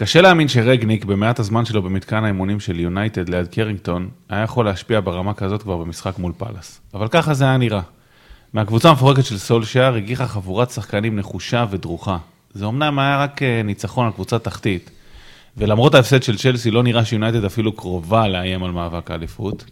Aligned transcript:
קשה 0.00 0.20
להאמין 0.20 0.48
שרגניק, 0.48 1.04
במעט 1.04 1.38
הזמן 1.38 1.64
שלו 1.64 1.82
במתקן 1.82 2.24
האימונים 2.24 2.60
של 2.60 2.80
יונייטד 2.80 3.28
ליד 3.28 3.46
קרינגטון, 3.46 4.08
היה 4.28 4.42
יכול 4.42 4.64
להשפיע 4.64 5.00
ברמה 5.00 5.34
כזאת 5.34 5.62
כבר 5.62 5.76
במשחק 5.76 6.18
מול 6.18 6.32
פאלאס. 6.36 6.80
אבל 6.94 7.08
ככה 7.08 7.34
זה 7.34 7.44
היה 7.44 7.56
נראה. 7.56 7.80
מהקבוצה 8.52 8.88
המפורקת 8.88 9.24
של 9.24 9.38
סולשיאר 9.38 9.94
הגיחה 9.94 10.26
חבורת 10.26 10.70
שחקנים 10.70 11.16
נחושה 11.16 11.64
ודרוכה. 11.70 12.18
זה 12.54 12.66
אמנם 12.66 12.98
היה 12.98 13.22
רק 13.22 13.42
אה, 13.42 13.62
ניצחון 13.64 14.06
על 14.06 14.12
קבוצה 14.12 14.38
תחתית, 14.38 14.90
ולמרות 15.56 15.94
ההפסד 15.94 16.22
של 16.22 16.38
צ'לסי 16.38 16.70
לא 16.70 16.82
נראה 16.82 17.04
שיונייטד 17.04 17.44
אפילו 17.44 17.72
קרובה 17.72 18.28
לאיים 18.28 18.64
על 18.64 18.70
מאבק 18.70 19.10
האליפות, 19.10 19.64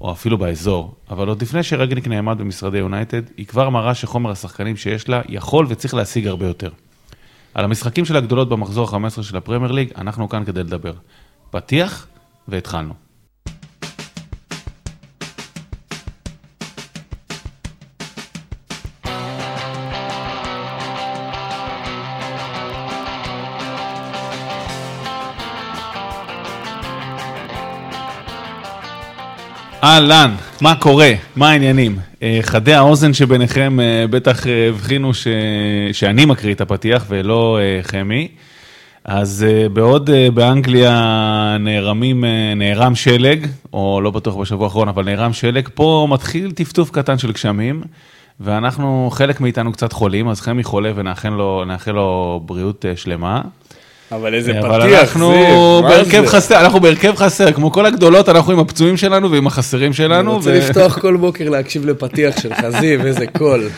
או 0.00 0.12
אפילו 0.12 0.38
באזור, 0.38 0.94
אבל 1.10 1.28
עוד 1.28 1.42
לפני 1.42 1.62
שרגניק 1.62 2.08
נעמד 2.08 2.38
במשרדי 2.38 2.78
יונייטד, 2.78 3.22
היא 3.36 3.46
כבר 3.46 3.70
מראה 3.70 3.94
שחומר 3.94 4.30
השחקנים 4.30 4.76
שיש 4.76 5.08
לה 5.08 5.20
יכול 5.28 5.66
וצריך 5.68 5.94
להשיג 5.94 6.26
הרבה 6.26 6.46
יותר. 6.46 6.70
על 7.54 7.64
המשחקים 7.64 8.04
של 8.04 8.16
הגדולות 8.16 8.48
במחזור 8.48 8.96
ה-15 8.96 9.22
של 9.22 9.36
הפרמייר 9.36 9.72
ליג, 9.72 9.92
אנחנו 9.96 10.28
כאן 10.28 10.44
כדי 10.44 10.60
לדבר. 10.60 10.92
פתיח, 11.50 12.06
והתחלנו. 12.48 13.03
אהלן, 29.84 30.34
מה 30.60 30.74
קורה? 30.74 31.12
מה 31.36 31.50
העניינים? 31.50 31.98
אה, 32.22 32.38
חדי 32.42 32.74
האוזן 32.74 33.14
שביניכם 33.14 33.80
אה, 33.80 34.06
בטח 34.10 34.46
אה, 34.46 34.68
הבחינו 34.68 35.14
ש... 35.14 35.26
שאני 35.92 36.24
מקריא 36.24 36.54
את 36.54 36.60
הפתיח 36.60 37.04
ולא 37.08 37.58
חמי. 37.82 38.28
אז 39.04 39.46
בעוד 39.72 40.10
באנגליה 40.34 41.56
נערמים, 41.60 42.24
נערם 42.56 42.94
שלג, 42.94 43.46
או 43.72 44.00
לא 44.00 44.10
בטוח 44.10 44.36
בשבוע 44.36 44.66
האחרון, 44.66 44.88
אבל 44.88 45.04
נערם 45.04 45.32
שלג, 45.32 45.68
פה 45.74 46.06
מתחיל 46.10 46.50
טפטוף 46.50 46.90
קטן 46.90 47.18
של 47.18 47.32
גשמים, 47.32 47.82
ואנחנו, 48.40 49.08
חלק 49.12 49.40
מאיתנו 49.40 49.72
קצת 49.72 49.92
חולים, 49.92 50.28
אז 50.28 50.40
חמי 50.40 50.64
חולה 50.64 50.92
ונאחל 50.94 51.28
לו, 51.28 51.64
לו 51.86 52.40
בריאות 52.46 52.84
שלמה. 52.96 53.40
אבל 54.12 54.34
איזה 54.34 54.52
פתיח, 54.52 54.68
זיו, 54.68 55.00
אנחנו 55.00 55.82
בהרכב 55.88 56.26
חסר, 56.26 56.60
אנחנו 56.60 56.80
בהרכב 56.80 57.14
חסר, 57.16 57.52
כמו 57.52 57.72
כל 57.72 57.86
הגדולות, 57.86 58.28
אנחנו 58.28 58.52
עם 58.52 58.58
הפצועים 58.58 58.96
שלנו 58.96 59.30
ועם 59.30 59.46
החסרים 59.46 59.92
שלנו. 59.92 60.30
אני 60.30 60.36
רוצה 60.36 60.50
ו... 60.50 60.54
לפתוח 60.54 60.98
כל 60.98 61.16
בוקר 61.16 61.48
להקשיב 61.48 61.86
לפתיח 61.86 62.40
שלך, 62.40 62.68
זיו, 62.80 63.06
איזה 63.06 63.26
קול. 63.26 63.68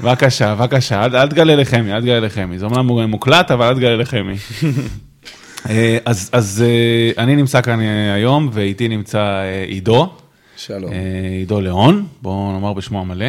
בבקשה, 0.00 0.54
בבקשה, 0.54 1.04
אל, 1.04 1.16
אל 1.16 1.28
תגלה 1.28 1.56
לחמי, 1.56 1.92
אל 1.92 2.00
תגלה 2.00 2.20
לחמי. 2.20 2.58
זה 2.58 2.64
אומנם 2.64 3.10
מוקלט, 3.10 3.50
אבל 3.50 3.66
אל 3.66 3.74
תגלה 3.74 3.96
לחמי. 3.96 4.34
אה, 5.70 5.98
אז, 6.04 6.30
אז 6.32 6.64
אה, 6.66 7.22
אני 7.22 7.36
נמצא 7.36 7.60
כאן 7.60 7.80
אה, 7.80 8.14
היום, 8.14 8.50
ואיתי 8.52 8.88
נמצא 8.88 9.42
עידו. 9.66 10.12
שלום. 10.56 10.90
עידו 11.38 11.60
ליאון, 11.60 12.06
בואו 12.22 12.52
נאמר 12.52 12.72
בשמו 12.72 13.00
המלא. 13.00 13.26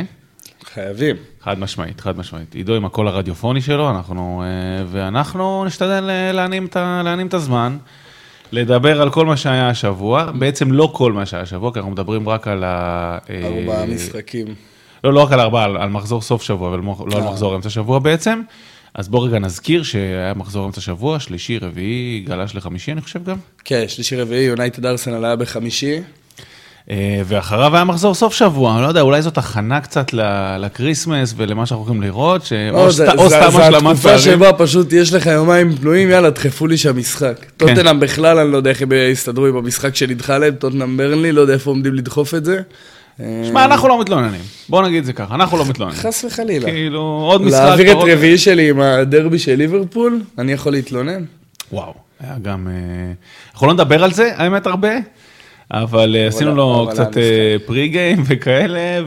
חייבים. 0.73 1.16
חד 1.43 1.59
משמעית, 1.59 2.01
חד 2.01 2.17
משמעית. 2.17 2.55
עידו 2.55 2.75
עם 2.75 2.85
הקול 2.85 3.07
הרדיופוני 3.07 3.61
שלו, 3.61 3.89
אנחנו, 3.89 4.43
אה, 4.45 4.85
ואנחנו 4.91 5.65
נשתדל 5.65 6.09
אה, 6.09 6.31
להנים 6.31 7.25
את, 7.25 7.33
הזמן, 7.33 7.77
לדבר 8.51 9.01
על 9.01 9.09
כל 9.09 9.25
מה 9.25 9.37
שהיה 9.37 9.69
השבוע, 9.69 10.31
בעצם 10.31 10.71
לא 10.71 10.91
כל 10.93 11.13
מה 11.13 11.25
שהיה 11.25 11.43
השבוע, 11.43 11.73
כי 11.73 11.79
אנחנו 11.79 11.91
מדברים 11.91 12.29
רק 12.29 12.47
על 12.47 12.63
ה... 12.63 13.17
אה, 13.29 13.59
ארבעה 13.59 13.85
משחקים. 13.85 14.47
לא, 15.03 15.13
לא 15.13 15.23
רק 15.23 15.31
על 15.31 15.39
ארבעה, 15.39 15.63
על, 15.63 15.77
על 15.77 15.89
מחזור 15.89 16.21
סוף 16.21 16.43
שבוע, 16.43 16.69
אבל 16.69 16.79
לא 16.79 17.17
על 17.17 17.23
מחזור 17.23 17.55
אמצע 17.55 17.69
שבוע 17.69 17.99
בעצם. 17.99 18.41
אז 18.93 19.07
בוא 19.07 19.27
רגע 19.27 19.39
נזכיר 19.39 19.83
שהיה 19.83 20.33
מחזור 20.33 20.65
אמצע 20.65 20.81
שבוע, 20.81 21.19
שלישי, 21.19 21.57
רביעי, 21.57 22.23
גלש 22.27 22.55
לחמישי, 22.55 22.91
אני 22.91 23.01
חושב 23.01 23.23
גם. 23.23 23.37
כן, 23.65 23.83
שלישי, 23.87 24.15
רביעי, 24.15 24.43
יונייטד 24.43 24.85
ארסנל 24.85 25.25
היה 25.25 25.35
בחמישי. 25.35 26.01
אה, 26.91 27.21
ואחריו 27.25 27.75
היה 27.75 27.83
מחזור 27.83 28.13
סוף 28.13 28.33
שבוע, 28.33 28.75
אני 28.75 28.83
לא 28.83 28.87
יודע, 28.87 29.01
אולי 29.01 29.21
זאת 29.21 29.37
הכנה 29.37 29.81
קצת 29.81 30.14
לקריסמס 30.59 31.33
ולמה 31.37 31.65
שאנחנו 31.65 31.86
הולכים 31.86 32.02
לראות, 32.02 32.45
ש... 32.45 32.53
לא, 32.53 32.86
או, 32.86 32.91
סתם 32.91 33.05
השלמת 33.08 33.52
פערים. 33.53 33.81
זו 33.81 33.89
התקופה 33.89 34.19
שבה 34.19 34.53
פשוט 34.53 34.93
יש 34.93 35.14
לך 35.14 35.25
יומיים 35.25 35.75
פנויים, 35.75 36.09
יאללה, 36.09 36.30
דחפו 36.30 36.67
לי 36.67 36.77
שם 36.77 36.97
משחק. 36.97 37.39
כן. 37.39 37.47
טוטנאם 37.58 37.99
בכלל, 37.99 38.39
אני 38.39 38.52
לא 38.52 38.58
יודע 38.58 38.69
איך 38.69 38.81
הם 38.81 38.89
יסתדרו 39.11 39.45
עם 39.45 39.55
המשחק 39.55 39.95
שנדחה 39.95 40.37
להם, 40.37 40.53
טוטנאם 40.53 40.97
ברנלי, 40.97 41.31
לא 41.31 41.41
יודע 41.41 41.53
איפה 41.53 41.69
עומדים 41.69 41.93
לדחוף 41.93 42.33
את 42.33 42.45
זה. 42.45 42.61
שמע, 43.17 43.65
אנחנו 43.65 43.87
לא 43.87 44.02
מתלוננים, 44.02 44.41
בוא 44.69 44.81
נגיד 44.81 44.97
את 44.97 45.05
זה 45.05 45.14
ככה, 45.14 45.35
אנחנו 45.35 45.58
לא 45.58 45.65
מתלוננים. 45.65 45.99
חס 45.99 46.23
וחלילה. 46.23 46.65
כאילו, 46.65 47.02
עוד 47.02 47.41
משחק... 47.41 47.59
להעביר 47.59 47.91
את 47.91 47.97
רביעי 48.11 48.37
שלי 48.37 48.69
עם 48.69 48.80
הדרבי 48.80 49.39
של 49.39 49.55
ליברפול, 49.55 50.21
אני 50.37 50.52
יכול 50.52 50.71
להתלונן? 50.71 51.23
וואו, 51.71 51.93
היה 52.19 52.35
גם... 52.41 52.67
אה, 52.67 52.73
אנחנו 53.53 53.67
לא 53.67 53.73
נדבר 53.73 54.03
על 54.03 54.14
זה, 54.14 54.31
האמת, 54.35 54.67
הרבה. 54.67 54.89
אבל 55.71 56.15
אה, 56.15 56.27
עשינו 56.27 56.55
לו 56.55 56.87
קצת 56.91 57.11
פרי 57.65 57.87
גיים 57.87 58.19
אה, 58.19 58.23
וכאלה, 58.27 59.02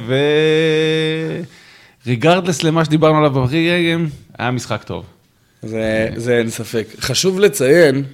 וריגרדלס 2.06 2.62
למה 2.62 2.84
שדיברנו 2.84 3.18
עליו 3.18 3.30
בפרי 3.30 3.62
גיים, 3.62 4.08
היה 4.38 4.50
משחק 4.50 4.82
טוב. 4.82 5.04
זה 5.62 6.38
אין 6.38 6.50
ספק. 6.50 6.86
חשוב 7.00 7.40
לציין, 7.40 8.04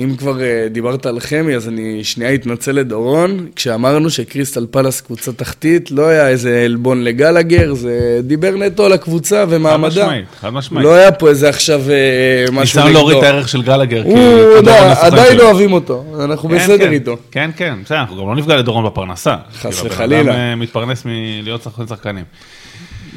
אם 0.00 0.16
כבר 0.16 0.36
uh, 0.36 0.72
דיברת 0.72 1.06
על 1.06 1.20
חמי, 1.20 1.56
אז 1.56 1.68
אני 1.68 2.04
שנייה 2.04 2.34
אתנצל 2.34 2.72
לדורון. 2.72 3.46
כשאמרנו 3.56 4.10
שקריסטל 4.10 4.66
פלאס 4.70 5.00
קבוצה 5.00 5.32
תחתית, 5.32 5.90
לא 5.90 6.06
היה 6.06 6.28
איזה 6.28 6.62
עלבון 6.64 7.04
לגלגר, 7.04 7.74
זה 7.74 8.20
דיבר 8.22 8.56
נטו 8.56 8.84
על 8.84 8.92
הקבוצה 8.92 9.44
ומעמדה. 9.48 9.90
חד 9.90 10.02
משמעית, 10.02 10.24
חד 10.40 10.50
משמעית. 10.50 10.84
לא 10.84 10.94
היה 10.94 11.12
פה 11.12 11.28
איזה 11.28 11.48
עכשיו 11.48 11.80
uh, 11.80 12.50
משהו 12.52 12.80
נגדו. 12.80 12.88
ניסה 12.88 12.98
להוריד 12.98 13.16
את 13.16 13.22
הערך 13.22 13.48
של 13.48 13.62
גלגר. 13.62 14.02
הוא, 14.04 14.18
יודע, 14.18 14.92
עדיין 15.00 15.36
לא 15.36 15.42
אוהבים 15.42 15.72
אותו, 15.72 16.04
אנחנו 16.24 16.48
כן, 16.48 16.54
בסדר 16.54 16.78
כן, 16.78 16.92
איתו. 16.92 17.16
כן, 17.30 17.50
כן, 17.56 17.74
בסדר, 17.84 17.98
אנחנו 17.98 18.16
גם 18.16 18.28
לא 18.28 18.36
נפגע 18.36 18.56
לדורון 18.56 18.86
בפרנסה. 18.86 19.36
חס 19.54 19.80
כאילו, 19.80 19.94
וחלילה. 19.94 20.34
אה, 20.34 20.54
מתפרנס 20.54 21.02
מלהיות 21.04 21.66
שחקן. 21.88 22.24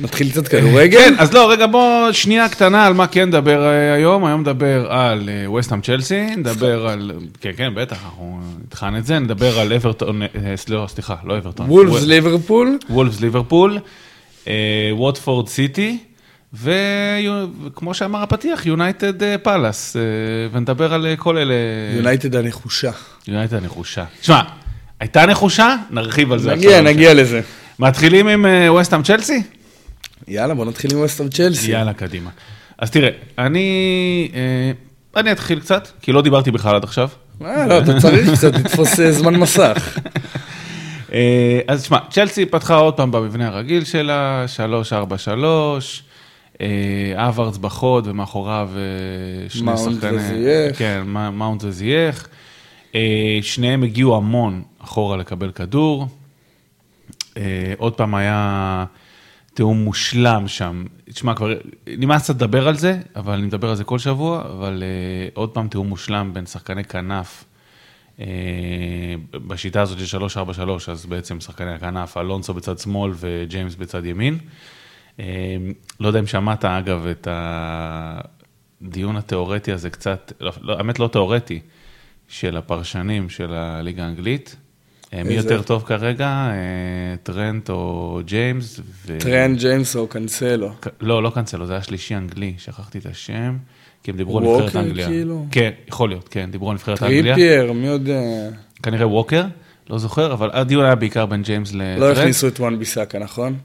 נתחיל 0.02 0.30
קצת 0.32 0.48
כדורגל? 0.48 1.00
כן, 1.00 1.14
אז 1.18 1.34
לא, 1.34 1.52
רגע, 1.52 1.68
בוא 1.68 2.12
שנייה 2.12 2.50
קטנה 2.50 2.86
על 2.86 2.94
מה 2.94 3.08
כן 3.08 3.28
נדבר 3.28 3.66
אה, 3.66 3.94
היום. 3.94 4.26
היום 4.26 4.42
נדבר 4.42 4.92
על 4.92 5.30
ווסטהאם 5.46 5.82
צ'לסי, 5.82 6.26
נדבר 6.38 6.88
על, 6.88 7.12
כן, 7.42 7.52
כן, 7.58 7.76
בטח, 7.76 7.98
אנחנו 8.06 8.40
נטחן 8.66 8.96
את 8.96 9.06
זה, 9.06 9.20
נדבר 9.20 9.60
על 9.60 9.74
אברטון, 9.74 10.22
אה, 10.22 10.28
לא, 10.70 10.86
סליחה, 10.90 11.16
לא 11.24 11.38
אברטון. 11.38 11.70
וולפס 11.70 12.04
ליברפול. 12.04 12.78
וולפס 12.90 13.22
ליברפול, 13.22 13.80
ווטפורד 14.92 15.48
סיטי. 15.50 15.98
וכמו 16.54 17.94
שאמר 17.94 18.24
הפתיח, 18.24 18.66
יונייטד 18.66 19.38
פאלאס, 19.38 19.96
ונדבר 20.52 20.94
על 20.94 21.08
כל 21.18 21.38
אלה. 21.38 21.54
יונייטד 21.96 22.36
הנחושה. 22.36 22.92
יונייטד 23.28 23.54
הנחושה. 23.54 24.04
תשמע, 24.22 24.42
הייתה 25.00 25.26
נחושה? 25.26 25.76
נרחיב 25.92 26.32
על 26.32 26.40
זה. 26.40 26.56
נגיע, 26.56 26.82
נגיע 26.82 27.14
לזה. 27.14 27.42
מתחילים 27.80 28.28
עם 28.28 28.46
ווסטהאם 28.70 29.04
צ'לסי? 29.04 29.44
יאללה, 30.28 30.54
בוא 30.54 30.66
נתחיל 30.66 30.94
עם 30.94 31.00
ווסטהאם 31.00 31.30
צ'לסי. 31.30 31.72
יאללה, 31.72 31.94
קדימה. 31.94 32.30
אז 32.78 32.92
תראה, 32.92 33.10
אני, 33.38 34.32
אה, 34.34 34.72
אני 35.22 35.32
אתחיל 35.32 35.60
קצת, 35.60 35.88
כי 36.02 36.12
לא 36.12 36.22
דיברתי 36.22 36.52
בכלל 36.52 36.76
עד 36.76 36.84
עכשיו. 36.84 37.10
אה, 37.42 37.68
לא, 37.68 37.78
אתה 37.78 38.00
צריך 38.00 38.30
קצת 38.34 38.56
לתפוס 38.56 39.00
אה, 39.00 39.12
זמן 39.12 39.36
מסך. 39.36 39.98
אה, 41.14 41.60
אז 41.68 41.82
תשמע, 41.82 41.98
צ'לסי 42.10 42.46
פתחה 42.46 42.76
עוד 42.76 42.94
פעם 42.94 43.12
במבנה 43.12 43.48
הרגיל 43.48 43.84
שלה, 43.84 44.46
3-4-3, 46.60 46.62
אברץ 47.16 47.58
בחוד 47.58 48.08
ומאחוריו 48.08 48.70
שני 49.50 49.78
שחקנים. 49.78 49.96
מאונט 49.96 50.04
וזייח. 50.04 50.78
כן, 50.78 51.04
מאונט 51.34 51.64
וזייח. 51.64 52.28
שניהם 53.42 53.84
הגיעו 53.84 54.16
המון 54.16 54.62
אחורה 54.84 55.18
לקבל 55.18 55.52
כדור. 55.52 56.08
עוד 57.78 57.94
פעם 57.94 58.16
היה... 58.16 58.86
תיאום 59.56 59.84
מושלם 59.84 60.48
שם. 60.48 60.86
תשמע, 61.10 61.36
כבר 61.36 61.54
נמאס 61.88 62.24
קצת 62.24 62.36
לדבר 62.36 62.68
על 62.68 62.78
זה, 62.78 63.00
אבל 63.16 63.34
אני 63.34 63.42
מדבר 63.42 63.70
על 63.70 63.76
זה 63.76 63.84
כל 63.84 64.00
שבוע, 64.00 64.42
אבל 64.42 64.84
uh, 64.84 65.32
עוד 65.34 65.50
פעם 65.50 65.68
תיאום 65.68 65.88
מושלם 65.88 66.34
בין 66.34 66.46
שחקני 66.46 66.84
כנף. 66.84 67.44
Uh, 68.18 68.22
בשיטה 69.34 69.82
הזאת 69.82 70.08
של 70.08 70.18
3-4-3, 70.18 70.92
אז 70.92 71.06
בעצם 71.06 71.40
שחקני 71.40 71.74
הכנף, 71.74 72.18
אלונסו 72.18 72.54
בצד 72.54 72.80
שמאל 72.80 73.12
וג'יימס 73.16 73.76
בצד 73.76 74.06
ימין. 74.06 74.40
אה, 75.18 75.22
לא 76.00 76.08
יודע 76.08 76.20
אם 76.20 76.28
שמעת, 76.28 76.66
אגב, 76.66 77.08
את 77.08 77.28
הדיון 78.82 79.16
התיאורטי 79.16 79.72
הזה 79.72 79.90
קצת, 79.90 80.34
לא, 80.40 80.52
לא, 80.62 80.78
האמת 80.78 81.00
לא 81.00 81.08
תיאורטי, 81.08 81.60
של 82.28 82.58
הפרשנים 82.58 83.30
של 83.30 83.54
הליגה 83.54 84.04
האנגלית. 84.04 84.56
אה, 85.16 85.24
מי 85.24 85.34
יותר 85.34 85.62
טוב 85.62 85.84
כרגע, 85.84 86.28
אה, 86.28 86.54
טרנט 87.24 87.70
או 87.70 88.20
ג'יימס? 88.26 88.80
טרנט, 89.18 89.60
ג'יימס 89.60 89.96
או 89.96 90.08
קאנסלו. 90.08 90.70
לא, 91.02 91.24
לא 91.24 91.30
קאנסלו, 91.30 91.66
זה 91.66 91.74
היה 91.74 91.82
שלישי 91.82 92.16
אנגלי, 92.16 92.54
שכחתי 92.58 92.98
את 92.98 93.06
השם, 93.06 93.58
כי 94.04 94.12
הם 94.12 94.18
דיברו 94.18 94.38
על 94.38 94.44
נבחרת 94.44 94.76
אנגליה. 94.76 95.06
ווקר 95.06 95.16
כאילו? 95.18 95.46
כן, 95.52 95.72
יכול 95.88 96.10
להיות, 96.10 96.30
כן, 96.30 96.52
דיברו 96.52 96.70
על 96.70 96.74
נבחרת 96.76 97.04
אנגליה. 97.04 97.36
טריפייר, 97.36 97.74
מי 97.74 97.88
יודע. 97.88 98.22
כנראה 98.84 99.08
ווקר, 99.08 99.44
לא 99.90 99.98
זוכר, 99.98 100.34
אבל 100.34 100.50
הדיון 100.54 100.86
היה 100.86 100.96
בעיקר 100.96 101.26
בין 101.26 101.42
ג'יימס 101.42 101.74
לטרנט. 101.74 102.00
לא 102.00 102.12
הכניסו 102.12 102.48
את 102.48 102.60
וואן 102.60 102.80
ביסאקה, 102.80 103.20
נכון? 103.20 103.58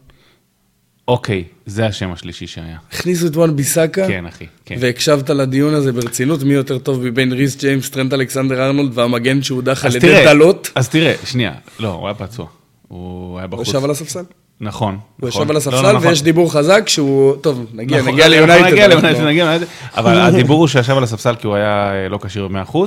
אוקיי, 1.10 1.44
זה 1.66 1.86
השם 1.86 2.12
השלישי 2.12 2.46
שהיה. 2.46 2.76
הכניסו 2.92 3.26
את 3.26 3.36
וואן 3.36 3.56
ביסאקה, 3.56 4.06
כן, 4.06 4.26
אחי, 4.26 4.46
כן. 4.64 4.76
והקשבת 4.80 5.30
לדיון 5.30 5.74
הזה 5.74 5.92
ברצינות, 5.92 6.42
מי 6.42 6.54
יותר 6.54 6.78
טוב 6.78 7.02
מבין 7.02 7.32
ריס 7.32 7.56
ג'יימס, 7.56 7.90
טרנט 7.90 8.12
אלכסנדר 8.12 8.66
ארנולד 8.66 8.98
והמגן 8.98 9.42
שהודח 9.42 9.84
על 9.84 9.96
ידי 9.96 10.24
דלות? 10.24 10.70
אז 10.74 10.88
תראה, 10.88 11.14
שנייה, 11.24 11.52
לא, 11.80 11.88
הוא 11.88 12.06
היה 12.06 12.14
פצוע. 12.14 12.46
הוא 12.88 13.38
היה 13.38 13.46
הוא 13.46 13.50
בחוץ. 13.50 13.68
ישב 13.68 13.84
על 13.84 13.90
הספסל? 13.90 14.22
נכון. 14.60 14.98
הוא 15.20 15.28
נכון. 15.28 15.42
ישב 15.42 15.50
על 15.50 15.54
לא, 15.54 15.58
הספסל 15.58 15.82
לא, 15.82 15.92
נכון. 15.92 16.08
ויש 16.08 16.22
דיבור 16.22 16.52
חזק 16.52 16.88
שהוא... 16.88 17.36
טוב, 17.36 17.66
נגיע, 17.74 17.98
נכון, 17.98 18.12
נגיע 18.12 18.26
אנחנו 18.26 18.36
ליונייטד. 18.46 18.72
נגיע 18.72 18.88
ליונייטד, 18.88 19.20
נגיע 19.20 19.44
ליונייטד, 19.44 19.66
אבל 19.96 20.20
הדיבור 20.20 20.58
הוא 20.58 20.68
שישב 20.68 20.96
על 20.96 21.04
הספסל 21.04 21.34
כי 21.34 21.46
הוא 21.46 21.54
היה 21.54 21.92
אה, 21.92 22.08
לא 22.08 22.18
כשיר 22.22 22.48
ב-100%. 22.48 22.78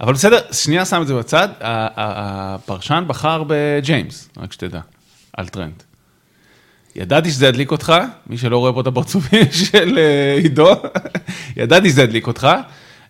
אבל 0.00 0.12
בסדר, 0.12 0.38
שנייה 0.52 0.84
שם 0.84 1.02
את 1.02 1.06
זה 1.06 1.14
בצד, 1.14 1.48
הפרשן 1.60 3.04
בחר 3.06 3.42
בג'יימס, 3.46 4.28
רק 4.36 4.52
שתדע, 4.52 4.80
על 5.36 5.48
טרנט. 5.48 5.87
ידעתי 6.96 7.30
שזה 7.30 7.46
ידליק 7.46 7.70
אותך, 7.70 7.92
מי 8.26 8.38
שלא 8.38 8.58
רואה 8.58 8.72
פה 8.72 8.80
את 8.80 8.86
הפרצופים 8.86 9.44
של 9.70 9.98
אה, 9.98 10.34
עידו, 10.42 10.72
ידעתי 11.56 11.90
שזה 11.90 12.02
ידליק 12.02 12.26
אותך, 12.26 12.48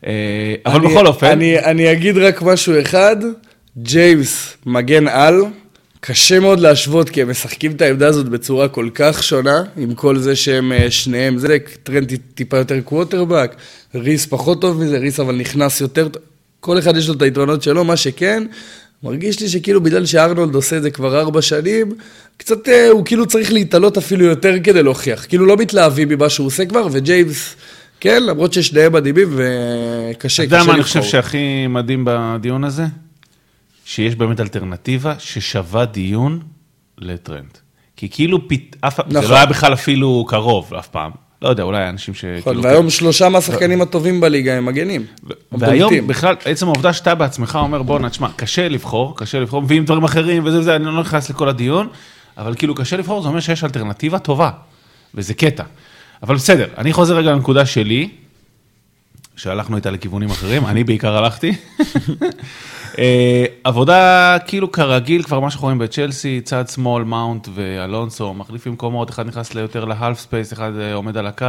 אה, 0.07 0.55
אבל 0.67 0.81
אני- 0.81 0.95
בכל 0.95 1.07
אופן, 1.07 1.27
אני, 1.27 1.59
אני 1.59 1.93
אגיד 1.93 2.19
רק 2.19 2.43
משהו 2.43 2.81
אחד, 2.81 3.17
ג'יימס 3.79 4.57
מגן 4.67 5.09
על, 5.09 5.43
קשה 6.01 6.41
מאוד 6.41 6.61
להשוות 6.61 7.09
כי 7.11 7.23
הם 7.23 7.31
משחקים 7.31 7.73
את 7.73 7.83
העמדה 7.83 8.07
הזאת 8.07 8.29
בצורה 8.29 8.69
כל 8.69 8.89
כך 8.95 9.23
שונה, 9.23 9.63
עם 9.77 9.95
כל 9.95 10.19
זה 10.19 10.37
שהם 10.37 10.73
אה, 10.73 10.91
שניהם, 10.91 11.39
זה 11.39 11.57
טרנט 11.83 12.13
טיפה 12.35 12.57
יותר 12.57 12.81
קווטרבק, 12.81 13.55
ריס 13.95 14.27
פחות 14.27 14.61
טוב 14.61 14.85
מזה, 14.85 14.99
ריס 14.99 15.21
אבל 15.21 15.35
נכנס 15.37 15.81
יותר. 15.81 16.09
כל 16.61 16.79
אחד 16.79 16.97
יש 16.97 17.09
לו 17.09 17.15
את 17.15 17.23
היתרונות 17.23 17.63
שלו, 17.63 17.85
מה 17.85 17.97
שכן, 17.97 18.43
מרגיש 19.03 19.41
לי 19.41 19.49
שכאילו 19.49 19.81
בגלל 19.81 20.07
שארנולד 20.07 20.55
עושה 20.55 20.77
את 20.77 20.83
זה 20.83 20.91
כבר 20.91 21.21
ארבע 21.21 21.43
שנים, 21.43 21.93
קצת 22.37 22.69
אה, 22.69 22.89
הוא 22.89 23.05
כאילו 23.05 23.27
צריך 23.27 23.53
להתעלות 23.53 23.97
אפילו 23.97 24.25
יותר 24.25 24.55
כדי 24.65 24.83
להוכיח, 24.83 25.27
כאילו 25.27 25.47
לא 25.47 25.57
מתלהבים 25.57 26.09
ממה 26.09 26.29
שהוא 26.29 26.47
עושה 26.47 26.67
כבר, 26.67 26.87
וג'יימס... 26.93 27.57
כן, 28.01 28.23
למרות 28.23 28.53
ששניהם 28.53 28.93
מדהימים 28.93 29.29
וקשה, 29.31 30.43
אתה 30.43 30.55
יודע 30.55 30.59
קשה 30.59 30.67
מה 30.69 30.75
אני 30.75 30.83
חושב 30.83 30.99
לבחור. 30.99 31.13
שהכי 31.13 31.67
מדהים 31.67 32.05
בדיון 32.07 32.65
הזה? 32.65 32.85
שיש 33.85 34.17
באמת 34.17 34.41
אלטרנטיבה 34.41 35.15
ששווה 35.19 35.85
דיון 35.85 36.41
לטרנד. 36.99 37.59
כי 37.97 38.09
כאילו, 38.11 38.49
פת... 38.49 38.77
אף... 38.81 38.97
זה 38.97 39.19
נכון. 39.19 39.31
לא 39.31 39.37
היה 39.37 39.47
בכלל 39.47 39.73
אפילו 39.73 40.25
קרוב 40.29 40.75
אף 40.75 40.89
פעם. 40.89 41.11
לא 41.43 41.49
יודע, 41.49 41.63
אולי 41.63 41.89
אנשים 41.89 42.15
ש... 42.15 42.25
נכון, 42.25 42.53
כאילו- 42.53 42.63
והיום 42.63 42.91
שלושה 42.91 43.29
מהשחקנים 43.29 43.83
הטובים 43.83 44.21
בליגה 44.21 44.55
הם 44.55 44.67
מגנים. 44.67 45.05
והיום. 45.53 46.07
בכלל, 46.07 46.35
עצם 46.45 46.67
העובדה 46.67 46.93
שאתה 46.93 47.15
בעצמך 47.15 47.59
אומר, 47.63 47.83
בואנה, 47.83 48.11
תשמע, 48.11 48.29
קשה 48.37 48.69
לבחור, 48.69 49.17
קשה 49.17 49.41
לבחור, 49.41 49.63
מביאים 49.63 49.85
דברים 49.85 50.05
אחרים 50.05 50.45
וזה 50.45 50.59
וזה, 50.59 50.77
אני 50.77 50.85
לא 50.85 51.01
נכנס 51.01 51.31
לכל 51.31 51.49
הדיון, 51.49 51.89
אבל 52.39 52.55
כאילו 52.55 52.75
קשה 52.75 52.97
לבחור, 52.97 53.23
זה 53.23 53.29
אומר 53.29 53.41
שיש 53.41 53.65
אלטרנטיבה 53.65 54.19
טובה, 54.19 54.51
וזה 55.15 55.35
קטע. 55.35 55.65
אבל 56.23 56.35
בסדר, 56.35 56.67
אני 56.79 56.93
חוזר 56.93 57.17
רגע 57.17 57.33
לנקודה 57.33 57.67
שלי, 57.67 58.09
שהלכנו 59.39 59.77
איתה 59.77 59.91
לכיוונים 59.91 60.31
אחרים, 60.31 60.67
אני 60.67 60.85
בעיקר 60.85 61.17
הלכתי. 61.17 61.53
אה, 62.99 63.45
עבודה 63.65 64.37
כאילו 64.47 64.73
כרגיל, 64.73 65.23
כבר 65.23 65.41
מה 65.41 65.51
שאנחנו 65.51 65.67
רואים 65.67 65.79
בצ'לסי, 65.79 66.41
צד 66.41 66.69
שמאל, 66.69 67.05
מאונט 67.05 67.49
ואלונסו, 67.55 68.35
מחליפים 68.35 68.73
מקומות, 68.73 69.11
אחד 69.11 69.27
נכנס 69.27 69.55
יותר 69.55 69.85
ל 69.85 69.92
half 69.92 70.19
space, 70.19 70.53
אחד 70.53 70.73
אה, 70.81 70.95
עומד 70.95 71.17
על 71.17 71.27
הקו. 71.27 71.47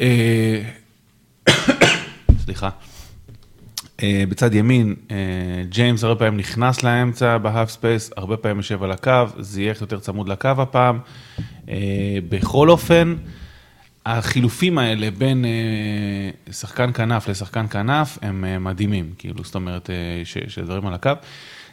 אה, 0.00 0.62
סליחה. 2.44 2.68
בצד 4.28 4.54
ימין, 4.54 4.94
ג'יימס 5.68 6.04
הרבה 6.04 6.18
פעמים 6.18 6.36
נכנס 6.36 6.82
לאמצע 6.82 7.38
ב 7.38 7.70
half 7.70 7.86
space, 7.86 8.10
הרבה 8.16 8.36
פעמים 8.36 8.56
יושב 8.56 8.82
על 8.82 8.90
הקו, 8.92 9.12
זייח 9.38 9.80
יותר 9.80 9.98
צמוד 9.98 10.28
לקו 10.28 10.48
הפעם. 10.58 10.98
בכל 12.28 12.70
אופן, 12.70 13.14
החילופים 14.08 14.78
האלה 14.78 15.10
בין 15.10 15.44
אה, 15.44 16.52
שחקן 16.52 16.92
כנף 16.92 17.28
לשחקן 17.28 17.66
כנף 17.68 18.18
הם 18.22 18.44
אה, 18.44 18.58
מדהימים, 18.58 19.12
כאילו, 19.18 19.44
זאת 19.44 19.54
אומרת, 19.54 19.90
אה, 19.90 20.22
שדברים 20.48 20.86
על 20.86 20.94
הקו. 20.94 21.10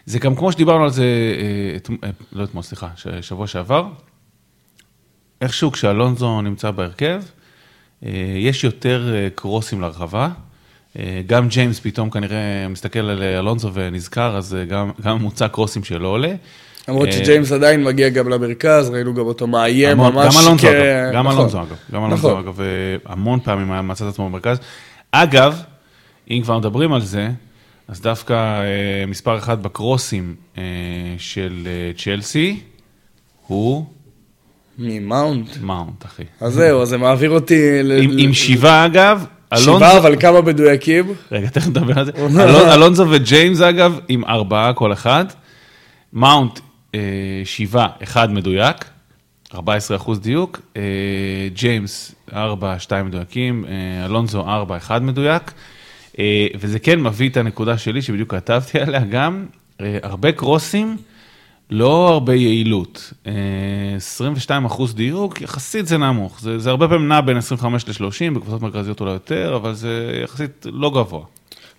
זה 0.06 0.20
גם 0.20 0.36
כמו 0.36 0.52
שדיברנו 0.52 0.84
על 0.84 0.90
זה, 0.90 1.06
לא 2.32 2.44
אתמול, 2.44 2.64
סליחה, 2.64 2.90
שבוע 3.22 3.48
שעבר, 3.48 3.88
איכשהו 5.42 5.72
כשאלונזו 5.72 6.42
נמצא 6.42 6.72
בהרכב, 6.72 7.24
יש 8.38 8.64
יותר 8.64 9.14
קרוסים 9.36 9.82
לרחבה. 9.82 10.30
גם 11.28 11.48
ג'יימס 11.48 11.80
פתאום 11.80 12.10
כנראה 12.10 12.68
מסתכל 12.70 13.00
על 13.00 13.24
אלונזו 13.24 13.72
ונזכר, 13.74 14.38
אז 14.38 14.58
גם, 14.70 14.92
גם 15.02 15.18
ממוצע 15.18 15.48
קרוסים 15.48 15.84
שלו 15.84 16.10
עולה. 16.10 16.36
למרות 16.88 17.08
אה, 17.08 17.12
שג'יימס 17.14 17.52
עדיין 17.52 17.84
מגיע 17.84 18.10
גם 18.10 18.30
למרכז, 18.30 18.90
ראינו 18.90 19.14
גם 19.14 19.26
אותו 19.26 19.48
מאיים 19.48 19.98
ממש 19.98 20.36
גם 20.36 20.42
אלונזו 20.46 20.64
כ- 20.64 20.66
אגב, 20.66 21.14
גם 21.14 21.28
נכון. 21.28 21.38
אלונזו 21.40 21.58
אגב, 21.62 21.76
גם 21.94 22.06
אלונזו 22.06 22.28
נכון. 22.30 22.44
אגב, 22.44 22.62
אה, 22.62 22.66
המון 23.06 23.40
פעמים 23.40 23.72
היה 23.72 23.82
מצא 23.82 24.06
את 24.06 24.14
עצמו 24.14 24.30
במרכז. 24.30 24.58
אגב, 25.12 25.62
אם 26.32 26.42
כבר 26.44 26.58
מדברים 26.60 26.94
על 26.94 27.02
זה, 27.02 27.30
אז 27.88 28.02
דווקא 28.02 28.34
אה, 28.34 28.66
מספר 29.08 29.38
אחד 29.38 29.64
בקרוסים 29.64 30.36
של 31.18 31.68
צ'לסי, 31.98 32.60
הוא 33.48 33.86
ממאונט. 34.80 35.58
מאונט, 35.62 36.06
אחי. 36.06 36.24
אז 36.42 36.54
זהו, 36.54 36.82
אז 36.82 36.90
זה 36.90 36.98
מעביר 36.98 37.30
אותי... 37.32 37.84
ל- 37.84 38.20
עם, 38.20 38.34
שבעה 38.34 38.86
אגב, 38.86 39.26
אלונזו, 39.54 39.76
שבעה, 39.78 39.98
אבל 39.98 40.20
כמה 40.20 40.42
מדויקים? 40.42 41.14
רגע, 41.32 41.50
תכף 41.50 41.68
נדבר 41.68 42.00
על 42.00 42.06
זה. 42.06 42.12
אלונזו 42.74 43.06
וג'יימס 43.10 43.62
אגב, 43.62 44.00
עם 44.08 44.26
ארבעה 44.26 44.74
כל 44.74 44.94
אחד. 44.94 45.26
מאונט, 46.14 46.60
שבעה, 47.46 47.88
אחד 48.04 48.32
מדויק, 48.32 48.86
14 49.56 49.98
אחוז 49.98 50.20
דיוק. 50.20 50.62
אה, 50.78 50.82
ג'יימס, 51.54 52.16
ארבע, 52.34 52.80
שתיים 52.80 53.06
מדויקים. 53.06 53.66
אה, 53.68 54.06
אלונזו, 54.06 54.42
ארבע, 54.42 54.78
אחד 54.78 55.04
מדויק. 55.04 55.52
אה, 56.20 56.48
וזה 56.60 56.80
כן 56.80 57.00
מביא 57.02 57.30
את 57.30 57.38
הנקודה 57.38 57.78
שלי, 57.78 58.02
שבדיוק 58.02 58.32
כתבתי 58.32 58.80
עליה 58.80 59.04
גם, 59.04 59.46
אה, 59.82 59.98
הרבה 60.04 60.32
קרוסים. 60.32 60.98
לא 61.70 62.10
הרבה 62.10 62.36
יעילות, 62.36 63.14
אה, 63.28 63.34
22 63.98 64.66
אחוז 64.66 64.96
דיוק, 64.96 65.42
יחסית 65.42 65.88
זה 65.88 65.98
נמוך, 65.98 66.42
זה, 66.42 66.60
זה 66.60 66.70
הרבה 66.70 66.88
פעמים 66.88 67.08
נע 67.08 67.22
בין 67.22 67.38
25 67.38 67.88
ל-30, 67.88 68.36
בקבוצות 68.36 68.62
מרכזיות 68.62 69.00
אולי 69.00 69.12
יותר, 69.12 69.56
אבל 69.56 69.74
זה 69.74 70.22
יחסית 70.24 70.66
לא 70.72 70.90
גבוה. 70.90 71.26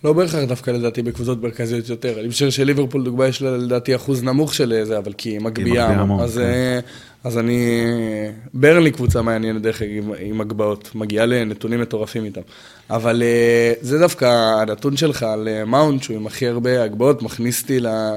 לא 0.05 0.13
בהכרח 0.13 0.45
דווקא 0.49 0.71
לדעתי 0.71 1.03
בקבוצות 1.03 1.43
מרכזיות 1.43 1.89
יותר. 1.89 2.21
אני 2.21 2.31
חושב 2.31 2.51
שלליברפול, 2.51 3.05
דוגמה, 3.05 3.27
יש 3.27 3.43
לה 3.43 3.57
לדעתי 3.57 3.97
אחוז 3.97 4.23
נמוך 4.23 4.55
של 4.55 4.81
זה, 4.85 4.99
אבל 4.99 5.13
כי 5.13 5.29
היא 5.31 5.41
מגביה 5.41 5.89
אז, 6.21 6.35
כן. 6.35 6.41
אה, 6.43 6.81
אז 7.25 7.39
אני... 7.39 7.83
ברנלי 8.55 8.91
קבוצה 8.91 9.23
מעניינת 9.23 9.63
דרך 9.63 9.83
אגב 9.83 9.91
עם- 9.93 10.13
עם 10.21 10.41
הגבהות, 10.41 10.91
מגיעה 10.95 11.27
לנתונים 11.27 11.81
מטורפים 11.81 12.25
איתם. 12.25 12.41
אבל 12.91 13.23
אה, 13.23 13.73
זה 13.81 13.99
דווקא 13.99 14.25
הנתון 14.61 14.97
שלך 14.97 15.23
על 15.23 15.49
אה, 15.49 15.65
מאונט, 15.65 16.03
שהוא 16.03 16.17
עם 16.17 16.27
הכי 16.27 16.47
הרבה 16.49 16.83
הגבהות, 16.83 17.23
מכניס 17.23 17.63
אותי 17.63 17.81
ל- 17.81 18.15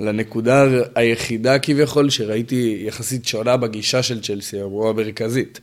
לנקודה 0.00 0.64
היחידה 0.94 1.58
כביכול 1.58 2.10
שראיתי 2.10 2.82
יחסית 2.86 3.24
שונה 3.26 3.56
בגישה 3.56 4.02
של 4.02 4.20
צ'לסי, 4.22 4.62
או 4.62 4.90
המרכזית. 4.90 5.60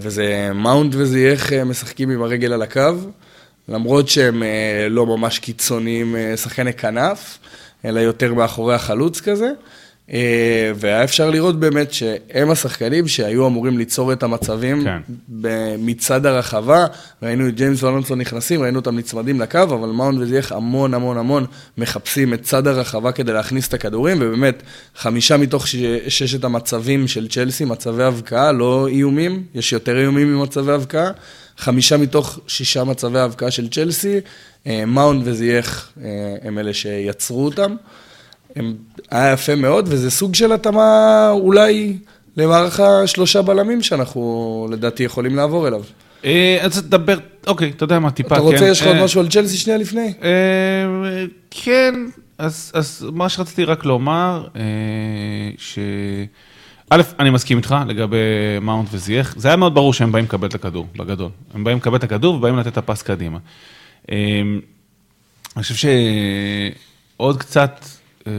וזה 0.00 0.50
מאונט 0.54 0.94
וזייח 0.96 1.52
משחקים 1.52 2.10
עם 2.10 2.22
הרגל 2.22 2.52
על 2.52 2.62
הקו. 2.62 2.80
למרות 3.68 4.08
שהם 4.08 4.42
אה, 4.42 4.86
לא 4.90 5.06
ממש 5.06 5.38
קיצוניים 5.38 6.16
אה, 6.16 6.36
שחקני 6.36 6.72
כנף, 6.72 7.38
אלא 7.84 8.00
יותר 8.00 8.34
מאחורי 8.34 8.74
החלוץ 8.74 9.20
כזה. 9.20 9.50
אה, 10.12 10.72
והיה 10.74 11.04
אפשר 11.04 11.30
לראות 11.30 11.60
באמת 11.60 11.92
שהם 11.92 12.50
השחקנים 12.50 13.08
שהיו 13.08 13.46
אמורים 13.46 13.78
ליצור 13.78 14.12
את 14.12 14.22
המצבים 14.22 14.84
כן. 14.84 14.98
מצד 15.78 16.26
הרחבה. 16.26 16.86
ראינו 17.22 17.48
את 17.48 17.54
ג'יימס 17.54 17.82
ואלונסו 17.82 18.14
נכנסים, 18.14 18.62
ראינו 18.62 18.78
אותם 18.78 18.98
נצמדים 18.98 19.40
לקו, 19.40 19.62
אבל 19.62 19.88
מאון 19.88 20.18
וזייח 20.22 20.52
המון 20.52 20.94
המון 20.94 21.18
המון 21.18 21.46
מחפשים 21.78 22.34
את 22.34 22.42
צד 22.42 22.66
הרחבה 22.66 23.12
כדי 23.12 23.32
להכניס 23.32 23.68
את 23.68 23.74
הכדורים, 23.74 24.16
ובאמת, 24.20 24.62
חמישה 24.96 25.36
מתוך 25.36 25.66
ששת 26.08 26.44
המצבים 26.44 27.08
של 27.08 27.28
צ'לסי, 27.28 27.64
מצבי 27.64 28.02
הבקעה, 28.02 28.52
לא 28.52 28.88
איומים, 28.88 29.42
יש 29.54 29.72
יותר 29.72 29.98
איומים 29.98 30.34
ממצבי 30.34 30.72
הבקעה. 30.72 31.10
חמישה 31.58 31.96
מתוך 31.96 32.38
שישה 32.46 32.84
מצבי 32.84 33.18
ההבקעה 33.18 33.50
של 33.50 33.68
צ'לסי, 33.68 34.20
אה, 34.66 34.84
מאונד 34.86 35.22
וזייח 35.24 35.92
אה, 36.04 36.08
הם 36.42 36.58
אלה 36.58 36.74
שיצרו 36.74 37.44
אותם. 37.44 37.76
הם, 38.56 38.74
היה 39.10 39.32
יפה 39.32 39.54
מאוד, 39.54 39.86
וזה 39.88 40.10
סוג 40.10 40.34
של 40.34 40.52
התאמה 40.52 41.30
אולי 41.30 41.96
למערך 42.36 42.80
השלושה 42.80 43.42
בלמים 43.42 43.82
שאנחנו 43.82 44.68
לדעתי 44.70 45.02
יכולים 45.02 45.36
לעבור 45.36 45.68
אליו. 45.68 45.82
אה, 46.24 46.58
אז 46.60 46.82
תדבר, 46.82 47.18
אוקיי, 47.46 47.72
אתה 47.76 47.84
יודע 47.84 47.98
מה, 47.98 48.10
טיפה, 48.10 48.34
אתה 48.34 48.42
רוצה, 48.42 48.58
כן. 48.58 48.70
יש 48.70 48.80
לך 48.80 48.86
עוד 48.86 48.96
משהו 48.96 49.20
על 49.20 49.28
צ'לסי 49.28 49.56
שנייה 49.56 49.78
לפני? 49.78 50.12
כן, 51.50 51.94
אז, 52.38 53.06
מה 53.12 53.28
שרציתי 53.28 53.64
רק 53.64 53.84
לומר, 53.84 54.46
ש... 55.58 55.78
א', 56.90 57.02
אני 57.18 57.30
מסכים 57.30 57.56
איתך 57.58 57.76
לגבי 57.88 58.16
מאונט 58.60 58.88
וזייח, 58.92 59.34
זה 59.36 59.48
היה 59.48 59.56
מאוד 59.56 59.74
ברור 59.74 59.92
שהם 59.92 60.12
באים 60.12 60.24
לקבל 60.24 60.48
את 60.48 60.54
הכדור, 60.54 60.86
בגדול. 60.96 61.30
הם 61.54 61.64
באים 61.64 61.76
לקבל 61.76 61.96
את 61.96 62.04
הכדור 62.04 62.34
ובאים 62.34 62.56
לתת 62.56 62.72
את 62.72 62.78
הפס 62.78 63.02
קדימה. 63.02 63.38
אה, 64.10 64.42
אני 65.56 65.62
חושב 65.62 65.88
שעוד 67.16 67.38
קצת 67.38 67.84
אה, 68.26 68.32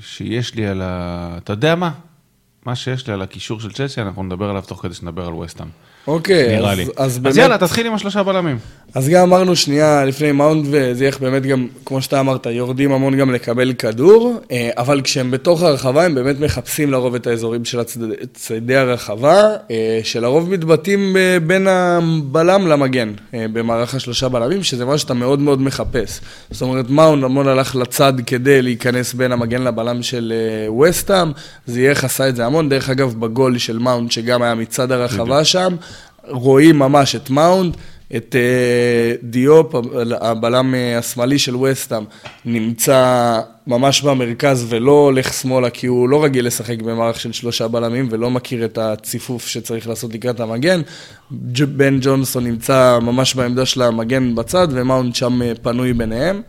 שיש 0.00 0.54
לי 0.54 0.66
על 0.66 0.82
ה... 0.82 1.34
אתה 1.36 1.52
יודע 1.52 1.74
מה? 1.74 1.90
מה 2.66 2.76
שיש 2.76 3.06
לי 3.06 3.12
על 3.12 3.22
הקישור 3.22 3.60
של 3.60 3.72
צ'לסי, 3.72 4.02
אנחנו 4.02 4.22
נדבר 4.22 4.50
עליו 4.50 4.62
תוך 4.66 4.82
כדי 4.82 4.94
שנדבר 4.94 5.26
על 5.26 5.34
וסטאם. 5.34 5.68
אוקיי, 6.08 6.56
נראה 6.56 6.72
אז, 6.72 6.78
לי. 6.78 6.84
אז 6.84 6.90
אז 6.96 7.18
באמת, 7.18 7.36
יאללה, 7.36 7.58
תתחיל 7.58 7.86
עם 7.86 7.94
השלושה 7.94 8.22
בלמים. 8.22 8.58
אז 8.94 9.08
גם 9.08 9.22
אמרנו 9.22 9.56
שנייה 9.56 10.04
לפני 10.04 10.32
מאונד 10.32 10.66
וזייח 10.70 11.18
באמת 11.18 11.46
גם, 11.46 11.66
כמו 11.84 12.02
שאתה 12.02 12.20
אמרת, 12.20 12.46
יורדים 12.46 12.92
המון 12.92 13.16
גם 13.16 13.30
לקבל 13.30 13.72
כדור, 13.72 14.40
אה, 14.50 14.70
אבל 14.76 15.00
כשהם 15.00 15.30
בתוך 15.30 15.62
הרחבה 15.62 16.04
הם 16.04 16.14
באמת 16.14 16.40
מחפשים 16.40 16.90
לרוב 16.90 17.14
את 17.14 17.26
האזורים 17.26 17.64
של 17.64 17.80
צדי 18.34 18.76
הרחבה, 18.76 19.56
אה, 19.70 20.00
שלרוב 20.02 20.50
מתבטאים 20.50 21.16
אה, 21.16 21.38
בין 21.46 21.66
הבלם 21.66 22.66
למגן, 22.66 23.12
במערך 23.32 23.94
השלושה 23.94 24.28
בלמים, 24.28 24.62
שזה 24.62 24.84
מה 24.84 24.98
שאתה 24.98 25.14
מאוד 25.14 25.38
מאוד 25.38 25.60
מחפש. 25.62 26.20
זאת 26.50 26.62
אומרת, 26.62 26.90
מאונד 26.90 27.24
המון 27.24 27.48
הלך 27.48 27.76
לצד 27.76 28.12
כדי 28.26 28.62
להיכנס 28.62 29.14
בין 29.14 29.32
המגן 29.32 29.62
לבלם 29.62 30.02
של 30.02 30.32
וסטאם, 30.82 31.32
זייח 31.66 32.04
עשה 32.04 32.28
את 32.28 32.36
זה 32.36 32.46
המון, 32.46 32.68
דרך 32.68 32.90
אגב 32.90 33.14
בגול 33.20 33.58
של 33.58 33.78
מאונד, 33.78 34.12
שגם 34.12 34.42
היה 34.42 34.54
מצד 34.54 34.92
הרחבה 34.92 35.44
שם, 35.44 35.76
רואים 36.30 36.78
ממש 36.78 37.16
את 37.16 37.30
מאונד, 37.30 37.76
את 38.16 38.36
אה, 38.38 39.14
דיופ, 39.22 39.74
הבלם 40.20 40.74
אה, 40.74 40.98
השמאלי 40.98 41.38
של 41.38 41.56
וסטאם, 41.56 42.04
נמצא 42.44 43.40
ממש 43.66 44.02
במרכז 44.02 44.66
ולא 44.68 44.92
הולך 44.92 45.34
שמאלה, 45.34 45.70
כי 45.70 45.86
הוא 45.86 46.08
לא 46.08 46.24
רגיל 46.24 46.46
לשחק 46.46 46.82
במערך 46.82 47.20
של 47.20 47.32
שלושה 47.32 47.68
בלמים 47.68 48.08
ולא 48.10 48.30
מכיר 48.30 48.64
את 48.64 48.78
הציפוף 48.78 49.46
שצריך 49.46 49.88
לעשות 49.88 50.14
לקראת 50.14 50.40
המגן. 50.40 50.80
בן 51.76 51.98
ג'ונסון 52.00 52.44
נמצא 52.44 52.98
ממש 53.02 53.34
בעמדה 53.34 53.66
של 53.66 53.82
המגן 53.82 54.34
בצד, 54.34 54.68
ומאונט 54.70 55.14
שם 55.14 55.42
אה, 55.42 55.52
פנוי 55.62 55.92
ביניהם. 55.92 56.42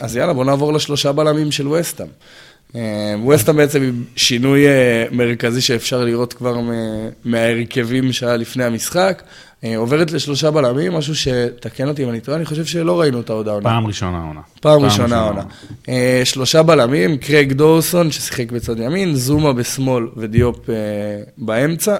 אז 0.00 0.16
יאללה, 0.16 0.32
בואו 0.32 0.44
נעבור 0.44 0.72
לשלושה 0.72 1.12
בלמים 1.12 1.52
של 1.52 1.68
וסטהאם. 1.68 2.06
אה, 2.76 3.14
וסטהאם 3.28 3.56
בעצם 3.56 3.82
עם 3.82 4.04
שינוי 4.16 4.66
אה, 4.66 5.04
מרכזי 5.10 5.60
שאפשר 5.60 6.04
לראות 6.04 6.32
כבר 6.32 6.56
מההרכבים 7.24 8.12
שהיה 8.12 8.36
לפני 8.36 8.64
המשחק. 8.64 9.22
אה, 9.64 9.76
עוברת 9.76 10.10
לשלושה 10.10 10.50
בלמים, 10.50 10.92
משהו 10.92 11.14
תתקן 11.14 11.88
אותי 11.88 12.04
אם 12.04 12.08
אני 12.08 12.20
טועה, 12.20 12.36
אני 12.36 12.44
חושב 12.44 12.64
שלא 12.64 13.00
ראינו 13.00 13.20
את 13.20 13.30
זה 13.30 13.40
עוד 13.40 13.54
העונה. 13.54 13.70
פעם 13.70 13.86
ראשונה 13.86 14.18
העונה. 14.18 14.40
פעם 14.60 14.84
ראשונה 14.84 15.16
העונה. 15.16 15.42
שלושה 16.24 16.62
בלמים, 16.62 17.16
קרייג 17.16 17.52
דוסון 17.52 18.10
ששיחק 18.10 18.52
בצד 18.52 18.78
ימין, 18.78 19.14
זומה 19.14 19.52
בשמאל 19.52 20.04
ודיופ 20.16 20.58
באמצע, 21.38 21.96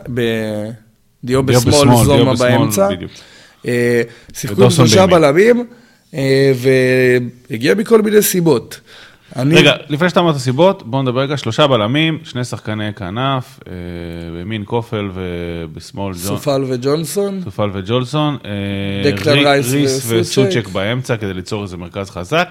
דיופ 1.25 1.47
בשמאל, 1.47 2.05
זומה 2.05 2.35
באמצע. 2.35 2.89
שיחקו 4.33 4.65
עם 4.65 4.71
שלושה. 4.71 5.07
בלמים, 5.07 5.67
והגיע 7.51 7.75
מכל 7.75 8.03
מיני 8.03 8.23
סיבות. 8.23 8.81
אני- 9.37 9.55
רגע, 9.55 9.73
לפני 9.89 10.09
שאתה 10.09 10.21
אומר 10.21 10.31
את 10.31 10.37
הסיבות, 10.37 10.83
בואו 10.87 11.03
נדבר 11.03 11.21
רגע, 11.21 11.37
שלושה 11.37 11.67
בלמים, 11.67 12.19
שני 12.25 12.45
שחקני 12.45 12.95
כנף, 12.95 13.61
אה, 13.69 13.73
בימין 14.33 14.63
כופל 14.67 15.11
ובשמאל 15.15 16.13
ג'ון- 16.13 16.23
סופל 16.23 16.65
וג'ונסון. 16.69 17.41
סופל 17.45 17.71
וג'ולסון, 17.73 18.37
אה, 18.45 19.11
דקלן 19.13 19.33
רי- 19.33 19.45
רייס 19.45 19.73
ריס 19.73 20.07
וסוצ'ק. 20.13 20.69
באמצע 20.69 21.17
כדי 21.17 21.35
ליצור 21.35 21.63
איזה 21.63 21.77
מרכז 21.77 22.11
חזק, 22.11 22.49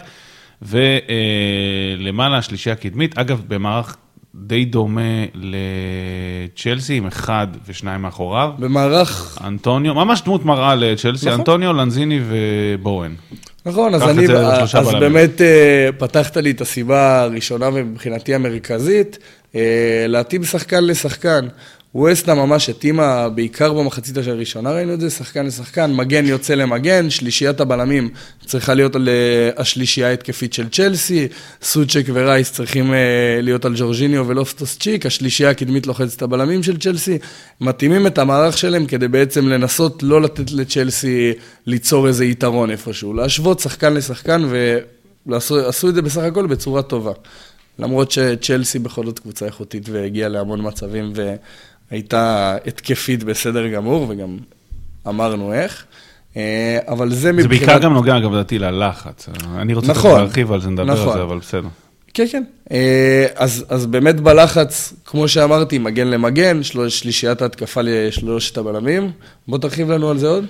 ולמעלה 0.62 2.38
השלישייה 2.38 2.74
הקדמית, 2.74 3.18
אגב, 3.18 3.42
במערך 3.48 3.96
די 4.36 4.66
דומה 4.66 5.26
לצ'לסי, 5.34 6.94
עם 6.94 7.08
אחד 7.08 7.48
ושניים 7.68 8.02
מאחוריו, 8.02 8.52
במערך, 8.60 9.38
אנטוניו, 9.44 9.94
ממש 9.94 10.22
דמות 10.22 10.46
מראה 10.46 10.76
לצ'לסי, 10.76 11.26
נכון. 11.26 11.40
אנטוניו, 11.40 11.74
לנזיני 11.74 12.20
ובורן. 12.30 13.14
נכון, 13.66 13.94
אז 13.94 14.04
אני, 14.04 14.28
אז 14.62 14.74
בלמים. 14.74 15.00
באמת 15.00 15.42
אה, 15.42 15.90
פתחת 15.98 16.38
לי 16.38 16.52
את 16.52 16.62
הסיבה 16.62 17.22
הראשונה 17.22 17.70
ומבחינתי 17.74 18.36
המרכזית, 18.36 19.18
אה, 19.56 20.06
להתאים 20.08 20.44
שחקן 20.44 20.84
לשחקן. 20.84 21.48
ווסטה 21.96 22.36
ממש 22.36 22.70
התאימה, 22.70 23.30
בעיקר 23.30 23.74
במחצית 23.74 24.18
הראשונה 24.18 24.72
ראינו 24.72 24.94
את 24.94 25.00
זה, 25.00 25.10
שחקן 25.10 25.46
לשחקן, 25.46 25.94
מגן 25.94 26.26
יוצא 26.26 26.54
למגן, 26.54 27.10
שלישיית 27.10 27.60
הבלמים 27.60 28.10
צריכה 28.46 28.74
להיות 28.74 28.96
על 28.96 29.10
אה, 29.10 29.50
השלישייה 29.58 30.08
ההתקפית 30.08 30.54
של 30.54 30.70
צ'לסי, 30.70 31.28
סוצ'ק 31.62 32.04
ורייס 32.14 32.52
צריכים 32.52 32.94
אה, 32.94 33.40
להיות 33.42 33.66
על 33.66 33.74
ג'ורג'יניו 33.78 34.28
ולופטוס 34.28 34.78
צ'יק, 34.80 35.06
השלישייה 35.06 35.50
הקדמית 35.50 35.88
לוחצת 35.88 36.18
את 36.18 36.22
הבלמים 36.22 36.64
של 36.64 36.78
צ'לסי, 36.78 37.18
מתאימים 37.62 38.08
את 38.08 38.18
המערך 38.18 38.58
שלהם 38.58 38.86
כדי 38.86 39.08
בעצם 39.08 39.48
לנסות 39.48 40.04
לא 40.04 40.22
לתת 40.22 40.52
לצ'לסי 40.52 41.34
ליצור 41.66 42.08
איזה 42.08 42.26
יתרון 42.26 42.72
איפשהו, 42.72 43.14
להשוות 43.14 43.60
שחקן 43.60 43.94
לשחקן 43.94 44.44
ועשו 45.26 45.90
את 45.90 45.96
זה 45.96 46.02
בסך 46.02 46.22
הכל 46.22 46.48
בצורה 46.48 46.82
טובה. 46.82 47.12
למרות 47.80 48.12
שצ'לסי 48.12 48.80
בכל 48.80 49.06
זאת 49.06 49.20
קבוצה 49.20 49.46
איכותית 49.46 49.90
והגיעה 49.90 50.30
להמון 50.30 50.68
מצבים 50.68 51.14
והייתה 51.92 52.58
התקפית 52.68 53.24
בסדר 53.24 53.68
גמור, 53.68 54.06
וגם 54.10 54.38
אמרנו 55.08 55.54
איך. 55.54 55.86
אה, 56.38 56.80
אבל 56.88 57.10
זה 57.10 57.16
זה 57.16 57.32
מבחינת... 57.32 57.50
בעיקר 57.50 57.80
גם 57.80 57.94
נוגע, 57.94 58.18
אגב, 58.18 58.34
לדעתי, 58.34 58.60
ללחץ. 58.60 59.30
אני 59.56 59.74
רוצה 59.74 59.92
נכון, 59.92 60.12
נכון, 60.12 60.22
להרחיב 60.22 60.52
על 60.52 60.62
זה, 60.62 60.70
נדבר 60.70 60.94
נכון. 60.94 61.08
על 61.08 61.14
זה, 61.14 61.24
אבל 61.24 61.38
בסדר. 61.38 61.68
כן, 62.14 62.26
כן. 62.32 62.44
אה, 62.72 63.26
אז, 63.36 63.66
אז 63.70 63.86
באמת 63.86 64.20
בלחץ, 64.20 64.94
כמו 65.06 65.28
שאמרתי, 65.28 65.78
מגן 65.78 66.08
למגן, 66.08 66.64
של, 66.64 66.90
שלישיית 66.90 67.42
ההתקפה 67.42 67.82
לשלושת 67.84 68.58
הבלמים. 68.58 69.12
בוא 69.48 69.58
תרחיב 69.58 69.92
לנו 69.92 70.10
על 70.10 70.18
זה 70.18 70.28
עוד. 70.28 70.46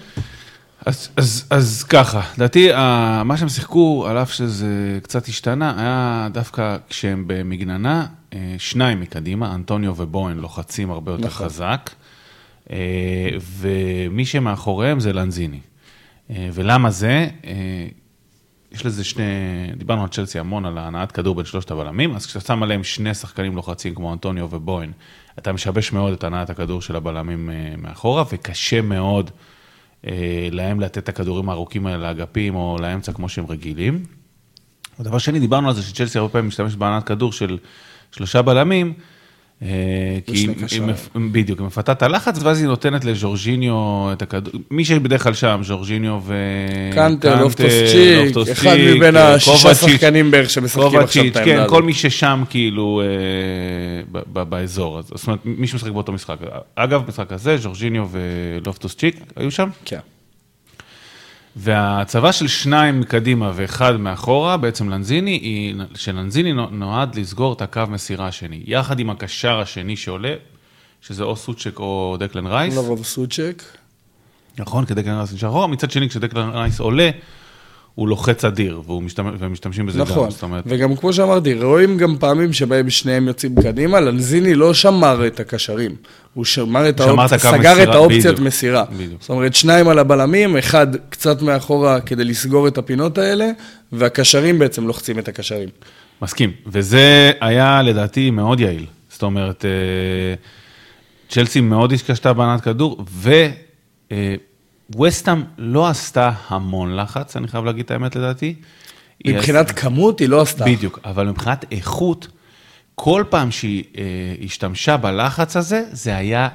אז, 0.86 1.10
אז, 1.18 1.48
אז 1.50 1.84
ככה, 1.84 2.22
לדעתי, 2.36 2.70
מה 3.26 3.38
שהם 3.38 3.50
שיחקו, 3.50 4.06
על 4.08 4.18
אף 4.18 4.34
שזה 4.34 5.00
קצת 5.04 5.28
השתנה, 5.28 5.74
היה 5.78 6.28
דווקא 6.34 6.78
כשהם 6.90 7.24
במגננה, 7.28 8.06
אה, 8.34 8.56
שניים 8.58 9.02
מקדימה, 9.02 9.56
אנטוניו 9.56 9.94
ובוהן 9.98 10.38
לוחצים 10.38 10.92
הרבה 10.92 11.12
יותר 11.12 11.26
נכון. 11.26 11.46
חזק, 11.46 11.90
אה, 12.72 13.30
ומי 13.40 14.26
שמאחוריהם 14.26 15.00
זה 15.00 15.14
לנזיני. 15.14 15.60
אה, 16.30 16.50
ולמה 16.54 16.92
זה? 16.92 17.28
יש 18.72 18.86
לזה 18.86 19.04
שני, 19.04 19.24
דיברנו 19.78 20.02
על 20.02 20.08
צ'לסי 20.08 20.40
המון, 20.40 20.66
על 20.66 20.78
הנעת 20.78 21.12
כדור 21.12 21.36
בין 21.36 21.46
שלושת 21.46 21.72
הבלמים, 21.72 22.16
אז 22.16 22.26
כשאתה 22.26 22.46
שם 22.46 22.64
עליהם 22.64 22.84
שני 22.84 23.14
שחקנים 23.14 23.56
לוחצים 23.56 23.96
כמו 23.96 24.14
אנטוניו 24.14 24.48
ובוהן, 24.52 24.92
אתה 25.40 25.52
משבש 25.52 25.92
מאוד 25.92 26.14
את 26.14 26.24
הנעת 26.24 26.50
הכדור 26.50 26.82
של 26.82 26.96
הבלמים 26.96 27.50
מאחורה, 27.78 28.24
וקשה 28.32 28.82
מאוד 28.82 29.32
להם 30.52 30.80
לתת 30.80 30.98
את 30.98 31.10
הכדורים 31.10 31.50
הארוכים 31.50 31.88
האלה 31.88 31.98
לאגפים 31.98 32.56
או 32.56 32.78
לאמצע 32.82 33.14
כמו 33.14 33.30
שהם 33.30 33.46
רגילים. 33.50 34.06
ודבר 35.00 35.18
שני, 35.18 35.40
דיברנו 35.40 35.68
על 35.68 35.74
זה 35.74 35.82
שצ'לסי 35.82 36.18
הרבה 36.18 36.32
פעמים 36.32 36.48
משתמשת 36.48 36.78
בהנעת 36.78 37.04
כדור 37.04 37.32
של 37.32 37.58
שלושה 38.12 38.42
בלמים, 38.42 38.88
אה, 38.88 38.94
כי 39.62 39.68
ושני 40.32 40.54
היא-. 40.58 40.68
היא 40.72 40.82
מפ- 40.82 41.32
בדיוק, 41.32 41.60
היא 41.60 41.68
מפתה 41.68 41.92
את 41.92 42.02
הלחץ, 42.04 42.44
ואז 42.44 42.60
היא 42.60 42.68
נותנת 42.68 43.06
לז'ורג'יניו 43.06 43.76
את 44.14 44.22
הכדור, 44.22 44.54
מי 44.72 44.86
שבדרך 44.86 45.24
כלל 45.24 45.34
שם, 45.34 45.62
ז'ורג'יניו 45.64 46.20
ו... 46.24 46.34
קנטה, 46.94 47.42
לופטוס 47.42 47.66
צ'יק, 47.92 48.52
אחד 48.52 48.76
מבין 48.98 49.18
אה, 49.18 49.34
השישה 49.34 49.58
שחקנים 49.76 50.32
בערך 50.32 50.50
שמשחקים 50.50 51.00
עכשיו 51.00 51.26
את 51.28 51.36
העמדה 51.36 51.64
כן. 51.64 51.70
כל 51.70 51.84
מי 51.84 51.94
ששם 51.94 52.44
כאילו 52.50 53.02
אה, 53.02 53.06
ב- 54.12 54.40
ב- 54.40 54.50
באזור, 54.50 55.00
אז- 55.00 55.06
זאת 55.16 55.28
אומרת, 55.28 55.40
מי 55.46 55.68
שמשחק 55.68 55.92
באותו 55.92 56.12
משחק. 56.12 56.38
אגב, 56.76 57.02
משחק 57.08 57.32
הזה, 57.32 57.58
ז'ורג'יניו 57.58 58.08
ולופטוס 58.12 58.96
צ'יק 58.96 59.16
היו 59.36 59.52
שם, 59.52 59.70
כן. 59.86 60.00
וההצבה 61.56 62.32
של 62.32 62.48
שניים 62.48 63.04
קדימה 63.04 63.52
ואחד 63.56 63.96
מאחורה, 63.98 64.58
בעצם 64.58 64.90
לנזיני, 64.90 65.32
היא, 65.32 65.76
שלנזיני 65.96 66.54
נו- 66.54 66.70
נועד 66.70 67.16
לסגור 67.16 67.54
את 67.54 67.62
הקו 67.62 67.82
מסירה 67.90 68.28
השני, 68.28 68.64
יחד 68.66 69.00
עם 69.00 69.10
הקשר 69.10 69.60
השני 69.60 69.96
שעולה, 69.96 70.34
שזה 71.02 71.24
או 71.24 71.36
סוצ'ק 71.36 71.80
או 71.80 72.18
דקלן 72.20 72.48
רייס. 72.48 72.76
לרוב 72.76 73.06
סוצ'ק. 73.06 73.64
נכון, 74.60 74.86
כי 74.86 74.94
דקלן 74.94 75.18
רייס 75.18 75.34
נשאר 75.34 75.50
אחורה, 75.50 75.68
מצד 75.68 75.92
שני 75.92 76.10
כשדקלן 76.10 76.50
רייס 76.50 76.80
עולה, 76.80 77.10
הוא 77.96 78.08
לוחץ 78.08 78.46
אדיר, 78.46 78.82
משתמש, 79.02 79.34
ומשתמשים 79.40 79.86
בזה 79.86 80.00
נכון, 80.00 80.26
גם, 80.26 80.32
זאת 80.32 80.44
אומרת, 80.44 80.64
וגם 80.68 80.96
כמו 80.96 81.14
שאמרתי, 81.14 81.54
רואים 81.54 81.98
גם 81.98 82.18
פעמים 82.18 82.54
שבהם 82.54 82.90
שניהם 82.90 83.28
יוצאים 83.28 83.56
קדימה, 83.62 84.00
לנזיני 84.00 84.54
לא 84.54 84.74
שמר 84.74 85.28
את 85.28 85.40
הקשרים, 85.40 85.96
הוא 86.34 86.46
שמר 86.46 86.90
את 86.90 86.96
את 86.96 87.00
האופציה, 87.00 87.38
סגר 87.38 87.74
את 87.74 87.78
מסירה, 87.78 87.94
האופציית 87.94 88.26
בדיוק, 88.26 88.40
מסירה. 88.40 88.84
בדיוק. 88.98 89.22
זאת 89.22 89.30
אומרת, 89.30 89.56
שניים 89.56 89.88
על 89.88 90.00
הבלמים, 90.00 90.58
אחד 90.58 90.88
קצת 91.10 91.42
מאחורה 91.42 92.02
כדי 92.02 92.24
לסגור 92.24 92.68
את 92.68 92.78
הפינות 92.78 93.18
האלה, 93.18 93.50
והקשרים 93.92 94.60
בעצם 94.60 94.88
לוחצים 94.88 95.20
את 95.20 95.28
הקשרים. 95.28 95.70
מסכים, 96.22 96.52
וזה 96.68 97.32
היה 97.42 97.82
לדעתי 97.82 98.32
מאוד 98.32 98.60
יעיל, 98.60 98.86
זאת 99.10 99.24
אומרת, 99.24 99.66
אה, 99.66 99.70
צ'לסי 101.30 101.62
מאוד 101.62 101.92
התקשתה 101.92 102.34
בהנעת 102.34 102.62
כדור, 102.62 103.04
וווסטאם 104.96 105.44
לא 105.58 105.88
עשתה 105.88 106.32
המון 106.48 106.96
לחץ, 106.96 107.36
אני 107.36 107.48
חייב 107.48 107.66
להגיד 107.66 107.86
את 107.86 107.92
האמת 107.92 108.16
לדעתי. 108.16 108.56
היא 109.24 109.36
מבחינת 109.36 109.66
עשתה- 109.70 109.82
כמות 109.82 110.20
היא 110.20 110.30
לא 110.30 110.42
עשתה. 110.42 110.66
בדיוק, 110.66 111.00
אבל 111.06 111.28
מבחינת 111.28 111.66
איכות, 111.72 112.28
כל 112.96 113.24
פעם 113.30 113.52
שהיא 113.52 113.84
אה, 113.98 114.04
השתמשה 114.46 114.98
בלחץ 114.98 115.56
הזה, 115.58 115.84
זה 115.92 116.16
היה 116.18 116.50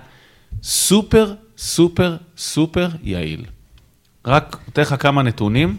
סופר, 0.62 1.34
סופר, 1.58 2.16
סופר 2.36 2.88
יעיל. 3.02 3.44
רק 4.26 4.56
אתן 4.68 4.82
לך 4.82 4.94
כמה 4.98 5.22
נתונים 5.22 5.76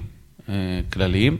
אה, 0.49 0.53
כלליים. 0.93 1.37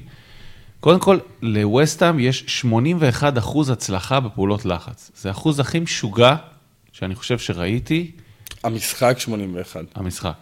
קודם 0.79 0.99
קודם 0.99 0.99
כל, 0.99 1.17
לווסטהאם 1.41 2.19
יש 2.19 2.43
81 2.47 3.37
אחוז 3.37 3.69
הצלחה 3.69 4.19
בפעולות 4.19 4.65
לחץ. 4.65 5.11
זה 5.15 5.29
האחוז 5.29 5.59
הכי 5.59 5.79
משוגע 5.79 6.35
שאני 6.91 7.15
חושב 7.15 7.39
שראיתי, 7.39 8.11
המשחק 8.63 9.15
81. 9.19 9.81
המשחק. 9.95 10.33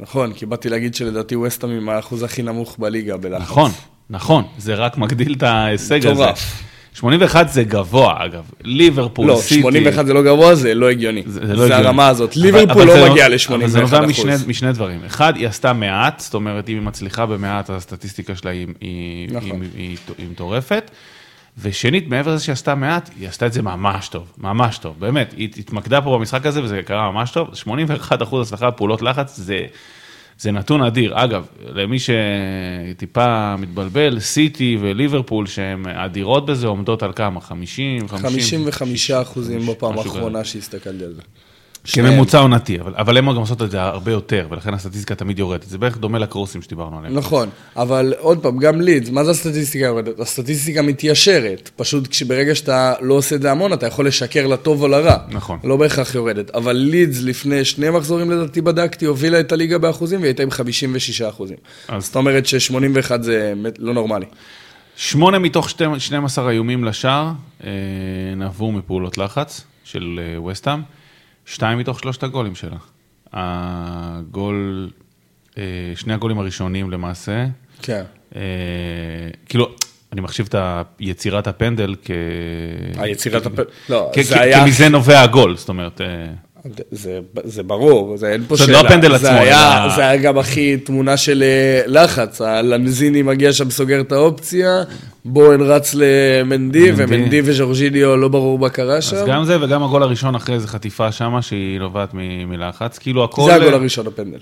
נכון, 0.00 0.32
כי 0.32 0.46
באתי 0.46 0.68
להגיד 0.68 0.94
שלדעתי 0.94 1.36
ווסטהאם 1.36 1.72
עם 1.72 1.88
האחוז 1.88 2.22
הכי 2.22 2.42
נמוך 2.42 2.76
בליגה 2.78 3.16
בלחץ. 3.16 3.42
נכון, 3.42 3.70
נכון, 4.10 4.44
זה 4.58 4.74
רק 4.74 4.98
מגדיל 4.98 5.34
את 5.34 5.42
ההישג 5.42 6.06
הזה. 6.06 6.22
מטורף. 6.22 6.62
81 6.92 7.48
זה 7.48 7.64
גבוה, 7.64 8.24
אגב. 8.24 8.50
ליברפול, 8.64 9.26
לא, 9.26 9.38
סיטי. 9.40 9.60
81 9.60 10.06
זה 10.06 10.12
לא 10.12 10.22
גבוה, 10.22 10.54
זה 10.54 10.74
לא 10.74 10.90
הגיוני. 10.90 11.22
זה, 11.26 11.32
זה, 11.32 11.46
זה 11.46 11.54
לא 11.54 11.64
הגיוני. 11.64 11.84
הרמה 11.84 12.08
הזאת. 12.08 12.36
ליברפול 12.36 12.90
זה 12.90 13.00
לא 13.00 13.10
מגיע 13.10 13.26
אבל 13.26 13.68
זה 13.68 13.80
נובע 13.80 14.00
ל-81 14.00 14.06
משני. 14.06 14.32
משני 14.46 14.72
דברים. 14.72 15.04
אחד, 15.04 15.36
היא 15.36 15.48
עשתה 15.48 15.72
מעט, 15.72 16.20
זאת 16.20 16.34
אומרת, 16.34 16.68
אם 16.68 16.74
היא 16.74 16.82
מצליחה 16.82 17.26
במעט, 17.26 17.70
הסטטיסטיקה 17.70 18.36
שלה 18.36 18.50
היא, 18.50 18.66
היא, 18.80 19.28
נכון. 19.32 19.60
ושנית, 21.58 22.08
מעבר 22.08 22.34
לזה 22.34 22.44
שהיא 22.44 22.52
עשתה 22.52 22.74
מעט, 22.74 23.10
היא 23.18 23.28
עשתה 23.28 23.46
את 23.46 23.52
זה 23.52 23.62
ממש 23.62 24.08
טוב, 24.08 24.32
ממש 24.38 24.78
טוב, 24.78 25.00
באמת. 25.00 25.34
היא 25.36 25.48
התמקדה 25.58 26.00
פה 26.00 26.18
במשחק 26.18 26.46
הזה 26.46 26.62
וזה 26.62 26.80
קרה 26.82 27.10
ממש 27.10 27.30
טוב. 27.30 27.54
81 27.54 28.22
אחוז 28.22 28.46
הצלחה 28.46 28.70
בפעולות 28.70 29.02
לחץ, 29.02 29.36
זה, 29.36 29.66
זה 30.38 30.50
נתון 30.50 30.82
אדיר. 30.82 31.24
אגב, 31.24 31.46
למי 31.66 31.96
שטיפה 31.98 33.56
מתבלבל, 33.56 34.20
סיטי 34.20 34.78
וליברפול, 34.80 35.46
שהן 35.46 35.86
אדירות 35.86 36.46
בזה, 36.46 36.66
עומדות 36.66 37.02
על 37.02 37.12
כמה? 37.12 37.40
50? 37.40 38.08
50? 38.08 38.64
55 38.70 39.10
אחוזים 39.10 39.66
בפעם. 39.66 39.98
האחרונה 39.98 40.44
שהסתכלתי 40.44 41.04
על 41.04 41.12
זה. 41.12 41.22
כממוצע 41.92 42.38
עונתי, 42.38 42.80
אבל, 42.80 42.94
אבל 42.96 43.16
הן 43.16 43.26
גם 43.26 43.36
עושות 43.36 43.62
את 43.62 43.70
זה 43.70 43.82
הרבה 43.82 44.12
יותר, 44.12 44.46
ולכן 44.50 44.74
הסטטיסטיקה 44.74 45.14
תמיד 45.14 45.38
יורדת. 45.38 45.62
זה 45.68 45.78
בערך 45.78 45.98
דומה 45.98 46.18
לקרוסים 46.18 46.62
שדיברנו 46.62 46.98
עליהם. 46.98 47.14
נכון, 47.14 47.48
אבל 47.76 48.14
עוד 48.18 48.38
פעם, 48.42 48.58
גם 48.58 48.80
לידס, 48.80 49.10
מה 49.10 49.24
זה 49.24 49.30
הסטטיסטיקה 49.30 49.84
יורדת? 49.84 50.20
הסטטיסטיקה 50.20 50.82
מתיישרת. 50.82 51.70
פשוט 51.76 52.06
כשברגע 52.06 52.54
שאתה 52.54 52.94
לא 53.00 53.14
עושה 53.14 53.36
את 53.36 53.42
זה 53.42 53.50
המון, 53.50 53.72
אתה 53.72 53.86
יכול 53.86 54.06
לשקר 54.06 54.46
לטוב 54.46 54.82
או 54.82 54.88
לרע. 54.88 55.16
נכון. 55.30 55.58
לא 55.64 55.76
בהכרח 55.76 56.14
יורדת. 56.14 56.50
אבל 56.50 56.72
לידס 56.76 57.22
לפני 57.22 57.64
שני 57.64 57.90
מחזורים 57.90 58.30
לדעתי 58.30 58.60
בדקתי, 58.60 59.04
הובילה 59.06 59.40
את 59.40 59.52
הליגה 59.52 59.78
באחוזים 59.78 60.20
והיא 60.20 60.28
הייתה 60.28 60.42
עם 60.42 60.50
56 60.50 61.22
אחוזים. 61.22 61.56
אז- 61.88 62.04
זאת 62.04 62.16
אומרת 62.16 62.46
ש-81 62.46 63.22
זה 63.22 63.52
לא 63.78 63.94
נורמלי. 63.94 64.26
שמונה 64.96 65.38
מתוך 65.38 65.70
שתי- 65.70 65.84
12 65.98 66.50
איומים 66.50 66.84
לשער 66.84 67.30
אה, 67.64 67.70
נבעו 68.36 68.72
מפעולות 68.72 69.18
לחץ 69.18 69.64
של 69.84 70.20
אה, 70.22 70.42
וסטהאם, 70.42 70.80
שתיים 71.46 71.78
מתוך 71.78 72.00
שלושת 72.00 72.22
הגולים 72.22 72.54
שלה. 72.54 72.76
הגול, 73.32 74.90
אה, 75.58 75.62
שני 75.96 76.14
הגולים 76.14 76.38
הראשונים 76.38 76.90
למעשה, 76.90 77.46
כן. 77.82 78.02
אה, 78.36 78.40
כאילו, 79.46 79.74
אני 80.12 80.20
מחשיב 80.20 80.48
את 80.54 80.86
יצירת 81.00 81.46
הפנדל 81.46 81.94
כ... 82.04 82.10
היצירת 82.96 83.46
הפ... 83.46 83.52
לא, 83.88 84.10
זה 84.22 84.40
היה... 84.40 84.64
כי 84.64 84.70
מזה 84.70 84.88
נובע 84.88 85.20
הגול, 85.20 85.56
זאת 85.56 85.68
אומרת... 85.68 86.00
זה, 86.90 87.20
זה 87.44 87.62
ברור, 87.62 88.16
זה 88.16 88.32
אין 88.32 88.44
פה 88.48 88.56
שאלה. 88.56 88.72
לא 88.72 88.86
הפנדל 88.88 89.08
זה 89.18 89.28
עצמו, 89.28 89.40
היה, 89.40 89.84
אלא- 89.84 89.96
זה 89.96 90.08
היה 90.08 90.22
גם 90.22 90.38
הכי 90.38 90.76
תמונה 90.76 91.16
של 91.16 91.42
אה, 91.42 91.82
לחץ. 91.86 92.40
הלנזיני 92.40 93.22
מגיע 93.22 93.52
שם, 93.52 93.70
סוגר 93.70 94.00
את 94.00 94.12
האופציה, 94.12 94.82
בואן 95.24 95.60
רץ 95.60 95.94
למנדי, 95.94 96.90
מנדי. 96.90 96.92
ומנדי 96.96 97.40
וז'ורג'יניו 97.44 98.16
לא 98.16 98.28
ברור 98.28 98.58
מה 98.58 98.68
קרה 98.68 99.02
שם. 99.02 99.16
אז 99.16 99.26
גם 99.26 99.44
זה 99.44 99.64
וגם 99.64 99.82
הגול 99.82 100.02
הראשון 100.02 100.34
אחרי 100.34 100.54
איזה 100.54 100.68
חטיפה 100.68 101.12
שמה 101.12 101.42
שהיא 101.42 101.78
נובעת 101.78 102.14
מ- 102.14 102.48
מלחץ, 102.50 102.98
כאילו 102.98 103.24
הכל... 103.24 103.42
זה 103.46 103.54
הגול 103.54 103.74
הראשון, 103.74 104.06
הפנדל. 104.06 104.38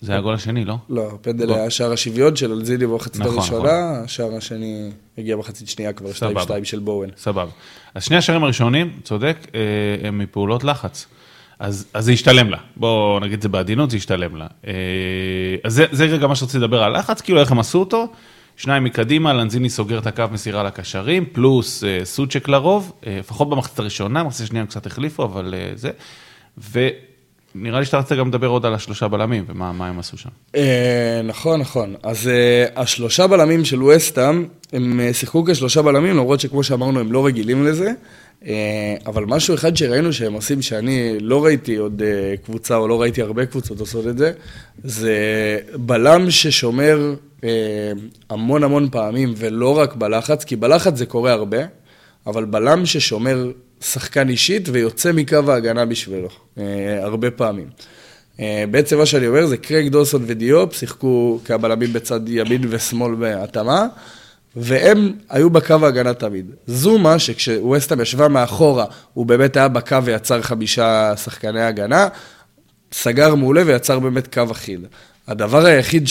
זה 0.00 0.16
הגול 0.16 0.34
השני, 0.34 0.64
לא? 0.64 0.74
לא, 0.88 1.10
הפנדל. 1.14 1.52
היה 1.52 1.70
שער 1.70 1.92
השוויון 1.92 2.36
של 2.36 2.52
אלזיני 2.52 2.86
במחצית 2.86 3.20
נכון, 3.22 3.38
הראשונה, 3.38 4.00
השער 4.04 4.36
השני 4.36 4.90
הגיע 5.18 5.36
מחצית 5.36 5.68
שנייה 5.68 5.92
כבר, 5.92 6.10
2-2 6.10 6.12
סבבה. 6.14 6.44
של 6.64 6.78
בואן. 6.78 7.08
סבבה. 7.16 7.50
אז 7.94 8.04
שני 8.04 8.16
השערים 8.16 8.44
הראשונים, 8.44 8.90
צודק, 9.04 9.36
אה, 9.54 9.60
הם 10.08 10.18
מפעולות 10.18 10.64
לחץ. 10.64 11.06
אז, 11.58 11.86
אז 11.94 12.04
זה 12.04 12.12
ישתלם 12.12 12.50
לה, 12.50 12.58
בואו 12.76 13.20
נגיד 13.20 13.32
את 13.32 13.42
זה 13.42 13.48
בעדינות, 13.48 13.90
זה 13.90 13.96
ישתלם 13.96 14.36
לה. 14.36 14.46
אה, 14.66 14.72
אז 15.64 15.74
זה, 15.74 15.86
זה 15.90 16.04
רגע 16.04 16.26
מה 16.26 16.36
שרציתי 16.36 16.58
לדבר 16.58 16.82
על 16.82 16.98
לחץ, 16.98 17.20
כאילו 17.20 17.40
איך 17.40 17.52
הם 17.52 17.58
עשו 17.58 17.78
אותו. 17.78 18.08
שניים 18.56 18.84
מקדימה, 18.84 19.32
לנזיני 19.32 19.70
סוגר 19.70 19.98
את 19.98 20.06
הקו 20.06 20.24
מסירה 20.32 20.62
לקשרים, 20.62 21.24
פלוס 21.32 21.84
אה, 21.84 22.00
סוצ'ק 22.04 22.48
לרוב, 22.48 22.92
אה, 23.06 23.16
לפחות 23.20 23.50
במחצית 23.50 23.78
הראשונה, 23.78 24.24
במחצית 24.24 24.44
השנייה 24.44 24.60
הם 24.62 24.66
קצת 24.66 24.86
החליפו, 24.86 25.24
אבל 25.24 25.54
אה, 25.56 25.72
זה. 25.74 25.90
ונראה 27.54 27.80
לי 27.80 27.86
שאתה 27.86 27.98
רצית 27.98 28.18
גם 28.18 28.28
לדבר 28.28 28.46
עוד 28.46 28.66
על 28.66 28.74
השלושה 28.74 29.08
בלמים, 29.08 29.44
ומה 29.48 29.72
מה 29.72 29.88
הם 29.88 29.98
עשו 29.98 30.18
שם. 30.18 30.28
אה, 30.56 31.20
נכון, 31.24 31.60
נכון. 31.60 31.94
אז 32.02 32.28
אה, 32.28 32.82
השלושה 32.82 33.26
בלמים 33.26 33.64
של 33.64 33.82
וסטאם, 33.82 34.44
הם 34.72 35.00
אה, 35.00 35.14
שיחקו 35.14 35.44
כשלושה 35.44 35.82
בלמים, 35.82 36.16
למרות 36.16 36.40
שכמו 36.40 36.62
שאמרנו, 36.62 37.00
הם 37.00 37.12
לא 37.12 37.26
רגילים 37.26 37.64
לזה. 37.64 37.92
אה, 38.46 38.94
אבל 39.06 39.24
משהו 39.24 39.54
אחד 39.54 39.76
שראינו 39.76 40.12
שהם 40.12 40.32
עושים, 40.32 40.62
שאני 40.62 41.18
לא 41.20 41.44
ראיתי 41.44 41.76
עוד 41.76 42.02
אה, 42.02 42.34
קבוצה, 42.44 42.76
או 42.76 42.88
לא 42.88 43.00
ראיתי 43.00 43.22
הרבה 43.22 43.46
קבוצות 43.46 43.80
עושות 43.80 44.06
את 44.06 44.18
זה, 44.18 44.32
זה 44.84 45.16
בלם 45.76 46.30
ששומר 46.30 47.14
אה, 47.44 47.50
המון 48.30 48.64
המון 48.64 48.88
פעמים, 48.90 49.34
ולא 49.36 49.78
רק 49.78 49.94
בלחץ, 49.94 50.44
כי 50.44 50.56
בלחץ 50.56 50.96
זה 50.96 51.06
קורה 51.06 51.32
הרבה, 51.32 51.58
אבל 52.26 52.44
בלם 52.44 52.86
ששומר 52.86 53.50
שחקן 53.80 54.28
אישית 54.28 54.68
ויוצא 54.72 55.12
מקו 55.12 55.36
ההגנה 55.48 55.84
בשבילו, 55.84 56.28
הרבה 57.00 57.30
פעמים. 57.30 57.66
בעצם 58.70 58.98
מה 58.98 59.06
שאני 59.06 59.26
אומר 59.26 59.46
זה 59.46 59.56
קרייג 59.56 59.88
דוסון 59.88 60.24
ודיופ 60.26 60.74
שיחקו 60.74 61.40
כבלמים 61.44 61.92
בצד 61.92 62.28
ימין 62.28 62.62
ושמאל 62.68 63.14
בהתאמה, 63.14 63.86
והם 64.56 65.12
היו 65.30 65.50
בקו 65.50 65.76
ההגנה 65.82 66.14
תמיד. 66.14 66.50
זומה, 66.66 67.18
שכשווסטהאם 67.18 68.00
ישבה 68.00 68.28
מאחורה, 68.28 68.84
הוא 69.14 69.26
באמת 69.26 69.56
היה 69.56 69.68
בקו 69.68 70.04
ויצר 70.04 70.42
חמישה 70.42 71.16
שחקני 71.16 71.62
הגנה, 71.62 72.08
סגר 72.92 73.34
מעולה 73.34 73.62
ויצר 73.66 73.98
באמת 73.98 74.34
קו 74.34 74.42
אחיד. 74.50 74.80
הדבר 75.28 75.64
היחיד 75.64 76.08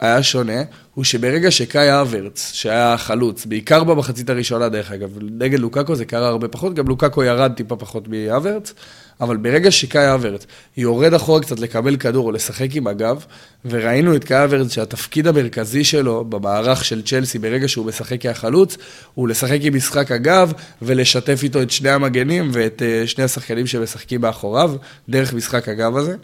שהיה 0.00 0.22
שונה, 0.22 0.62
הוא 0.94 1.04
שברגע 1.04 1.50
שקאי 1.50 2.00
אברץ, 2.00 2.50
שהיה 2.54 2.96
חלוץ, 2.98 3.46
בעיקר 3.46 3.84
במחצית 3.84 4.30
הראשונה 4.30 4.68
דרך 4.68 4.92
אגב, 4.92 5.10
נגד 5.20 5.58
לוקאקו 5.58 5.96
זה 5.96 6.04
קרה 6.04 6.28
הרבה 6.28 6.48
פחות, 6.48 6.74
גם 6.74 6.88
לוקאקו 6.88 7.24
ירד 7.24 7.52
טיפה 7.56 7.76
פחות 7.76 8.08
מאברץ, 8.08 8.72
אבל 9.20 9.36
ברגע 9.36 9.70
שקאי 9.70 10.14
אברץ 10.14 10.46
יורד 10.76 11.14
אחורה 11.14 11.40
קצת 11.40 11.60
לקבל 11.60 11.96
כדור 11.96 12.26
או 12.26 12.32
לשחק 12.32 12.68
עם 12.74 12.86
הגב, 12.86 13.24
וראינו 13.64 14.16
את 14.16 14.24
קאי 14.24 14.44
אברץ 14.44 14.72
שהתפקיד 14.72 15.26
המרכזי 15.26 15.84
שלו 15.84 16.24
במערך 16.24 16.84
של 16.84 17.02
צ'לסי 17.02 17.38
ברגע 17.38 17.68
שהוא 17.68 17.86
משחק 17.86 18.20
כחלוץ, 18.20 18.76
הוא 19.14 19.28
לשחק 19.28 19.58
עם 19.60 19.76
משחק 19.76 20.12
הגב 20.12 20.52
ולשתף 20.82 21.40
איתו 21.42 21.62
את 21.62 21.70
שני 21.70 21.90
המגנים 21.90 22.50
ואת 22.52 22.82
אה, 22.82 23.06
שני 23.06 23.24
השחקנים 23.24 23.66
שמשחקים 23.66 24.20
מאחוריו, 24.20 24.72
דרך 25.08 25.34
משחק 25.34 25.68
הגב 25.68 25.96
הזה. 25.96 26.16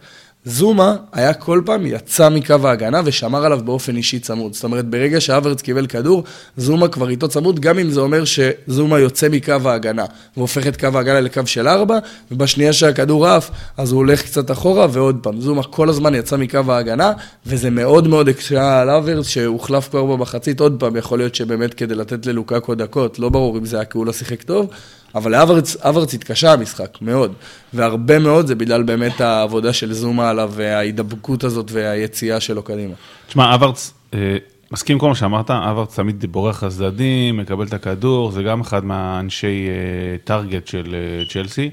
זומה 0.49 0.97
היה 1.13 1.35
כל 1.35 1.63
פעם 1.65 1.87
יצא 1.87 2.29
מקו 2.29 2.55
ההגנה 2.65 3.01
ושמר 3.05 3.45
עליו 3.45 3.61
באופן 3.65 3.97
אישי 3.97 4.19
צמוד. 4.19 4.55
זאת 4.55 4.65
אומרת, 4.65 4.85
ברגע 4.85 5.21
שאברץ 5.21 5.63
קיבל 5.63 5.87
כדור, 5.87 6.25
זומה 6.57 6.89
כבר 6.89 7.09
איתו 7.09 7.29
צמוד, 7.29 7.61
גם 7.61 7.79
אם 7.79 7.91
זה 7.91 8.01
אומר 8.01 8.23
שזומה 8.25 8.99
יוצא 8.99 9.29
מקו 9.29 9.53
ההגנה, 9.65 10.05
והופך 10.37 10.67
את 10.67 10.81
קו 10.81 10.89
ההגנה 10.95 11.21
לקו 11.21 11.47
של 11.47 11.69
ארבע, 11.69 11.99
ובשנייה 12.31 12.73
שהכדור 12.73 13.27
עף, 13.27 13.51
אז 13.77 13.93
הוא 13.93 13.99
הולך 13.99 14.23
קצת 14.23 14.51
אחורה, 14.51 14.87
ועוד 14.91 15.19
פעם, 15.23 15.41
זומה 15.41 15.63
כל 15.63 15.89
הזמן 15.89 16.15
יצא 16.15 16.37
מקו 16.37 16.61
ההגנה, 16.69 17.13
וזה 17.47 17.71
מאוד 17.71 18.09
מאוד 18.09 18.29
הקשה 18.29 18.81
על 18.81 18.91
אברץ, 18.91 19.27
שהוחלף 19.27 19.89
כבר 19.89 20.05
במחצית, 20.05 20.61
עוד 20.61 20.77
פעם, 20.79 20.97
יכול 20.97 21.19
להיות 21.19 21.35
שבאמת 21.35 21.75
כדי 21.75 21.95
לתת 21.95 22.27
ללוקאקו 22.27 22.75
דקות, 22.75 23.19
לא 23.19 23.29
ברור 23.29 23.59
אם 23.59 23.65
זה 23.65 23.77
היה 23.77 23.85
כי 23.85 23.99
הוא 23.99 24.07
לא 24.07 24.13
שיחק 24.13 24.43
טוב, 24.43 24.71
אבל 25.15 25.31
לאברץ 25.31 25.77
אברץ 25.77 26.15
התקשה 26.15 26.53
המשחק, 26.53 26.99
מאוד. 27.01 27.33
והרבה 27.73 28.19
מאוד 28.19 28.47
זה 28.47 28.55
בגלל 28.55 28.83
באמת 28.83 29.21
העבודה 29.21 29.73
של 29.73 29.93
זומה 29.93 30.31
עליו, 30.31 30.53
וההידבקות 30.55 31.45
הזאת 31.45 31.71
והיציאה 31.73 32.41
שלו 32.41 32.63
קדימה. 32.63 32.95
תשמע, 33.27 33.55
אברץ, 33.55 33.95
אה, 34.15 34.37
מסכים 34.71 34.99
כל 34.99 35.09
מה 35.09 35.15
שאמרת, 35.15 35.51
אברץ 35.51 35.97
תמיד 35.97 36.25
בורח 36.31 36.65
לצדדים, 36.65 37.37
מקבל 37.37 37.67
את 37.67 37.73
הכדור, 37.73 38.31
זה 38.31 38.43
גם 38.43 38.61
אחד 38.61 38.85
מהאנשי 38.85 39.69
אה, 39.69 40.19
טארגט 40.25 40.67
של 40.67 40.95
אה, 40.95 41.25
צ'לסי. 41.29 41.71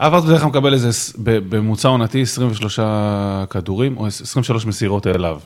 אברץ 0.00 0.24
בדרך 0.24 0.40
כלל 0.40 0.50
מקבל 0.50 0.74
איזה, 0.74 0.88
בממוצע 1.18 1.88
עונתי 1.88 2.22
23 2.22 2.80
כדורים, 3.50 3.96
או 3.96 4.06
23 4.06 4.66
מסירות 4.66 5.06
אליו. 5.06 5.40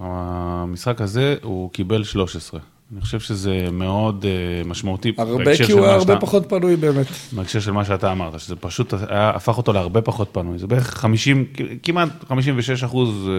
המשחק 0.00 1.00
הזה 1.00 1.36
הוא 1.42 1.70
קיבל 1.72 2.04
13. 2.04 2.60
אני 2.92 3.00
חושב 3.00 3.20
שזה 3.20 3.68
מאוד 3.72 4.24
אה, 4.28 4.64
משמעותי. 4.64 5.12
הרבה 5.18 5.56
כי 5.66 5.72
הוא 5.72 5.84
היה 5.84 5.92
הרבה 5.94 6.12
שאתה- 6.14 6.20
פחות 6.26 6.44
פנוי 6.48 6.76
באמת. 6.76 7.06
בהקשר 7.32 7.60
של 7.60 7.70
מה 7.72 7.84
שאתה 7.84 8.12
אמרת, 8.12 8.40
שזה 8.40 8.56
פשוט 8.56 8.94
היה, 9.08 9.30
הפך 9.30 9.56
אותו 9.58 9.72
להרבה 9.72 10.00
פחות 10.00 10.28
פנוי, 10.32 10.58
זה 10.58 10.66
בערך 10.66 10.94
50, 10.94 11.44
כמעט 11.82 12.08
56 12.28 12.84
אחוז 12.84 13.08
אה, 13.28 13.32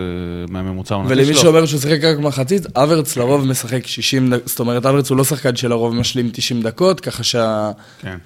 מהממוצע 0.54 0.96
העונתי 0.96 1.14
ולמי 1.14 1.26
שלו. 1.26 1.36
שאומר 1.42 1.66
שהוא 1.66 1.82
שיחק 1.82 2.04
רק 2.04 2.18
מחצית, 2.20 2.78
אברץ 2.78 3.18
לרוב 3.18 3.46
משחק 3.46 3.88
60 3.88 4.30
דקות, 4.34 4.48
זאת 4.48 4.60
אומרת, 4.60 4.86
אברץ 4.86 5.10
הוא 5.10 5.18
לא 5.18 5.24
שחקן 5.24 5.56
שלרוב 5.56 5.96
משלים 5.96 6.30
90 6.34 6.62
דקות, 6.62 7.00
ככה 7.00 7.24
שגם 7.24 7.72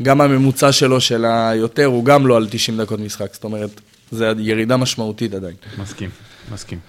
כן. 0.04 0.22
הממוצע 0.22 0.72
שלו 0.72 1.02
של 1.02 1.26
היותר 1.26 1.86
הוא 1.86 2.06
גם 2.06 2.28
לא 2.28 2.38
על 2.38 2.48
90 2.50 2.78
דקות 2.78 3.00
משחק, 3.00 3.34
זאת 3.34 3.44
אומרת, 3.44 3.82
זה 4.12 4.32
ירידה 4.38 4.78
משמעותית 4.78 5.34
עדיין. 5.34 5.56
מסכים, 5.78 6.10
מסכים. 6.54 6.80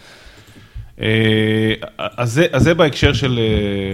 אז 1.99 2.33
זה, 2.33 2.47
אז 2.53 2.63
זה 2.63 2.75
בהקשר 2.75 3.13
של 3.13 3.39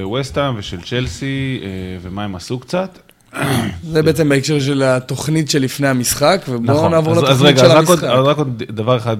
ווסטהאם 0.02 0.54
ושל 0.58 0.80
צ'לסי, 0.80 1.60
ומה 2.00 2.24
הם 2.24 2.36
עשו 2.36 2.58
קצת. 2.58 2.98
זה 3.82 4.02
בעצם 4.02 4.28
בהקשר 4.28 4.60
של 4.60 4.82
התוכנית 4.82 5.50
שלפני 5.50 5.88
המשחק, 5.88 6.42
ובואו 6.48 6.76
נכון. 6.76 6.92
נעבור 6.92 7.12
אז, 7.12 7.18
לתוכנית 7.18 7.36
אז 7.36 7.42
רגע, 7.42 7.58
של 7.58 7.64
אז 7.64 7.90
המשחק. 7.90 8.04
אז 8.04 8.24
רק 8.26 8.38
עוד 8.38 8.62
דבר 8.62 8.96
אחד 8.96 9.16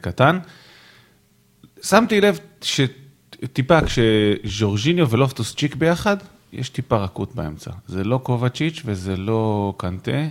קטן. 0.00 0.38
שמתי 1.82 2.20
לב 2.20 2.38
שטיפה 2.62 3.78
כשז'ורג'יניו 3.80 5.10
ולופטוס 5.10 5.54
צ'יק 5.54 5.74
ביחד, 5.74 6.16
יש 6.52 6.68
טיפה 6.68 6.96
רכות 6.96 7.34
באמצע. 7.34 7.70
זה 7.86 8.04
לא 8.04 8.20
קובצ'יץ' 8.22 8.82
וזה 8.84 9.16
לא 9.16 9.74
קנטה, 9.76 10.26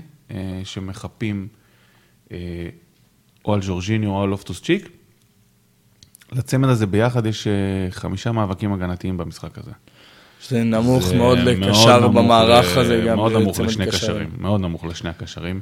שמחפים 0.63 1.47
או 3.45 3.53
על 3.53 3.61
ז'ורג'יניו 3.61 4.09
או 4.09 4.23
על 4.23 4.29
לופטוס 4.29 4.61
צ'יק. 4.61 4.89
לצמד 6.31 6.69
הזה 6.69 6.85
ביחד 6.85 7.25
יש 7.25 7.47
uh, 7.47 7.93
חמישה 7.93 8.31
מאבקים 8.31 8.73
הגנתיים 8.73 9.17
במשחק 9.17 9.57
הזה. 9.57 9.71
זה 10.49 10.63
נמוך 10.63 11.03
זה 11.03 11.15
מאוד 11.15 11.37
לקשר 11.37 11.99
נמוך 11.99 12.15
במערך 12.15 12.77
ל- 12.77 12.79
הזה, 12.79 13.03
גם 13.07 13.15
מאוד 13.15 13.31
נמוך 13.31 13.59
לשני 13.59 13.85
קשרים. 13.85 14.29
מאוד 14.37 14.61
נמוך 14.61 14.85
לשני 14.85 15.09
הקשרים. 15.09 15.59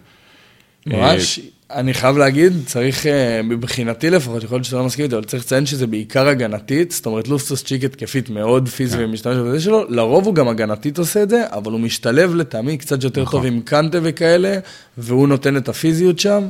ממש, 0.87 1.39
אני 1.71 1.93
חייב 1.93 2.17
להגיד, 2.17 2.53
צריך, 2.65 3.05
אה, 3.05 3.41
מבחינתי 3.43 4.09
לפחות, 4.09 4.43
יכול 4.43 4.55
להיות 4.55 4.65
שאתה 4.65 4.77
לא 4.77 4.83
מסכים 4.83 5.05
איתי, 5.05 5.15
אבל 5.15 5.23
צריך 5.23 5.43
לציין 5.43 5.65
שזה 5.65 5.87
בעיקר 5.87 6.27
הגנתית, 6.27 6.91
זאת 6.91 7.05
אומרת 7.05 7.27
לופסוס 7.27 7.63
צ'יק 7.63 7.83
התקפית 7.83 8.29
מאוד 8.29 8.69
פיזי 8.69 8.97
כן. 8.97 9.03
ומשתמש 9.03 9.37
בזה 9.37 9.59
שלו, 9.61 9.85
לרוב 9.89 10.25
הוא 10.25 10.35
גם 10.35 10.47
הגנתית 10.47 10.97
עושה 10.97 11.23
את 11.23 11.29
זה, 11.29 11.43
אבל 11.51 11.71
הוא 11.71 11.79
משתלב 11.79 12.35
לטעמי 12.35 12.77
קצת 12.77 13.03
יותר 13.03 13.21
נכון. 13.21 13.39
טוב 13.39 13.45
עם 13.45 13.61
קנטה 13.61 13.97
וכאלה, 14.03 14.59
והוא 14.97 15.27
נותן 15.27 15.57
את 15.57 15.69
הפיזיות 15.69 16.19
שם. 16.19 16.47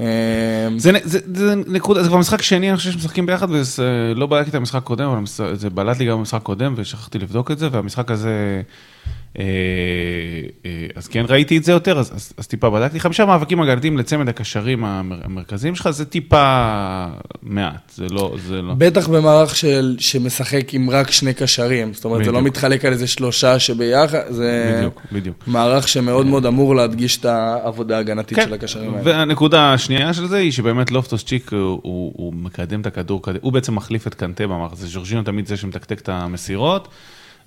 אה, 0.00 0.68
זה, 0.76 1.54
נקודה, 1.66 2.02
זה 2.02 2.08
כבר 2.08 2.18
משחק 2.18 2.42
שני, 2.42 2.68
אני 2.68 2.76
חושב 2.76 2.90
שמשחקים 2.90 3.26
ביחד, 3.26 3.46
ולא 3.50 4.26
בדקתי 4.26 4.50
את 4.50 4.54
המשחק 4.54 4.76
הקודם, 4.76 5.08
אבל 5.08 5.24
זה 5.54 5.70
בלט 5.70 5.98
לי 5.98 6.06
גם 6.06 6.18
במשחק 6.18 6.40
הקודם, 6.40 6.74
ושכחתי 6.76 7.18
לבדוק 7.18 7.50
את 7.50 7.58
זה, 7.58 7.68
והמשחק 7.72 8.10
הזה, 8.10 8.28
אה, 8.28 8.56
אה, 8.56 8.62
אז 10.94 11.08
כן 11.08 11.24
ראיתי 11.28 11.56
את 11.56 11.64
זה 11.64 11.72
יותר, 11.72 11.98
אז, 11.98 12.12
אז, 12.14 12.32
אז 12.36 12.46
טיפה 12.46 12.70
בדקתי. 12.70 13.00
חמישה 13.00 13.24
מאבקים 13.24 13.60
הגנתיים 13.60 13.98
לצמד 13.98 14.28
הקשרים 14.28 14.84
המר, 14.84 15.16
המרכזיים 15.24 15.74
שלך, 15.74 15.90
זה 15.90 16.04
טיפה 16.04 17.06
מעט, 17.42 17.92
זה 17.94 18.06
לא, 18.10 18.36
זה 18.46 18.62
לא. 18.62 18.74
בטח 18.78 19.08
במערך 19.08 19.56
של, 19.56 19.96
שמשחק 19.98 20.74
עם 20.74 20.90
רק 20.90 21.10
שני 21.10 21.34
קשרים, 21.34 21.94
זאת 21.94 22.04
אומרת, 22.04 22.24
זה 22.24 22.32
לא 22.32 22.40
בדיוק. 22.40 22.56
מתחלק 22.56 22.84
על 22.84 22.92
איזה 22.92 23.06
שלושה 23.06 23.58
שביחד, 23.58 24.18
זה 24.28 24.74
בדיוק, 24.76 25.00
בדיוק. 25.12 25.36
מערך 25.46 25.88
שמאוד 25.88 26.26
מאוד 26.26 26.46
אמור 26.46 26.74
להדגיש 26.74 27.16
את 27.16 27.24
העבודה 27.24 27.96
ההגנתית 27.96 28.38
של 28.44 28.54
הקשרים 28.54 28.94
האלה. 28.94 29.02
והנקודה 29.04 29.72
השנייה 29.72 30.14
של 30.14 30.26
זה 30.26 30.36
היא 30.36 30.52
שבאמת 30.52 30.90
לופטוס 30.90 31.24
צ'יק 31.24 31.52
הוא, 31.52 31.58
הוא, 31.58 32.12
הוא 32.16 32.34
מקדם 32.34 32.80
את 32.80 32.86
הכדור, 32.86 33.22
הוא 33.40 33.52
בעצם 33.52 33.74
מחליף 33.74 34.06
את 34.06 34.14
קנטה 34.14 34.46
במערך 34.46 34.72
הזה, 34.72 34.86
ז'ורג'ינו 34.86 35.22
תמיד 35.22 35.46
זה 35.46 35.56
שמתקתק 35.56 36.00
את 36.00 36.08
המסירות, 36.08 36.88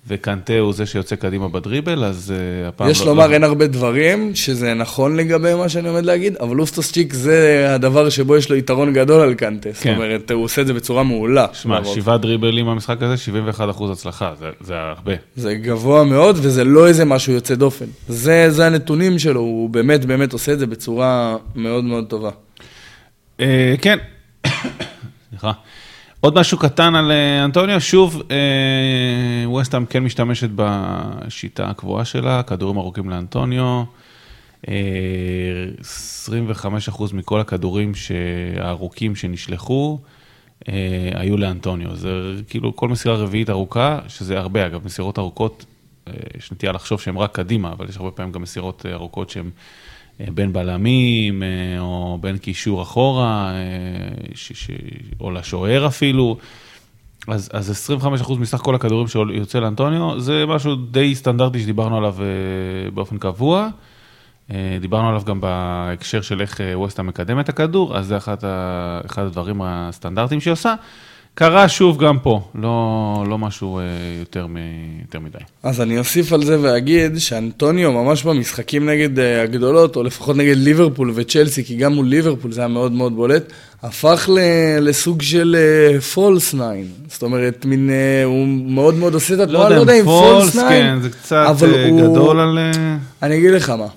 וקנטה 0.08 0.60
הוא 0.60 0.74
זה 0.74 0.86
שיוצא 0.86 1.16
קדימה 1.16 1.48
בדריבל, 1.48 2.04
אז 2.04 2.34
uh, 2.36 2.68
הפעם 2.68 2.90
יש 2.90 3.02
לא... 3.02 3.06
לומר, 3.06 3.28
לא... 3.28 3.34
אין 3.34 3.44
הרבה 3.44 3.68
דברים 3.68 4.36
שזה 4.36 4.74
נכון 4.74 5.16
לגבי 5.16 5.54
מה 5.54 5.70
שאני 5.70 5.88
עומד 5.88 6.06
להגיד, 6.06 6.38
אבל 6.38 6.56
לופטוס 6.56 6.92
צ'יק 6.92 7.14
זה 7.14 7.68
הדבר 7.70 8.10
שבו 8.10 8.38
יש 8.38 8.50
לו 8.50 8.56
יתרון 8.56 8.94
גדול 8.94 9.22
על 9.22 9.34
קנטה. 9.34 9.70
זאת 9.74 9.84
כן. 9.84 9.96
אומרת, 9.96 10.32
הוא 10.32 10.44
עושה 10.44 10.62
את 10.62 10.68
זה 10.68 10.74
בצורה 10.74 11.04
מעולה. 11.04 11.46
שמע. 11.54 11.86
שבעה 11.86 12.18
דריבלים 12.18 12.66
במשחק 12.66 13.02
הזה, 13.02 13.18
71 13.18 13.70
אחוז 13.70 13.92
הצלחה, 13.92 14.34
זה, 14.40 14.50
זה 14.62 14.74
הרבה. 14.76 15.14
זה 15.36 15.56
גבוה 15.56 16.04
מאוד, 16.04 16.38
וזה 16.42 16.64
לא 16.64 16.88
איזה 16.88 17.06
משהו 17.06 17.34
יוצא 17.34 17.56
דופן. 17.56 17.86
זה, 18.08 18.52
זה 18.52 18.66
הנתונים 18.66 19.20
שלו, 19.20 19.40
הוא 19.40 19.70
באמת 19.70 20.06
באמת 20.06 20.34
עושה 20.34 20.54
את 20.54 20.60
זה 20.60 20.68
בצורה 20.68 21.36
מאוד 21.56 21.84
מאוד 21.84 22.06
טובה. 22.08 22.30
אה, 23.40 23.76
כן, 23.82 23.98
סליחה. 25.30 25.52
עוד 26.24 26.40
משהו 26.40 26.58
קטן 26.58 26.96
על 26.96 27.12
אה, 27.12 27.46
אנטוניו, 27.46 27.82
שוב, 27.82 28.22
אה, 28.32 29.50
ווסטהאם 29.50 29.86
כן 29.86 30.04
משתמשת 30.04 30.50
בשיטה 30.56 31.70
הקבועה 31.70 32.06
שלה, 32.06 32.44
כדורים 32.44 32.78
ארוכים 32.78 33.10
לאנטוניו. 33.10 33.84
אה, 34.68 34.74
25% 35.82 37.14
מכל 37.14 37.40
הכדורים 37.40 37.92
הארוכים 38.60 39.16
שנשלחו 39.16 40.00
אה, 40.70 40.74
היו 41.14 41.38
לאנטוניו. 41.38 41.96
זה 41.96 42.10
כאילו 42.48 42.76
כל 42.76 42.90
מסירה 42.90 43.16
רביעית 43.16 43.50
ארוכה, 43.50 44.00
שזה 44.08 44.40
הרבה 44.40 44.66
אגב, 44.66 44.86
מסירות 44.86 45.20
ארוכות, 45.20 45.66
אה, 46.08 46.14
יש 46.38 46.52
נטייה 46.52 46.72
לחשוב 46.72 47.02
שהן 47.02 47.18
רק 47.18 47.36
קדימה, 47.36 47.72
אבל 47.72 47.90
יש 47.90 47.98
הרבה 47.98 48.12
פעמים 48.12 48.32
גם 48.32 48.42
מסירות 48.42 48.86
אה, 48.86 48.94
ארוכות 48.94 49.30
שהן 49.30 49.50
בין 50.20 50.54
בלמים, 50.54 51.44
אה, 51.44 51.80
או 51.80 52.18
בין 52.22 52.38
קישור 52.38 52.82
אחורה, 52.82 53.52
אה, 53.52 53.58
ש, 54.36 54.52
ש, 54.54 54.70
או 55.20 55.32
לשוער 55.32 55.88
אפילו. 55.88 56.38
אז, 57.28 57.50
אז 57.54 57.90
25% 57.90 58.40
מסך 58.40 58.58
כל 58.58 58.76
הכדורים 58.76 59.08
שיוצא 59.08 59.60
לאנטוניו, 59.60 60.20
זה 60.20 60.46
משהו 60.48 60.76
די 60.76 61.16
סטנדרטי 61.16 61.60
שדיברנו 61.60 61.98
עליו 61.98 62.16
אה, 62.20 62.92
באופן 62.92 63.18
קבוע. 63.18 63.70
אה, 64.52 64.78
דיברנו 64.82 65.10
עליו 65.10 65.22
גם 65.26 65.42
בהקשר 65.42 66.22
של 66.22 66.42
איך 66.42 66.62
אה, 66.62 66.80
ווסטה 66.80 67.04
מקדם 67.04 67.40
את 67.40 67.50
הכדור, 67.50 67.98
אז 67.98 68.08
זה 68.08 68.18
אחד, 68.18 68.46
ה, 68.46 69.02
אחד 69.06 69.24
הדברים 69.24 69.62
הסטנדרטיים 69.62 70.42
שהיא 70.42 70.52
עושה. 70.52 70.74
קרה 71.36 71.70
שוב 71.70 72.04
גם 72.04 72.20
פה, 72.20 72.42
לא, 72.56 72.72
לא 73.30 73.38
משהו 73.38 73.80
אה, 73.80 73.84
יותר, 74.20 74.48
מ, 74.48 74.58
יותר 75.02 75.20
מדי. 75.20 75.38
אז 75.64 75.82
אני 75.82 76.00
אוסיף 76.00 76.34
על 76.34 76.44
זה 76.46 76.58
ואגיד 76.62 77.18
שאנטוניו 77.18 77.92
ממש 77.92 78.24
במשחקים 78.24 78.90
נגד 78.90 79.20
אה, 79.20 79.42
הגדולות, 79.44 79.96
או 79.96 80.04
לפחות 80.04 80.36
נגד 80.36 80.58
ליברפול 80.58 81.12
וצ'לסי, 81.16 81.64
כי 81.64 81.76
גם 81.76 81.94
מול 81.94 82.06
ליברפול 82.06 82.52
זה 82.52 82.62
היה 82.62 82.68
מאוד 82.68 82.92
מאוד 82.92 83.16
בולט, 83.16 83.44
הפך 83.84 84.30
ל- 84.34 84.40
לסוג 84.90 85.22
של 85.22 85.56
false 86.14 86.54
nine. 86.54 86.88
זאת 87.08 87.24
אומרת, 87.24 87.66
מין, 87.66 87.90
אה, 87.90 88.24
הוא 88.24 88.48
מאוד 88.48 88.96
מאוד 88.96 89.14
עושה 89.14 89.34
את 89.34 89.40
התנועה, 89.40 89.70
לא 89.70 89.76
יודע 89.76 89.94
אם 90.00 90.06
false 90.06 90.56
nine, 90.56 90.70
כן, 90.70 91.02
זה 91.02 91.10
קצת 91.10 91.46
אה, 91.64 91.88
הוא- 91.90 92.02
גדול 92.02 92.40
על... 92.40 92.58
אה, 92.58 92.98
אני 93.24 93.38
אגיד 93.38 93.52
לך 93.52 93.70
מה. 93.70 93.88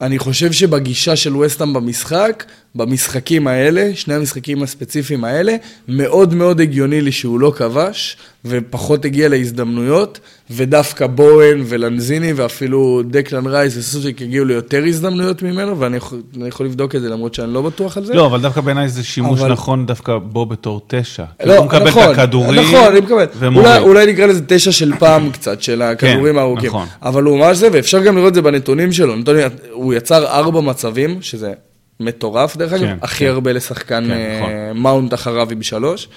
אני 0.00 0.18
חושב 0.18 0.52
שבגישה 0.52 1.16
של 1.16 1.36
וסטהאם 1.36 1.72
במשחק, 1.72 2.44
במשחקים 2.76 3.46
האלה, 3.46 3.90
שני 3.94 4.14
המשחקים 4.14 4.62
הספציפיים 4.62 5.24
האלה, 5.24 5.56
מאוד 5.88 6.34
מאוד 6.34 6.60
הגיוני 6.60 7.00
לי 7.00 7.12
שהוא 7.12 7.40
לא 7.40 7.52
כבש, 7.56 8.16
ופחות 8.44 9.04
הגיע 9.04 9.28
להזדמנויות, 9.28 10.20
ודווקא 10.50 11.06
בואן 11.06 11.62
ולנזיני, 11.66 12.32
ואפילו 12.32 13.02
דקלן 13.10 13.46
רייס 13.46 13.76
וסוסיק 13.76 14.22
הגיעו 14.22 14.44
ליותר 14.44 14.84
הזדמנויות 14.88 15.42
ממנו, 15.42 15.80
ואני 15.80 15.96
יכול, 15.96 16.20
יכול 16.48 16.66
לבדוק 16.66 16.94
את 16.94 17.00
זה 17.00 17.08
למרות 17.08 17.34
שאני 17.34 17.54
לא 17.54 17.62
בטוח 17.62 17.96
על 17.96 18.04
זה. 18.04 18.14
לא, 18.14 18.26
אבל 18.26 18.40
דווקא 18.40 18.60
בעיניי 18.60 18.88
זה 18.88 19.04
שימוש 19.04 19.40
אבל- 19.40 19.52
נכון 19.52 19.86
דווקא 19.86 20.18
בו 20.18 20.46
בתור 20.46 20.80
תשע. 20.86 21.24
לא, 21.44 21.56
הוא 21.56 21.66
מקבל 21.66 21.88
נכון, 21.88 22.04
את 22.04 22.18
הכדורים 22.18 22.60
נכון, 22.60 22.84
אני 22.92 23.00
מקבל. 23.00 23.26
ומוריד. 23.38 23.66
אולי, 23.68 23.78
אולי 23.82 24.12
נקרא 24.12 24.26
לזה 24.26 24.40
תשע 24.46 24.72
של 24.72 24.92
פעם 24.98 25.30
קצת, 25.30 25.62
של 25.62 25.82
הכדורים 25.82 26.32
כן, 26.34 26.38
הארוכים. 26.38 26.68
נכון. 26.68 26.86
אבל 27.02 27.22
הוא 27.22 27.38
ממש 27.38 27.56
זה, 27.56 27.68
ואפשר 27.72 28.02
גם 28.04 28.16
לראות 28.16 28.28
את 28.28 28.34
זה 28.34 28.42
בנתונים 28.42 28.92
שלו. 28.92 29.16
נתוני, 29.16 29.40
הוא 29.72 29.94
יצר 29.94 30.26
ארבע 30.26 30.60
מצבים, 30.60 31.18
שזה 31.22 31.52
מטורף 32.00 32.56
דרך 32.56 32.72
אגב, 32.72 32.86
כן, 32.86 32.96
הכי 33.02 33.24
כן. 33.24 33.30
הרבה 33.30 33.52
לשחקן 33.52 34.04
כן, 34.04 34.10
אה, 34.10 34.38
נכון. 34.40 34.82
מאונט 34.82 35.14
אחריו 35.14 35.50
עם 35.50 35.62
שלוש. 35.62 36.08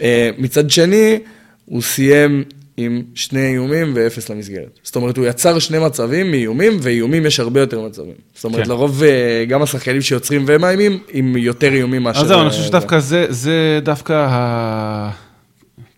אה, 0.00 0.30
מצד 0.38 0.70
שני, 0.70 1.18
הוא 1.64 1.82
סיים 1.82 2.44
עם 2.76 3.02
שני 3.14 3.46
איומים 3.46 3.92
ואפס 3.94 4.28
למסגרת. 4.28 4.78
זאת 4.82 4.96
אומרת, 4.96 5.16
הוא 5.16 5.26
יצר 5.26 5.58
שני 5.58 5.78
מצבים 5.78 6.30
מאיומים, 6.30 6.78
ואיומים 6.82 7.26
יש 7.26 7.40
הרבה 7.40 7.60
יותר 7.60 7.80
מצבים. 7.80 8.14
זאת 8.34 8.44
אומרת, 8.44 8.64
כן. 8.64 8.70
לרוב 8.70 9.02
אה, 9.02 9.44
גם 9.48 9.62
השחקנים 9.62 10.00
שיוצרים 10.00 10.44
ומאיימים, 10.46 10.98
עם 11.08 11.36
יותר 11.36 11.72
איומים 11.72 12.02
מאשר... 12.02 12.20
אז 12.20 12.26
זהו, 12.28 12.40
אני 12.40 12.50
חושב. 12.50 12.62
שדווקא 12.62 12.98
זה, 12.98 13.26
זה 13.28 13.80
דווקא 13.82 14.26
ה... 14.28 15.10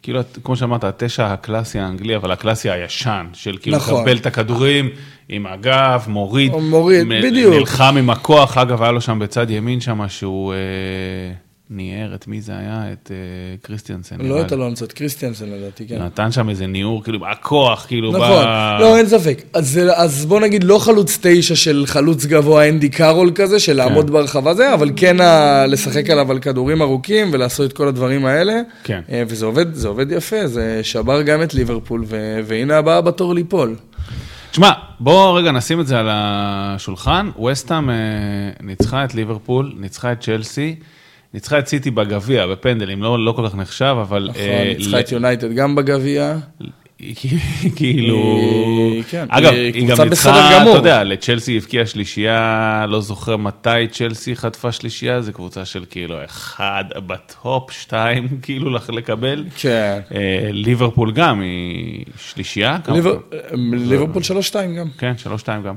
כאילו, 0.06 0.20
כמו 0.44 0.56
שאמרת, 0.56 0.84
התשע 0.84 1.26
הקלאסי 1.32 1.78
האנגלי, 1.78 2.16
אבל 2.16 2.30
הקלאסי 2.30 2.70
הישן, 2.70 3.26
של 3.32 3.56
כאילו 3.60 3.76
נכון. 3.76 4.00
לקבל 4.00 4.16
את 4.16 4.26
הכדורים 4.26 4.88
עם 5.28 5.46
הגב, 5.46 6.04
מוריד, 6.08 6.52
מוריד, 6.52 7.02
מ- 7.06 7.22
בדיוק. 7.22 7.54
נלחם 7.54 7.94
עם 7.98 8.10
הכוח, 8.10 8.58
אגב, 8.58 8.82
היה 8.82 8.92
לו 8.92 9.00
שם 9.00 9.18
בצד 9.18 9.50
ימין 9.50 9.80
שם, 9.80 10.08
שהוא 10.08 10.52
אה, 10.54 10.58
ניער, 11.70 12.14
את 12.14 12.26
מי 12.28 12.40
זה 12.40 12.52
היה? 12.58 12.92
את 12.92 13.10
אה, 13.14 13.16
קריסטיאנסן. 13.62 14.16
לא 14.20 14.40
את. 14.40 14.52
אלונסו, 14.52 14.84
את 14.84 14.92
קריסטיאנסן 14.92 15.48
לדעתי, 15.48 15.86
כן. 15.88 16.02
נתן 16.02 16.32
שם 16.32 16.48
איזה 16.48 16.66
ניעור, 16.66 17.04
כאילו, 17.04 17.26
הכוח, 17.26 17.84
כאילו, 17.88 18.08
נכון, 18.12 18.20
בא... 18.44 18.78
לא, 18.80 18.96
אין 18.98 19.06
ספק. 19.08 19.42
אז, 19.52 19.80
אז 19.94 20.26
בוא 20.26 20.40
נגיד 20.40 20.64
לא 20.64 20.78
חלוץ 20.78 21.18
תשע 21.22 21.54
של 21.56 21.84
חלוץ 21.86 22.24
גבוה 22.24 22.68
אנדי 22.68 22.88
קארול 22.88 23.30
כזה, 23.34 23.60
של 23.60 23.72
לעמוד 23.76 24.10
ברחבה 24.10 24.54
זה, 24.54 24.74
אבל 24.74 24.90
כן 24.96 25.20
ה- 25.20 25.66
לשחק 25.66 26.10
עליו 26.10 26.30
על 26.30 26.38
כדורים 26.38 26.82
ארוכים 26.82 27.28
ולעשות 27.32 27.70
את 27.70 27.76
כל 27.76 27.88
הדברים 27.88 28.26
האלה. 28.26 28.60
כן. 28.84 29.00
אה, 29.10 29.22
וזה 29.28 29.46
עובד, 29.46 29.74
זה 29.74 29.88
עובד 29.88 30.12
יפה, 30.12 30.46
זה 30.46 30.80
שבר 30.82 31.22
גם 31.22 31.42
את 31.42 31.54
ליברפול, 31.54 32.04
ו- 32.06 32.38
והנה 32.44 32.76
הבאה 32.76 33.00
בתור 33.00 33.34
ליפול. 33.34 33.74
תשמע, 34.50 34.70
בוא 35.00 35.38
רגע 35.38 35.50
נשים 35.52 35.80
את 35.80 35.86
זה 35.86 35.98
על 35.98 36.06
השולחן. 36.10 37.30
וסטאם 37.50 37.90
אה, 37.90 37.94
ניצחה 38.62 39.04
את 39.04 39.14
ליברפול, 39.14 39.72
ניצחה 39.78 40.12
את 40.12 40.20
צ'לסי, 40.20 40.74
ניצחה 41.36 41.58
את 41.58 41.66
סיטי 41.66 41.90
בגביע, 41.90 42.46
בפנדלים, 42.46 43.02
לא, 43.02 43.24
לא 43.24 43.32
כל 43.32 43.48
כך 43.48 43.54
נחשב, 43.54 43.96
אבל... 44.02 44.26
נכון, 44.30 44.42
אה, 44.42 44.72
ניצחה 44.78 45.00
את 45.00 45.12
יונייטד 45.12 45.52
גם 45.52 45.74
בגביע. 45.74 46.36
כאילו, 47.76 48.16
היא- 48.16 49.02
כן, 49.10 49.26
אגב, 49.28 49.52
היא 49.52 49.88
גם 49.88 50.00
ניצחה. 50.08 50.62
אתה 50.62 50.70
יודע, 50.70 51.04
לצ'לסי 51.04 51.56
הבקיעה 51.56 51.86
שלישייה, 51.86 52.84
לא 52.88 53.00
זוכר 53.00 53.36
מתי 53.36 53.68
צ'לסי 53.90 54.36
חטפה 54.36 54.72
שלישייה, 54.72 55.20
זו 55.22 55.32
קבוצה 55.32 55.64
של 55.64 55.84
כאילו 55.90 56.24
אחד 56.24 56.84
בטופ, 57.06 57.70
שתיים 57.70 58.28
כאילו 58.42 58.70
לקבל. 58.70 59.44
כן. 59.56 59.98
אה, 60.14 60.48
ליברפול 60.52 61.12
גם, 61.12 61.40
היא 61.40 62.04
שלישייה. 62.18 62.78
ליבר- 62.88 63.18
ליברפול 63.72 64.22
3-2 64.22 64.26
גם. 64.78 64.86
כן, 64.98 65.12
שלוש, 65.18 65.40
שתיים 65.40 65.62
גם. 65.62 65.74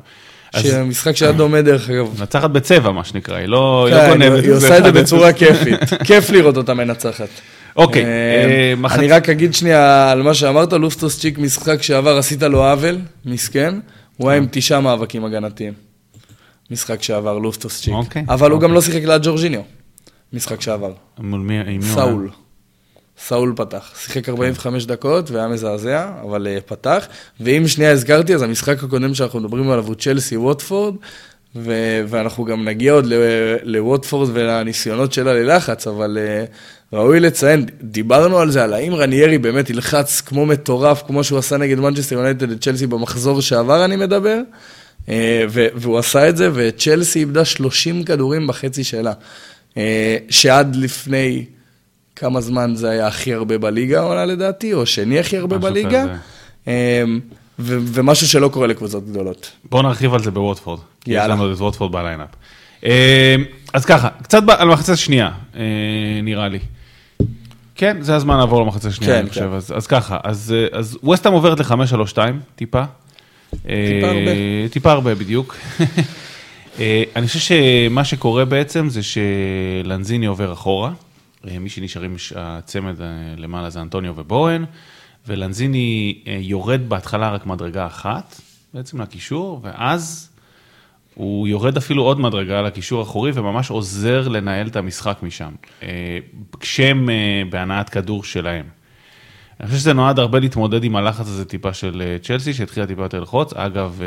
אז 0.54 0.64
שמשחק 0.64 1.16
שהיה 1.16 1.32
דומה 1.32 1.62
דרך 1.62 1.90
אגב. 1.90 2.22
נצחת 2.22 2.50
בצבע, 2.50 2.92
מה 2.92 3.04
שנקרא, 3.04 3.36
היא 3.36 3.46
לא 3.46 3.88
לא 3.92 3.96
כן, 3.96 4.10
גונבת. 4.10 4.44
היא 4.44 4.52
עושה 4.52 4.78
את 4.78 4.84
זה 4.84 4.92
בצורה. 4.92 5.34
כיפית. 5.34 5.80
כיף 6.08 6.30
לראות 6.30 6.58
אותה 6.58 6.74
מנצחת. 6.74 7.30
אוקיי, 7.76 8.06
אה, 8.06 8.74
אה, 8.84 8.96
אני 8.96 9.08
רק 9.08 9.30
אגיד 9.30 9.54
שנייה 9.54 10.12
על 10.12 10.22
מה 10.22 10.34
שאמרת, 10.34 10.74
לופטוס 10.74 11.20
צ'יק 11.20 11.38
משחק 11.38 11.82
שעבר, 11.82 12.18
עשית 12.18 12.44
לו 12.44 12.66
עוול, 12.66 12.98
מסכן. 13.26 13.76
הוא 14.18 14.30
היה 14.30 14.38
עם 14.38 14.48
תשעה 14.52 14.82
מאבקים 14.82 15.26
הגנתיים. 15.26 15.74
משחק 16.72 17.04
שעבר, 17.04 17.38
לופטוס 17.38 17.82
צ'יק. 17.82 17.94
אוקיי, 17.94 18.24
אבל 18.30 18.50
הוא 18.50 18.56
אוקיי. 18.56 18.70
גם 18.70 18.76
לא 18.76 18.82
שיחק 18.82 19.04
ליד 19.04 19.22
ג'ורג'יניו. 19.24 19.62
משחק 20.34 20.62
שעבר. 20.62 20.92
מול 21.20 21.42
מי? 21.42 21.82
סאול. 21.82 22.30
סאול 23.28 23.54
פתח. 23.56 23.92
שיחק 24.00 24.30
45 24.30 24.86
דקות 24.86 25.32
והיה 25.32 25.48
מזעזע, 25.48 26.10
אבל 26.22 26.48
אה, 26.48 26.58
פתח. 26.66 27.08
ואם 27.40 27.68
שנייה 27.68 27.92
הזכרתי, 27.92 28.36
אז 28.36 28.42
המשחק 28.42 28.84
הקודם 28.84 29.14
שאנחנו 29.14 29.40
מדברים 29.40 29.70
עליו 29.70 29.88
הוא 29.88 29.96
צ'לסי 29.96 30.38
ווטפורד, 30.38 30.96
ו- 31.56 32.04
ואנחנו 32.08 32.46
גם 32.46 32.66
נגיע 32.66 32.94
עוד 32.94 33.06
ל- 33.06 33.56
לווטפורד 33.64 34.30
ולניסיונות 34.34 35.14
שלה 35.14 35.34
ללחץ, 35.34 35.88
אבל 35.88 36.18
אה, 36.22 36.46
ראוי 36.94 37.20
לציין, 37.20 37.66
דיברנו 37.82 38.40
על 38.40 38.52
זה, 38.52 38.64
על 38.64 38.74
האם 38.74 38.94
רניירי 38.94 39.38
באמת 39.38 39.70
ילחץ 39.70 40.22
כמו 40.22 40.46
מטורף, 40.46 41.04
כמו 41.08 41.24
שהוא 41.24 41.40
עשה 41.40 41.58
נגד 41.58 41.80
מנצ'סטר 41.80 42.16
יונייטד 42.16 42.52
את 42.52 42.62
צ'לסי 42.62 42.88
במחזור 42.88 43.42
שעבר, 43.42 43.86
אני 43.86 43.96
מדבר. 43.96 44.40
אה, 45.10 45.46
והוא 45.50 45.98
עשה 45.98 46.30
את 46.30 46.38
זה, 46.38 46.50
וצ'לסי 46.54 47.20
איבדה 47.20 47.46
30 47.46 48.04
כדורים 48.04 48.48
בחצי 48.48 48.84
שלה. 48.84 49.14
שעד 50.30 50.76
לפני 50.76 51.46
כמה 52.20 52.42
זמן 52.42 52.76
זה 52.76 52.90
היה 52.90 53.08
הכי 53.08 53.34
הרבה 53.34 53.58
בליגה 53.58 54.00
העונה 54.00 54.26
לדעתי, 54.26 54.74
או 54.74 54.86
שני 54.86 55.20
הכי 55.20 55.38
הרבה 55.38 55.58
בליגה. 55.58 56.06
אה, 56.68 57.04
ו- 57.60 57.78
ומשהו 57.84 58.28
שלא 58.28 58.48
קורה 58.48 58.68
לקבוצות 58.68 59.10
גדולות. 59.10 59.52
בואו 59.70 59.82
נרחיב 59.82 60.14
על 60.14 60.24
זה 60.24 60.32
בווטפורד. 60.32 60.80
כי 61.02 61.12
יש 61.12 61.16
יאללה. 61.16 61.36
לנו 61.36 61.54
את 61.54 61.58
ווטפורד 61.58 61.92
בליינאפ. 61.92 62.28
אה, 62.86 63.36
אז 63.74 63.86
ככה, 63.86 64.10
קצת 64.22 64.44
על 64.58 64.68
מחצית 64.68 64.90
השנייה, 64.94 65.30
אה, 65.56 65.62
נראה 66.24 66.48
לי. 66.48 66.60
כן, 67.76 67.98
זה 68.02 68.16
הזמן 68.16 68.38
לעבור 68.38 68.62
למחצית 68.62 68.92
השנייה, 68.92 69.14
כן, 69.14 69.20
אני 69.20 69.30
חושב. 69.30 69.42
כן. 69.42 69.54
אז 69.54 69.74
אז 69.76 69.88
ככה, 69.88 70.18
אז 70.24 70.56
אה, 70.58 70.80
אז 70.80 70.98
ווסטהאם 71.04 71.34
עוברת 71.34 71.60
ל-5-3-2, 71.60 72.18
טיפה. 72.56 72.84
טיפה 73.52 74.08
הרבה. 74.08 74.32
טיפה 74.72 74.92
הרבה, 74.92 75.16
בדיוק. 75.16 75.56
אה, 76.80 77.04
אני 77.16 77.28
חושב 77.28 77.40
שמה 77.40 78.04
שקורה 78.04 78.46
בעצם 78.46 78.90
זה 78.90 79.00
שלנזיני 79.04 80.26
עובר 80.26 80.54
אחורה. 80.54 80.92
אה, 81.48 81.60
מי 81.60 81.70
שנשארים 81.70 82.16
הצמד 82.36 83.02
אה, 83.02 83.08
למעלה 83.38 83.70
זה 83.70 83.82
אנטוניו 83.82 84.14
ובורן, 84.16 84.64
ולנזיני 85.28 86.20
אה, 86.28 86.38
יורד 86.42 86.90
בהתחלה 86.90 87.30
רק 87.30 87.46
מדרגה 87.46 87.86
אחת, 87.86 88.42
בעצם 88.74 89.02
לקישור, 89.02 89.60
ואז 89.64 90.30
הוא 91.16 91.48
יורד 91.48 91.78
אפילו 91.78 92.04
עוד 92.04 92.20
מדרגה 92.20 92.62
לקישור 92.62 93.00
האחורי 93.00 93.32
וממש 93.34 93.70
עוזר 93.70 94.28
לנהל 94.28 94.68
את 94.68 94.76
המשחק 94.76 95.18
משם, 95.24 95.52
כשהם 96.60 97.10
בהנעת 97.50 97.90
כדור 97.90 98.24
שלהם. 98.24 98.66
אני 99.60 99.68
חושב 99.68 99.80
שזה 99.80 99.94
נועד 99.94 100.20
הרבה 100.20 100.40
להתמודד 100.40 100.84
עם 100.84 100.96
הלחץ 100.96 101.28
הזה 101.28 101.46
טיפה 101.46 101.74
של 101.74 102.18
צ'לסי, 102.22 102.54
שהתחילה 102.54 102.88
טיפה 102.88 103.02
יותר 103.02 103.20
ללחוץ. 103.20 103.54
אגב, 103.54 104.02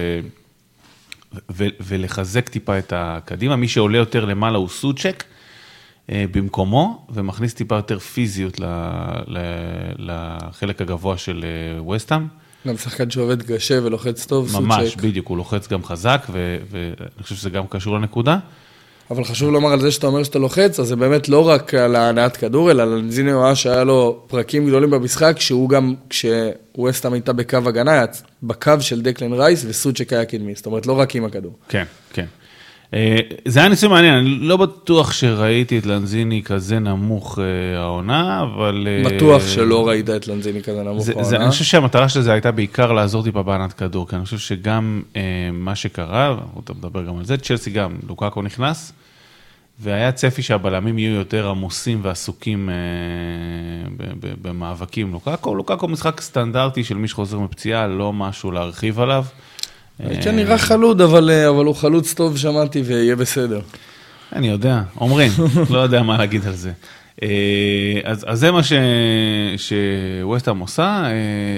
ו- 1.51 1.67
ולחזק 1.81 2.49
טיפה 2.49 2.79
את 2.79 2.93
הקדימה. 2.97 3.57
מי 3.57 3.69
שעולה 3.69 3.99
יותר 3.99 4.25
למעלה 4.25 4.59
הוא 4.59 4.69
סוצ'ק 4.69 5.25
במקומו, 6.33 7.07
ומכניס 7.15 7.55
טיפה 7.55 7.75
יותר 7.77 7.99
פיזיות 7.99 8.61
ל- 8.61 8.65
ל- 9.27 9.39
לחלק 9.99 10.81
הגבוה 10.81 11.19
של 11.19 11.45
אה, 11.45 11.93
וסטאם. 11.95 12.27
גם 12.69 12.77
שחקן 12.77 13.11
שעובד 13.11 13.43
קשה 13.43 13.79
ולוחץ 13.83 14.27
טוב, 14.27 14.51
ממש, 14.61 14.91
סוצ'ק. 14.91 15.03
בדיוק, 15.03 15.29
הוא 15.29 15.37
לוחץ 15.37 15.69
גם 15.69 15.85
חזק, 15.85 16.27
ואני 16.31 17.23
חושב 17.23 17.35
שזה 17.35 17.51
גם 17.51 17.67
קשור 17.67 17.95
לנקודה. 17.95 18.39
אבל 19.11 19.25
חשוב 19.25 19.53
לומר 19.53 19.73
על 19.73 19.81
זה 19.81 19.91
שאתה 19.93 20.07
אומר 20.07 20.23
שאתה 20.23 20.39
לוחץ, 20.39 20.81
אז 20.81 20.89
זה 20.89 20.97
באמת 20.97 21.29
לא 21.29 21.49
רק 21.49 21.75
על 21.75 21.97
ההנעת 21.97 22.37
כדור, 22.37 22.71
אלא 22.71 22.83
על 22.83 23.01
נזיני 23.01 23.33
הוראה 23.33 23.55
שהיה 23.55 23.85
לו 23.85 24.23
פרקים 24.27 24.67
גדולים 24.67 24.91
במשחק, 24.91 25.37
שהוא 25.41 25.69
גם, 25.69 25.95
כשווסטהאם 26.11 27.13
הייתה 27.13 27.33
בקו 27.33 27.57
הגנה, 27.67 27.93
היה 27.93 28.05
בקו 28.43 28.73
של 28.81 29.03
דקלן 29.03 29.33
רייס 29.33 29.65
וסוצ'ק 29.69 30.13
היה 30.13 30.25
קדמי, 30.25 30.55
זאת 30.55 30.67
אומרת, 30.67 30.87
לא 30.87 30.93
רק 30.93 31.17
עם 31.17 31.25
הכדור. 31.25 31.53
כן, 31.69 31.85
כן. 32.13 32.27
אה, 32.95 33.17
זה 33.45 33.61
היה 33.61 33.69
ניסוי 33.69 33.89
מעניין, 33.89 34.15
אני 34.15 34.29
לא 34.29 34.57
בטוח 34.57 35.13
שראיתי 35.13 35.79
את 35.79 35.87
לנזיני 35.87 36.43
כזה 36.43 36.79
נמוך 36.79 37.39
אה, 37.39 37.81
העונה, 37.81 38.43
אבל... 38.43 38.89
אה, 38.89 39.11
בטוח 39.11 39.47
שלא 39.47 39.89
ראית 39.89 40.11
את 40.11 40.29
לנזיני 40.29 40.63
כזה 40.63 40.83
נמוך 40.83 41.03
זה, 41.03 41.13
זה, 41.13 41.21
העונה. 41.21 41.37
אני 41.37 41.51
חושב 41.51 41.65
שהמטרה 41.65 42.09
של 42.09 42.21
זה 42.21 42.33
הייתה 42.33 42.51
בעיקר 42.51 42.93
לעזור 42.93 43.23
טיפה 43.23 43.43
בהנעת 43.43 43.73
כדור, 43.73 44.09
כי 44.09 44.17
אני 44.17 44.25
חושב 44.25 44.39
שגם 44.39 45.03
אה, 45.17 45.23
מה 45.53 45.75
שקרה, 45.75 46.37
אתה 46.65 46.73
מדבר 46.73 47.03
גם 47.03 47.19
על 47.19 47.25
זה, 47.25 47.37
צ'לסי 47.37 47.71
גם, 47.71 47.97
לוקאקו 48.09 48.43
נכנס, 48.43 48.93
והיה 49.81 50.13
צפי 50.13 50.43
שהבלמים 50.43 50.99
יהיו 50.99 51.15
יותר 51.15 51.49
עמוסים 51.49 52.01
ועסוקים 52.03 52.71
אה, 52.71 52.75
ב- 53.97 54.27
ב- 54.27 54.49
במאבקים 54.49 55.07
עם 55.07 55.13
לוקאקו. 55.13 55.55
לוקאקו 55.55 55.89
משחק 55.89 56.21
סטנדרטי 56.21 56.85
של 56.85 56.97
מי 56.97 57.09
שחוזר 57.09 57.39
מפציעה, 57.39 57.87
לא 57.87 58.13
משהו 58.13 58.51
להרחיב 58.51 59.01
עליו. 59.01 59.25
כן, 60.23 60.37
נראה 60.37 60.59
חלוד, 60.59 61.01
אבל, 61.01 61.31
אה, 61.31 61.49
אבל 61.49 61.65
הוא 61.65 61.75
חלוץ 61.75 62.15
טוב, 62.15 62.37
שמעתי, 62.37 62.83
ויהיה 62.83 63.17
בסדר. 63.17 63.61
אני 64.33 64.49
יודע, 64.49 64.83
אומרים, 65.01 65.31
לא 65.71 65.79
יודע 65.79 66.03
מה 66.03 66.19
להגיד 66.19 66.47
על 66.47 66.55
זה. 66.55 66.73
אה, 67.23 67.29
אז, 68.05 68.25
אז 68.29 68.39
זה 68.41 68.51
מה 68.51 68.63
ש- 68.63 68.73
שווסטהאם 69.57 70.59
עושה, 70.59 71.03
אה, 71.05 71.11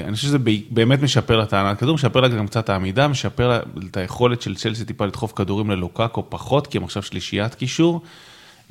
אני 0.07 0.15
חושב 0.17 0.27
שזה 0.27 0.39
באמת 0.71 1.03
משפר 1.03 1.37
לה 1.37 1.43
את 1.43 1.53
ההנעת 1.53 1.79
כדור, 1.79 1.95
משפר 1.95 2.21
לה 2.21 2.29
גם 2.29 2.47
קצת 2.47 2.69
העמידה, 2.69 3.09
משפר 3.09 3.49
לה 3.49 3.59
את 3.91 3.97
היכולת 3.97 4.43
של 4.43 4.55
צ'לסי 4.55 4.85
טיפה 4.85 5.07
לדחוף 5.07 5.33
כדורים 5.37 5.71
ללוקאקו 5.71 6.25
פחות, 6.29 6.67
כי 6.67 6.79
הם 6.79 6.85
עכשיו 6.85 7.03
שלישיית 7.03 7.55
קישור, 7.55 8.01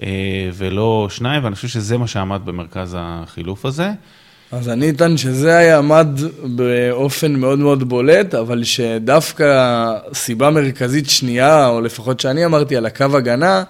אה, 0.03 0.07
ולא 0.53 1.07
שניים, 1.09 1.43
ואני 1.43 1.55
חושב 1.55 1.67
שזה 1.67 1.97
מה 1.97 2.07
שעמד 2.07 2.41
במרכז 2.45 2.95
החילוף 2.99 3.65
הזה. 3.65 3.91
אז 4.53 4.69
אני 4.69 4.89
אטען 4.89 5.17
שזה 5.17 5.57
היה 5.57 5.77
עמד 5.77 6.07
באופן 6.43 7.35
מאוד 7.35 7.59
מאוד 7.59 7.89
בולט, 7.89 8.35
אבל 8.35 8.63
שדווקא 8.63 9.93
סיבה 10.13 10.49
מרכזית 10.49 11.09
שנייה, 11.09 11.67
או 11.67 11.81
לפחות 11.81 12.19
שאני 12.19 12.45
אמרתי 12.45 12.77
על 12.77 12.85
הקו 12.85 13.17
הגנה, 13.17 13.63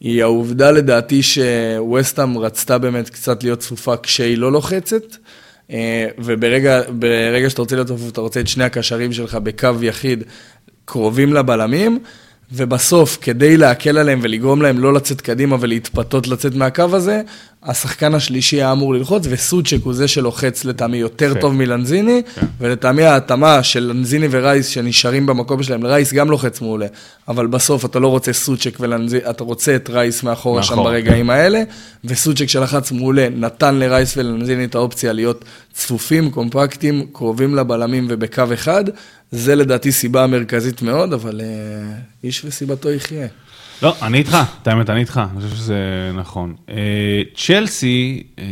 היא 0.00 0.22
העובדה 0.22 0.70
לדעתי 0.70 1.22
שווסטהאם 1.22 2.38
רצתה 2.38 2.78
באמת 2.78 3.10
קצת 3.10 3.42
להיות 3.42 3.58
צפופה 3.58 3.96
כשהיא 3.96 4.38
לא 4.38 4.52
לוחצת. 4.52 5.16
אה, 5.70 6.06
וברגע 6.18 6.80
ברגע 6.88 7.50
שאתה 7.50 7.62
רוצה 7.62 7.76
להיות 7.76 7.88
צפוף, 7.88 8.12
אתה 8.12 8.20
רוצה 8.20 8.40
את 8.40 8.48
שני 8.48 8.64
הקשרים 8.64 9.12
שלך 9.12 9.34
בקו 9.34 9.68
יחיד 9.82 10.24
קרובים 10.84 11.34
לבלמים, 11.34 11.98
ובסוף, 12.52 13.18
כדי 13.20 13.56
להקל 13.56 13.98
עליהם 13.98 14.18
ולגרום 14.22 14.62
להם 14.62 14.78
לא 14.78 14.92
לצאת 14.92 15.20
קדימה 15.20 15.56
ולהתפתות 15.60 16.28
לצאת 16.28 16.54
מהקו 16.54 16.84
הזה, 16.92 17.22
השחקן 17.62 18.14
השלישי 18.14 18.56
היה 18.56 18.72
אמור 18.72 18.94
ללחוץ, 18.94 19.22
וסוצ'ק 19.30 19.78
הוא 19.84 19.92
זה 19.92 20.08
שלוחץ 20.08 20.64
לטעמי 20.64 20.96
יותר 20.96 21.34
כן. 21.34 21.40
טוב 21.40 21.54
מלנזיני, 21.54 22.22
ולטעמי 22.60 23.02
ההתאמה 23.02 23.62
של 23.62 23.80
לנזיני 23.80 24.28
ורייס 24.30 24.66
שנשארים 24.66 25.26
במקום 25.26 25.62
שלהם, 25.62 25.82
לרייס 25.82 26.12
גם 26.12 26.30
לוחץ 26.30 26.60
מעולה, 26.60 26.86
אבל 27.28 27.46
בסוף 27.46 27.84
אתה 27.84 27.98
לא 27.98 28.08
רוצה 28.08 28.32
סוצ'ק 28.32 28.76
ולנזיני, 28.80 29.30
אתה 29.30 29.44
רוצה 29.44 29.76
את 29.76 29.90
רייס 29.90 30.22
מאחורה 30.22 30.62
שם 30.62 30.76
ברגעים 30.76 31.30
האלה, 31.30 31.62
וסוצ'ק 32.04 32.46
שלחץ 32.48 32.92
מעולה, 32.92 33.28
נתן 33.36 33.74
לרייס 33.74 34.16
ולנזיני 34.16 34.64
את 34.64 34.74
האופציה 34.74 35.12
להיות 35.12 35.44
צפופים, 35.72 36.30
קומפקטים, 36.30 37.06
קרובים 37.12 37.54
לבלמים 37.54 38.06
ובקו 38.10 38.44
אחד, 38.54 38.84
זה 39.30 39.54
לדעתי 39.54 39.92
סיבה 39.92 40.26
מרכזית 40.26 40.82
מאוד, 40.82 41.12
אבל 41.12 41.40
אה, 41.40 41.46
איש 42.24 42.44
וסיבתו 42.44 42.90
יחיה. 42.90 43.28
לא, 43.82 43.94
אני 44.02 44.18
איתך, 44.18 44.36
את 44.62 44.68
האמת, 44.68 44.90
אני 44.90 45.00
איתך, 45.00 45.20
אני 45.32 45.40
חושב 45.40 45.56
שזה 45.56 46.10
נכון. 46.14 46.54
אה, 46.68 47.22
צ'לסי 47.34 48.22
אה, 48.38 48.44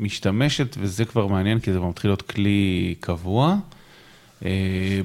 משתמשת, 0.00 0.76
וזה 0.80 1.04
כבר 1.04 1.26
מעניין, 1.26 1.58
כי 1.58 1.72
זה 1.72 1.78
כבר 1.78 1.88
מתחיל 1.88 2.10
להיות 2.10 2.22
כלי 2.22 2.94
קבוע, 3.00 3.56
אה, 4.44 4.50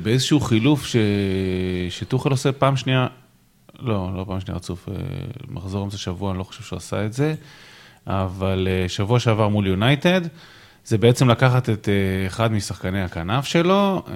באיזשהו 0.03 0.39
חילוף 0.39 0.86
ש... 0.86 0.95
שטוחל 1.89 2.29
עושה 2.29 2.51
פעם 2.51 2.77
שנייה, 2.77 3.08
לא, 3.79 4.10
לא 4.17 4.25
פעם 4.27 4.39
שנייה 4.39 4.55
רצוף, 4.55 4.89
אה, 4.89 4.95
מחזור 5.47 5.84
אמצע 5.84 5.97
שבוע, 5.97 6.31
אני 6.31 6.39
לא 6.39 6.43
חושב 6.43 6.63
שהוא 6.63 6.77
עשה 6.77 7.05
את 7.05 7.13
זה, 7.13 7.36
אבל 8.08 8.67
אה, 8.71 8.89
שבוע 8.89 9.19
שעבר 9.19 9.47
מול 9.47 9.67
יונייטד, 9.67 10.21
זה 10.86 10.98
בעצם 10.98 11.30
לקחת 11.30 11.69
את 11.69 11.89
אה, 11.89 12.28
אחד 12.28 12.52
משחקני 12.52 13.02
הכנף 13.02 13.45
שלו, 13.45 14.04
אה, 14.08 14.13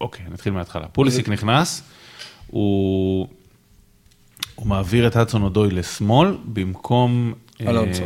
אוקיי, 0.00 0.24
נתחיל 0.32 0.52
מההתחלה. 0.52 0.86
פוליסיק 0.92 1.28
נכנס, 1.28 1.82
הוא, 2.46 3.26
הוא 4.54 4.66
מעביר 4.66 5.06
את 5.06 5.16
הדסון 5.16 5.42
אודוי 5.42 5.70
לשמאל 5.70 6.36
במקום... 6.44 7.32
אה, 7.60 7.70
אלונסו. 7.70 8.02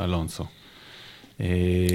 אלונסו. 0.00 0.44
אה, 1.40 1.46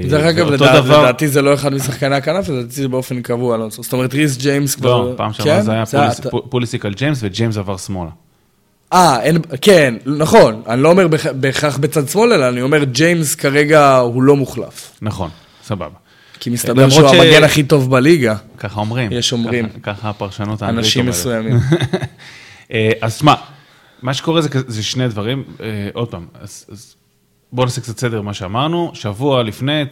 דרך 0.08 0.24
אגב, 0.24 0.46
לדע- 0.50 0.80
דבר- 0.80 1.02
לדעתי 1.02 1.28
זה 1.28 1.42
לא 1.42 1.54
אחד 1.54 1.72
משחקני 1.74 2.14
הכנף, 2.16 2.48
לדעתי 2.48 2.72
זה 2.82 2.88
באופן 2.88 3.22
קבוע, 3.22 3.56
אלונסו. 3.56 3.82
זאת 3.82 3.92
אומרת, 3.92 4.14
ריס 4.14 4.36
ג'יימס 4.36 4.74
כבר... 4.74 5.02
לא, 5.10 5.16
פעם 5.16 5.32
שעברה 5.32 5.56
כן? 5.56 5.62
זה 5.62 5.72
היה 5.72 5.82
אתה- 5.82 5.90
פוליס- 5.98 6.20
פו- 6.30 6.50
פוליסיק 6.50 6.84
על 6.86 6.94
ג'יימס 6.94 7.18
וג'יימס 7.22 7.56
עבר 7.56 7.76
שמאלה. 7.76 8.10
אה, 8.92 9.22
אין, 9.22 9.38
כן, 9.60 9.94
נכון. 10.06 10.62
אני 10.68 10.82
לא 10.82 10.90
אומר 10.90 11.06
בהכ- 11.08 11.32
בהכרח 11.32 11.76
בצד 11.76 12.08
שמאל, 12.08 12.32
אלא 12.32 12.48
אני 12.48 12.62
אומר, 12.62 12.84
ג'יימס 12.84 13.34
כרגע 13.34 13.96
הוא 13.96 14.22
לא 14.22 14.36
מוחלף. 14.36 14.92
נכון, 15.02 15.30
סבבה. 15.64 15.94
כי 16.40 16.50
מסתבר 16.50 16.88
שהוא 16.90 17.08
ש- 17.08 17.12
המגן 17.14 17.44
הכי 17.44 17.62
טוב 17.62 17.90
בליגה, 17.90 18.34
ככה 18.58 18.80
אומרים. 18.80 19.12
יש 19.12 19.32
אומרים. 19.32 19.68
ככה- 19.68 19.78
ככה 19.94 20.10
הפרשנות 20.10 20.62
האנגלית 20.62 20.84
אנשים 20.84 21.00
אומרת. 21.00 21.14
מסוימים. 21.14 21.56
אה, 22.72 22.90
אז 23.00 23.18
שמע, 23.18 23.34
מה 24.02 24.14
שקורה 24.14 24.40
זה, 24.42 24.48
זה 24.66 24.82
שני 24.82 25.08
דברים, 25.08 25.44
אה, 25.60 25.66
עוד 25.92 26.08
פעם, 26.10 26.26
אז, 26.40 26.66
אז 26.72 26.94
בואו 27.52 27.64
נעשה 27.66 27.80
קצת 27.80 27.98
סדר 27.98 28.22
מה 28.22 28.34
שאמרנו, 28.34 28.90
שבוע 28.94 29.42
לפני, 29.42 29.80
אה, 29.80 29.86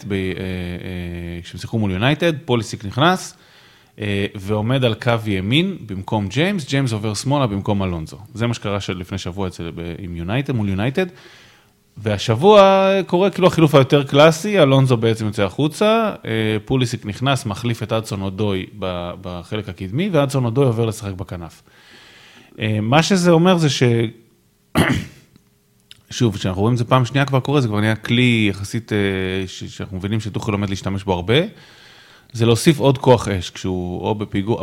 כשהם 1.42 1.61
שיחקו 1.61 1.78
מול 1.78 1.90
יונייטד, 1.90 2.32
פוליסיק 2.44 2.84
נכנס, 2.84 3.34
ועומד 4.34 4.84
על 4.84 4.94
קו 4.94 5.12
ימין 5.26 5.76
במקום 5.87 6.28
ג'יימס, 6.28 6.68
ג'יימס 6.68 6.92
עובר 6.92 7.14
שמאלה 7.14 7.46
במקום 7.46 7.82
אלונזו. 7.82 8.18
זה 8.34 8.46
מה 8.46 8.54
שקרה 8.54 8.80
של 8.80 8.98
לפני 8.98 9.18
שבוע 9.18 9.48
אצל, 9.48 9.70
עם 9.98 10.16
יונייטד, 10.16 10.52
מול 10.52 10.68
יונייטד. 10.68 11.06
והשבוע 12.02 12.90
קורה 13.06 13.30
כאילו 13.30 13.46
החילוף 13.46 13.74
היותר 13.74 14.04
קלאסי, 14.04 14.58
אלונזו 14.58 14.96
בעצם 14.96 15.26
יוצא 15.26 15.42
החוצה, 15.42 16.12
אה, 16.24 16.56
פוליסיק 16.64 17.06
נכנס, 17.06 17.46
מחליף 17.46 17.82
את 17.82 17.92
אדסון 17.92 18.22
אודוי 18.22 18.66
בחלק 19.20 19.68
הקדמי, 19.68 20.08
ואדסון 20.12 20.44
אודוי 20.44 20.64
עובר 20.64 20.87
לשחק 20.87 21.12
בכנף. 21.12 21.62
אה, 22.61 22.78
מה 22.82 23.02
שזה 23.02 23.30
אומר 23.30 23.56
זה 23.56 23.70
ש... 23.70 23.82
שוב, 26.11 26.37
כשאנחנו 26.37 26.62
רואים 26.62 26.72
את 26.72 26.78
זה 26.78 26.84
פעם 26.84 27.04
שנייה 27.04 27.24
כבר 27.24 27.40
קורה, 27.40 27.61
זה 27.61 27.68
כבר 27.68 27.80
נהיה 27.80 27.96
כלי 27.96 28.46
יחסית, 28.50 28.92
אה, 28.92 28.98
שאנחנו 29.46 29.96
מבינים 29.96 30.20
שטוחל 30.20 30.52
עומד 30.52 30.70
להשתמש 30.70 31.04
בו 31.04 31.12
הרבה, 31.12 31.38
זה 32.33 32.47
להוסיף 32.47 32.79
עוד 32.79 32.99
כוח 32.99 33.29
אש, 33.29 33.51
כשהוא 33.51 34.01
או 34.01 34.14
בפיגור, 34.14 34.61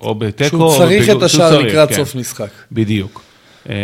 או 0.00 0.14
בתיקו, 0.14 0.56
או 0.56 0.70
שהוא 0.70 0.78
צריך 0.78 1.02
בפיגור- 1.02 1.18
את 1.18 1.22
השער 1.22 1.58
לקראת 1.58 1.88
כן. 1.88 1.94
סוף 1.94 2.14
משחק. 2.14 2.50
בדיוק. 2.72 3.22
אה, 3.68 3.74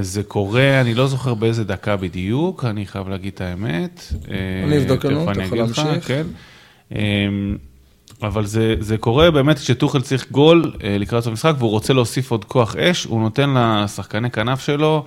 זה 0.00 0.22
קורה, 0.22 0.80
אני 0.80 0.94
לא 0.94 1.06
זוכר 1.06 1.34
באיזה 1.34 1.64
דקה 1.64 1.96
בדיוק, 1.96 2.64
אני 2.64 2.86
חייב 2.86 3.08
להגיד 3.08 3.32
את 3.34 3.40
האמת. 3.40 4.02
אה, 4.30 4.34
אני 4.64 4.78
אבדוק 4.78 5.04
לנו, 5.04 5.32
אתה 5.32 5.42
יכול 5.42 5.58
להמשיך. 5.58 6.06
כן. 6.06 6.26
אה, 6.94 6.98
אבל 8.22 8.46
זה, 8.46 8.74
זה 8.80 8.96
קורה 8.98 9.30
באמת 9.30 9.58
כשטוחל 9.58 10.00
צריך 10.00 10.30
גול 10.30 10.72
אה, 10.84 10.96
לקראת 10.98 11.22
סוף 11.24 11.30
המשחק 11.30 11.54
והוא 11.58 11.70
רוצה 11.70 11.92
להוסיף 11.92 12.30
עוד 12.30 12.44
כוח 12.44 12.76
אש, 12.76 13.04
הוא 13.04 13.20
נותן 13.20 13.54
לשחקני 13.56 14.30
כנף 14.30 14.60
שלו 14.60 15.04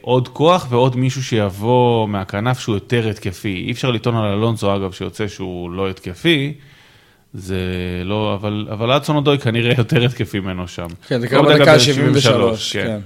עוד 0.00 0.28
כוח 0.28 0.66
ועוד 0.70 0.96
מישהו 0.96 1.22
שיבוא 1.22 2.08
מהכנף 2.08 2.58
שהוא 2.58 2.74
יותר 2.74 3.08
התקפי. 3.08 3.64
אי 3.66 3.72
אפשר 3.72 3.90
לטעון 3.90 4.16
על 4.16 4.32
אלונזו 4.32 4.76
אגב 4.76 4.92
שיוצא 4.92 5.28
שהוא 5.28 5.70
לא 5.70 5.90
התקפי. 5.90 6.54
זה 7.34 7.58
לא, 8.04 8.34
אבל, 8.34 8.66
אבל 8.70 8.90
אדסון 8.90 9.16
אודוי 9.16 9.38
כנראה 9.38 9.74
יותר 9.78 10.04
התקפי 10.04 10.40
ממנו 10.40 10.68
שם. 10.68 10.86
כן, 11.08 11.20
זה 11.20 11.28
קרה 11.28 11.42
בדקה 11.42 11.58
בדקה 11.58 11.72
ה-73, 11.72 12.28
ה-73, 12.28 12.72
כן. 12.72 12.98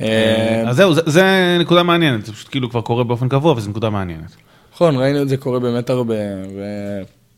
אה, 0.00 0.06
אה, 0.06 0.68
אז 0.68 0.76
זהו, 0.76 0.94
זה, 0.94 1.00
זה 1.06 1.56
נקודה 1.60 1.82
מעניינת, 1.82 2.26
זה 2.26 2.32
פשוט 2.32 2.48
כאילו 2.50 2.70
כבר 2.70 2.80
קורה 2.80 3.04
באופן 3.04 3.28
קבוע, 3.28 3.52
וזו 3.52 3.70
נקודה 3.70 3.90
מעניינת. 3.90 4.36
נכון, 4.74 4.96
ראינו 4.96 5.22
את 5.22 5.28
זה 5.28 5.36
קורה 5.36 5.60
באמת 5.60 5.90
הרבה, 5.90 6.14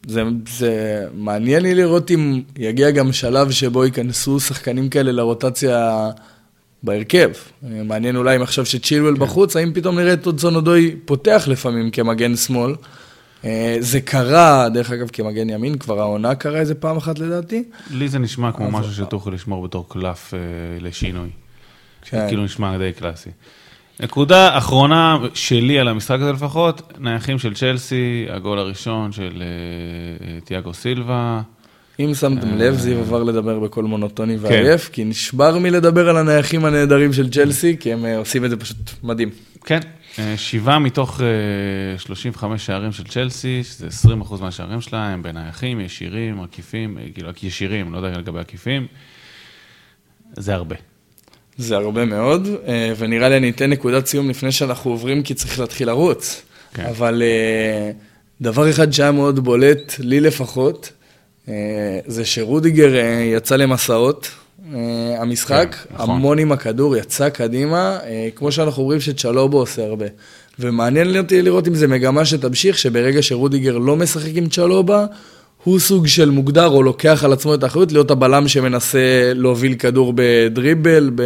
וזה 0.06 0.22
זה 0.48 1.04
מעניין 1.14 1.62
לי 1.62 1.74
לראות 1.74 2.10
אם 2.10 2.42
יגיע 2.58 2.90
גם 2.90 3.12
שלב 3.12 3.50
שבו 3.50 3.84
ייכנסו 3.84 4.40
שחקנים 4.40 4.88
כאלה 4.88 5.12
לרוטציה 5.12 6.10
בהרכב. 6.86 7.30
אה, 7.64 7.82
מעניין 7.84 8.16
אולי 8.16 8.36
אם 8.36 8.42
עכשיו 8.42 8.66
שצ'ילואל 8.66 9.14
כן. 9.14 9.20
בחוץ, 9.20 9.56
האם 9.56 9.72
פתאום 9.74 9.98
נראה 9.98 10.12
את 10.12 10.26
אודסון 10.26 10.54
אודוי 10.54 10.96
פותח 11.04 11.44
לפעמים 11.46 11.90
כמגן 11.90 12.36
שמאל. 12.36 12.74
אה, 13.44 13.76
זה 13.80 14.00
קרה, 14.00 14.68
דרך 14.68 14.90
אגב, 14.90 15.08
כמגן 15.12 15.50
ימין, 15.50 15.78
כבר 15.78 16.00
העונה 16.00 16.34
קרה 16.34 16.58
איזה 16.58 16.74
פעם 16.74 16.96
אחת 16.96 17.18
לדעתי. 17.18 17.64
לי 17.90 18.08
זה 18.08 18.18
נשמע 18.18 18.52
כמו 18.52 18.70
משהו 18.70 18.92
שתוכל 18.92 19.30
לשמור 19.30 19.64
בתור 19.64 19.88
קלף 19.88 20.34
אה, 20.34 20.38
לשינוי. 20.80 21.28
כן. 22.02 22.26
כאילו 22.28 22.44
נשמע 22.44 22.78
די 22.78 22.92
קלאסי. 22.92 23.30
נקודה 24.00 24.58
אחרונה 24.58 25.18
שלי 25.34 25.78
על 25.78 25.88
המשחק 25.88 26.18
הזה 26.20 26.32
לפחות, 26.32 26.92
נייחים 26.98 27.38
של 27.38 27.54
צ'לסי, 27.54 28.26
הגול 28.30 28.58
הראשון 28.58 29.12
של 29.12 29.42
תיאגו 30.44 30.74
סילבה. 30.74 31.40
אם 32.00 32.14
שמתם 32.14 32.48
אה. 32.48 32.56
לב, 32.56 32.78
זיו 32.78 32.98
עבר 32.98 33.22
לדבר 33.22 33.58
בקול 33.58 33.84
מונוטוני 33.84 34.36
ועייף, 34.36 34.88
כי 34.92 35.04
נשבר 35.04 35.58
מלדבר 35.58 36.08
על 36.08 36.16
הנייחים 36.16 36.64
הנהדרים 36.64 37.12
של 37.12 37.30
צ'לסי, 37.30 37.76
כי 37.80 37.92
הם 37.92 38.06
אה, 38.06 38.18
עושים 38.18 38.44
את 38.44 38.50
זה 38.50 38.56
פשוט 38.56 38.76
מדהים. 39.02 39.30
כן, 39.64 39.80
אה, 40.18 40.34
שבעה 40.36 40.78
מתוך 40.78 41.20
אה, 41.20 41.98
35 41.98 42.66
שערים 42.66 42.92
של 42.92 43.04
צ'לסי, 43.04 43.64
שזה 43.64 43.86
20% 44.22 44.40
מהשערים 44.40 44.80
שלה, 44.80 45.08
הם 45.08 45.22
בנייחים, 45.22 45.80
ישירים, 45.80 46.40
עקיפים, 46.40 46.98
כאילו 47.14 47.30
ישירים, 47.42 47.92
לא 47.92 47.96
יודע 47.98 48.18
לגבי 48.18 48.38
עקיפים. 48.38 48.86
זה 50.36 50.54
הרבה. 50.54 50.76
זה 51.58 51.76
הרבה 51.76 52.04
מאוד, 52.04 52.48
אה, 52.66 52.92
ונראה 52.98 53.28
לי 53.28 53.36
אני 53.36 53.50
אתן 53.50 53.70
נקודת 53.70 54.06
סיום 54.06 54.30
לפני 54.30 54.52
שאנחנו 54.52 54.90
עוברים, 54.90 55.22
כי 55.22 55.34
צריך 55.34 55.58
להתחיל 55.58 55.86
לרוץ. 55.88 56.42
כן. 56.74 56.84
אבל 56.84 57.22
דבר 58.40 58.70
אחד 58.70 58.92
שהיה 58.92 59.12
מאוד 59.12 59.40
בולט, 59.40 59.94
לי 59.98 60.20
לפחות, 60.20 60.92
זה 62.06 62.24
שרודיגר 62.24 62.96
אה, 62.96 63.22
יצא 63.36 63.56
למסעות. 63.56 64.28
אה, 64.74 65.22
המשחק, 65.22 65.74
כן, 65.74 65.94
נכון. 65.94 66.10
המון 66.10 66.38
עם 66.38 66.52
הכדור, 66.52 66.96
יצא 66.96 67.28
קדימה, 67.28 67.98
אה, 68.04 68.28
כמו 68.34 68.52
שאנחנו 68.52 68.82
אומרים 68.82 69.00
שצ'לובו 69.00 69.58
עושה 69.58 69.84
הרבה. 69.84 70.06
ומעניין 70.58 71.16
אותי 71.18 71.42
לראות 71.42 71.68
אם 71.68 71.74
זה 71.74 71.88
מגמה 71.88 72.24
שתמשיך, 72.24 72.78
שברגע 72.78 73.22
שרודיגר 73.22 73.78
לא 73.78 73.96
משחק 73.96 74.30
עם 74.34 74.48
צ'לובה, 74.48 75.06
הוא 75.66 75.78
סוג 75.78 76.06
של 76.06 76.30
מוגדר 76.30 76.66
או 76.66 76.82
לוקח 76.82 77.24
על 77.24 77.32
עצמו 77.32 77.54
את 77.54 77.62
האחריות 77.62 77.92
להיות 77.92 78.10
הבלם 78.10 78.48
שמנסה 78.48 79.32
להוביל 79.34 79.74
כדור 79.74 80.12
בדריבל, 80.16 81.10
ב... 81.14 81.22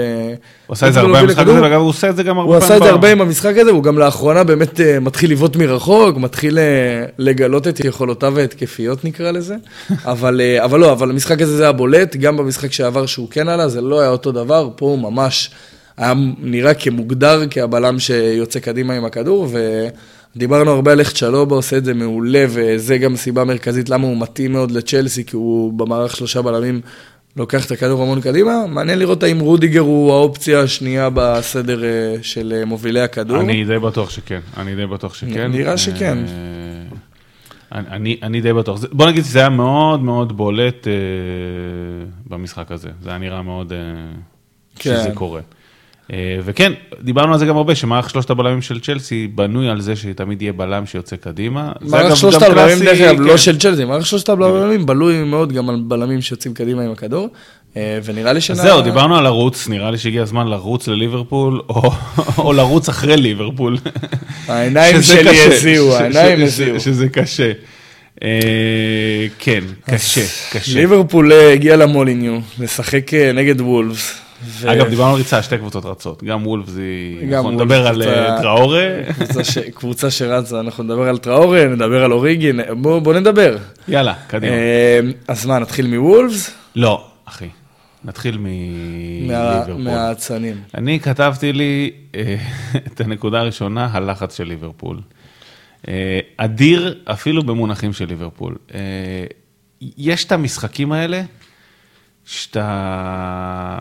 הוא 0.66 0.74
עשה 0.74 0.88
את 0.88 0.92
זה 0.92 1.00
הרבה 1.00 1.22
במשחק. 1.22 1.48
הזה, 1.48 1.62
ואגב 1.62 1.80
הוא 1.80 1.88
עושה 1.88 2.10
את 2.10 2.16
זה 2.16 2.22
גם 2.22 2.38
הרבה 2.38 2.54
הוא 2.54 2.60
פעמים. 2.60 2.74
עשה 2.74 2.76
את 2.76 2.82
זה. 2.82 2.90
הרבה 2.90 3.12
עם 3.12 3.20
המשחק 3.20 3.56
הזה, 3.56 3.72
והוא 3.72 3.82
גם 3.82 3.98
לאחרונה 3.98 4.44
באמת 4.44 4.80
אה, 4.80 5.00
מתחיל 5.00 5.30
לבעוט 5.32 5.56
מרחוק, 5.56 6.16
מתחיל 6.16 6.58
אה, 6.58 7.04
לגלות 7.18 7.68
את 7.68 7.80
יכולותיו 7.84 8.38
ההתקפיות 8.38 9.04
נקרא 9.04 9.30
לזה. 9.30 9.56
אבל, 10.04 10.40
אה, 10.40 10.64
אבל 10.64 10.80
לא, 10.80 10.92
אבל 10.92 11.10
המשחק 11.10 11.42
הזה 11.42 11.56
זה 11.56 11.62
היה 11.62 11.72
בולט, 11.72 12.16
גם 12.16 12.36
במשחק 12.36 12.72
שעבר 12.72 13.06
שהוא 13.06 13.28
כן 13.30 13.48
עלה, 13.48 13.68
זה 13.68 13.80
לא 13.80 14.00
היה 14.00 14.10
אותו 14.10 14.32
דבר, 14.32 14.68
פה 14.76 14.86
הוא 14.86 14.98
ממש 14.98 15.50
היה 15.96 16.14
נראה 16.38 16.74
כמוגדר 16.74 17.42
כהבלם 17.50 17.98
שיוצא 17.98 18.58
קדימה 18.58 18.94
עם 18.94 19.04
הכדור, 19.04 19.48
ודיברנו 20.36 20.70
הרבה 20.70 20.92
על 20.92 21.00
איך 21.00 21.12
צ'לובה 21.12 21.56
עושה 21.56 21.76
את 21.76 21.84
זה 21.84 21.94
מעולה, 21.94 22.44
וזה 22.48 22.98
גם 22.98 23.16
סיבה 23.16 23.44
מרכזית 23.44 23.88
למה 23.88 24.06
הוא 24.06 24.20
מתאים 24.20 24.52
מאוד 24.52 24.70
לצ'לסי, 24.70 25.24
כי 25.24 25.36
הוא 25.36 25.72
במערך 25.72 26.16
שלושה 26.16 26.42
בלמים. 26.42 26.80
לוקח 27.36 27.66
את 27.66 27.70
הכדור 27.70 28.02
המון 28.02 28.20
קדימה, 28.20 28.66
מעניין 28.68 28.98
לראות 28.98 29.22
האם 29.22 29.40
רודיגר 29.40 29.80
הוא 29.80 30.12
האופציה 30.12 30.60
השנייה 30.60 31.08
בסדר 31.14 31.84
אה, 31.84 31.88
של 32.22 32.52
אה, 32.56 32.64
מובילי 32.64 33.00
הכדור. 33.00 33.40
אני 33.40 33.64
די 33.64 33.78
בטוח 33.78 34.10
שכן, 34.10 34.40
אני 34.56 34.76
די 34.76 34.86
בטוח 34.86 35.14
שכן. 35.14 35.46
נראה 35.52 35.78
שכן. 35.78 36.18
אה, 36.18 36.24
אני- 37.72 37.86
אני, 37.90 38.16
אני 38.22 38.40
די 38.40 38.52
בטוח. 38.52 38.80
בוא 38.92 39.06
נגיד 39.06 39.24
שזה 39.24 39.38
היה 39.38 39.48
מאוד 39.48 40.02
מאוד 40.02 40.36
בולט 40.36 40.86
אה, 40.88 40.92
במשחק 42.26 42.72
הזה. 42.72 42.88
זה 43.02 43.08
היה 43.10 43.18
נראה 43.18 43.42
מאוד 43.42 43.72
אה, 43.72 43.78
כן. 44.76 44.96
שזה 45.02 45.10
קורה. 45.14 45.40
אה, 46.12 46.38
וכן, 46.44 46.72
דיברנו 47.00 47.32
על 47.32 47.38
זה 47.38 47.46
גם 47.46 47.56
הרבה, 47.56 47.74
שמערך 47.74 48.10
שלושת 48.10 48.30
הבלמים 48.30 48.62
של 48.62 48.80
צ'לסי 48.80 49.28
בנוי 49.34 49.68
על 49.68 49.80
זה 49.80 49.96
שתמיד 49.96 50.42
יהיה 50.42 50.52
בלם 50.52 50.86
שיוצא 50.86 51.16
קדימה. 51.16 51.72
מערך 51.80 52.16
שלושת 52.16 52.42
הבלמים, 52.42 52.78
דרך 52.78 53.00
אגב, 53.00 53.16
כן. 53.16 53.22
לא 53.22 53.36
של 53.36 53.58
צ'לסי, 53.58 53.84
מערך 53.84 54.06
שלושת 54.06 54.28
הבלמים 54.28 54.86
בלוי 54.86 55.24
מאוד 55.24 55.52
גם 55.52 55.70
על 55.70 55.82
בלמים 55.84 56.20
שיוצאים 56.20 56.54
קדימה 56.54 56.82
עם 56.82 56.90
הכדור, 56.90 57.28
אה, 57.76 57.98
ונראה 58.04 58.32
לי 58.32 58.38
אז 58.38 58.44
שנ... 58.44 58.54
זהו, 58.54 58.82
דיברנו 58.82 59.16
על 59.16 59.24
לרוץ, 59.24 59.68
נראה 59.68 59.90
לי 59.90 59.98
שהגיע 59.98 60.22
הזמן 60.22 60.46
לרוץ 60.46 60.88
לליברפול, 60.88 61.60
או, 61.68 61.92
או 62.38 62.52
לרוץ 62.52 62.88
אחרי 62.88 63.16
ליברפול. 63.16 63.76
העיניים 64.48 65.02
שלי 65.02 65.40
הזיעו, 65.40 65.96
העיניים 65.96 66.42
הזיעו. 66.42 66.80
שזה 66.80 67.08
קשה. 67.08 67.52
אה, 68.22 68.28
כן, 69.38 69.60
קשה, 69.90 70.24
קשה. 70.52 70.74
ליברפול 70.74 71.32
הגיע 71.32 71.76
למוליניו, 71.76 72.38
לשחק 72.58 73.10
נגד 73.34 73.60
וולפס. 73.60 74.29
ו- 74.44 74.72
אגב, 74.72 74.88
דיברנו 74.88 75.10
על 75.10 75.16
ריצה, 75.16 75.42
שתי 75.42 75.58
קבוצות 75.58 75.84
רצות, 75.84 76.22
גם 76.24 76.46
וולפס 76.46 76.76
היא... 76.76 77.26
גם 77.26 77.32
אנחנו 77.34 77.50
נדבר 77.50 77.86
על 77.86 78.02
אה, 78.02 78.38
טראורה. 78.42 78.86
קבוצה 79.14 79.44
ש- 79.44 79.58
קבוצה 79.78 80.10
שרצה, 80.10 80.60
אנחנו 80.60 80.84
נדבר 80.84 81.08
על 81.08 81.18
טראורה, 81.18 81.64
נדבר 81.66 82.04
על 82.04 82.12
אוריגי, 82.12 82.52
נ- 82.52 82.82
בוא 82.82 83.14
נדבר. 83.14 83.56
יאללה, 83.88 84.14
קדימה. 84.26 84.52
אה, 84.52 85.00
אז 85.28 85.46
מה, 85.46 85.58
נתחיל 85.58 85.86
מוולפס? 85.86 86.54
לא, 86.76 87.06
אחי, 87.24 87.48
נתחיל 88.04 88.38
מה- 88.38 88.48
מליברפול. 89.22 89.82
מהאצנים. 89.82 90.54
אני 90.74 91.00
כתבתי 91.00 91.52
לי 91.52 91.90
אה, 92.14 92.36
את 92.86 93.00
הנקודה 93.00 93.40
הראשונה, 93.40 93.88
הלחץ 93.92 94.36
של 94.36 94.44
ליברפול. 94.44 95.00
אדיר 96.36 96.98
אפילו 97.04 97.42
במונחים 97.42 97.92
של 97.92 98.04
ליברפול. 98.08 98.56
יש 99.98 100.24
את 100.24 100.32
המשחקים 100.32 100.92
האלה, 100.92 101.22
שאתה... 102.24 103.78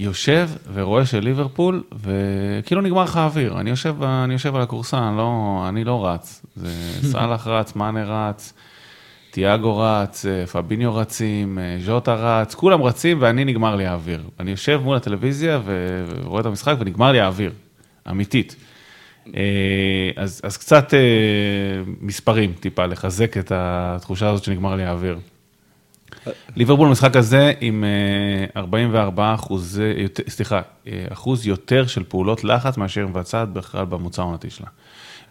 יושב 0.00 0.50
ורואה 0.72 1.06
של 1.06 1.20
ליברפול, 1.20 1.82
וכאילו 2.02 2.80
נגמר 2.80 3.04
לך 3.04 3.16
האוויר. 3.16 3.60
אני 3.60 3.70
יושב, 3.70 4.02
אני 4.02 4.32
יושב 4.32 4.56
על 4.56 4.62
הכורסה, 4.62 5.08
אני 5.08 5.16
לא, 5.16 5.64
אני 5.68 5.84
לא 5.84 6.06
רץ. 6.06 6.42
זה 6.56 6.68
סאלח 7.12 7.46
רץ, 7.46 7.76
מאנה 7.76 8.04
רץ, 8.04 8.52
תיאגו 9.30 9.78
רץ, 9.78 10.26
אה, 10.26 10.46
פביניו 10.46 10.94
רצים, 10.94 11.58
אה, 11.58 11.76
ז'וטה 11.84 12.14
רץ, 12.14 12.54
כולם 12.54 12.82
רצים 12.82 13.18
ואני 13.20 13.44
נגמר 13.44 13.76
לי 13.76 13.86
האוויר. 13.86 14.22
אני 14.40 14.50
יושב 14.50 14.80
מול 14.84 14.96
הטלוויזיה 14.96 15.60
ורואה 15.64 16.40
את 16.40 16.46
המשחק 16.46 16.74
ונגמר 16.78 17.12
לי 17.12 17.20
האוויר, 17.20 17.52
אמיתית. 18.10 18.56
אה, 19.36 19.42
אז, 20.16 20.40
אז 20.44 20.56
קצת 20.56 20.94
מספרים 22.00 22.52
טיפה, 22.60 22.86
לחזק 22.86 23.36
את 23.36 23.52
התחושה 23.54 24.28
הזאת 24.28 24.44
שנגמר 24.44 24.76
לי 24.76 24.84
האוויר. 24.84 25.18
ליברפול 26.56 26.88
במשחק 26.88 27.16
הזה 27.16 27.52
עם 27.60 27.84
44 28.56 29.22
אה, 29.22 29.34
אחוז, 29.34 29.80
סליחה, 30.28 30.60
אה, 30.86 31.04
אחוז 31.12 31.46
יותר 31.46 31.86
של 31.86 32.02
פעולות 32.08 32.44
לחץ 32.44 32.76
מאשר 32.76 33.06
מבצעת 33.06 33.48
בכלל 33.48 33.84
בממוצע 33.84 34.22
העונתי 34.22 34.50
שלה. 34.50 34.66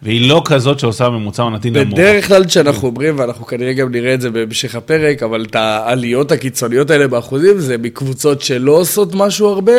והיא 0.02 0.28
לא 0.28 0.42
כזאת 0.44 0.80
שעושה 0.80 1.08
ממוצע 1.08 1.42
עונתי 1.42 1.70
נמוך. 1.70 1.98
בדרך 1.98 2.26
כלל 2.26 2.44
כשאנחנו 2.44 2.88
אומרים, 2.88 3.18
ואנחנו 3.18 3.46
כנראה 3.46 3.72
גם 3.72 3.92
נראה 3.92 4.14
את 4.14 4.20
זה 4.20 4.30
בהמשך 4.30 4.74
הפרק, 4.74 5.22
אבל 5.22 5.44
את 5.44 5.54
העליות 5.54 6.32
הקיצוניות 6.32 6.90
האלה 6.90 7.08
באחוזים, 7.08 7.60
זה 7.60 7.78
מקבוצות 7.78 8.42
שלא 8.42 8.72
עושות 8.72 9.14
משהו 9.14 9.48
הרבה, 9.48 9.72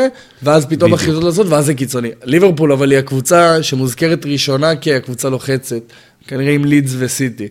ואז 0.44 0.66
פתאום 0.66 0.94
מחליטות 0.94 1.24
לעשות, 1.24 1.48
ואז 1.48 1.66
זה 1.66 1.74
קיצוני. 1.74 2.10
ליברפול 2.24 2.72
אבל 2.72 2.92
היא 2.92 3.00
הקבוצה 3.00 3.64
שמוזכרת 3.64 4.26
ראשונה 4.26 4.76
כי 4.76 4.94
הקבוצה 4.94 5.30
לוחצת, 5.30 5.82
כנראה 6.28 6.52
עם 6.54 6.66
לידס 6.66 6.96
וסיטי. 6.98 7.48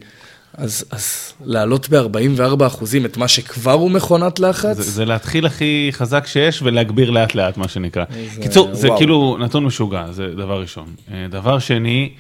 אז, 0.55 0.85
אז 0.91 1.33
לעלות 1.45 1.89
ב-44 1.89 2.67
אחוזים 2.67 3.07
את 3.07 3.17
מה 3.17 3.29
שכבר 3.29 3.73
הוא 3.73 3.91
מכונת 3.91 4.41
לחץ? 4.41 4.77
זה, 4.77 4.83
זה 4.83 5.05
להתחיל 5.05 5.47
הכי 5.47 5.89
חזק 5.93 6.27
שיש 6.27 6.63
ולהגביר 6.63 7.11
לאט 7.11 7.35
לאט, 7.35 7.57
מה 7.57 7.69
שנקרא. 7.69 8.05
זה, 8.35 8.43
קיצור, 8.43 8.67
וואו. 8.67 8.77
זה 8.77 8.89
כאילו 8.97 9.37
נתון 9.41 9.65
משוגע, 9.65 10.07
זה 10.11 10.27
דבר 10.27 10.61
ראשון. 10.61 10.87
אה, 11.13 11.27
דבר 11.31 11.59
שני, 11.59 12.13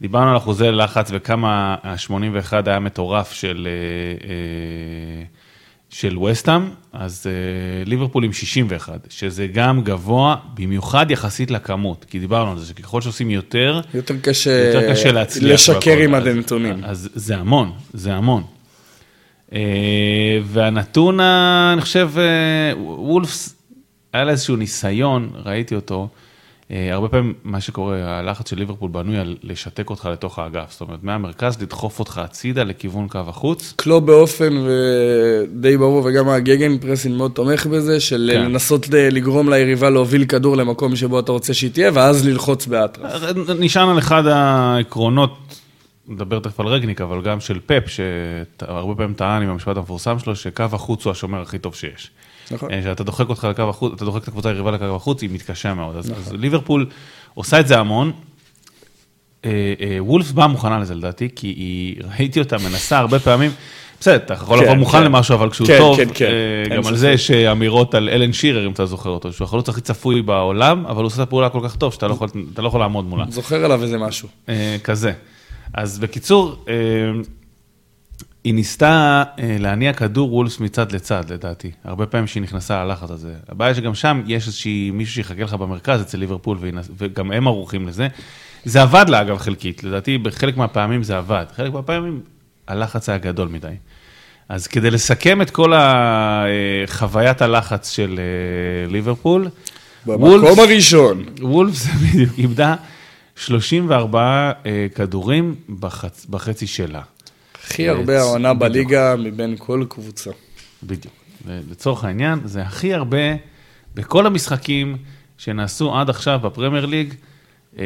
דיברנו 0.00 0.30
על 0.30 0.36
אחוזי 0.36 0.70
לחץ 0.70 1.08
וכמה 1.12 1.76
ה-81 1.82 2.52
היה 2.66 2.78
מטורף 2.78 3.32
של... 3.32 3.68
אה, 3.70 4.28
אה, 4.28 5.24
של 5.92 6.18
וסטאם, 6.18 6.62
אז 6.92 7.26
uh, 7.26 7.88
ליברפול 7.88 8.24
עם 8.24 8.32
61, 8.32 9.06
שזה 9.10 9.46
גם 9.46 9.82
גבוה, 9.82 10.36
במיוחד 10.54 11.10
יחסית 11.10 11.50
לכמות, 11.50 12.04
כי 12.10 12.18
דיברנו 12.18 12.50
על 12.50 12.58
זה, 12.58 12.66
שככל 12.66 13.00
שעושים 13.00 13.30
יותר, 13.30 13.80
יותר 13.94 14.14
קשה, 14.22 14.50
יותר 14.50 14.92
קשה 14.92 15.12
להצליח. 15.12 15.54
לשקר 15.54 15.98
עם 15.98 16.14
הנתונים. 16.14 16.84
אז, 16.84 17.10
אז 17.14 17.22
זה 17.22 17.36
המון, 17.36 17.72
זה 17.92 18.14
המון. 18.14 18.42
Uh, 19.50 19.54
והנתון, 20.44 21.20
אני 21.20 21.80
חושב, 21.80 22.10
uh, 22.14 22.78
וולפס, 22.78 23.54
היה 24.12 24.24
לה 24.24 24.32
איזשהו 24.32 24.56
ניסיון, 24.56 25.30
ראיתי 25.44 25.74
אותו, 25.74 26.08
אה, 26.12 26.31
הרבה 26.72 27.08
פעמים 27.08 27.34
מה 27.44 27.60
שקורה, 27.60 28.18
הלחץ 28.18 28.50
של 28.50 28.58
ליברפול 28.58 28.90
בנוי 28.90 29.18
על 29.18 29.36
לשתק 29.42 29.90
אותך 29.90 30.08
לתוך 30.12 30.38
האגף, 30.38 30.72
זאת 30.72 30.80
אומרת, 30.80 30.98
מהמרכז 31.02 31.62
לדחוף 31.62 31.98
אותך 31.98 32.18
הצידה 32.18 32.64
לכיוון 32.64 33.08
קו 33.08 33.18
החוץ. 33.18 33.74
קלוב 33.76 34.06
באופן 34.06 34.64
די 35.60 35.76
ברור, 35.76 36.02
וגם 36.04 36.28
ה 36.28 36.78
gegenpressing 36.78 37.16
מאוד 37.16 37.30
תומך 37.30 37.66
בזה, 37.66 38.00
של 38.00 38.30
כן. 38.32 38.42
לנסות 38.42 38.88
לגרום 38.88 39.48
ליריבה 39.48 39.90
להוביל 39.90 40.24
כדור 40.24 40.56
למקום 40.56 40.96
שבו 40.96 41.20
אתה 41.20 41.32
רוצה 41.32 41.54
שהיא 41.54 41.70
תהיה, 41.70 41.90
ואז 41.94 42.26
ללחוץ 42.26 42.66
באטרף. 42.66 43.22
אה, 43.22 43.54
נשען 43.58 43.88
על 43.88 43.98
אחד 43.98 44.26
העקרונות, 44.26 45.62
נדבר 46.08 46.38
תכף 46.38 46.60
על 46.60 46.66
רגניק, 46.66 47.00
אבל 47.00 47.22
גם 47.22 47.40
של 47.40 47.58
פפ, 47.66 47.88
שהרבה 47.88 48.94
פעמים 48.94 49.14
טען 49.14 49.42
עם 49.42 49.48
המשפט 49.48 49.76
המפורסם 49.76 50.18
שלו, 50.18 50.36
שקו 50.36 50.64
החוץ 50.72 51.04
הוא 51.04 51.10
השומר 51.10 51.42
הכי 51.42 51.58
טוב 51.58 51.74
שיש. 51.74 52.10
נכון. 52.50 52.70
אה, 52.72 52.82
שאתה 52.82 53.04
דוחק 53.04 53.28
אותך 53.28 53.44
לקו 53.44 53.62
החוץ, 53.62 53.92
אתה 53.96 54.04
דוחק 54.04 54.22
את 54.22 54.28
הקבוצה 54.28 54.48
היריבה 54.48 54.70
לקו 54.70 54.84
החוץ, 54.84 55.22
היא 55.22 55.30
מתקשה 55.32 55.74
מאוד. 55.74 55.96
אז, 55.96 56.10
נכון. 56.10 56.22
אז 56.22 56.32
ליברפול 56.32 56.86
עושה 57.34 57.60
את 57.60 57.66
זה 57.66 57.78
המון. 57.78 58.12
אה, 59.44 59.50
אה, 59.80 59.96
וולף 59.98 60.32
באה 60.32 60.46
מוכנה 60.46 60.78
לזה 60.78 60.94
לדעתי, 60.94 61.28
כי 61.36 61.46
היא, 61.46 61.96
ראיתי 62.16 62.40
אותה 62.40 62.56
מנסה 62.58 62.98
הרבה 62.98 63.18
פעמים, 63.18 63.50
בסדר, 64.00 64.16
אתה 64.16 64.34
יכול 64.34 64.58
לבוא 64.58 64.72
כן, 64.72 64.78
מוכן 64.78 64.98
כן. 64.98 65.04
למשהו, 65.04 65.34
אבל 65.34 65.50
כשהוא 65.50 65.66
כן, 65.66 65.78
טוב. 65.78 65.98
גם 66.76 66.86
על 66.86 66.96
זה 66.96 67.10
יש 67.10 67.30
אמירות 67.30 67.94
על 67.94 68.08
אלן 68.08 68.32
שירר, 68.32 68.66
אם 68.66 68.72
אתה 68.72 68.86
זוכר 68.86 69.10
אותו, 69.10 69.32
שהוא 69.32 69.44
החלוץ 69.44 69.68
הכי 69.68 69.80
צפוי 69.80 70.22
בעולם, 70.22 70.86
אבל 70.86 70.96
הוא 70.96 71.06
עושה 71.06 71.22
את 71.22 71.28
הפעולה 71.28 71.48
כל 71.48 71.60
כך 71.64 71.76
טוב, 71.76 71.92
שאתה 71.92 72.08
לא 72.08 72.12
יכול, 72.12 72.28
לא 72.58 72.68
יכול 72.68 72.80
לעמוד 72.80 73.04
מולה. 73.04 73.24
זוכר 73.28 73.64
עליו 73.64 73.82
איזה 73.82 73.98
משהו. 73.98 74.28
כזה. 74.84 75.12
אז 75.74 75.98
בקיצור, 75.98 76.64
היא 78.44 78.54
ניסתה 78.54 79.22
אה, 79.38 79.56
להניע 79.58 79.92
כדור 79.92 80.34
וולס 80.34 80.60
מצד 80.60 80.92
לצד, 80.92 81.30
לדעתי. 81.30 81.70
הרבה 81.84 82.06
פעמים 82.06 82.26
שהיא 82.26 82.42
נכנסה 82.42 82.84
ללחץ 82.84 83.10
הזה. 83.10 83.34
הבעיה 83.48 83.74
שגם 83.74 83.94
שם 83.94 84.22
יש 84.26 84.46
איזושהי 84.46 84.90
מישהו 84.90 85.14
שיחכה 85.14 85.42
לך 85.42 85.54
במרכז 85.54 86.00
אצל 86.00 86.18
ליברפול, 86.18 86.58
וגם 86.96 87.32
הם 87.32 87.46
ערוכים 87.46 87.88
לזה. 87.88 88.08
זה 88.64 88.82
עבד 88.82 89.04
לה, 89.08 89.20
אגב, 89.20 89.38
חלקית. 89.38 89.84
לדעתי, 89.84 90.18
בחלק 90.18 90.56
מהפעמים 90.56 91.02
זה 91.02 91.18
עבד. 91.18 91.44
חלק 91.56 91.72
מהפעמים 91.72 92.20
הלחץ 92.68 93.08
היה 93.08 93.18
גדול 93.18 93.48
מדי. 93.48 93.68
אז 94.48 94.66
כדי 94.66 94.90
לסכם 94.90 95.42
את 95.42 95.50
כל 95.50 95.72
חוויית 96.86 97.42
הלחץ 97.42 97.90
של 97.90 98.20
אה, 98.20 98.92
ליברפול, 98.92 99.48
במקום 100.06 100.22
וולפס, 100.22 100.58
הראשון. 100.58 101.24
וולפס 101.40 101.86
בדיוק 102.02 102.30
איבדה 102.38 102.74
34 103.36 104.52
אה, 104.66 104.86
כדורים 104.94 105.54
בחצ, 105.80 106.26
בחצי 106.30 106.66
שלה. 106.66 107.00
הכי 107.64 107.88
הרבה 107.88 108.20
העונה 108.20 108.54
בליגה 108.54 109.16
מבין 109.16 109.54
כל 109.58 109.84
קבוצה. 109.88 110.30
בדיוק. 110.82 111.14
לצורך 111.46 112.04
העניין, 112.04 112.40
זה 112.44 112.62
הכי 112.62 112.94
הרבה 112.94 113.36
בכל 113.94 114.26
המשחקים 114.26 114.96
שנעשו 115.38 115.94
עד 115.94 116.10
עכשיו 116.10 116.38
בפרמייר 116.42 116.86
ליג. 116.86 117.14
אה, 117.78 117.84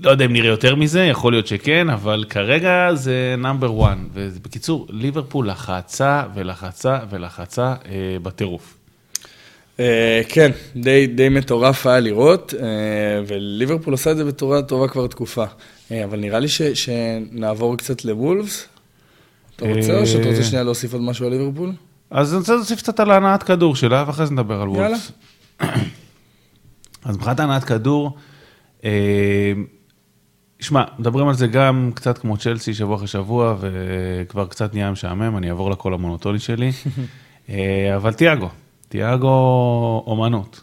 לא 0.00 0.10
יודע 0.10 0.24
אם 0.24 0.32
נראה 0.32 0.48
יותר 0.48 0.74
מזה, 0.74 1.00
יכול 1.04 1.32
להיות 1.32 1.46
שכן, 1.46 1.90
אבל 1.90 2.24
כרגע 2.28 2.94
זה 2.94 3.34
נאמבר 3.38 3.84
1. 3.84 3.96
ובקיצור, 4.14 4.86
ליברפול 4.90 5.48
לחצה 5.48 6.22
ולחצה 6.34 6.98
ולחצה 7.10 7.74
אה, 7.86 8.16
בטירוף. 8.22 8.76
אה, 9.80 10.20
כן, 10.28 10.50
די, 10.76 11.06
די 11.06 11.28
מטורף 11.28 11.86
היה 11.86 12.00
לראות, 12.00 12.54
אה, 12.60 12.66
וליברפול 13.26 13.92
עושה 13.92 14.10
את 14.10 14.16
זה 14.16 14.24
בצורה 14.24 14.62
טובה 14.62 14.88
כבר 14.88 15.06
תקופה. 15.06 15.44
אה, 15.92 16.04
אבל 16.04 16.20
נראה 16.20 16.38
לי 16.38 16.48
ש, 16.48 16.62
שנעבור 16.62 17.76
קצת 17.76 18.04
לוולפס. 18.04 18.68
אתה 19.56 19.64
רוצה 19.64 19.98
או 20.00 20.06
שאתה 20.06 20.28
רוצה 20.28 20.42
שנייה 20.42 20.64
להוסיף 20.64 20.92
עוד 20.92 21.02
משהו 21.02 21.26
על 21.26 21.32
ליברפול? 21.32 21.72
אז 22.10 22.32
אני 22.32 22.38
רוצה 22.38 22.54
להוסיף 22.54 22.78
קצת 22.78 23.00
על 23.00 23.10
ההנעת 23.10 23.42
כדור 23.42 23.76
שלה, 23.76 24.04
ואחרי 24.06 24.26
זה 24.26 24.32
נדבר 24.32 24.60
על 24.62 24.68
וולפס. 24.68 25.12
יאללה. 25.60 25.74
אז 27.04 27.16
מבחינת 27.16 27.40
הנעת 27.40 27.64
כדור, 27.64 28.16
שמע, 30.60 30.82
מדברים 30.98 31.28
על 31.28 31.34
זה 31.34 31.46
גם 31.46 31.90
קצת 31.94 32.18
כמו 32.18 32.36
צ'לסי 32.36 32.74
שבוע 32.74 32.96
אחרי 32.96 33.06
שבוע, 33.06 33.56
וכבר 33.60 34.46
קצת 34.46 34.74
נהיה 34.74 34.90
משעמם, 34.90 35.36
אני 35.36 35.50
אעבור 35.50 35.70
לקול 35.70 35.94
המונוטוני 35.94 36.38
שלי. 36.38 36.70
אבל 37.96 38.12
תיאגו, 38.12 38.48
תיאגו 38.88 40.04
אומנות. 40.06 40.60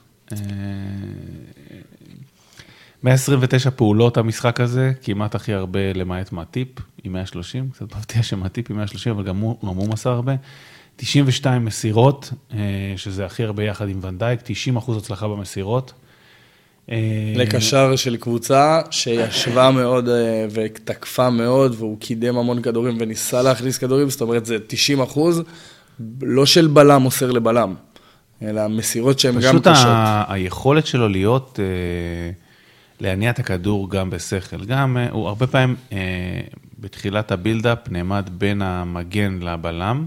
129 3.03 3.69
פעולות 3.69 4.17
המשחק 4.17 4.59
הזה, 4.59 4.91
כמעט 5.03 5.35
הכי 5.35 5.53
הרבה 5.53 5.93
למעט 5.95 6.31
מהטיפ, 6.31 6.67
עם 7.03 7.13
130, 7.13 7.69
קצת 7.69 7.95
מפתיע 7.95 8.23
שמהטיפ 8.23 8.71
עם 8.71 8.77
130, 8.77 9.13
אבל 9.13 9.23
גם 9.23 9.37
הוא, 9.37 9.57
גם 9.61 9.67
הוא 9.67 9.89
מסר 9.89 10.09
הרבה. 10.09 10.35
92 10.95 11.65
מסירות, 11.65 12.31
אה, 12.53 12.57
שזה 12.95 13.25
הכי 13.25 13.43
הרבה 13.43 13.63
יחד 13.63 13.89
עם 13.89 13.99
ונדייק, 14.01 14.39
90 14.43 14.77
אחוז 14.77 14.97
הצלחה 14.97 15.27
במסירות. 15.27 15.93
אה, 16.91 16.97
לקשר 17.35 17.95
של 17.95 18.17
קבוצה 18.17 18.81
שישבה 18.91 19.71
מאוד 19.71 20.09
אה, 20.09 20.45
ותקפה 20.51 21.29
מאוד, 21.29 21.75
והוא 21.77 21.99
קידם 21.99 22.37
המון 22.37 22.61
כדורים 22.61 22.97
וניסה 22.99 23.41
להכניס 23.41 23.77
כדורים, 23.77 24.09
זאת 24.09 24.21
אומרת 24.21 24.45
זה 24.45 24.57
90 24.67 25.01
אחוז, 25.01 25.43
לא 26.21 26.45
של 26.45 26.67
בלם 26.67 27.01
מוסר 27.01 27.31
לבלם, 27.31 27.75
אלא 28.41 28.67
מסירות 28.67 29.19
שהן 29.19 29.33
גם 29.33 29.59
קשות. 29.59 29.67
פשוט 29.67 29.87
היכולת 30.27 30.85
שלו 30.85 31.09
להיות... 31.09 31.59
להניע 32.99 33.29
את 33.29 33.39
הכדור 33.39 33.89
גם 33.89 34.09
בשכל. 34.09 34.65
גם, 34.65 34.97
אה, 34.97 35.09
הוא 35.11 35.27
הרבה 35.27 35.47
פעמים 35.47 35.75
אה, 35.91 35.97
בתחילת 36.79 37.31
הבילדאפ 37.31 37.89
נעמד 37.89 38.29
בין 38.33 38.61
המגן 38.61 39.39
לבלם, 39.41 40.05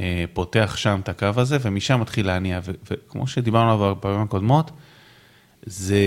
אה, 0.00 0.24
פותח 0.32 0.74
שם 0.76 1.00
את 1.02 1.08
הקו 1.08 1.28
הזה, 1.36 1.58
ומשם 1.62 2.00
מתחיל 2.00 2.26
להניע. 2.26 2.60
וכמו 2.90 3.26
שדיברנו 3.26 3.72
עליו 3.72 3.94
בפעמים 3.94 4.20
הקודמות, 4.20 4.70
זה 5.66 6.00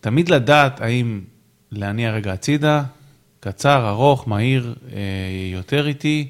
תמיד 0.00 0.28
לדעת 0.28 0.80
האם 0.80 1.20
להניע 1.72 2.10
רגע 2.10 2.32
הצידה, 2.32 2.82
קצר, 3.40 3.88
ארוך, 3.88 4.28
מהיר, 4.28 4.74
יותר 5.52 5.86
איטי, 5.86 6.28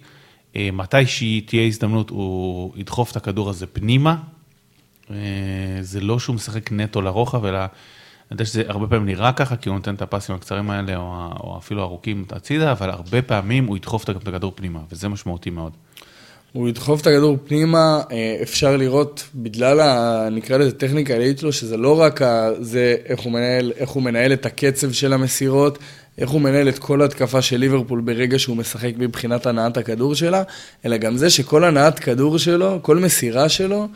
מתי 0.57 1.07
שתהיה 1.07 1.67
הזדמנות 1.67 2.11
הוא 2.11 2.73
ידחוף 2.77 3.11
את 3.11 3.17
הכדור 3.17 3.51
הזה 3.51 3.67
פנימה. 3.67 4.17
זה 5.81 6.01
לא 6.01 6.19
שהוא 6.19 6.37
משחק 6.37 6.73
נטו 6.73 7.03
לרוחב, 7.03 7.45
אלא 7.45 7.59
אני 8.31 8.35
יודע 8.35 8.45
שזה 8.45 8.63
הרבה 8.69 8.87
פעמים 8.87 9.07
נראה 9.07 9.33
ככה, 9.33 9.57
כי 9.57 9.69
הוא 9.69 9.77
נותן 9.77 9.95
את 9.95 10.03
הפסים 10.03 10.35
הקצרים 10.35 10.71
האלה, 10.71 10.97
או, 10.97 11.31
או 11.41 11.59
אפילו 11.59 11.83
ארוכים 11.83 12.25
הצידה, 12.31 12.73
אבל 12.73 12.91
הרבה 12.91 13.23
פעמים 13.23 13.67
הוא 13.67 13.77
ידחוף 13.77 14.05
את 14.05 14.09
הכדור 14.09 14.53
פנימה, 14.55 14.81
וזה 14.93 15.09
משמעותי 15.09 15.51
מאוד. 15.51 15.73
הוא 16.53 16.69
ידחוף 16.69 17.01
את 17.01 17.07
הכדור 17.07 17.37
פנימה, 17.47 18.03
אה, 18.13 18.39
אפשר 18.43 18.77
לראות, 18.77 19.29
בגלל, 19.35 19.81
ה, 19.81 20.29
נקרא 20.33 20.57
לזה 20.57 20.73
טכניקה 20.73 21.15
העילית 21.15 21.39
שלו, 21.39 21.53
שזה 21.53 21.77
לא 21.77 22.01
רק 22.01 22.23
ה, 22.23 22.49
זה 22.61 22.97
איך 23.05 23.21
הוא, 23.21 23.33
מנהל, 23.33 23.73
איך 23.77 23.91
הוא 23.91 24.03
מנהל 24.03 24.33
את 24.33 24.47
הקצב 24.47 24.93
של 24.93 25.13
המסירות, 25.13 25.79
איך 26.19 26.31
הוא 26.31 26.41
מנהל 26.41 26.69
את 26.69 26.79
כל 26.79 27.03
התקפה 27.03 27.43
של 27.43 27.57
ליברפול 27.57 28.01
ברגע 28.01 28.39
שהוא 28.39 28.57
משחק 28.57 28.93
מבחינת 28.99 29.47
הנעת 29.47 29.77
הכדור 29.77 30.15
שלה, 30.15 30.43
אלא 30.85 30.97
גם 30.97 31.17
זה 31.17 31.31
שכל 31.31 31.65
הנעת 31.65 31.99
כדור 31.99 32.39
שלו, 32.39 32.79
כל 32.83 32.97
מסירה 32.97 33.49
שלו, 33.49 33.89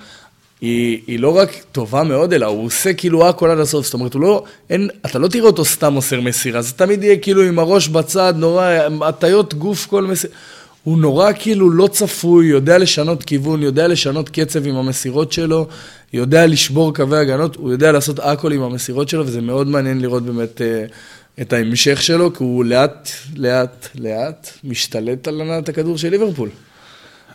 היא, 0.61 1.01
היא 1.07 1.21
לא 1.21 1.37
רק 1.37 1.51
טובה 1.73 2.03
מאוד, 2.03 2.33
אלא 2.33 2.47
הוא 2.47 2.65
עושה 2.65 2.93
כאילו 2.93 3.29
הכל 3.29 3.51
עד 3.51 3.59
הסוף. 3.59 3.85
זאת 3.85 3.95
אומרת, 3.95 4.15
לא, 4.15 4.45
אין, 4.71 4.89
אתה 5.07 5.19
לא 5.19 5.29
תראה 5.29 5.47
אותו 5.47 5.65
סתם 5.65 5.93
מוסר 5.93 6.21
מסירה, 6.21 6.63
זה 6.63 6.73
תמיד 6.73 7.05
יהיה 7.05 7.17
כאילו 7.17 7.43
עם 7.43 7.59
הראש 7.59 7.89
בצד, 7.89 8.35
נורא, 8.37 8.65
הטיות 9.01 9.55
גוף 9.55 9.87
כל 9.87 10.05
מסירה. 10.05 10.35
הוא 10.85 10.99
נורא 10.99 11.31
כאילו 11.39 11.71
לא 11.71 11.87
צפוי, 11.87 12.47
יודע 12.47 12.79
לשנות 12.79 13.23
כיוון, 13.23 13.63
יודע 13.63 13.89
לשנות 13.89 14.29
קצב 14.29 14.67
עם 14.67 14.77
המסירות 14.77 15.33
שלו, 15.33 15.67
יודע 16.13 16.47
לשבור 16.47 16.95
קווי 16.95 17.19
הגנות, 17.19 17.57
הוא 17.57 17.73
יודע 17.73 17.93
לעשות 17.93 18.19
הכל 18.19 18.53
עם 18.53 18.63
המסירות 18.63 19.09
שלו, 19.09 19.27
וזה 19.27 19.41
מאוד 19.41 19.67
מעניין 19.67 20.01
לראות 20.01 20.23
באמת 20.23 20.61
אה, 20.61 20.85
את 21.41 21.53
ההמשך 21.53 22.03
שלו, 22.03 22.35
כי 22.35 22.45
הוא 22.45 22.65
לאט, 22.65 23.09
לאט, 23.37 23.89
לאט 23.95 24.51
משתלט 24.65 25.29
על 25.29 25.41
הנעת 25.41 25.69
הכדור 25.69 25.99
של 25.99 26.09
ליברפול. 26.09 26.49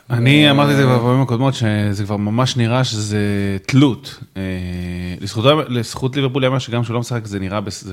אני 0.09 0.51
אמרתי 0.51 0.71
את 0.71 0.77
זה 0.77 0.85
בפעמים 0.85 1.21
הקודמות, 1.21 1.53
שזה 1.53 2.03
כבר 2.03 2.17
ממש 2.17 2.57
נראה 2.57 2.83
שזה 2.83 3.17
תלות. 3.65 4.19
אה, 4.37 4.41
לזכות 5.69 6.15
ליברפול 6.15 6.43
יאמר 6.43 6.59
שגם 6.59 6.83
כשהוא 6.83 6.93
לא 6.93 6.99
משחק 6.99 7.25
זה 7.25 7.39
נראה 7.39 7.61
בסדר, 7.61 7.89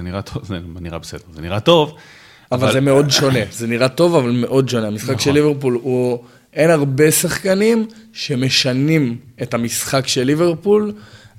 זה 1.32 1.42
נראה 1.42 1.60
טוב. 1.60 1.94
אבל 2.52 2.72
זה 2.72 2.80
מאוד 2.80 3.10
שונה, 3.10 3.38
זה 3.50 3.66
נראה 3.66 3.88
טוב, 3.88 4.14
אבל 4.14 4.30
מאוד 4.30 4.68
שונה. 4.68 4.86
המשחק 4.86 5.20
של 5.20 5.30
נכון. 5.30 5.32
ליברפול 5.32 5.78
הוא... 5.82 6.18
אין 6.54 6.70
הרבה 6.70 7.10
שחקנים 7.10 7.86
שמשנים 8.12 9.16
את 9.42 9.54
המשחק 9.54 10.08
של 10.08 10.22
ליברפול, 10.22 10.92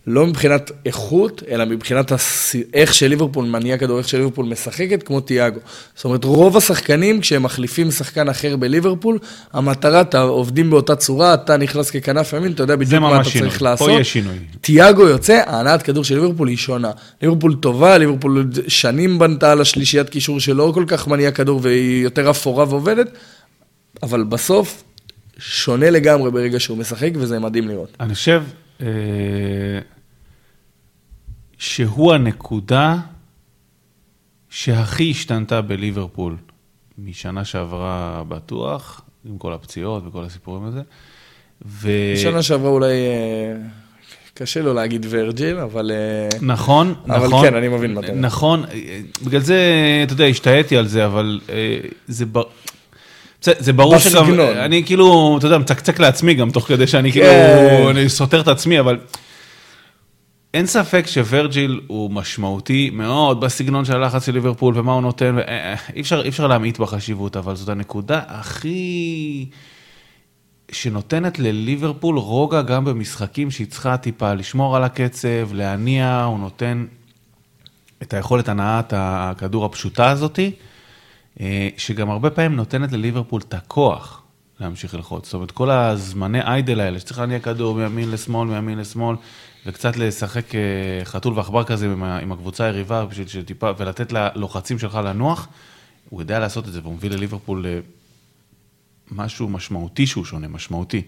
לא 0.08 0.28
מבחינת 0.28 0.72
איכות, 0.86 1.43
אלא 1.49 1.66
מבחינת 1.66 2.12
הס... 2.12 2.56
איך 2.74 2.93
שליברפול 2.93 3.45
מניע 3.45 3.78
כדור, 3.78 3.97
איך 3.97 4.10
שליברפול 4.10 4.45
משחקת, 4.45 5.04
כמו 5.04 5.22
תיאגו. 5.22 5.60
זאת 5.95 6.06
אומרת, 6.06 6.24
רוב 6.24 6.58
השחקנים, 6.58 7.22
כשהם 7.22 7.43
מחליפים 7.43 7.91
שחקן 7.91 8.30
אחר 8.30 8.56
בליברפול, 8.56 9.20
המטרה, 9.54 10.01
אתה 10.01 10.22
עובדים 10.22 10.70
באותה 10.70 10.95
צורה, 10.95 11.34
אתה 11.34 11.58
נכנס 11.58 11.91
ככנף 11.91 12.34
ימין, 12.34 12.51
אתה 12.51 12.64
יודע 12.64 12.76
בדיוק 12.76 13.01
מה 13.01 13.22
אתה 13.22 13.24
שינוי. 13.24 13.49
צריך 13.49 13.60
פה 13.60 13.66
לעשות. 13.66 13.89
יש 13.99 14.14
שינוי. 14.14 14.36
תיאגו 14.62 15.01
יוצא, 15.01 15.41
ההנעת 15.45 15.82
כדור 15.82 16.04
של 16.04 16.16
ליברפול 16.16 16.47
היא 16.47 16.58
שונה. 16.58 16.91
ליברפול 17.22 17.56
טובה, 17.56 17.97
ליברפול 17.97 18.49
שנים 18.68 19.20
בנתה 19.20 19.51
על 19.51 19.62
השלישיית 19.62 20.10
קישור 20.10 20.39
שלא 20.39 20.72
כל 20.74 20.84
כך 20.88 21.08
מניע 21.08 21.32
כדור 21.32 21.60
והיא 21.64 22.04
יותר 22.04 22.30
אפורה 22.30 22.66
ועובדת, 22.70 23.08
אבל 24.04 24.24
בסוף, 24.24 24.84
שונה 25.38 25.89
לגמרי 25.89 26.32
ברגע 26.32 26.60
שהוא 26.60 26.78
משחק, 26.78 27.10
וזה 27.16 27.39
מדהים 27.39 27.68
לראות. 27.68 27.97
אני 27.99 28.14
חושב 28.14 28.43
אה, 28.82 28.88
שהוא 31.64 32.14
הנקודה 32.14 32.97
שהכי 34.49 35.11
השתנתה 35.11 35.61
בליברפול 35.61 36.36
משנה 36.97 37.45
שעברה 37.45 38.24
בטוח, 38.28 39.01
עם 39.30 39.38
כל 39.38 39.53
הפציעות 39.53 40.03
וכל 40.07 40.24
הסיפורים 40.24 40.66
הזה. 40.66 40.82
ו... 41.66 41.89
שנה 42.16 42.43
שעברה 42.43 42.70
אולי, 42.70 42.91
אה, 42.91 43.55
קשה 44.34 44.61
לו 44.61 44.74
להגיד 44.74 45.05
ורג'יל, 45.09 45.57
אבל... 45.57 45.91
אה, 45.91 46.39
נכון, 46.41 46.93
אבל 47.09 47.28
נכון. 47.28 47.49
כן, 47.49 47.55
אני 47.55 47.68
מבין 47.68 47.93
מה 47.93 48.01
אתה 48.01 48.11
אומר. 48.11 48.22
נכון, 48.22 48.64
אה, 48.66 48.99
בגלל 49.26 49.41
זה, 49.41 49.59
אתה 50.03 50.14
יודע, 50.14 50.26
השתהיתי 50.26 50.78
על 50.78 50.88
זה, 50.88 51.05
אבל 51.05 51.39
זה 52.07 52.26
ב... 52.32 52.39
בסדר, 53.41 53.55
זה 53.59 53.74
ברור 53.74 53.97
שגם, 53.97 54.24
בסגנון. 54.24 54.57
אני 54.57 54.84
כאילו, 54.86 55.36
אתה 55.38 55.47
יודע, 55.47 55.57
מצקצק 55.57 55.99
לעצמי 55.99 56.34
גם 56.34 56.51
תוך 56.51 56.68
כדי 56.68 56.88
שאני 56.88 57.11
כאילו, 57.11 57.28
כן. 57.28 57.88
אני 57.89 58.09
סותר 58.09 58.41
את 58.41 58.47
עצמי, 58.47 58.80
אבל 58.80 58.97
אין 60.54 60.66
ספק 60.66 61.04
שוורג'יל 61.08 61.82
הוא 61.88 62.12
משמעותי 62.12 62.89
מאוד 62.89 63.39
בסגנון 63.41 63.86
של 63.86 63.95
הלחץ 63.95 64.26
של 64.26 64.32
ליברפול 64.32 64.78
ומה 64.78 64.93
הוא 64.93 65.01
נותן, 65.01 65.36
ואי- 65.36 65.43
אה, 65.47 65.76
אי 65.95 66.01
אפשר, 66.01 66.28
אפשר 66.28 66.47
להמעיט 66.47 66.80
בחשיבות, 66.80 67.38
אבל 67.38 67.56
זאת 67.56 67.70
הנקודה 67.70 68.22
הכי... 68.28 69.45
שנותנת 70.72 71.39
לליברפול 71.39 72.18
רוגע 72.18 72.62
גם 72.62 72.86
במשחקים 72.86 73.51
שהיא 73.51 73.68
צריכה 73.68 73.97
טיפה 73.97 74.34
לשמור 74.34 74.76
על 74.76 74.84
הקצב, 74.84 75.54
להניע, 75.54 76.24
הוא 76.24 76.39
נותן 76.39 76.86
את 78.01 78.14
היכולת 78.14 78.49
הנעת 78.49 78.93
הכדור 78.97 79.66
הפשוטה 79.66 80.10
הזאתי, 80.10 80.51
אה, 81.41 81.70
שגם 81.78 82.10
הרבה 82.10 82.30
פעמים 82.30 82.56
נותנת 82.56 82.91
לליברפול 82.91 83.41
את 83.47 83.54
הכוח 83.54 84.22
להמשיך 84.60 84.93
ללחוץ. 84.95 85.26
זאת 85.26 85.34
אומרת, 85.34 85.51
כל 85.51 85.70
הזמני 85.70 86.41
איידל 86.41 86.80
האלה, 86.80 86.99
שצריך 86.99 87.20
להניע 87.20 87.39
כדור 87.39 87.76
מימין 87.76 88.12
לשמאל, 88.12 88.47
מימין 88.47 88.80
לשמאל, 88.80 89.16
וקצת 89.66 89.97
לשחק 89.97 90.55
אה, 90.55 90.59
חתול 91.05 91.34
ועכבר 91.34 91.64
כזה 91.64 91.86
עם, 91.86 92.03
ה- 92.03 92.20
עם 92.20 92.32
הקבוצה 92.32 92.64
היריבה, 92.66 93.05
בשביל 93.05 93.28
שטיפה, 93.28 93.72
ולתת 93.78 94.14
ללוחצים 94.14 94.80
שלך 94.80 94.99
לנוח, 95.05 95.47
הוא 96.09 96.22
יודע 96.22 96.39
לעשות 96.39 96.68
את 96.68 96.74
זה, 96.74 96.80
והוא 96.84 96.93
מביא 96.93 97.09
לליברפול 97.09 97.66
אה, 97.66 97.80
משהו 99.11 99.47
משמעותי 99.47 100.07
שהוא 100.07 100.26
שונה, 100.26 100.47
משמעותי. 100.47 101.01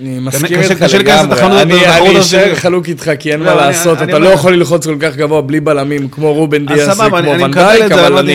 אני 0.00 0.18
מסכים 0.18 0.60
איתך 0.60 0.94
לגמרי. 0.94 1.42
אני-. 1.62 2.20
אשאר 2.20 2.54
חלוק 2.54 2.88
איתך, 2.88 3.10
כי 3.18 3.32
אין 3.32 3.40
לא, 3.40 3.46
מה 3.46 3.52
אני- 3.52 3.60
לעשות. 3.60 4.02
אתה 4.02 4.18
לא 4.18 4.28
יכול 4.28 4.52
ללחוץ 4.54 4.86
כל 4.86 4.96
כך 5.00 5.16
גבוה 5.16 5.42
בלי 5.42 5.60
בלמים, 5.60 6.08
כמו 6.08 6.32
רובן 6.34 6.66
דיאס 6.66 6.88
וכמו 6.98 7.06
מקבל 7.06 7.28
ונדייק, 7.44 7.92
אבל 7.92 8.18
אני... 8.18 8.34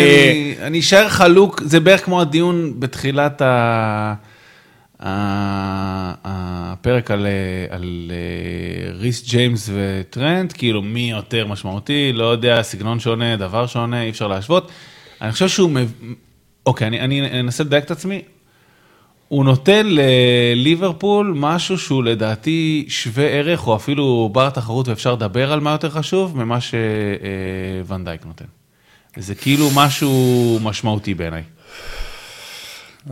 אני 0.62 0.80
אשאר 0.80 1.10
חלוק, 1.10 1.62
זה 1.66 1.80
בערך 1.80 2.06
כמו 2.06 2.22
הדיון 2.22 2.74
בתחילת 2.80 3.42
ה- 3.42 4.14
הפרק 6.24 7.12
על, 7.12 7.26
אה, 7.26 7.76
על 7.76 8.12
אה, 8.12 8.92
ריס 9.00 9.30
ג'יימס 9.30 9.70
וטרנט, 9.74 10.54
כאילו 10.58 10.82
מי 10.82 11.12
יותר 11.12 11.48
משמעותי, 11.48 12.12
לא 12.14 12.24
יודע, 12.24 12.62
סגנון 12.62 13.00
שונה, 13.00 13.36
דבר 13.36 13.68
שונה, 13.68 14.04
אי 14.04 14.10
אפשר 14.10 14.28
להשוות. 14.28 14.72
אני 15.22 15.32
חושב 15.32 15.48
שהוא, 15.48 15.70
מב- 15.70 15.92
אוקיי, 16.66 16.88
אני, 16.88 17.02
אני 17.02 17.40
אנסה 17.40 17.64
לדייק 17.64 17.84
את 17.84 17.92
עצמי. 17.92 18.22
הוא 19.28 19.46
נותן 19.46 19.88
לליברפול 19.90 21.34
משהו 21.36 21.78
שהוא 21.78 22.04
לדעתי 22.04 22.86
שווה 22.90 23.26
ערך, 23.26 23.68
או 23.68 23.76
אפילו 23.76 24.30
בר 24.34 24.50
תחרות 24.50 24.88
ואפשר 24.88 25.14
לדבר 25.14 25.52
על 25.52 25.60
מה 25.60 25.72
יותר 25.72 25.90
חשוב, 25.90 26.38
ממה 26.38 26.58
שוונדייק 26.62 28.26
נותן. 28.26 28.46
זה 29.18 29.36
כאילו 29.36 29.70
משהו 29.76 30.60
משמעותי 30.64 31.14
בעיניי. 31.14 31.44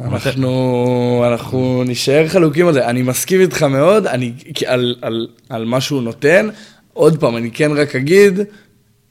אנחנו, 0.01 1.23
אנחנו 1.27 1.83
נישאר 1.83 2.27
חלוקים 2.27 2.67
על 2.67 2.73
זה. 2.73 2.87
אני 2.89 3.01
מסכים 3.01 3.41
איתך 3.41 3.63
מאוד, 3.63 4.07
אני, 4.07 4.33
על, 4.65 4.95
על, 5.01 5.27
על 5.49 5.65
מה 5.65 5.81
שהוא 5.81 6.01
נותן. 6.01 6.49
עוד 6.93 7.19
פעם, 7.19 7.37
אני 7.37 7.51
כן 7.51 7.71
רק 7.71 7.95
אגיד 7.95 8.39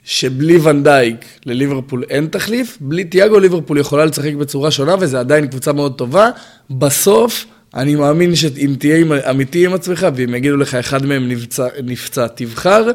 שבלי 0.04 0.58
ונדייק 0.58 1.24
לליברפול 1.46 2.04
אין 2.10 2.26
תחליף, 2.26 2.78
בלי 2.80 3.04
תיאגו 3.04 3.38
ליברפול 3.38 3.78
יכולה 3.78 4.04
לשחק 4.04 4.34
בצורה 4.34 4.70
שונה, 4.70 4.94
וזה 5.00 5.20
עדיין 5.20 5.46
קבוצה 5.46 5.72
מאוד 5.72 5.94
טובה. 5.98 6.30
בסוף, 6.70 7.46
אני 7.74 7.94
מאמין 7.94 8.34
שאם 8.34 8.74
תהיה 8.78 9.30
אמיתי 9.30 9.66
עם 9.66 9.74
עצמך, 9.74 10.06
ואם 10.14 10.34
יגידו 10.34 10.56
לך 10.56 10.74
אחד 10.74 11.06
מהם 11.06 11.28
נפצע, 11.28 11.66
נפצע 11.84 12.26
תבחר, 12.34 12.90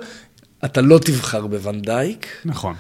אתה 0.66 0.82
לא 0.82 0.98
תבחר 0.98 1.48
בוונדייק. 1.48 2.28
נכון. 2.46 2.74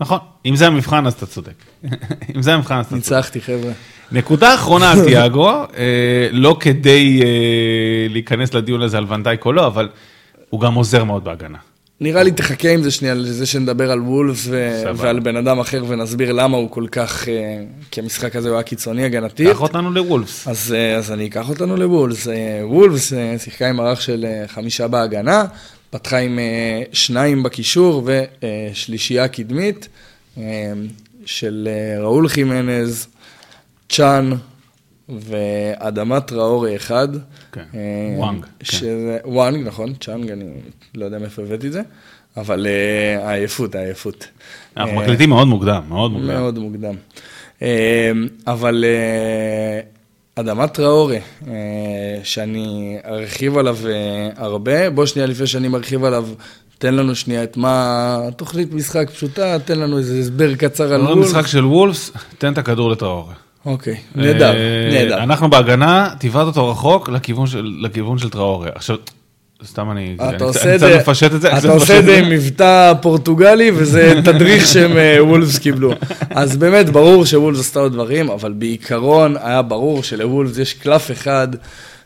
נכון, 0.00 0.18
אם 0.46 0.56
זה 0.56 0.66
המבחן 0.66 1.06
אז 1.06 1.12
אתה 1.12 1.26
צודק. 1.26 1.52
אם 2.36 2.42
זה 2.42 2.54
המבחן 2.54 2.74
אז 2.74 2.86
אתה 2.86 2.94
צודק. 2.94 3.12
ניצחתי, 3.12 3.40
חבר'ה. 3.40 3.72
נקודה 4.12 4.54
אחרונה 4.54 4.92
על 4.92 5.04
תיאגו, 5.06 5.50
אה, 5.50 6.28
לא 6.32 6.56
כדי 6.60 7.22
אה, 7.22 8.06
להיכנס 8.08 8.54
לדיון 8.54 8.82
הזה 8.82 8.98
על 8.98 9.04
ונדייק 9.08 9.44
או 9.44 9.52
לא, 9.52 9.66
אבל 9.66 9.88
הוא 10.50 10.60
גם 10.60 10.74
עוזר 10.74 11.04
מאוד 11.04 11.24
בהגנה. 11.24 11.58
נראה 12.00 12.22
לי 12.22 12.30
תחכה 12.30 12.70
עם 12.70 12.82
זה 12.82 12.90
שנייה, 12.90 13.14
לזה 13.14 13.46
שנדבר 13.46 13.90
על 13.90 14.00
וולף. 14.00 14.46
ועל 14.96 15.20
בן 15.20 15.36
אדם 15.36 15.58
אחר 15.58 15.84
ונסביר 15.88 16.32
למה 16.32 16.56
הוא 16.56 16.70
כל 16.70 16.86
כך, 16.92 17.28
אה, 17.28 17.62
כי 17.90 18.00
המשחק 18.00 18.36
הזה 18.36 18.48
הוא 18.48 18.56
היה 18.56 18.62
קיצוני 18.62 19.04
הגנתי. 19.04 19.46
קח 19.46 19.60
אותנו 19.60 19.90
לוולפס. 19.90 20.48
אז, 20.48 20.74
אז 20.98 21.12
אני 21.12 21.26
אקח 21.26 21.48
אותנו 21.48 21.76
לוולפס. 21.76 22.28
וולפס 22.62 23.12
שיחקה 23.38 23.68
עם 23.68 23.76
מערך 23.76 24.02
של 24.02 24.26
חמישה 24.46 24.88
בהגנה, 24.88 25.44
פתחה 25.90 26.18
עם 26.18 26.38
אה, 26.38 26.82
שניים 26.92 27.42
בקישור 27.42 28.08
ושלישייה 28.72 29.28
קדמית 29.28 29.88
אה, 30.38 30.72
של 31.24 31.68
אה, 31.70 32.02
ראול 32.02 32.28
חימנז, 32.28 33.06
צ'אן 33.88 34.30
ואדמת 35.08 36.26
טראורי 36.26 36.76
אחד. 36.76 37.08
כן, 37.52 37.64
וואנג, 38.16 38.44
כן. 38.44 38.64
שזה, 38.64 39.18
וואנג, 39.24 39.66
נכון, 39.66 39.94
צ'אנג, 40.00 40.30
אני 40.30 40.44
לא 40.94 41.04
יודע 41.04 41.18
מאיפה 41.18 41.42
הבאתי 41.42 41.66
את 41.66 41.72
זה, 41.72 41.82
אבל 42.36 42.66
העייפות, 43.18 43.74
העייפות. 43.74 44.28
אנחנו 44.76 44.96
מקליטים 44.96 45.28
מאוד 45.28 45.48
מוקדם, 45.48 45.82
מאוד 45.88 46.12
מוקדם. 46.12 46.26
מאוד 46.26 46.58
מוקדם. 46.58 46.94
אבל 48.46 48.84
אדמת 50.36 50.74
טראורי, 50.74 51.18
אה, 51.48 51.52
שאני 52.24 52.96
ארחיב 53.04 53.58
עליו 53.58 53.76
אה, 53.86 53.92
הרבה, 54.36 54.90
בוא 54.90 55.06
שנייה 55.06 55.26
לפני 55.28 55.46
שאני 55.46 55.68
מרחיב 55.68 56.04
עליו, 56.04 56.26
תן 56.78 56.94
לנו 56.94 57.14
שנייה 57.14 57.42
את 57.42 57.56
מה, 57.56 58.18
תוכנית 58.36 58.72
משחק 58.74 59.10
פשוטה, 59.10 59.58
תן 59.58 59.78
לנו 59.78 59.98
איזה 59.98 60.18
הסבר 60.18 60.54
קצר 60.54 60.92
על 60.94 61.00
לא 61.00 61.08
וולף. 61.08 61.26
משחק 61.26 61.46
של 61.46 61.64
וולפס, 61.64 62.12
תן 62.38 62.52
את 62.52 62.58
הכדור 62.58 62.90
לטראורי. 62.90 63.34
אוקיי, 63.66 63.96
נהדר, 64.14 64.54
אה, 64.54 64.88
נהדר. 64.92 65.22
אנחנו 65.22 65.50
בהגנה, 65.50 66.08
תבעט 66.18 66.46
אותו 66.46 66.68
רחוק 66.70 67.08
לכיוון 67.08 67.46
של- 67.46 67.70
לכיוון 67.80 68.18
של 68.18 68.30
טראורי. 68.30 68.68
עכשיו, 68.74 68.96
סתם 69.64 69.90
אני 69.90 70.16
אתה 70.36 70.44
עושה 70.44 70.74
את 70.74 70.80
זה, 70.80 70.98
מפשט 70.98 71.34
את 71.34 71.40
זה. 71.40 71.58
אתה 71.58 71.72
עושה 71.72 71.98
את 71.98 72.04
זה 72.04 72.18
עם 72.18 72.30
מבטא 72.30 72.92
פורטוגלי, 73.02 73.70
וזה 73.74 74.14
תדריך 74.24 74.66
שהם 74.66 74.96
אה, 74.96 75.24
וולפס 75.24 75.58
קיבלו. 75.58 75.92
אז 76.30 76.56
באמת, 76.56 76.90
ברור 76.90 77.26
שוולפס 77.26 77.60
עשתה 77.60 77.80
עוד 77.80 77.92
דברים, 77.92 78.30
אבל 78.30 78.52
בעיקרון 78.52 79.36
היה 79.42 79.62
ברור 79.62 80.02
שלוולפס 80.02 80.58
יש 80.58 80.74
קלף 80.74 81.10
אחד 81.10 81.48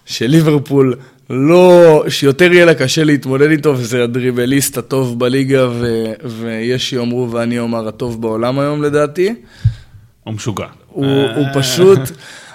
שליברפול 0.06 0.94
לא, 1.30 2.04
שיותר 2.08 2.52
יהיה 2.52 2.64
לה 2.64 2.74
קשה 2.74 3.04
להתמודד 3.04 3.50
איתו, 3.50 3.74
וזה 3.76 4.04
הדריבליסט 4.04 4.78
הטוב 4.78 5.18
בליגה, 5.18 5.68
ו, 5.70 6.04
ויש 6.24 6.90
שיאמרו 6.90 7.30
ואני 7.30 7.58
אומר 7.58 7.88
הטוב 7.88 8.22
בעולם 8.22 8.58
היום 8.58 8.82
לדעתי. 8.82 9.34
הוא 10.24 10.34
משוגע. 10.34 10.66
הוא, 10.88 11.06
הוא 11.36 11.46
פשוט, 11.54 11.98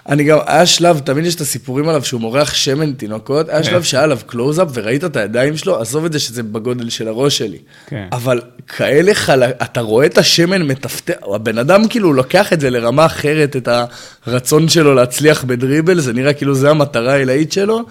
אני 0.09 0.23
גם, 0.23 0.37
היה 0.45 0.65
שלב, 0.65 0.99
תמיד 0.99 1.25
יש 1.25 1.35
את 1.35 1.41
הסיפורים 1.41 1.89
עליו 1.89 2.03
שהוא 2.03 2.21
מורח 2.21 2.53
שמן 2.53 2.93
תינוקות, 2.93 3.49
היה 3.49 3.63
שלב 3.63 3.83
שהיה 3.83 4.03
עליו 4.03 4.19
קלוזאפ 4.25 4.67
וראית 4.73 5.03
את 5.03 5.15
הידיים 5.15 5.57
שלו, 5.57 5.81
עזוב 5.81 6.05
את 6.05 6.13
זה 6.13 6.19
שזה 6.19 6.43
בגודל 6.43 6.89
של 6.89 7.07
הראש 7.07 7.37
שלי. 7.37 7.57
כן. 7.87 8.07
אבל 8.11 8.41
כאלה 8.67 9.13
חלק, 9.13 9.55
אתה 9.63 9.81
רואה 9.81 10.05
את 10.05 10.17
השמן 10.17 10.61
מטפטף, 10.61 11.13
הבן 11.35 11.57
אדם 11.57 11.87
כאילו 11.87 12.13
לוקח 12.13 12.53
את 12.53 12.59
זה 12.59 12.69
לרמה 12.69 13.05
אחרת, 13.05 13.55
את 13.55 13.69
הרצון 14.25 14.69
שלו 14.69 14.93
להצליח 14.93 15.43
בדריבל, 15.43 15.99
זה 15.99 16.13
נראה 16.13 16.33
כאילו 16.33 16.55
זה 16.55 16.69
המטרה 16.69 17.13
העילאית 17.13 17.51
שלו, 17.51 17.81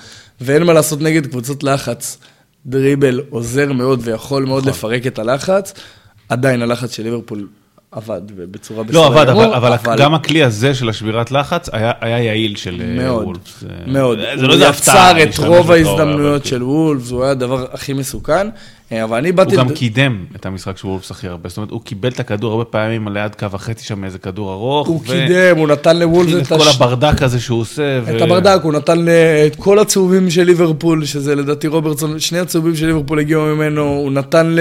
ואין 0.40 0.62
מה 0.62 0.72
לעשות 0.72 1.00
נגד 1.00 1.26
קבוצות 1.26 1.64
לחץ. 1.64 2.18
דריבל 2.66 3.20
עוזר 3.30 3.72
מאוד 3.72 4.00
ויכול 4.04 4.44
מאוד 4.44 4.68
נכון. 4.68 4.72
לפרק 4.72 5.06
את 5.06 5.18
הלחץ, 5.18 5.74
עדיין 6.28 6.62
הלחץ 6.62 6.92
של 6.92 7.02
ליברפול 7.02 7.46
עבד 7.93 8.20
בצורה 8.51 8.82
בסדר 8.84 8.99
לא, 9.01 9.07
עבד, 9.07 9.26
גמור, 9.28 9.57
אבל, 9.57 9.72
אבל 9.72 9.99
גם 9.99 10.14
הכלי 10.14 10.43
הזה 10.45 10.74
של 10.74 10.89
השבירת 10.89 11.30
לחץ 11.30 11.68
היה, 11.72 11.93
היה 12.01 12.22
יעיל 12.24 12.57
של 12.57 12.80
אה, 12.80 12.86
מאוד, 13.05 13.24
וולפס. 13.26 13.61
זה- 13.61 13.66
מאוד. 13.86 14.18
זה 14.18 14.41
הוא 14.41 14.49
לא 14.49 14.53
איזה 14.55 14.68
הפתעה. 14.68 15.20
יצר 15.20 15.45
את 15.45 15.49
רוב 15.49 15.70
ההזדמנויות 15.70 16.41
אבל 16.43 16.51
של 16.51 16.62
וולפס, 16.62 17.11
הוא 17.11 17.22
היה 17.22 17.30
הדבר 17.30 17.66
הכי 17.72 17.93
מסוכן, 17.93 18.49
אה, 18.93 19.05
אבל 19.05 19.16
אני 19.18 19.32
באתי... 19.32 19.51
הוא 19.57 19.64
גם 19.64 19.74
קידם 19.74 20.24
את 20.36 20.47
המשחק 20.47 20.78
של 20.78 20.86
וולפס 20.86 21.11
הכי 21.11 21.28
הרבה. 21.28 21.49
זאת 21.49 21.57
אומרת, 21.59 21.70
הוא 21.70 21.80
קיבל 21.82 22.09
את 22.09 22.20
הכדור 22.20 22.53
הרבה 22.53 22.64
פעמים 22.64 23.09
ליד 23.09 23.34
קו 23.34 23.47
החצי 23.53 23.84
שם 23.84 24.01
מאיזה 24.01 24.18
כדור 24.18 24.53
ארוך. 24.53 24.89
הוא 24.89 25.01
ו- 25.01 25.07
קידם, 25.07 25.57
הוא 25.59 25.68
נתן 25.68 25.99
לוולפס 25.99 26.34
את 26.34 26.43
את 26.53 26.59
כל 26.59 26.68
הש- 26.68 26.76
הברדק 26.76 27.22
הזה 27.22 27.41
שהוא 27.41 27.61
עושה. 27.61 27.99
את 28.16 28.20
הברדק, 28.22 28.61
הוא 28.62 28.72
נתן 28.72 28.99
ל- 28.99 29.09
את 29.47 29.57
כל 29.57 29.78
הצהובים 29.78 30.30
של 30.30 30.43
ליברפול, 30.45 31.05
שזה 31.05 31.34
לדעתי 31.34 31.66
רוברטסון, 31.66 32.20
שני 32.20 32.39
הצהובים 32.39 32.76
של 32.76 32.86
ליברפול 32.86 33.18
הגיעו 33.18 33.43
ממנו, 33.47 33.82
הוא 33.82 34.11
נתן, 34.12 34.47
ל... 34.47 34.61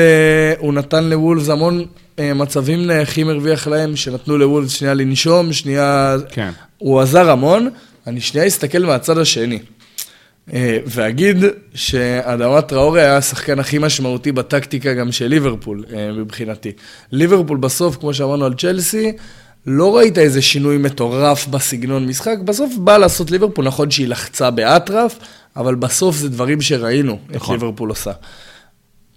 הוא 0.59 0.73
נתן 0.73 1.03
לוולפס 1.03 1.49
המון 1.49 1.85
מצבים 2.19 2.87
נייחים 2.87 3.29
הרוויח 3.29 3.67
להם, 3.67 3.95
שנתנו 3.95 4.37
לוולפס 4.37 4.71
שנייה 4.71 4.93
לנשום, 4.93 5.53
שנייה... 5.53 6.15
כן. 6.29 6.51
הוא 6.77 6.99
עזר 7.01 7.29
המון, 7.29 7.69
אני 8.07 8.21
שנייה 8.21 8.47
אסתכל 8.47 8.79
מהצד 8.79 9.17
השני. 9.17 9.59
אה, 10.53 10.77
ואגיד 10.85 11.37
שאדמת 11.73 12.67
טראורי 12.67 13.01
היה 13.01 13.17
השחקן 13.17 13.59
הכי 13.59 13.77
משמעותי 13.77 14.31
בטקטיקה 14.31 14.93
גם 14.93 15.11
של 15.11 15.27
ליברפול, 15.27 15.85
אה, 15.93 16.11
מבחינתי. 16.11 16.71
ליברפול 17.11 17.57
בסוף, 17.57 17.97
כמו 17.97 18.13
שאמרנו 18.13 18.45
על 18.45 18.53
צ'לסי, 18.53 19.11
לא 19.65 19.97
ראית 19.97 20.17
איזה 20.17 20.41
שינוי 20.41 20.77
מטורף 20.77 21.47
בסגנון 21.47 22.07
משחק, 22.07 22.37
בסוף 22.45 22.73
בא 22.77 22.97
לעשות 22.97 23.31
ליברפול, 23.31 23.65
נכון 23.65 23.91
שהיא 23.91 24.07
לחצה 24.07 24.51
באטרף, 24.51 25.19
אבל 25.55 25.75
בסוף 25.75 26.15
זה 26.15 26.29
דברים 26.29 26.61
שראינו 26.61 27.19
את 27.31 27.35
נכון. 27.35 27.55
ליברפול 27.55 27.89
עושה. 27.89 28.11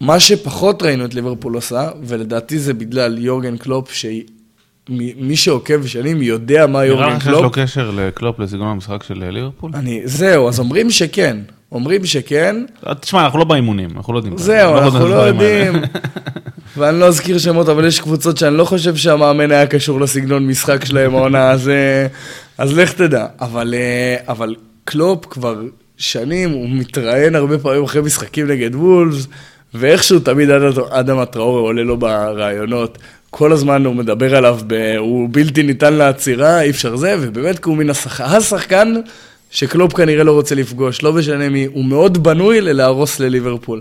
מה 0.00 0.20
שפחות 0.20 0.82
ראינו 0.82 1.04
את 1.04 1.14
ליברפול 1.14 1.54
עושה, 1.54 1.88
ולדעתי 2.02 2.58
זה 2.58 2.74
בגלל 2.74 3.18
יורגן 3.18 3.56
קלופ, 3.56 3.92
שמי 3.92 5.36
שעוקב 5.36 5.86
שנים 5.86 6.22
יודע 6.22 6.66
מה 6.66 6.72
נראה 6.72 6.86
יורגן 6.86 7.16
לך 7.16 7.22
שיש 7.22 7.24
קלופ. 7.24 7.42
לו 7.42 7.50
קשר 7.50 7.90
לקלופ 7.90 8.38
לסגנון 8.38 8.68
המשחק 8.68 9.02
של 9.02 9.22
אה, 9.22 9.30
ליברפול? 9.30 9.70
אני, 9.74 10.00
זהו, 10.04 10.48
אז 10.48 10.58
אומרים 10.58 10.90
שכן. 10.90 11.36
אומרים 11.72 12.06
שכן, 12.06 12.56
אה, 12.86 12.94
תשמע, 12.94 13.24
אנחנו 13.24 13.38
לא 13.38 13.44
באימונים, 13.44 13.90
אנחנו 13.96 14.12
לא 14.12 14.18
יודעים. 14.18 14.38
זהו, 14.38 14.78
אנחנו 14.78 15.08
לא. 15.08 15.14
יודעים. 15.14 15.72
ואני 16.76 17.00
לא 17.00 17.04
אזכיר 17.04 17.38
שמות, 17.38 17.68
אבל 17.68 17.86
יש 17.86 18.00
קבוצות 18.00 18.36
שאני 18.36 18.56
לא 18.56 18.64
חושב 18.64 18.96
שהמאמן 18.96 19.50
היה 19.50 19.66
קשור 19.66 20.00
לסגנון 20.00 20.46
משחק 20.46 20.84
שלהם 20.84 21.14
העונה, 21.14 21.50
אז, 21.50 21.68
אה, 21.68 22.06
אז 22.58 22.78
לך 22.78 22.92
תדע. 22.92 23.26
אבל, 23.40 23.74
אבל 24.28 24.54
קלופ 24.84 25.26
כבר 25.26 25.62
שנים, 25.96 26.50
הוא 26.50 26.68
מתראיין 26.70 27.34
הרבה 27.34 27.58
פעמים 27.58 27.84
אחרי 27.84 28.02
משחקים 28.02 28.46
נגד 28.46 28.74
וולפס, 28.74 29.26
ואיכשהו 29.74 30.18
תמיד 30.18 30.50
אדם, 30.90 31.18
הטראורי 31.18 31.60
עולה 31.60 31.82
לו 31.82 31.96
ברעיונות. 31.96 32.98
כל 33.30 33.52
הזמן 33.52 33.84
הוא 33.86 33.94
מדבר 33.94 34.36
עליו, 34.36 34.58
ב, 34.66 34.96
הוא 34.98 35.28
בלתי 35.32 35.62
ניתן 35.62 35.94
לעצירה, 35.94 36.62
אי 36.62 36.70
אפשר 36.70 36.96
זה, 36.96 37.16
ובאמת 37.20 37.58
כי 37.58 37.68
הוא 37.68 37.76
מן 37.76 37.90
השחקן, 37.90 38.24
השחקן 38.24 38.94
שקלופ 39.50 39.92
כנראה 39.92 40.24
לא 40.24 40.32
רוצה 40.32 40.54
לפגוש, 40.54 41.02
לא 41.02 41.12
משנה 41.12 41.48
מי, 41.48 41.64
הוא 41.64 41.84
מאוד 41.84 42.22
בנוי 42.22 42.60
ללהרוס 42.60 43.20
לליברפול. 43.20 43.80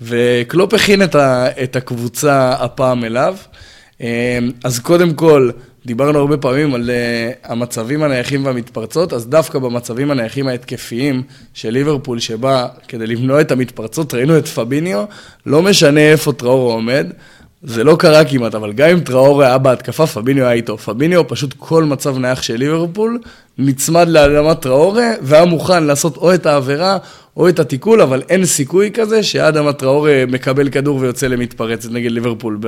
וקלופ 0.00 0.74
הכין 0.74 1.02
את, 1.02 1.14
ה, 1.14 1.46
את 1.62 1.76
הקבוצה 1.76 2.52
הפעם 2.52 3.04
אליו. 3.04 3.36
אה, 4.00 4.38
אז 4.64 4.78
קודם 4.78 5.14
כל, 5.14 5.50
דיברנו 5.86 6.18
הרבה 6.18 6.36
פעמים 6.36 6.74
על 6.74 6.90
אה, 6.90 7.30
המצבים 7.44 8.02
הנייחים 8.02 8.46
והמתפרצות, 8.46 9.12
אז 9.12 9.26
דווקא 9.26 9.58
במצבים 9.58 10.10
הנייחים 10.10 10.48
ההתקפיים 10.48 11.22
של 11.54 11.70
ליברפול, 11.70 12.18
שבא 12.18 12.68
כדי 12.88 13.06
למנוע 13.06 13.40
את 13.40 13.50
המתפרצות, 13.50 14.14
ראינו 14.14 14.38
את 14.38 14.48
פביניו, 14.48 15.04
לא 15.46 15.62
משנה 15.62 16.00
איפה 16.00 16.32
טראורו 16.32 16.72
עומד, 16.72 17.06
זה 17.62 17.84
לא 17.84 17.96
קרה 17.98 18.24
כמעט, 18.24 18.54
אבל 18.54 18.72
גם 18.72 18.88
אם 18.88 19.00
טראורו 19.00 19.42
היה 19.42 19.58
בהתקפה, 19.58 20.06
פביניו 20.06 20.44
היה 20.44 20.52
איתו. 20.52 20.78
פביניו, 20.78 21.28
פשוט 21.28 21.54
כל 21.58 21.84
מצב 21.84 22.18
נייח 22.18 22.42
של 22.42 22.56
ליברפול, 22.56 23.18
נצמד 23.58 24.08
לאדמת 24.08 24.60
טראורו, 24.60 25.00
והיה 25.22 25.44
מוכן 25.44 25.84
לעשות 25.84 26.16
או 26.16 26.34
את 26.34 26.46
העבירה 26.46 26.98
או 27.36 27.48
את 27.48 27.58
התיקול, 27.58 28.00
אבל 28.00 28.22
אין 28.28 28.44
סיכוי 28.44 28.90
כזה 28.94 29.22
שאדם 29.22 29.66
הטראורו 29.66 30.08
מקבל 30.28 30.68
כדור 30.68 30.96
ויוצא 30.96 31.26
למתפרצת 31.26 31.90
נגד 31.90 32.10
ליברפול 32.10 32.58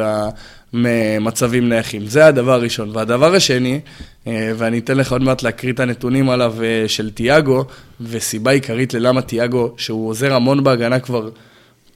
במצבים 0.73 1.69
נייחים. 1.69 2.07
זה 2.07 2.27
הדבר 2.27 2.53
הראשון. 2.53 2.91
והדבר 2.93 3.35
השני, 3.35 3.81
אה, 4.27 4.53
ואני 4.57 4.79
אתן 4.79 4.97
לך 4.97 5.13
עוד 5.13 5.23
מעט 5.23 5.43
להקריא 5.43 5.73
את 5.73 5.81
הנתונים 5.81 6.31
עליו 6.31 6.55
אה, 6.63 6.85
של 6.87 7.11
תיאגו, 7.11 7.65
וסיבה 8.01 8.51
עיקרית 8.51 8.95
ללמה 8.95 9.23
תיאגו, 9.23 9.75
שהוא 9.77 10.09
עוזר 10.09 10.35
המון 10.35 10.65
בהגנה 10.65 10.99
כבר 10.99 11.29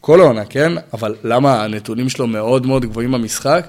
כל 0.02 0.20
העונה, 0.20 0.44
כן? 0.44 0.72
אבל 0.92 1.14
למה 1.24 1.64
הנתונים 1.64 2.08
שלו 2.08 2.26
מאוד 2.26 2.66
מאוד 2.66 2.84
גבוהים 2.84 3.12
במשחק? 3.12 3.66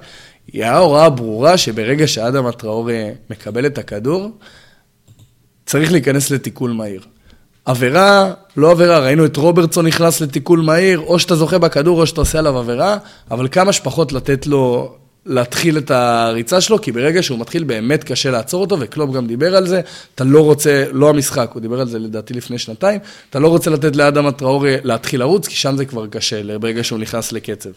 היא 0.53 0.65
ההוראה 0.65 1.09
ברורה 1.09 1.57
שברגע 1.57 2.07
שאדם 2.07 2.45
הטראורי 2.45 3.03
מקבל 3.29 3.65
את 3.65 3.77
הכדור, 3.77 4.31
צריך 5.65 5.91
להיכנס 5.91 6.31
לתיקול 6.31 6.71
מהיר. 6.71 7.01
עבירה, 7.65 8.33
לא 8.57 8.71
עבירה, 8.71 8.99
ראינו 8.99 9.25
את 9.25 9.37
רוברטסון 9.37 9.87
נכנס 9.87 10.21
לתיקול 10.21 10.61
מהיר, 10.61 10.99
או 10.99 11.19
שאתה 11.19 11.35
זוכה 11.35 11.57
בכדור 11.57 12.01
או 12.01 12.07
שאתה 12.07 12.21
עושה 12.21 12.39
עליו 12.39 12.57
עבירה, 12.57 12.97
אבל 13.31 13.47
כמה 13.51 13.73
שפחות 13.73 14.11
לתת 14.11 14.47
לו 14.47 14.95
להתחיל 15.25 15.77
את 15.77 15.91
הריצה 15.91 16.61
שלו, 16.61 16.81
כי 16.81 16.91
ברגע 16.91 17.23
שהוא 17.23 17.39
מתחיל 17.39 17.63
באמת 17.63 18.03
קשה 18.03 18.31
לעצור 18.31 18.61
אותו, 18.61 18.77
וקלופ 18.79 19.11
גם 19.11 19.27
דיבר 19.27 19.55
על 19.55 19.67
זה, 19.67 19.81
אתה 20.15 20.23
לא 20.23 20.39
רוצה, 20.41 20.85
לא 20.91 21.09
המשחק, 21.09 21.49
הוא 21.53 21.61
דיבר 21.61 21.81
על 21.81 21.87
זה 21.87 21.99
לדעתי 21.99 22.33
לפני 22.33 22.57
שנתיים, 22.57 22.99
אתה 23.29 23.39
לא 23.39 23.47
רוצה 23.47 23.69
לתת 23.69 23.95
לאדם 23.95 24.25
הטראורי 24.25 24.75
להתחיל 24.83 25.19
לרוץ, 25.19 25.47
כי 25.47 25.55
שם 25.55 25.77
זה 25.77 25.85
כבר 25.85 26.07
קשה, 26.07 26.57
ברגע 26.57 26.83
שהוא 26.83 26.99
נכנס 26.99 27.31
לקצב. 27.31 27.69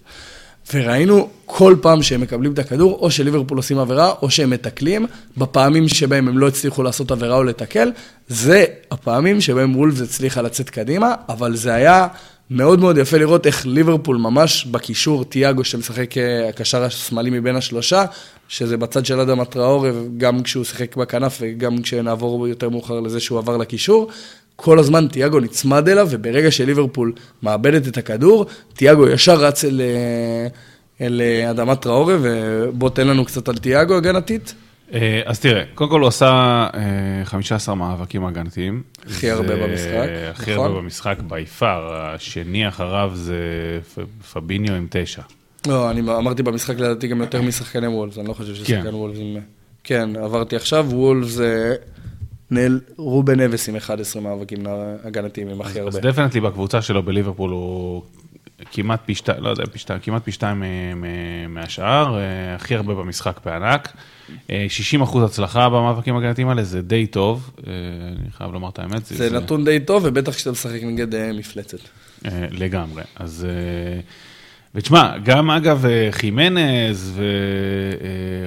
וראינו 0.75 1.29
כל 1.45 1.77
פעם 1.83 2.03
שהם 2.03 2.21
מקבלים 2.21 2.53
את 2.53 2.59
הכדור, 2.59 2.99
או 3.01 3.11
שליברפול 3.11 3.57
עושים 3.57 3.79
עבירה, 3.79 4.13
או 4.23 4.31
שהם 4.31 4.51
מתקלים, 4.51 5.07
בפעמים 5.37 5.89
שבהם 5.89 6.29
הם 6.29 6.39
לא 6.39 6.49
הצליחו 6.49 6.83
לעשות 6.83 7.11
עבירה 7.11 7.37
או 7.37 7.45
לתקל, 7.45 7.93
זה 8.29 8.65
הפעמים 8.91 9.41
שבהם 9.41 9.77
וולפס 9.77 10.01
הצליחה 10.01 10.43
לצאת 10.43 10.71
קדימה, 10.71 11.15
אבל 11.29 11.57
זה 11.57 11.75
היה 11.75 12.07
מאוד 12.51 12.81
מאוד 12.81 12.99
יפה 12.99 13.17
לראות 13.17 13.47
איך 13.47 13.67
ליברפול 13.67 14.17
ממש 14.17 14.67
בקישור, 14.67 15.25
תיאגו 15.25 15.65
שמשחק 15.65 16.19
אה, 16.19 16.49
הקשר 16.49 16.83
השמאלי 16.83 17.31
מבין 17.31 17.57
השלושה, 17.57 18.05
שזה 18.49 18.77
בצד 18.77 19.07
של 19.07 19.21
אדם 19.21 19.41
הטראורי, 19.41 19.91
גם 20.17 20.43
כשהוא 20.43 20.65
שיחק 20.65 20.97
בכנף 20.97 21.39
וגם 21.41 21.83
כשנעבור 21.83 22.49
יותר 22.49 22.69
מאוחר 22.69 23.01
לזה 23.01 23.21
שהוא 23.21 23.39
עבר 23.39 23.57
לקישור, 23.57 24.11
כל 24.57 24.79
הזמן 24.79 25.09
תיאגו 25.09 25.41
נצמד 25.41 25.89
אליו, 25.89 26.09
וברגע 26.11 26.51
שליברפול 26.51 27.13
מאבדת 27.43 27.89
את 27.89 27.97
הכדור, 27.97 28.47
תיאגו 28.75 29.09
ישר 29.09 29.35
רץ 29.35 29.65
אל, 29.65 29.81
אה, 29.81 31.07
אל 31.07 31.21
אה, 31.21 31.51
אדמת 31.51 31.81
טראורי, 31.83 32.15
ובוא 32.23 32.91
תן 32.91 33.07
לנו 33.07 33.25
קצת 33.25 33.49
על 33.49 33.57
תיאגו 33.57 33.95
הגנתית. 33.95 34.55
אה, 34.93 35.21
אז 35.25 35.41
תראה, 35.41 35.63
קודם 35.75 35.91
כל 35.91 36.01
הוא 36.01 36.09
עשה 36.09 36.27
אה, 36.75 37.25
15 37.25 37.75
מאבקים 37.75 38.25
הגנתיים. 38.25 38.83
הכי 39.07 39.31
הרבה 39.31 39.57
במשחק, 39.57 40.09
הכי 40.31 40.53
נכון? 40.53 40.67
הרבה 40.67 40.81
במשחק 40.81 41.17
by 41.29 41.47
far. 41.47 41.95
השני 41.95 42.69
אחריו 42.69 43.11
זה 43.15 43.41
פביניו 44.33 44.75
עם 44.75 44.87
תשע. 44.91 45.23
לא, 45.67 45.91
אני 45.91 46.01
אמרתי 46.01 46.43
במשחק 46.43 46.79
לדעתי 46.79 47.09
גם 47.09 47.21
יותר 47.21 47.43
משחקני 47.43 47.87
וולפס, 47.87 48.19
אני 48.19 48.29
לא 48.29 48.33
חושב 48.33 48.55
ששחקן 48.55 48.83
כן. 48.83 48.95
וולפס 48.95 49.19
עם... 49.21 49.37
כן, 49.85 50.17
עברתי 50.17 50.57
עכשיו, 50.57 50.87
וולפס 50.91 51.31
זה... 51.31 51.75
נל... 52.51 52.81
רובן 52.97 53.41
נבס 53.41 53.69
עם 53.69 53.77
11 53.77 54.23
מאבקים 54.23 54.67
הגנתיים, 55.05 55.49
עם 55.49 55.61
הכי 55.61 55.81
הרבה. 55.81 55.99
אז 55.99 56.05
definitely 56.05 56.41
בקבוצה 56.41 56.83
שלו 56.83 57.03
בליברפול 57.03 57.51
הוא 57.51 58.03
כמעט 58.73 59.01
פי 59.05 59.15
שתיים, 59.15 59.43
לא 59.43 59.49
יודע, 59.49 59.65
פי 59.73 59.79
שתיים, 59.79 60.01
כמעט 60.01 60.25
פי 60.25 60.33
שתיים 60.33 60.65
אה, 60.65 60.69
מהשאר, 61.49 62.19
אה, 62.19 62.55
הכי 62.55 62.75
הרבה 62.75 62.95
במשחק 62.95 63.41
בענק. 63.45 63.93
אה, 64.51 64.67
60 64.69 65.03
אחוז 65.03 65.25
הצלחה 65.25 65.69
במאבקים 65.69 66.17
הגנתיים 66.17 66.49
האלה, 66.49 66.65
זה 66.65 66.83
די 66.83 67.07
טוב, 67.07 67.51
אה, 67.67 67.73
אני 68.21 68.31
חייב 68.31 68.53
לומר 68.53 68.69
את 68.69 68.79
האמת. 68.79 69.07
זה 69.07 69.31
נתון 69.31 69.65
די 69.65 69.81
טוב, 69.81 70.03
ובטח 70.07 70.33
כשאתה 70.33 70.51
משחק 70.51 70.81
נגד 70.83 71.15
אה, 71.15 71.33
מפלצת. 71.33 71.79
אה, 72.27 72.47
לגמרי. 72.51 73.03
אז... 73.17 73.47
אה, 74.77 74.81
ותשמע, 74.81 75.19
גם 75.25 75.51
אגב 75.51 75.87
אה, 75.87 76.09
חימנז 76.11 77.21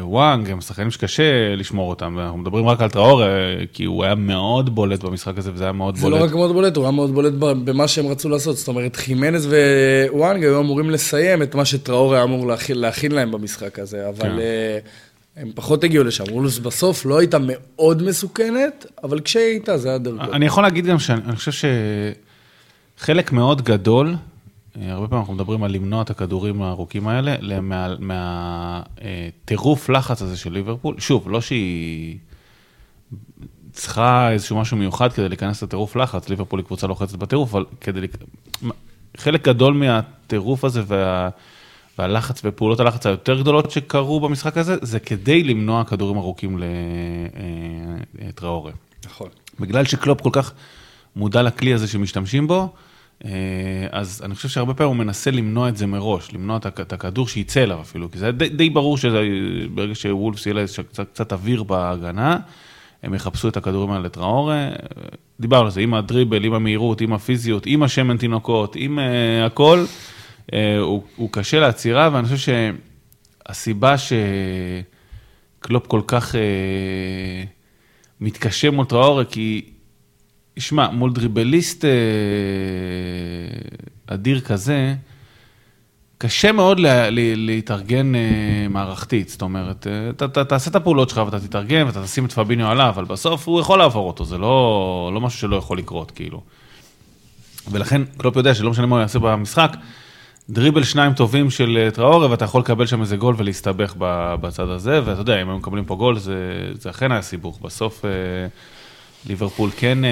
ווואנג 0.02 0.50
הם 0.50 0.62
שחקנים 0.62 0.92
שקשה 0.92 1.56
לשמור 1.56 1.90
אותם, 1.90 2.20
אנחנו 2.20 2.38
מדברים 2.38 2.68
רק 2.68 2.82
על 2.82 2.90
טראור, 2.90 3.24
אה, 3.24 3.28
כי 3.74 3.84
הוא 3.84 4.04
היה 4.04 4.16
מאוד 4.16 4.76
בולט 4.76 5.04
במשחק 5.04 5.38
הזה, 5.38 5.52
וזה 5.54 5.64
היה 5.64 5.74
מאוד 5.74 5.96
זה 5.96 6.10
לא 6.10 6.18
בולט. 6.18 6.30
רק 6.30 6.36
מאוד 6.36 6.52
בולט, 6.52 6.76
הוא 6.76 6.84
היה 6.84 6.92
מאוד 6.92 7.14
בולט 7.14 7.34
במה 7.40 7.88
שהם 7.88 8.08
רצו 8.08 8.30
לעשות. 8.30 8.58
זאת 8.58 8.68
אומרת, 8.68 8.96
חימנז 8.96 9.48
ווואנג 10.12 10.44
היו 10.44 10.60
אמורים 10.60 10.90
לסיים 10.90 11.42
את 11.42 11.56
מה 11.56 11.66
שטראור 11.66 12.14
היה 12.14 12.24
אמור 12.24 12.48
להכין, 12.48 12.78
להכין 12.78 13.12
להם 13.12 13.32
במשחק 13.32 13.80
הזה, 13.80 14.10
אבל 14.10 14.30
כן. 14.30 14.40
אה, 14.40 14.80
הם 15.38 15.52
פחות 15.56 15.84
הגיעו 15.84 16.04
לשם. 16.04 16.24
וולפס 16.32 16.60
בסוף 16.60 17.06
לא 17.06 17.20
הייתה 17.20 17.38
מאוד 17.42 18.04
מסוכנת, 18.04 18.86
אבל 19.04 19.20
כשהיא 19.20 19.44
הייתה 19.44 19.78
זה 19.78 19.90
היה 19.90 19.98
דרגות. 19.98 20.30
אני 20.34 20.46
יכול 20.46 20.64
להגיד 20.64 20.86
גם 20.86 21.00
שאני 21.00 21.22
אני 21.26 21.36
חושב 21.36 21.68
שחלק 22.98 23.32
מאוד 23.32 23.62
גדול, 23.62 24.08
אה, 24.08 24.16
הרבה 24.76 25.08
פעמים 25.08 25.20
אנחנו 25.20 25.34
מדברים 25.34 25.64
על 25.64 25.72
למנוע 25.72 26.02
את 26.02 26.10
הכדורים 26.10 26.62
הארוכים 26.62 27.08
האלה, 27.08 27.36
מהטירוף 28.00 29.90
לחץ 29.90 30.22
הזה 30.22 30.38
של 30.38 30.54
ליברפול. 30.54 30.96
שוב, 31.00 31.30
לא 31.30 31.42
שהיא 31.42 32.18
צריכה 33.72 34.32
איזשהו 34.32 34.58
משהו 34.58 34.78
מיוחד 34.78 35.14
כדי 35.14 35.30
להיכנס 35.30 35.64
לטירוף 35.64 35.96
לחץ, 35.96 36.30
ליברפול 36.30 36.60
היא 36.60 36.66
קבוצה 36.66 36.88
לוחצת 36.88 37.16
בטירוף, 37.16 37.56
אבל 37.56 37.66
כדי... 37.82 38.08
חלק 39.18 39.46
גדול 39.48 39.74
מהטירוף 39.74 40.66
הזה 40.66 40.82
וה... 40.88 41.30
והלחץ 41.98 42.42
ופעולות 42.44 42.80
הלחץ 42.80 43.06
היותר 43.06 43.40
גדולות 43.40 43.72
שקרו 43.72 44.20
במשחק 44.20 44.58
הזה, 44.58 44.76
זה 44.82 45.00
כדי 45.00 45.44
למנוע 45.44 45.84
כדורים 45.84 46.18
ארוכים 46.18 46.60
לטראורי. 48.20 48.72
נכון. 49.06 49.30
בגלל 49.60 49.86
שקלופ 49.86 50.22
כל 50.22 50.30
כך 50.34 50.54
מודע 51.16 51.42
לכלי 51.42 51.74
הזה 51.74 51.88
שמשתמשים 51.88 52.48
בו, 52.48 52.62
אה, 52.62 52.68
אז 53.92 54.22
אני 54.26 54.36
חושב 54.36 54.50
שהרבה 54.50 54.74
פעמים 54.74 54.88
הוא 54.90 54.98
מנסה 55.06 55.32
למנוע 55.32 55.70
את 55.70 55.78
זה 55.78 55.88
מראש, 55.88 56.34
למנוע 56.34 56.58
את 56.58 56.66
הכ- 56.66 56.82
את 56.82 56.94
הכדור 56.94 57.28
שיצא 57.28 57.64
אליו 57.64 57.82
אפילו, 57.82 58.12
כי 58.12 58.18
זה 58.18 58.32
די, 58.32 58.50
די 58.50 58.70
ברור 58.70 58.98
שברגע 58.98 59.96
שוולפס 59.96 60.46
יהיה 60.46 60.54
לה 60.54 60.66
קצת, 60.90 61.10
קצת 61.14 61.34
אוויר 61.34 61.64
בהגנה, 61.64 62.38
הם 63.04 63.14
יחפשו 63.14 63.48
את 63.48 63.58
הכדורים 63.58 63.92
האלה 63.92 64.04
לטראורה. 64.04 64.70
דיברנו 65.40 65.66
על 65.66 65.72
זה, 65.72 65.82
עם 65.82 65.94
הדריבל, 65.94 66.44
עם 66.44 66.54
המהירות, 66.54 67.02
עם 67.02 67.14
הפיזיות, 67.14 67.64
עם 67.66 67.84
השמן 67.84 68.18
תינוקות, 68.18 68.76
עם 68.76 69.00
uh, 69.00 69.02
הכל, 69.46 69.86
uh, 70.52 70.56
הוא, 70.80 71.04
הוא 71.16 71.30
קשה 71.32 71.60
לעצירה, 71.60 72.10
ואני 72.14 72.28
חושב 72.28 72.54
שהסיבה 73.48 73.96
שקלופ 75.58 75.88
כל 75.88 76.02
כך 76.08 76.36
uh, 76.36 76.38
מתקשה 78.22 78.72
מול 78.72 78.86
טראורה, 78.86 79.26
כי, 79.26 79.66
שמע, 80.58 80.90
מול 80.90 81.14
דריבליסט 81.14 81.86
uh, 81.86 81.88
אדיר 84.08 84.40
כזה, 84.40 84.96
קשה 86.18 86.52
מאוד 86.52 86.80
לה, 86.80 87.10
לה, 87.10 87.22
להתארגן 87.36 88.16
uh, 88.16 88.18
מערכתית, 88.70 89.30
זאת 89.30 89.42
אומרת, 89.42 89.88
uh, 89.88 90.16
אתה, 90.16 90.26
אתה 90.26 90.44
תעשה 90.44 90.70
את 90.70 90.76
הפעולות 90.76 91.10
שלך 91.10 91.22
ואתה 91.26 91.40
תתארגן 91.40 91.86
ואתה 91.86 92.04
תשים 92.04 92.26
את 92.26 92.32
פביניו 92.32 92.68
עליו, 92.68 92.90
אבל 92.90 93.06
בסוף 93.06 93.48
הוא 93.48 93.60
יכול 93.60 93.80
לעבור 93.80 94.08
אותו, 94.08 94.26
זה 94.26 94.38
לא, 94.38 95.12
לא 95.14 95.22
משהו 95.22 95.40
שלא 95.40 95.56
יכול 95.56 95.78
לקרות, 95.78 96.12
כאילו. 96.12 96.42
ולכן 97.72 98.02
קלופ 98.18 98.36
יודע 98.36 98.54
שלא 98.56 98.72
משנה 98.72 98.86
מה 98.86 98.96
הוא 98.96 99.02
יעשה 99.02 99.20
במשחק, 99.20 99.76
דריבל 100.50 100.84
שניים 100.84 101.14
טובים 101.14 101.50
של 101.50 101.78
אה, 101.78 101.92
טראורה, 101.92 102.32
ואתה 102.32 102.46
יכול 102.46 102.62
לקבל 102.62 102.86
שם 102.86 103.02
איזה 103.02 103.18
גול 103.18 103.36
ולהסתבך 103.38 103.94
בצד 104.42 104.70
הזה, 104.70 105.02
ואתה 105.06 105.22
יודע, 105.22 105.42
אם 105.42 105.50
היו 105.50 105.58
מקבלים 105.58 105.86
פה 105.86 105.96
גול, 105.96 106.20
זה, 106.20 106.36
זה 106.74 106.90
אכן 106.90 107.12
היה 107.12 107.22
סיבוך. 107.22 107.60
בסוף 107.62 108.06
אה, 108.06 108.10
ליברפול 109.28 109.70
כן... 109.78 110.06
אה, 110.06 110.10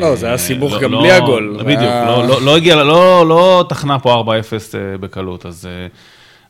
לא, 0.00 0.16
זה 0.16 0.26
היה 0.26 0.38
סיבוך 0.38 0.72
לא- 0.72 0.80
גם 0.80 0.92
לא- 0.92 1.00
בלי 1.00 1.12
הגול. 1.12 1.56
בדיוק, 1.60 1.78
היה- 1.80 2.04
לא, 2.04 2.26
לא, 2.28 2.42
לא 2.42 2.56
הגיע, 2.56 2.76
לא, 2.76 3.28
לא 3.28 3.64
תחנה 3.68 3.98
פה 3.98 4.14
4-0 4.14 4.28
אה, 4.74 4.98
בקלות, 4.98 5.46
אז... 5.46 5.66
אה, 5.66 5.86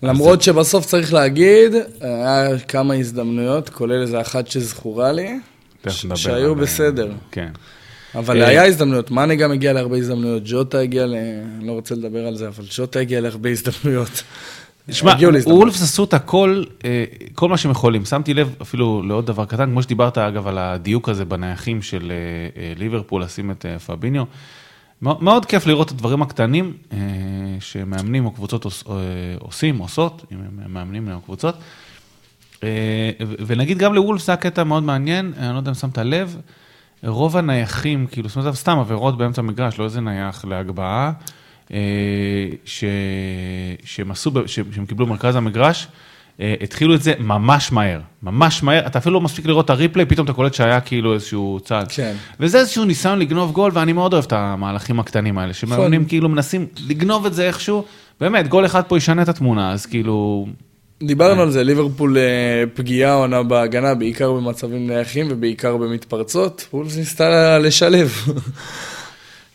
למרות 0.08 0.42
שבסוף 0.42 0.86
צריך 0.86 1.12
להגיד, 1.12 1.74
היה 2.00 2.58
כמה 2.68 2.94
הזדמנויות, 2.94 3.68
כולל 3.68 4.02
איזה 4.02 4.20
אחת 4.20 4.46
שזכורה 4.46 5.12
לי, 5.12 5.38
ש- 5.88 6.06
שהיו 6.14 6.52
על- 6.52 6.58
בסדר. 6.60 7.08
כן. 7.30 7.48
אבל 8.14 8.42
אה, 8.42 8.48
היה 8.48 8.64
הזדמנויות, 8.64 9.10
מאנה 9.10 9.34
גם 9.34 9.52
הגיע 9.52 9.72
להרבה 9.72 9.96
הזדמנויות, 9.96 10.42
ג'וטה 10.46 10.78
הגיע 10.78 11.06
ל... 11.06 11.14
אני 11.58 11.66
לא 11.66 11.72
רוצה 11.72 11.94
לדבר 11.94 12.26
על 12.26 12.36
זה, 12.36 12.48
אבל 12.48 12.64
ג'וטה 12.76 12.98
הגיע 13.00 13.20
להרבה 13.20 13.50
הזדמנויות. 13.50 14.22
שמע, 14.90 15.12
הגיעו 15.12 15.30
להזדמנות. 15.30 15.58
וולפס 15.60 15.82
עשו 15.82 16.04
את 16.04 16.14
הכל, 16.14 16.64
אה, 16.84 17.04
כל 17.34 17.48
מה 17.48 17.56
שהם 17.56 17.70
יכולים. 17.70 18.04
שמתי 18.04 18.34
לב 18.34 18.54
אפילו 18.62 19.02
לעוד 19.02 19.26
דבר 19.26 19.44
קטן, 19.44 19.70
כמו 19.70 19.82
שדיברת 19.82 20.18
אגב 20.18 20.46
על 20.46 20.58
הדיוק 20.58 21.08
הזה 21.08 21.24
בנייחים 21.24 21.82
של 21.82 22.12
אה, 22.12 22.62
אה, 22.62 22.72
ליברפול, 22.76 23.22
לשים 23.22 23.50
את 23.50 23.66
פביניו. 23.86 24.24
מאוד 25.02 25.46
כיף 25.46 25.66
לראות 25.66 25.86
את 25.86 25.92
הדברים 25.92 26.22
הקטנים 26.22 26.72
שמאמנים 27.60 28.26
או 28.26 28.30
קבוצות 28.30 28.64
עוש- 28.64 28.84
עושים, 29.38 29.78
עושות, 29.78 30.24
אם 30.32 30.36
הם 30.38 30.74
מאמנים 30.74 31.08
או 31.12 31.20
קבוצות. 31.20 31.54
ונגיד 33.46 33.78
גם 33.78 33.94
לוולפס 33.94 34.28
היה 34.28 34.36
קטע 34.36 34.64
מאוד 34.64 34.82
מעניין, 34.82 35.32
אני 35.38 35.52
לא 35.52 35.56
יודע 35.58 35.70
אם 35.70 35.74
שמת 35.74 35.98
לב, 35.98 36.36
רוב 37.04 37.36
הנייחים, 37.36 38.06
כאילו, 38.06 38.28
זאת 38.28 38.36
אומרת, 38.36 38.54
סתם 38.54 38.78
עבירות 38.78 39.18
באמצע 39.18 39.40
המגרש, 39.42 39.78
לא 39.78 39.84
איזה 39.84 40.00
נייח 40.00 40.44
להגבהה, 40.44 41.12
ש... 42.64 42.84
שהם 43.84 44.10
עשו, 44.10 44.30
שהם 44.46 44.86
קיבלו 44.86 45.06
במרכז 45.06 45.36
המגרש, 45.36 45.88
אה, 46.40 46.54
התחילו 46.60 46.94
את 46.94 47.02
זה 47.02 47.12
ממש 47.18 47.72
מהר, 47.72 48.00
ממש 48.22 48.62
מהר, 48.62 48.86
אתה 48.86 48.98
אפילו 48.98 49.14
לא 49.14 49.20
מספיק 49.20 49.46
לראות 49.46 49.64
את 49.64 49.70
הריפליי, 49.70 50.06
פתאום 50.06 50.24
אתה 50.24 50.32
קולט 50.32 50.54
שהיה 50.54 50.80
כאילו 50.80 51.14
איזשהו 51.14 51.60
צעד. 51.64 51.92
כן. 51.92 52.14
וזה 52.40 52.58
איזשהו 52.58 52.84
ניסיון 52.84 53.18
לגנוב 53.18 53.52
גול, 53.52 53.70
ואני 53.74 53.92
מאוד 53.92 54.12
אוהב 54.12 54.24
את 54.24 54.32
המהלכים 54.32 55.00
הקטנים 55.00 55.38
האלה, 55.38 55.54
שמאמנים 55.54 56.04
כאילו 56.04 56.28
מנסים 56.28 56.66
לגנוב 56.88 57.26
את 57.26 57.34
זה 57.34 57.46
איכשהו, 57.46 57.84
באמת, 58.20 58.48
גול 58.48 58.66
אחד 58.66 58.82
פה 58.88 58.96
ישנה 58.96 59.22
את 59.22 59.28
התמונה, 59.28 59.72
אז 59.72 59.86
כאילו, 59.86 60.46
דיברנו 61.02 61.42
על 61.42 61.50
זה, 61.50 61.64
ליברפול 61.64 62.18
אה, 62.18 62.64
פגיעה 62.74 63.14
עונה 63.14 63.42
בהגנה, 63.42 63.94
בעיקר 63.94 64.32
במצבים 64.32 64.86
נייחים 64.86 65.26
ובעיקר 65.30 65.76
במתפרצות. 65.76 66.68
וולפס 66.72 66.96
ניסתה 66.96 67.58
לשלב. 67.58 68.12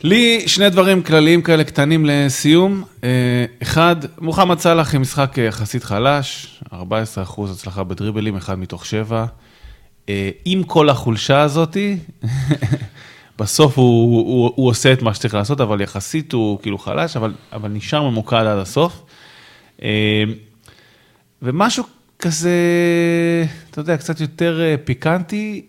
לי 0.03 0.43
שני 0.47 0.69
דברים 0.69 1.03
כלליים 1.03 1.41
כאלה 1.41 1.63
קטנים 1.63 2.05
לסיום. 2.05 2.83
אה, 3.03 3.45
אחד, 3.61 3.95
מוחמד 4.21 4.59
סאלח 4.59 4.95
עם 4.95 5.01
משחק 5.01 5.39
אה, 5.39 5.43
יחסית 5.43 5.83
חלש, 5.83 6.59
14% 6.73 6.75
הצלחה 7.51 7.83
בדריבלים, 7.83 8.35
אחד 8.35 8.59
מתוך 8.59 8.85
שבע. 8.85 9.25
אה, 10.09 10.29
עם 10.45 10.63
כל 10.63 10.89
החולשה 10.89 11.41
הזאתי, 11.41 11.97
בסוף 13.39 13.77
הוא, 13.77 14.15
הוא, 14.27 14.53
הוא 14.55 14.69
עושה 14.69 14.93
את 14.93 15.01
מה 15.01 15.13
שצריך 15.13 15.33
לעשות, 15.33 15.61
אבל 15.61 15.81
יחסית 15.81 16.33
הוא 16.33 16.59
כאילו 16.61 16.77
חלש, 16.77 17.17
אבל, 17.17 17.33
אבל 17.53 17.69
נשאר 17.69 18.09
ממוקד 18.09 18.45
עד 18.45 18.57
הסוף. 18.57 19.03
ומשהו 21.41 21.83
כזה, 22.19 22.51
אתה 23.71 23.79
יודע, 23.79 23.97
קצת 23.97 24.21
יותר 24.21 24.75
פיקנטי, 24.83 25.65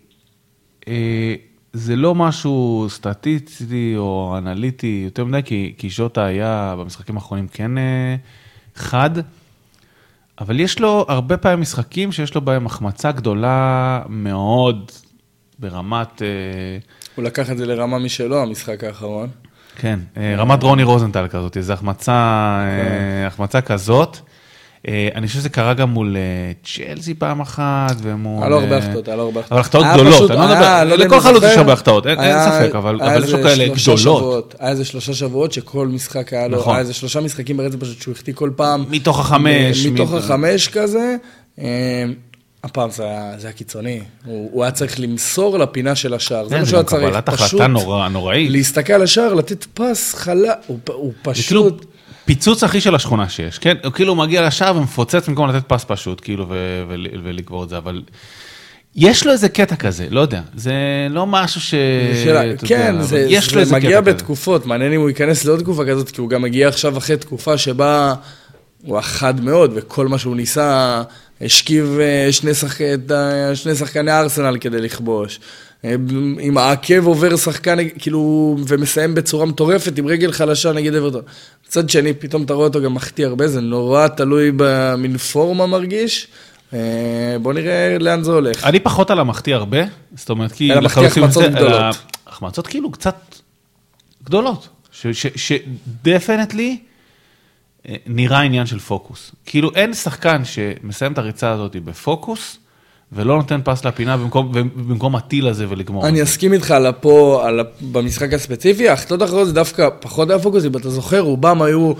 זה 1.73 1.95
לא 1.95 2.15
משהו 2.15 2.85
סטטיסטי 2.89 3.93
או 3.97 4.35
אנליטי 4.37 5.01
יותר 5.05 5.25
מדי, 5.25 5.41
כי, 5.45 5.73
כי 5.77 5.89
שוטה 5.89 6.25
היה 6.25 6.75
במשחקים 6.79 7.15
האחרונים 7.15 7.47
כן 7.47 7.77
אה, 7.77 8.15
חד, 8.75 9.09
אבל 10.39 10.59
יש 10.59 10.79
לו 10.79 11.05
הרבה 11.07 11.37
פעמים 11.37 11.61
משחקים 11.61 12.11
שיש 12.11 12.35
לו 12.35 12.41
בהם 12.41 12.65
החמצה 12.65 13.11
גדולה 13.11 14.01
מאוד 14.09 14.91
ברמת, 15.59 16.21
אה, 16.21 16.27
הוא 17.15 17.23
לקח 17.23 17.51
את 17.51 17.57
זה 17.57 17.65
לרמה 17.65 17.99
משלו, 17.99 18.41
המשחק 18.41 18.83
האחרון. 18.83 19.29
כן, 19.75 19.99
אה, 20.17 20.35
רמת 20.37 20.63
רוני 20.63 20.83
רוזנטל 20.83 21.27
כזאת, 21.27 21.57
איזו 21.57 21.73
החמצה, 21.73 22.11
אה, 22.11 23.27
החמצה 23.27 23.61
כזאת. 23.61 24.17
אה, 24.87 25.07
אני 25.15 25.27
חושב 25.27 25.39
שזה 25.39 25.49
קרה 25.49 25.73
גם 25.73 25.89
מול 25.89 26.17
אה, 26.17 26.51
צ'לסי 26.63 27.13
פעם 27.13 27.41
אחת, 27.41 27.95
ומול... 28.01 28.41
היה 28.43 28.49
לו 28.49 28.59
הרבה 28.59 28.71
אה, 28.71 28.77
החטאות, 28.77 29.07
היה 29.07 29.17
לו 29.17 29.23
הרבה 29.23 29.41
אבל 29.51 29.59
החטאות 29.59 29.85
גדולות, 29.93 30.31
אני 30.31 30.39
לא 30.39 30.45
מדבר, 30.45 30.81
אם 30.95 30.99
לכל 30.99 31.19
חלוץ 31.19 31.43
יש 31.43 31.57
הרבה 31.57 31.73
החטאות, 31.73 32.07
אין 32.07 32.17
ספק, 32.19 32.75
אבל 32.75 32.99
יש 33.23 33.31
לו 33.31 33.43
כאלה 33.43 33.65
גדולות. 33.67 34.55
היה 34.59 34.71
איזה 34.71 34.85
שלושה 34.85 35.13
שבועות 35.13 35.51
שכל 35.51 35.87
משחק 35.87 36.33
היה 36.33 36.47
לו, 36.47 36.57
נכון. 36.57 36.73
היה 36.73 36.81
איזה 36.81 36.93
שלושה 36.93 37.21
משחקים 37.21 37.57
ברצף 37.57 37.75
פשוט 37.79 38.01
שהוא 38.01 38.11
החטיא 38.11 38.33
כל 38.33 38.49
פעם. 38.55 38.85
מתוך 38.89 39.19
החמש, 39.19 39.85
מתוך 39.85 40.13
החמש 40.13 40.67
כזה. 40.67 41.15
הפעם 42.63 42.91
זה 42.91 43.03
היה, 43.03 43.33
זה 43.37 43.47
היה 43.47 43.53
קיצוני, 43.53 43.99
הוא, 44.25 44.49
הוא 44.53 44.63
היה 44.63 44.71
צריך 44.71 44.99
למסור 44.99 45.59
לפינה 45.59 45.95
של 45.95 46.13
השער, 46.13 46.47
זה 46.47 46.55
כן, 46.55 46.59
מה 46.61 46.65
שהוא 46.65 46.77
היה 46.77 46.83
צריך, 46.83 47.03
קבלת 47.09 47.29
פשוט 47.29 47.39
החלטה 47.41 47.67
נורא- 47.67 48.07
נוראית. 48.07 48.51
להסתכל 48.51 48.93
על 48.93 49.01
השער, 49.01 49.33
לתת 49.33 49.65
פס 49.73 50.13
חלק, 50.13 50.49
הוא, 50.67 50.79
הוא 50.93 51.13
כאילו 51.23 51.33
פשוט, 51.33 51.85
פיצוץ 52.25 52.63
הכי 52.63 52.81
של 52.81 52.95
השכונה 52.95 53.29
שיש, 53.29 53.59
כן? 53.59 53.77
הוא 53.83 53.91
כאילו 53.91 54.15
מגיע 54.15 54.47
לשער 54.47 54.77
ומפוצץ 54.77 55.29
במקום 55.29 55.49
לתת 55.49 55.67
פס 55.67 55.85
פשוט, 55.87 56.21
כאילו, 56.23 56.45
ו- 56.49 56.83
ול- 56.87 57.07
ולקבור 57.23 57.63
את 57.63 57.69
זה, 57.69 57.77
אבל 57.77 58.01
יש 58.95 59.25
לו 59.25 59.31
איזה 59.31 59.49
קטע 59.49 59.75
כזה, 59.75 60.07
לא 60.09 60.19
יודע, 60.19 60.41
זה 60.55 60.73
לא 61.09 61.27
משהו 61.27 61.61
ש... 61.61 61.73
שאלה, 62.23 62.57
כן, 62.57 62.91
יודע, 62.91 63.03
זה, 63.03 63.27
לו 63.31 63.41
זה 63.41 63.59
איזה 63.59 63.75
מגיע 63.75 63.89
קטע 63.89 64.01
כזה. 64.01 64.13
בתקופות, 64.13 64.65
מעניין 64.65 64.93
אם 64.93 64.99
הוא 64.99 65.09
ייכנס 65.09 65.45
לעוד 65.45 65.59
תקופה 65.59 65.85
כזאת, 65.85 66.11
כי 66.11 66.21
הוא 66.21 66.29
גם 66.29 66.41
מגיע 66.41 66.67
עכשיו 66.67 66.97
אחרי 66.97 67.17
תקופה 67.17 67.57
שבה 67.57 68.13
הוא 68.83 68.97
החד 68.97 69.41
מאוד, 69.41 69.71
וכל 69.75 70.07
מה 70.07 70.17
שהוא 70.17 70.35
ניסה, 70.35 71.01
השכיב 71.41 71.97
אה, 72.01 72.31
שני, 72.31 72.53
שחק... 72.53 72.79
שני 73.53 73.75
שחקני 73.75 74.11
ארסנל 74.11 74.57
כדי 74.61 74.81
לכבוש. 74.81 75.39
אה, 75.85 75.95
עם 76.39 76.57
העקב 76.57 77.07
עובר 77.07 77.35
שחקן, 77.35 77.77
כאילו, 77.99 78.55
ומסיים 78.67 79.15
בצורה 79.15 79.45
מטורפת, 79.45 79.97
עם 79.97 80.07
רגל 80.07 80.31
חלשה 80.31 80.71
נגד 80.71 80.95
אברטון. 80.95 81.21
מצד 81.67 81.89
שני, 81.89 82.13
פתאום 82.13 82.43
אתה 82.43 82.53
רואה 82.53 82.67
אותו 82.67 82.81
גם 82.81 82.93
מחטיא 82.93 83.25
הרבה, 83.25 83.47
זה 83.47 83.61
נורא 83.61 84.07
תלוי 84.07 84.51
במין 84.55 85.17
פורמה 85.17 85.67
מרגיש. 85.67 86.27
אה, 86.73 86.79
בוא 87.41 87.53
נראה 87.53 87.97
לאן 87.99 88.23
זה 88.23 88.31
הולך. 88.31 88.63
אני 88.63 88.79
פחות 88.79 89.11
על 89.11 89.19
המחטיא 89.19 89.55
הרבה, 89.55 89.77
זאת 90.15 90.29
אומרת, 90.29 90.51
כי... 90.51 90.71
אלא 90.71 90.81
מחטיא 90.81 91.07
החמצות 91.07 91.43
גדולות. 91.43 91.95
החמצות 92.27 92.67
כאילו 92.67 92.91
קצת 92.91 93.15
גדולות, 94.23 94.67
שדפנטלי 95.35 96.79
נראה 98.07 98.41
עניין 98.41 98.65
של 98.65 98.79
פוקוס. 98.79 99.31
כאילו 99.45 99.71
אין 99.75 99.93
שחקן 99.93 100.41
שמסיים 100.45 101.13
את 101.13 101.17
הריצה 101.17 101.51
הזאת 101.51 101.75
בפוקוס, 101.75 102.57
ולא 103.11 103.37
נותן 103.37 103.59
פס 103.63 103.85
לפינה 103.85 104.17
במקום, 104.17 104.51
במקום 104.75 105.15
הטיל 105.15 105.47
הזה 105.47 105.65
ולגמור. 105.69 106.07
אני 106.07 106.23
אסכים 106.23 106.53
איתך 106.53 106.71
על 106.71 106.85
הפה, 106.85 107.43
על. 107.45 107.59
במשחק 107.81 108.33
הספציפי, 108.33 108.89
ההחלטות 108.89 109.21
האחרות 109.21 109.47
זה 109.47 109.53
דווקא 109.53 109.89
פחות 109.99 110.29
היה 110.29 110.39
פוקוס, 110.39 110.65
אם 110.65 110.77
אתה 110.77 110.89
זוכר, 110.89 111.19
רובם 111.19 111.61
היו 111.61 111.93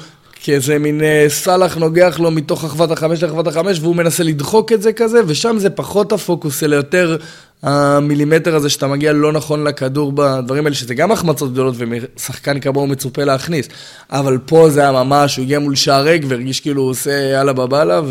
כאיזה 0.43 0.79
מין 0.79 1.03
אה, 1.03 1.25
סאלח 1.29 1.77
נוגח 1.77 2.19
לו 2.19 2.31
מתוך 2.31 2.63
אחוות 2.63 2.91
החמש 2.91 3.23
לאחוות 3.23 3.47
החמש, 3.47 3.79
והוא 3.79 3.95
מנסה 3.95 4.23
לדחוק 4.23 4.71
את 4.71 4.81
זה 4.81 4.93
כזה, 4.93 5.19
ושם 5.27 5.55
זה 5.59 5.69
פחות 5.69 6.11
הפוקוס, 6.11 6.63
אלא 6.63 6.75
יותר 6.75 7.17
המילימטר 7.63 8.55
הזה 8.55 8.69
שאתה 8.69 8.87
מגיע 8.87 9.13
לא 9.13 9.31
נכון 9.31 9.63
לכדור 9.63 10.11
בדברים 10.11 10.65
האלה, 10.65 10.75
שזה 10.75 10.95
גם 10.95 11.11
החמצות 11.11 11.53
גדולות, 11.53 11.75
ושחקן 11.77 12.59
כמוהו 12.59 12.87
מצופה 12.87 13.23
להכניס. 13.23 13.69
אבל 14.09 14.37
פה 14.45 14.69
זה 14.69 14.81
היה 14.81 14.91
ממש, 14.91 15.37
הוא 15.37 15.43
הגיע 15.43 15.59
מול 15.59 15.75
שער 15.75 16.03
ריק 16.03 16.23
והרגיש 16.27 16.59
כאילו 16.59 16.81
הוא 16.81 16.89
עושה 16.89 17.11
יאללה 17.11 17.53
בבאללה, 17.53 18.01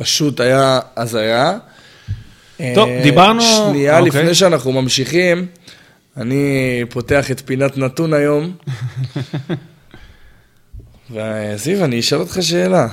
ופשוט 0.00 0.40
היה 0.40 0.80
הזיה. 0.96 1.58
טוב, 2.74 2.88
אה, 2.88 3.00
דיברנו- 3.02 3.40
שנייה 3.42 3.98
אוקיי. 3.98 4.20
לפני 4.20 4.34
שאנחנו 4.34 4.72
ממשיכים, 4.72 5.46
אני 6.16 6.44
פותח 6.90 7.30
את 7.30 7.42
פינת 7.44 7.78
נתון 7.78 8.12
היום. 8.14 8.50
וזיו, 11.10 11.84
אני 11.84 12.00
אשאל 12.00 12.18
אותך 12.18 12.38
שאלה. 12.40 12.88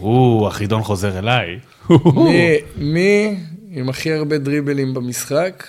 או, 0.00 0.44
החידון 0.48 0.82
חוזר 0.82 1.18
אליי. 1.18 1.58
מי, 2.14 2.54
מי 2.76 3.36
עם 3.72 3.88
הכי 3.88 4.12
הרבה 4.12 4.38
דריבלים 4.38 4.94
במשחק, 4.94 5.64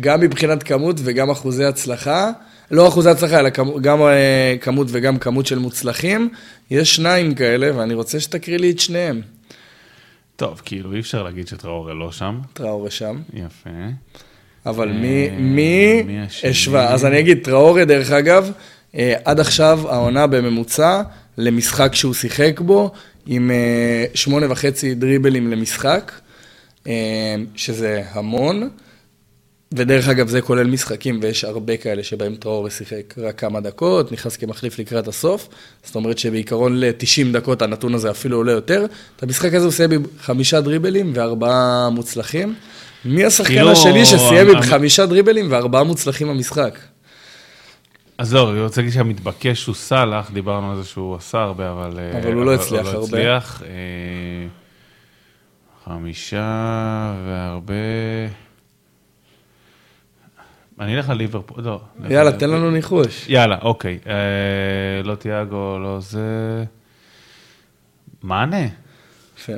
גם 0.00 0.20
מבחינת 0.20 0.62
כמות 0.62 0.96
וגם 1.04 1.30
אחוזי 1.30 1.64
הצלחה, 1.64 2.30
לא 2.70 2.88
אחוזי 2.88 3.10
הצלחה, 3.10 3.38
אלא 3.40 3.48
גם 3.80 4.02
אה, 4.02 4.54
כמות 4.60 4.86
וגם 4.90 5.18
כמות 5.18 5.46
של 5.46 5.58
מוצלחים, 5.58 6.28
יש 6.70 6.96
שניים 6.96 7.34
כאלה, 7.34 7.78
ואני 7.78 7.94
רוצה 7.94 8.20
שתקריא 8.20 8.58
לי 8.58 8.70
את 8.70 8.78
שניהם. 8.78 9.20
טוב, 10.36 10.62
כאילו, 10.64 10.92
אי 10.92 11.00
אפשר 11.00 11.22
להגיד 11.22 11.48
שטראורה 11.48 11.94
לא 11.94 12.12
שם. 12.12 12.40
טראורה 12.52 12.90
שם. 12.90 13.22
יפה. 13.34 13.70
אבל 14.66 14.88
אה, 14.88 14.94
מי, 14.94 15.30
מי 15.30 16.02
מי 16.02 16.20
השני? 16.20 16.50
השווה? 16.50 16.92
אז 16.94 17.04
אני 17.04 17.18
אגיד, 17.20 17.38
טראורה, 17.44 17.84
דרך 17.84 18.10
אגב, 18.10 18.50
אה, 18.94 19.14
עד 19.24 19.40
עכשיו 19.40 19.80
העונה 19.88 20.26
בממוצע 20.26 21.02
למשחק 21.38 21.94
שהוא 21.94 22.14
שיחק 22.14 22.60
בו, 22.60 22.90
עם 23.26 23.50
אה, 23.50 24.04
שמונה 24.14 24.46
וחצי 24.50 24.94
דריבלים 24.94 25.50
למשחק, 25.50 26.12
אה, 26.86 26.92
שזה 27.56 28.02
המון. 28.10 28.68
ודרך 29.76 30.08
אגב, 30.08 30.28
זה 30.28 30.40
כולל 30.40 30.66
משחקים, 30.66 31.20
ויש 31.22 31.44
הרבה 31.44 31.76
כאלה 31.76 32.02
שבהם 32.02 32.34
טראורה 32.34 32.70
שיחק 32.70 33.14
רק 33.18 33.40
כמה 33.40 33.60
דקות, 33.60 34.12
נכנס 34.12 34.36
כמחליף 34.36 34.78
לקראת 34.78 35.08
הסוף. 35.08 35.48
זאת 35.84 35.94
אומרת 35.94 36.18
שבעיקרון 36.18 36.80
ל-90 36.80 37.32
דקות 37.32 37.62
הנתון 37.62 37.94
הזה 37.94 38.10
אפילו 38.10 38.36
עולה 38.36 38.52
יותר. 38.52 38.86
את 39.16 39.22
המשחק 39.22 39.54
הזה 39.54 39.64
הוא 39.64 39.72
סיים 39.72 39.90
עם 39.92 40.02
חמישה 40.20 40.60
דריבלים 40.60 41.12
וארבעה 41.14 41.90
מוצלחים. 41.90 42.54
מי 43.04 43.24
השחקן 43.24 43.54
כאילו, 43.54 43.70
השני 43.70 44.04
שסיים 44.04 44.48
עם 44.48 44.62
חמישה 44.62 45.06
דריבלים 45.06 45.46
וארבעה 45.50 45.84
מוצלחים 45.84 46.28
במשחק? 46.28 46.78
אז 48.18 48.34
לא, 48.34 48.50
אני 48.50 48.60
רוצה 48.60 48.80
להגיד 48.80 48.94
שהמתבקש 48.94 49.66
הוא 49.66 49.74
סאלח, 49.74 50.30
דיברנו 50.30 50.70
על 50.70 50.82
זה 50.82 50.88
שהוא 50.88 51.16
עשה 51.16 51.38
הרבה, 51.38 51.72
אבל... 51.72 51.98
אה, 51.98 52.18
אבל 52.18 52.32
הוא 52.32 52.44
לא 52.44 52.54
הצליח 52.54 52.86
הרבה. 52.86 53.04
הצליח. 53.04 53.62
אה, 53.62 54.46
חמישה 55.84 57.14
והרבה... 57.26 57.74
אני 60.80 60.96
אלך 60.96 61.08
לליברפול, 61.08 61.62
לא. 61.64 61.80
יאללה, 62.10 62.32
תן 62.32 62.50
לנו 62.50 62.70
ניחוש. 62.70 63.28
יאללה, 63.28 63.58
אוקיי. 63.62 63.98
אה, 64.06 64.12
לא 65.04 65.14
תיאגו, 65.14 65.78
לא 65.78 65.98
זה... 66.00 66.64
מאנה? 68.22 68.66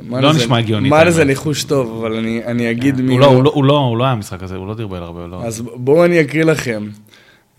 לא 0.09 0.33
נשמע 0.33 0.57
הגיוני, 0.57 0.89
האמת. 0.95 1.13
זה 1.13 1.23
ניחוש 1.23 1.63
טוב, 1.63 1.97
אבל 1.99 2.17
אני 2.17 2.41
אני 2.45 2.71
אגיד 2.71 3.01
מי... 3.01 3.11
הוא 3.13 3.19
לא, 3.19 3.43
לא, 3.43 3.63
לא, 3.63 3.77
הוא 3.77 3.97
לא 3.97 4.03
היה 4.05 4.15
במשחק 4.15 4.43
הזה, 4.43 4.55
הוא 4.55 4.67
לא 4.67 4.73
דרבל 4.75 5.03
הרבה. 5.03 5.47
אז 5.47 5.61
בואו 5.75 6.05
אני 6.05 6.21
אקריא 6.21 6.43
לכם. 6.43 6.87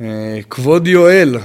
אה, 0.00 0.38
כבוד 0.50 0.86
יואל, 0.86 1.36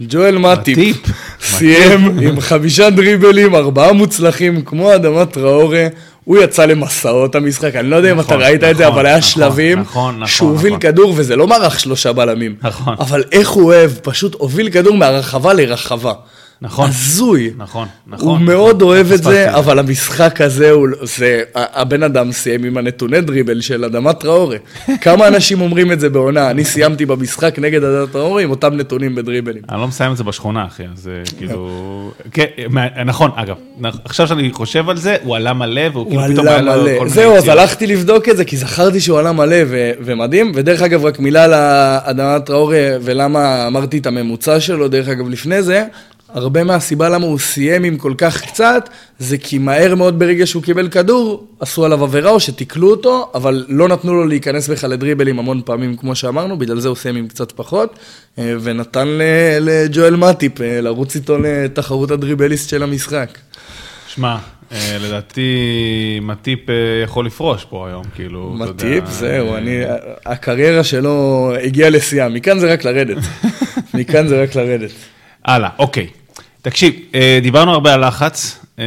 ג'ואל 0.00 0.38
מטיפ, 0.38 0.78
מטיפ. 0.78 1.14
סיים 1.40 2.18
עם 2.18 2.40
חמישה 2.40 2.90
דריבלים, 2.90 3.54
ארבעה 3.54 3.92
מוצלחים, 3.92 4.62
כמו 4.62 4.94
אדמת 4.94 5.32
טראורה. 5.32 5.86
הוא 6.26 6.38
יצא 6.38 6.64
למסעות 6.64 7.34
המשחק, 7.34 7.74
אני 7.74 7.90
לא 7.90 7.96
יודע 7.96 8.12
אם 8.12 8.20
אתה 8.20 8.28
נכון, 8.28 8.42
ראית 8.42 8.64
את 8.64 8.76
זה, 8.76 8.82
נכון, 8.82 8.94
אבל 8.94 9.06
היה 9.06 9.18
נכון, 9.18 9.30
שלבים 9.30 9.80
נכון, 9.80 10.14
נכון, 10.14 10.26
שהוא 10.26 10.50
הוביל 10.50 10.70
נכון. 10.70 10.80
כדור, 10.80 11.14
וזה 11.16 11.36
לא 11.36 11.46
מערך 11.46 11.80
שלושה 11.80 12.12
בלמים. 12.12 12.54
נכון. 12.62 12.94
אבל 12.98 13.24
איך 13.32 13.50
הוא 13.50 13.64
אוהב, 13.64 13.90
פשוט 14.02 14.34
הוביל 14.38 14.70
כדור 14.70 14.96
מהרחבה 14.96 15.52
לרחבה. 15.52 16.12
נכון. 16.62 16.88
הזוי. 16.88 17.50
נכון, 17.56 17.88
נכון. 18.06 18.28
הוא 18.28 18.38
מאוד 18.38 18.76
נכון, 18.76 18.88
אוהב 18.88 19.12
את 19.12 19.22
זה, 19.22 19.54
אבל 19.58 19.78
המשחק 19.78 20.40
הזה, 20.40 20.70
הוא, 20.70 20.88
זה, 21.02 21.42
הבן 21.54 22.02
אדם 22.02 22.32
סיים 22.32 22.64
עם 22.64 22.76
הנתוני 22.76 23.20
דריבל 23.20 23.60
של 23.60 23.84
אדמת 23.84 24.20
טראורה. 24.20 24.56
כמה 25.00 25.28
אנשים 25.28 25.60
אומרים 25.60 25.92
את 25.92 26.00
זה 26.00 26.08
בעונה? 26.08 26.50
אני 26.50 26.64
סיימתי 26.64 27.06
במשחק 27.06 27.58
נגד 27.58 27.84
אדמת 27.84 28.12
טראורה 28.12 28.42
עם 28.42 28.50
אותם 28.50 28.74
נתונים 28.74 29.14
בדריבלים. 29.14 29.62
אני 29.70 29.80
לא 29.80 29.88
מסיים 29.88 30.12
את 30.12 30.16
זה 30.16 30.24
בשכונה, 30.24 30.66
אחי, 30.66 30.82
אז 30.92 31.08
אה, 31.08 31.22
כאילו... 31.38 32.10
כן, 32.32 32.44
נכון, 33.06 33.30
אגב, 33.34 33.56
עכשיו 34.04 34.26
שאני 34.28 34.52
חושב 34.52 34.88
על 34.88 34.96
זה, 34.96 35.16
הוא 35.22 35.36
עלה 35.36 35.52
מלא, 35.52 35.82
והוא 35.92 36.04
הוא 36.04 36.10
כאילו 36.10 36.32
פתאום 36.34 36.46
היה 36.48 36.58
עלה 36.58 36.76
לו 36.76 36.82
כל 36.82 36.88
מלא. 36.88 36.98
מיני 36.98 37.10
זהו, 37.10 37.36
אז. 37.36 37.48
הלכתי 37.48 37.86
לבדוק 37.86 38.28
את 38.28 38.36
זה, 38.36 38.44
כי 38.44 38.56
זכרתי 38.56 39.00
שהוא 39.00 39.18
עלה 39.18 39.32
מלא 39.32 39.56
ו- 39.66 39.90
ומדהים. 40.00 40.52
ודרך 40.54 40.82
אגב, 40.82 41.04
רק 41.04 41.18
מילה 41.20 41.44
על 41.44 41.52
אדמת 42.10 42.46
טראורה 42.46 42.88
ולמה 43.02 43.66
אמרתי 43.66 43.98
את 43.98 44.06
הממוצע 44.06 44.60
שלו, 44.60 44.88
דרך 44.88 45.08
אגב, 45.08 45.28
לפני 45.28 45.62
זה. 45.62 45.84
הרבה 46.28 46.64
מהסיבה 46.64 47.08
למה 47.08 47.26
הוא 47.26 47.38
סיים 47.38 47.84
עם 47.84 47.96
כל 47.96 48.14
כך 48.18 48.42
קצת, 48.42 48.88
זה 49.18 49.38
כי 49.38 49.58
מהר 49.58 49.94
מאוד 49.94 50.18
ברגע 50.18 50.46
שהוא 50.46 50.62
קיבל 50.62 50.88
כדור, 50.88 51.46
עשו 51.60 51.84
עליו 51.84 52.04
עבירה 52.04 52.30
או 52.30 52.40
שתיקלו 52.40 52.90
אותו, 52.90 53.30
אבל 53.34 53.66
לא 53.68 53.88
נתנו 53.88 54.14
לו 54.14 54.26
להיכנס 54.26 54.68
בכלל 54.68 54.90
לדריבלים 54.90 55.38
המון 55.38 55.62
פעמים, 55.64 55.96
כמו 55.96 56.14
שאמרנו, 56.14 56.58
בגלל 56.58 56.80
זה 56.80 56.88
הוא 56.88 56.96
סיים 56.96 57.16
עם 57.16 57.28
קצת 57.28 57.52
פחות, 57.52 57.98
אה, 58.38 58.54
ונתן 58.60 59.08
לג'ואל 59.60 60.16
מטיפ 60.16 60.60
אה, 60.60 60.80
לרוץ 60.80 61.16
איתו 61.16 61.38
לתחרות 61.38 62.10
הדריבליסט 62.10 62.70
של 62.70 62.82
המשחק. 62.82 63.38
שמע, 64.08 64.36
אה, 64.72 64.96
לדעתי 65.00 65.50
מטיפ 66.22 66.60
יכול 67.04 67.26
לפרוש 67.26 67.64
פה 67.64 67.88
היום, 67.88 68.04
כאילו, 68.14 68.54
אתה 68.56 68.64
יודע, 68.64 68.86
מטיפ, 68.86 69.04
זהו, 69.10 69.56
אני, 69.56 69.80
הקריירה 70.26 70.84
שלו 70.84 71.50
הגיעה 71.62 71.90
לשיאה, 71.90 72.28
מכאן 72.28 72.58
זה 72.58 72.72
רק 72.72 72.84
לרדת. 72.84 73.16
מכאן 73.94 74.28
זה 74.28 74.42
רק 74.42 74.54
לרדת. 74.54 74.90
הלאה, 75.46 75.68
אוקיי. 75.78 76.06
תקשיב, 76.62 76.94
אה, 77.14 77.38
דיברנו 77.42 77.72
הרבה 77.72 77.94
על 77.94 78.06
לחץ, 78.06 78.58
אה, 78.78 78.84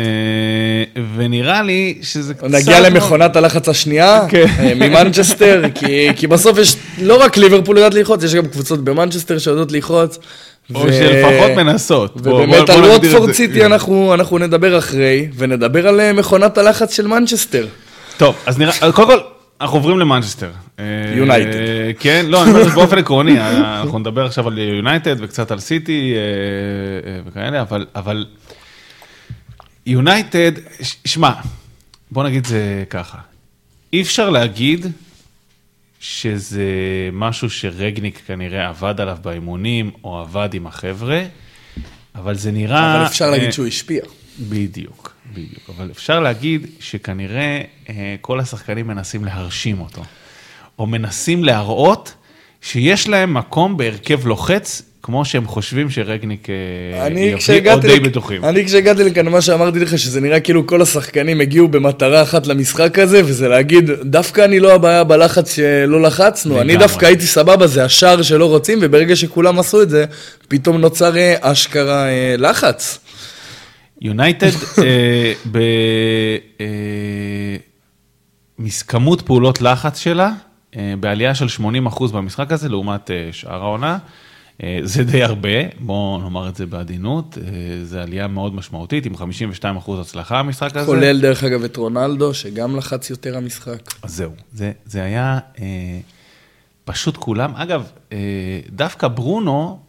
ונראה 1.16 1.62
לי 1.62 1.98
שזה 2.02 2.34
קצת... 2.34 2.48
נגיע 2.50 2.80
למכונת 2.80 3.36
הלחץ 3.36 3.70
השנייה, 3.70 4.22
כן. 4.30 4.46
אה, 4.60 4.74
ממנצ'סטר, 4.76 5.64
כי, 5.76 6.10
כי 6.16 6.28
בסוף 6.28 6.58
יש, 6.58 6.76
לא 7.02 7.24
רק 7.24 7.38
ליברפול 7.38 7.78
יודעת 7.78 7.94
ללחוץ, 7.94 8.24
יש 8.24 8.36
גם 8.36 8.48
קבוצות 8.48 8.84
במנצ'סטר 8.84 9.38
שיודעות 9.38 9.72
ללחוץ. 9.72 10.18
או 10.76 10.82
שלפחות 10.82 11.52
מנסות. 11.56 12.14
ובאמת 12.16 12.70
על 12.70 12.84
ווטפורד. 12.86 13.32
סיטי 13.32 13.66
אנחנו, 13.66 14.14
אנחנו 14.14 14.38
נדבר 14.38 14.78
אחרי, 14.78 15.28
ונדבר 15.38 15.88
על 15.88 16.12
מכונת 16.12 16.58
הלחץ 16.58 16.96
של 16.96 17.08
מנצ'סטר. 17.08 17.68
טוב, 18.18 18.36
אז 18.46 18.58
נראה, 18.58 18.92
קודם 18.92 19.08
כל, 19.08 19.20
אנחנו 19.62 19.78
עוברים 19.78 20.00
למנצ'סטר. 20.00 20.50
אה, 20.80 21.14
יונייטד. 21.16 21.60
כן, 22.00 22.26
לא, 22.28 22.44
אני 22.44 22.52
אומר 22.52 22.76
באופן 22.76 22.98
עקרוני, 22.98 23.40
אה, 23.40 23.82
אנחנו 23.82 24.00
נדבר 24.00 24.26
עכשיו 24.26 24.48
על 24.48 24.58
יונייטד 24.58 25.16
וקצת 25.20 25.52
על 25.52 25.60
סיטי 25.60 26.14
אה, 26.16 27.12
אה, 27.12 27.20
וכאלה, 27.26 27.62
אבל, 27.62 27.86
אבל 27.96 28.26
יונייטד, 29.86 30.52
שמע, 31.06 31.32
בוא 32.12 32.24
נגיד 32.24 32.46
זה 32.46 32.84
ככה, 32.90 33.18
אי 33.94 34.02
אפשר 34.02 34.30
להגיד 34.30 34.86
שזה 36.00 36.64
משהו 37.14 37.50
שרגניק 37.50 38.22
כנראה 38.28 38.70
עבד 38.70 39.02
עליו 39.02 39.18
באימונים, 39.22 39.92
או 40.04 40.20
עבד 40.20 40.50
עם 40.54 40.68
החבר'ה, 40.68 41.24
אבל 42.16 42.36
זה 42.36 42.52
נראה... 42.52 42.96
אבל 42.98 43.06
אפשר 43.06 43.30
להגיד 43.30 43.46
אה, 43.46 43.52
שהוא 43.52 43.68
השפיע. 43.68 44.04
בדיוק. 44.40 45.14
בדיוק, 45.34 45.70
אבל 45.78 45.92
אפשר 45.92 46.20
להגיד 46.20 46.68
שכנראה 46.80 47.62
אה, 47.90 48.16
כל 48.22 48.40
השחקנים 48.40 48.88
מנסים 48.88 49.26
להרשים 49.26 49.82
אותו, 49.82 50.04
או 50.80 50.86
מנסים 50.88 51.44
להראות 51.44 52.14
שיש 52.62 53.08
להם 53.10 53.34
מקום 53.34 53.78
בהרכב 53.78 54.28
לוחץ, 54.28 54.82
כמו 55.04 55.26
שהם 55.26 55.46
חושבים 55.48 55.90
שרגניק 55.90 56.48
אה, 56.50 57.08
יביא, 57.08 57.36
או 57.74 57.80
די 57.80 58.00
לכ- 58.00 58.06
בטוחים. 58.06 58.46
אני 58.46 58.66
כשהגעתי 58.66 59.04
לכאן, 59.04 59.28
מה 59.28 59.42
שאמרתי 59.42 59.80
לך, 59.80 59.98
שזה 60.00 60.22
נראה 60.22 60.40
כאילו 60.40 60.68
כל 60.68 60.82
השחקנים 60.82 61.42
הגיעו 61.42 61.68
במטרה 61.68 62.22
אחת 62.24 62.48
למשחק 62.48 63.00
הזה, 63.00 63.22
וזה 63.26 63.48
להגיד, 63.48 63.92
דווקא 64.04 64.46
אני 64.46 64.60
לא 64.60 64.74
הבעיה 64.74 65.04
בלחץ 65.04 65.56
שלא 65.56 66.02
לחצנו, 66.02 66.62
אני. 66.62 66.78
דווקא 66.78 67.06
הייתי 67.06 67.26
סבבה, 67.26 67.68
זה 67.68 67.84
השער 67.84 68.22
שלא 68.22 68.46
רוצים, 68.46 68.80
וברגע 68.82 69.16
שכולם 69.16 69.60
עשו 69.60 69.82
את 69.82 69.90
זה, 69.90 70.06
פתאום 70.48 70.78
נוצר 70.78 71.18
אה, 71.18 71.36
אשכרה 71.42 72.08
אה, 72.10 72.36
לחץ. 72.38 73.00
יונייטד 74.02 74.52
בכמות 78.60 79.22
פעולות 79.22 79.62
לחץ 79.62 79.98
שלה, 80.00 80.32
בעלייה 81.00 81.36
של 81.36 81.64
80% 81.88 82.12
במשחק 82.14 82.52
הזה, 82.52 82.70
לעומת 82.70 83.12
אה, 83.12 83.30
שאר 83.32 83.62
העונה. 83.64 83.98
אה, 84.64 84.80
זה 84.84 85.04
די 85.04 85.24
הרבה, 85.24 85.50
בואו 85.80 86.20
נאמר 86.22 86.50
את 86.50 86.56
זה 86.56 86.66
בעדינות, 86.66 87.38
אה, 87.38 87.86
זו 87.86 88.00
עלייה 88.00 88.28
מאוד 88.28 88.56
משמעותית, 88.56 89.06
עם 89.06 89.14
52% 89.16 90.02
הצלחה 90.02 90.40
המשחק 90.40 90.76
הזה. 90.76 90.86
כולל 90.86 91.22
דרך 91.22 91.44
אגב 91.44 91.64
את 91.64 91.78
רונלדו, 91.78 92.34
שגם 92.34 92.76
לחץ 92.76 93.10
יותר 93.10 93.38
המשחק. 93.38 93.94
אז 94.04 94.16
זהו, 94.16 94.32
זה, 94.54 94.72
זה 94.86 95.04
היה 95.04 95.40
אה, 95.60 96.00
פשוט 96.86 97.18
כולם. 97.18 97.56
אגב, 97.56 97.92
אה, 98.12 98.18
דווקא 98.70 99.08
ברונו, 99.08 99.80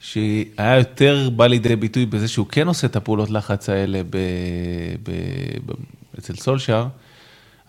שהיה 0.00 0.78
יותר 0.78 1.30
בא 1.36 1.46
לידי 1.46 1.76
ביטוי 1.76 2.06
בזה 2.06 2.28
שהוא 2.28 2.46
כן 2.46 2.66
עושה 2.68 2.86
את 2.86 2.96
הפעולות 2.96 3.30
לחץ 3.30 3.68
האלה 3.68 4.02
ב, 4.10 4.16
ב, 5.02 5.10
ב, 5.66 5.72
אצל 6.18 6.34
סולשאר, 6.34 6.86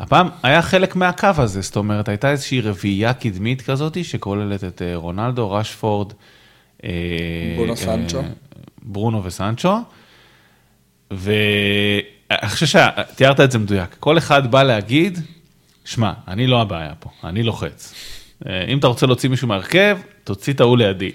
הפעם 0.03 0.29
היה 0.43 0.61
חלק 0.61 0.95
מהקו 0.95 1.27
הזה, 1.37 1.61
זאת 1.61 1.75
אומרת, 1.75 2.09
הייתה 2.09 2.31
איזושהי 2.31 2.61
רביעייה 2.61 3.13
קדמית 3.13 3.61
כזאת, 3.61 4.05
שכוללת 4.05 4.63
את 4.63 4.81
אה, 4.81 4.95
רונלדו, 4.95 5.51
רשפורד, 5.51 6.13
אה, 6.83 6.89
ברונו 7.55 7.71
אה, 7.71 7.75
סנצ'ו. 7.75 8.21
ברונו 8.81 9.23
וסנצ'ו, 9.23 9.77
ואני 11.11 12.49
חושב 12.49 12.65
שתיארת 12.65 13.39
את 13.39 13.51
זה 13.51 13.59
מדויק. 13.59 13.95
כל 13.99 14.17
אחד 14.17 14.51
בא 14.51 14.63
להגיד, 14.63 15.19
שמע, 15.85 16.13
אני 16.27 16.47
לא 16.47 16.61
הבעיה 16.61 16.93
פה, 16.99 17.09
אני 17.23 17.43
לוחץ. 17.43 17.93
אם 18.67 18.77
אתה 18.77 18.87
רוצה 18.87 19.05
להוציא 19.05 19.29
מישהו 19.29 19.47
מהרכב, 19.47 19.97
תוציא 20.23 20.53
את 20.53 20.61
ההוא 20.61 20.77
לידי. 20.77 21.11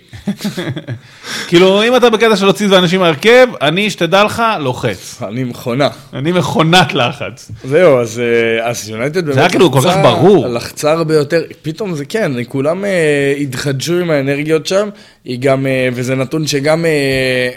כאילו, 1.49 1.83
אם 1.83 1.97
אתה 1.97 2.11
בקטע 2.11 2.37
של 2.37 2.45
להוציא 2.45 2.67
את 2.69 2.73
האנשים 2.73 3.01
מהרכב, 3.01 3.47
אני, 3.63 3.91
שתדע 3.91 4.25
לך, 4.25 4.43
לוחץ. 4.61 5.23
אני 5.29 5.45
מכונה. 5.45 5.89
אני 6.13 6.33
מכונת 6.33 6.95
לחץ. 6.95 7.51
זהו, 7.65 8.01
אז, 8.01 8.21
אה, 8.21 8.69
אז 8.69 8.89
יונייטד 8.89 9.25
באמת 9.27 9.39
היה 9.39 9.49
כאילו 9.49 9.73
כל 9.73 9.81
כך 9.85 9.97
ברור. 10.03 10.49
לחצה 10.49 10.93
הרבה 10.93 11.15
יותר, 11.15 11.43
פתאום 11.63 11.95
זה 11.95 12.05
כן, 12.05 12.33
כולם 12.49 12.85
אה, 12.85 13.35
התחדשו 13.41 13.99
עם 13.99 14.11
האנרגיות 14.11 14.67
שם, 14.67 14.89
היא 15.25 15.39
גם, 15.41 15.67
אה, 15.67 15.89
וזה 15.93 16.15
נתון 16.15 16.47
שגם 16.47 16.85
אה, 16.85 17.51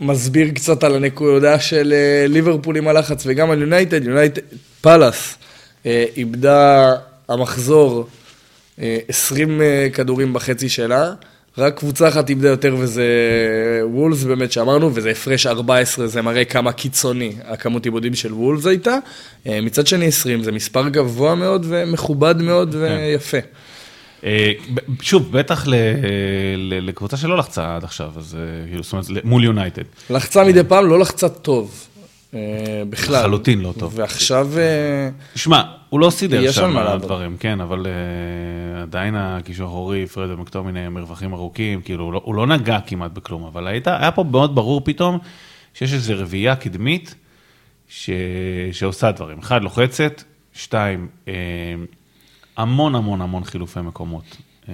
מסביר 0.00 0.50
קצת 0.54 0.84
על 0.84 0.94
הנקודה 0.94 1.60
של 1.60 1.94
אה, 1.96 2.26
ליברפול 2.28 2.76
עם 2.76 2.88
הלחץ, 2.88 3.22
וגם 3.26 3.50
על 3.50 3.60
יונייטד, 3.60 4.04
יונייטד, 4.04 4.42
פאלאס, 4.80 5.36
אה, 5.86 6.04
איבדה 6.16 6.92
המחזור 7.28 8.06
20 8.78 9.60
אה, 9.60 9.88
כדורים 9.92 10.32
בחצי 10.32 10.68
שלה. 10.68 11.12
רק 11.58 11.78
קבוצה 11.78 12.08
אחת 12.08 12.30
איבדה 12.30 12.48
יותר 12.48 12.76
וזה 12.78 13.04
וולס 13.84 14.22
באמת 14.22 14.52
שאמרנו, 14.52 14.90
וזה 14.94 15.10
הפרש 15.10 15.46
14, 15.46 16.06
זה 16.06 16.22
מראה 16.22 16.44
כמה 16.44 16.72
קיצוני 16.72 17.32
הכמות 17.44 17.84
עיבודים 17.84 18.14
של 18.14 18.32
וולס 18.32 18.66
הייתה. 18.66 18.98
אה, 19.46 19.60
מצד 19.60 19.86
שני 19.86 20.06
20, 20.06 20.42
זה 20.42 20.52
מספר 20.52 20.88
גבוה 20.88 21.34
מאוד 21.34 21.66
ומכובד 21.68 22.42
מאוד 22.42 22.74
ויפה. 22.74 23.38
אה, 24.24 24.52
ב- 24.74 25.02
שוב, 25.02 25.32
בטח 25.38 25.64
לקבוצה 26.58 27.16
שלא 27.16 27.36
לחצה 27.36 27.76
עד 27.76 27.84
עכשיו, 27.84 28.10
אז 28.16 28.36
אה, 28.40 28.68
כאילו, 28.68 28.82
זאת 28.82 28.92
אומרת, 28.92 29.24
מול 29.24 29.44
יונייטד. 29.44 29.82
לחצה 30.10 30.44
מדי 30.44 30.64
פעם, 30.68 30.86
לא 30.86 30.98
לחצה 30.98 31.28
טוב. 31.28 31.86
אה, 32.34 32.40
בכלל. 32.90 33.20
לחלוטין 33.20 33.60
לא 33.60 33.74
טוב. 33.78 33.92
ועכשיו... 33.96 34.48
אה, 34.58 35.08
שמע, 35.34 35.62
הוא 35.88 36.00
לא 36.00 36.10
סידר 36.10 36.42
יש 36.42 36.58
על 36.58 36.64
שם 36.64 36.70
מה 36.70 36.84
לעבוד. 36.84 37.02
דברים, 37.02 37.36
כן, 37.40 37.60
אבל 37.60 37.86
עדיין 38.84 39.14
הקישור 39.16 39.66
האחורי, 39.66 40.06
פרד 40.06 40.30
ומקטומיני, 40.30 40.88
מרווחים 40.88 41.32
ארוכים, 41.32 41.82
כאילו, 41.82 42.04
הוא 42.04 42.12
לא, 42.12 42.20
הוא 42.24 42.34
לא 42.34 42.46
נגע 42.46 42.78
כמעט 42.86 43.10
בכלום, 43.10 43.44
אבל 43.44 43.66
הייתה, 43.66 44.00
היה 44.00 44.10
פה 44.10 44.24
מאוד 44.24 44.54
ברור 44.54 44.80
פתאום 44.84 45.18
שיש 45.74 45.92
איזו 45.92 46.14
רביעייה 46.16 46.56
קדמית 46.56 47.14
ש, 47.88 48.10
שעושה 48.72 49.12
דברים. 49.12 49.38
אחד, 49.38 49.62
לוחצת, 49.62 50.22
שתיים, 50.52 51.08
uh, 51.26 51.28
המון 52.56 52.94
המון 52.94 53.20
המון 53.20 53.44
חילופי 53.44 53.80
מקומות, 53.80 54.24
uh, 54.66 54.68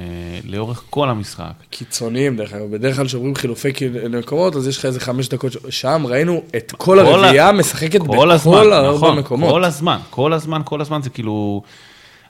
לאורך 0.44 0.84
כל 0.90 1.08
המשחק. 1.08 1.52
קיצוניים, 1.70 2.36
דרך 2.36 2.52
אגב, 2.52 2.70
בדרך 2.70 2.96
כלל 2.96 3.06
כשאומרים 3.06 3.34
חילופי 3.34 3.68
מקומות, 4.10 4.56
אז 4.56 4.68
יש 4.68 4.78
לך 4.78 4.84
איזה 4.84 5.00
חמש 5.00 5.28
דקות, 5.28 5.52
שם 5.70 6.02
ראינו 6.06 6.42
את 6.56 6.72
כל 6.72 6.98
הרביעייה 6.98 7.52
משחקת 7.52 8.00
בכל 8.00 8.30
הארבע 8.30 8.94
נכון, 8.94 9.18
מקומות. 9.18 9.50
כל 9.50 9.64
הזמן, 9.64 9.98
כל 10.10 10.32
הזמן, 10.32 10.62
כל 10.64 10.80
הזמן, 10.80 11.02
זה 11.02 11.10
כאילו, 11.10 11.62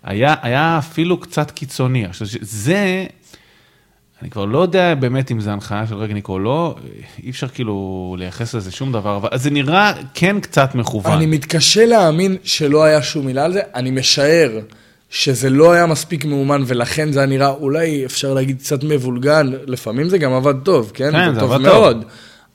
היה, 0.04 0.34
היה 0.42 0.78
אפילו 0.78 1.20
קצת 1.20 1.50
קיצוני. 1.50 2.04
עכשיו, 2.04 2.26
זה, 2.40 3.06
אני 4.22 4.30
כבר 4.30 4.44
לא 4.44 4.58
יודע 4.58 4.94
באמת 4.94 5.30
אם 5.30 5.40
זה 5.40 5.52
הנחיה 5.52 5.86
של 5.86 5.94
רגניק 5.94 6.28
או 6.28 6.38
לא, 6.38 6.76
אי 7.22 7.30
אפשר 7.30 7.48
כאילו 7.48 8.16
לייחס 8.18 8.54
לזה 8.54 8.70
שום 8.70 8.92
דבר, 8.92 9.16
אבל 9.16 9.28
זה 9.34 9.50
נראה 9.50 9.92
כן 10.14 10.40
קצת 10.40 10.74
מכוון. 10.74 11.12
אני 11.12 11.26
מתקשה 11.26 11.86
להאמין 11.86 12.36
שלא 12.44 12.84
היה 12.84 13.02
שום 13.02 13.26
מילה 13.26 13.44
על 13.44 13.52
זה, 13.52 13.60
אני 13.74 13.90
משער 13.90 14.50
שזה 15.10 15.50
לא 15.50 15.72
היה 15.72 15.86
מספיק 15.86 16.24
מאומן 16.24 16.62
ולכן 16.66 17.12
זה 17.12 17.18
היה 17.18 17.26
נראה 17.26 17.48
אולי 17.48 18.04
אפשר 18.04 18.34
להגיד 18.34 18.58
קצת 18.58 18.84
מבולגן, 18.84 19.50
לפעמים 19.66 20.08
זה 20.08 20.18
גם 20.18 20.32
עבד 20.32 20.54
טוב, 20.64 20.90
כן? 20.94 21.12
כן, 21.12 21.34
זה 21.34 21.40
טוב 21.40 21.52
עבד 21.52 21.62
מאוד. 21.62 22.02
טוב. 22.02 22.10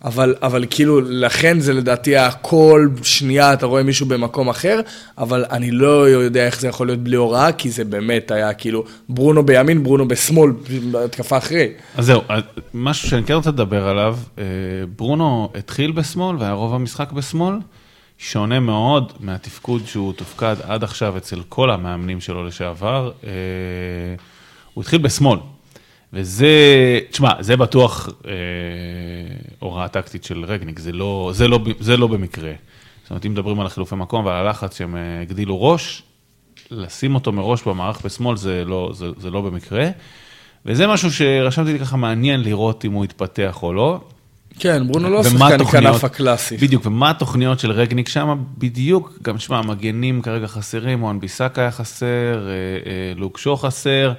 אבל, 0.06 0.36
אבל 0.42 0.66
כאילו, 0.70 1.02
לכן 1.02 1.60
זה 1.60 1.74
לדעתי 1.74 2.10
היה 2.10 2.32
כל 2.32 2.90
שנייה 3.04 3.54
אתה 3.54 3.66
רואה 3.66 3.84
מישהו 3.84 4.06
במקום 4.06 4.50
אחר, 4.50 4.80
אבל 5.18 5.46
אני 5.52 5.72
לא 5.72 6.10
יודע 6.10 6.46
איך 6.46 6.60
זה 6.60 6.68
יכול 6.68 6.88
להיות 6.88 7.00
בלי 7.00 7.16
הוראה, 7.16 7.52
כי 7.52 7.72
זה 7.72 7.84
באמת 7.84 8.32
היה 8.32 8.54
כאילו 8.54 8.84
ברונו 9.10 9.46
בימין, 9.46 9.84
ברונו 9.84 10.08
בשמאל, 10.08 10.52
בהתקפה 10.92 11.38
אחרי. 11.38 11.68
אז 11.96 12.06
זהו, 12.06 12.22
משהו 12.74 13.10
שאני 13.10 13.24
כן 13.24 13.34
רוצה 13.34 13.50
לדבר 13.50 13.88
עליו, 13.88 14.18
אה, 14.38 14.44
ברונו 14.96 15.50
התחיל 15.56 15.92
בשמאל 15.92 16.38
והיה 16.38 16.54
רוב 16.54 16.74
המשחק 16.74 17.12
בשמאל, 17.12 17.56
שונה 18.18 18.60
מאוד 18.60 19.14
מהתפקוד 19.20 19.82
שהוא 19.86 20.14
תופקד 20.14 20.56
עד 20.64 20.84
עכשיו 20.84 21.18
אצל 21.18 21.42
כל 21.50 21.72
המאמנים 21.72 22.22
שלו 22.22 22.48
לשעבר. 22.48 23.12
אה, 23.24 23.30
הוא 24.74 24.82
התחיל 24.82 25.02
בשמאל, 25.02 25.40
וזה, 26.16 26.48
תשמע, 27.12 27.30
זה 27.40 27.58
בטוח 27.58 28.10
אה, 28.28 28.32
הוראה 29.60 29.88
טקטית 29.88 30.24
של 30.24 30.46
רגניק, 30.46 30.80
זה 30.80 30.92
לא, 30.92 31.32
זה, 31.34 31.48
לא, 31.48 31.60
זה 31.80 31.98
לא 31.98 32.08
במקרה. 32.08 32.52
זאת 33.04 33.10
אומרת, 33.10 33.26
אם 33.26 33.32
מדברים 33.32 33.60
על 33.60 33.66
החילופי 33.66 33.96
מקום 33.96 34.26
ועל 34.26 34.48
הלחץ 34.48 34.78
שהם 34.78 34.96
אה, 34.96 35.22
הגדילו 35.22 35.64
ראש, 35.64 36.04
לשים 36.72 37.16
אותו 37.16 37.32
מראש 37.32 37.64
במערך 37.64 38.02
בשמאל 38.06 38.38
זה 38.38 38.64
לא, 38.66 38.92
זה, 38.94 39.06
זה 39.18 39.30
לא 39.30 39.42
במקרה. 39.42 39.90
וזה 40.66 40.88
משהו 40.88 41.12
שרשמתי 41.12 41.74
לי 41.74 41.80
ככה 41.80 41.98
מעניין 41.98 42.42
לראות 42.42 42.86
אם 42.86 42.92
הוא 42.92 43.06
יתפתח 43.06 43.64
או 43.64 43.74
לא. 43.74 44.00
כן, 44.60 44.88
ברונו 44.88 45.10
לא 45.10 45.24
שחקן 45.24 45.66
כנף 45.66 46.04
הקלאסי. 46.04 46.58
בדיוק, 46.58 46.86
ומה 46.86 47.10
התוכניות 47.10 47.60
של 47.60 47.72
רגניק 47.72 48.10
שם 48.10 48.44
בדיוק, 48.58 49.14
גם 49.22 49.40
שמע, 49.40 49.58
המגנים 49.58 50.22
כרגע 50.22 50.48
חסרים, 50.48 51.00
מואן 51.00 51.20
ביסאקה 51.20 51.62
היה 51.62 51.72
חסר, 51.72 52.48
אה, 52.48 52.52
אה, 52.92 53.14
לוק 53.16 53.38
שו 53.38 53.56
חסר, 53.58 54.14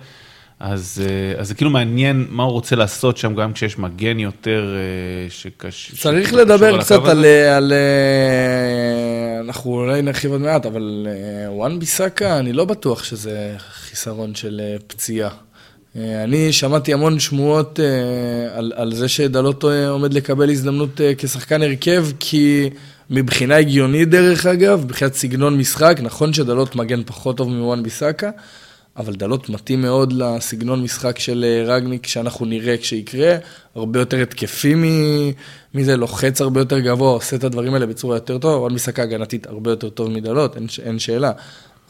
אז, 0.60 1.02
אה, 1.06 1.40
אז 1.40 1.48
זה 1.48 1.54
כאילו 1.54 1.70
מעניין 1.70 2.26
מה 2.30 2.42
הוא 2.42 2.52
רוצה 2.52 2.76
לעשות 2.76 3.16
שם, 3.16 3.34
גם 3.34 3.52
כשיש 3.52 3.78
מגן 3.78 4.18
יותר 4.18 4.74
אה, 4.74 5.30
שקש... 5.30 5.92
צריך 6.00 6.28
שקשור 6.28 6.40
לדבר 6.40 6.74
על 6.74 6.80
קצת 6.80 7.00
על, 7.04 7.18
הזה. 7.18 7.56
על... 7.56 7.72
אה, 7.72 9.40
אנחנו 9.40 9.70
אולי 9.70 10.02
נרחיב 10.02 10.32
עוד 10.32 10.40
מעט, 10.40 10.66
אבל 10.66 11.06
אה, 11.10 11.52
וואן 11.52 11.78
ביסאקה, 11.78 12.38
אני 12.38 12.52
לא 12.52 12.64
בטוח 12.64 13.04
שזה 13.04 13.54
חיסרון 13.58 14.34
של 14.34 14.60
אה, 14.64 14.76
פציעה. 14.86 15.30
אה, 15.96 16.24
אני 16.24 16.52
שמעתי 16.52 16.92
המון 16.92 17.18
שמועות 17.18 17.80
אה, 17.80 18.58
על, 18.58 18.72
על 18.76 18.94
זה 18.94 19.08
שדלות 19.08 19.64
אה, 19.64 19.88
עומד 19.88 20.14
לקבל 20.14 20.50
הזדמנות 20.50 21.00
אה, 21.00 21.12
כשחקן 21.18 21.62
הרכב, 21.62 22.06
כי 22.20 22.70
מבחינה 23.10 23.56
הגיונית 23.56 24.10
דרך 24.10 24.46
אגב, 24.46 24.84
מבחינת 24.84 25.14
סגנון 25.14 25.58
משחק, 25.58 25.98
נכון 26.02 26.32
שדלות 26.32 26.76
מגן 26.76 27.02
פחות 27.06 27.36
טוב 27.36 27.48
מוואן 27.48 27.82
ביסאקה, 27.82 28.30
אבל 28.98 29.14
דלות 29.14 29.48
מתאים 29.48 29.82
מאוד 29.82 30.12
לסגנון 30.12 30.82
משחק 30.82 31.18
של 31.18 31.44
אה, 31.48 31.74
רגניק 31.74 32.06
שאנחנו 32.06 32.46
נראה 32.46 32.76
כשיקרה, 32.76 33.36
הרבה 33.74 33.98
יותר 33.98 34.22
התקפי 34.22 34.74
מזה, 35.74 35.96
לוחץ 35.96 36.40
הרבה 36.40 36.60
יותר 36.60 36.78
גבוה, 36.78 37.10
עושה 37.10 37.36
את 37.36 37.44
הדברים 37.44 37.74
האלה 37.74 37.86
בצורה 37.86 38.16
יותר 38.16 38.38
טובה, 38.38 38.56
וואן 38.56 38.72
ביסאקה 38.72 39.02
הגנתית 39.02 39.46
הרבה 39.46 39.70
יותר 39.70 39.88
טוב 39.88 40.10
מדלות, 40.10 40.56
אין, 40.56 40.66
אין 40.82 40.98
שאלה. 40.98 41.32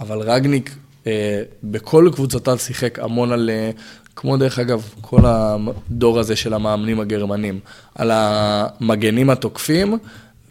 אבל 0.00 0.18
רגניק 0.18 0.74
אה, 1.06 1.42
בכל 1.64 2.10
קבוצותיו 2.12 2.58
שיחק 2.58 2.98
המון 2.98 3.32
על, 3.32 3.50
אה, 3.50 3.70
כמו 4.16 4.36
דרך 4.36 4.58
אגב, 4.58 4.88
כל 5.00 5.20
הדור 5.24 6.18
הזה 6.18 6.36
של 6.36 6.54
המאמנים 6.54 7.00
הגרמנים, 7.00 7.60
על 7.94 8.10
המגנים 8.14 9.30
התוקפים, 9.30 9.98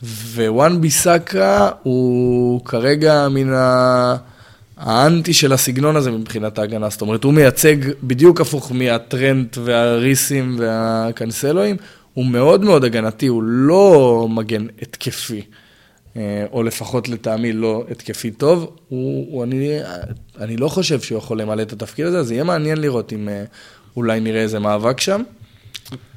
ווואן 0.04 0.82
ביסאקה 0.82 1.70
הוא 1.84 2.66
כרגע 2.66 3.28
מן 3.30 3.54
ה... 3.54 4.16
האנטי 4.78 5.34
של 5.34 5.54
הסגנון 5.54 5.96
הזה 5.96 6.12
מבחינת 6.12 6.60
ההגנה, 6.60 6.90
זאת 6.90 7.02
אומרת, 7.02 7.24
הוא 7.24 7.34
מייצג 7.34 7.76
בדיוק 8.04 8.42
הפוך 8.42 8.72
מהטרנט 8.72 9.58
והריסים 9.58 10.56
והקנסלואים, 10.60 11.76
הוא 12.14 12.26
מאוד 12.26 12.64
מאוד 12.64 12.84
הגנתי, 12.84 13.28
הוא 13.28 13.44
לא 13.44 14.28
מגן 14.30 14.66
התקפי, 14.82 15.42
אה, 16.18 16.46
או 16.52 16.64
לפחות 16.64 17.10
לטעמי 17.10 17.54
לא 17.54 17.84
התקפי 17.92 18.32
טוב. 18.32 18.76
הוא, 18.90 19.26
הוא, 19.30 19.44
אני, 19.44 19.78
אני 20.40 20.58
לא 20.58 20.68
חושב 20.68 21.02
שהוא 21.02 21.18
יכול 21.18 21.42
למלא 21.42 21.62
את 21.62 21.74
התפקיד 21.74 22.06
הזה, 22.06 22.20
אז 22.20 22.32
יהיה 22.32 22.44
מעניין 22.44 22.78
לראות 22.78 23.14
אם 23.14 23.30
אה, 23.30 23.44
אולי 23.98 24.20
נראה 24.20 24.42
איזה 24.42 24.60
מאבק 24.60 25.02
שם. 25.02 25.22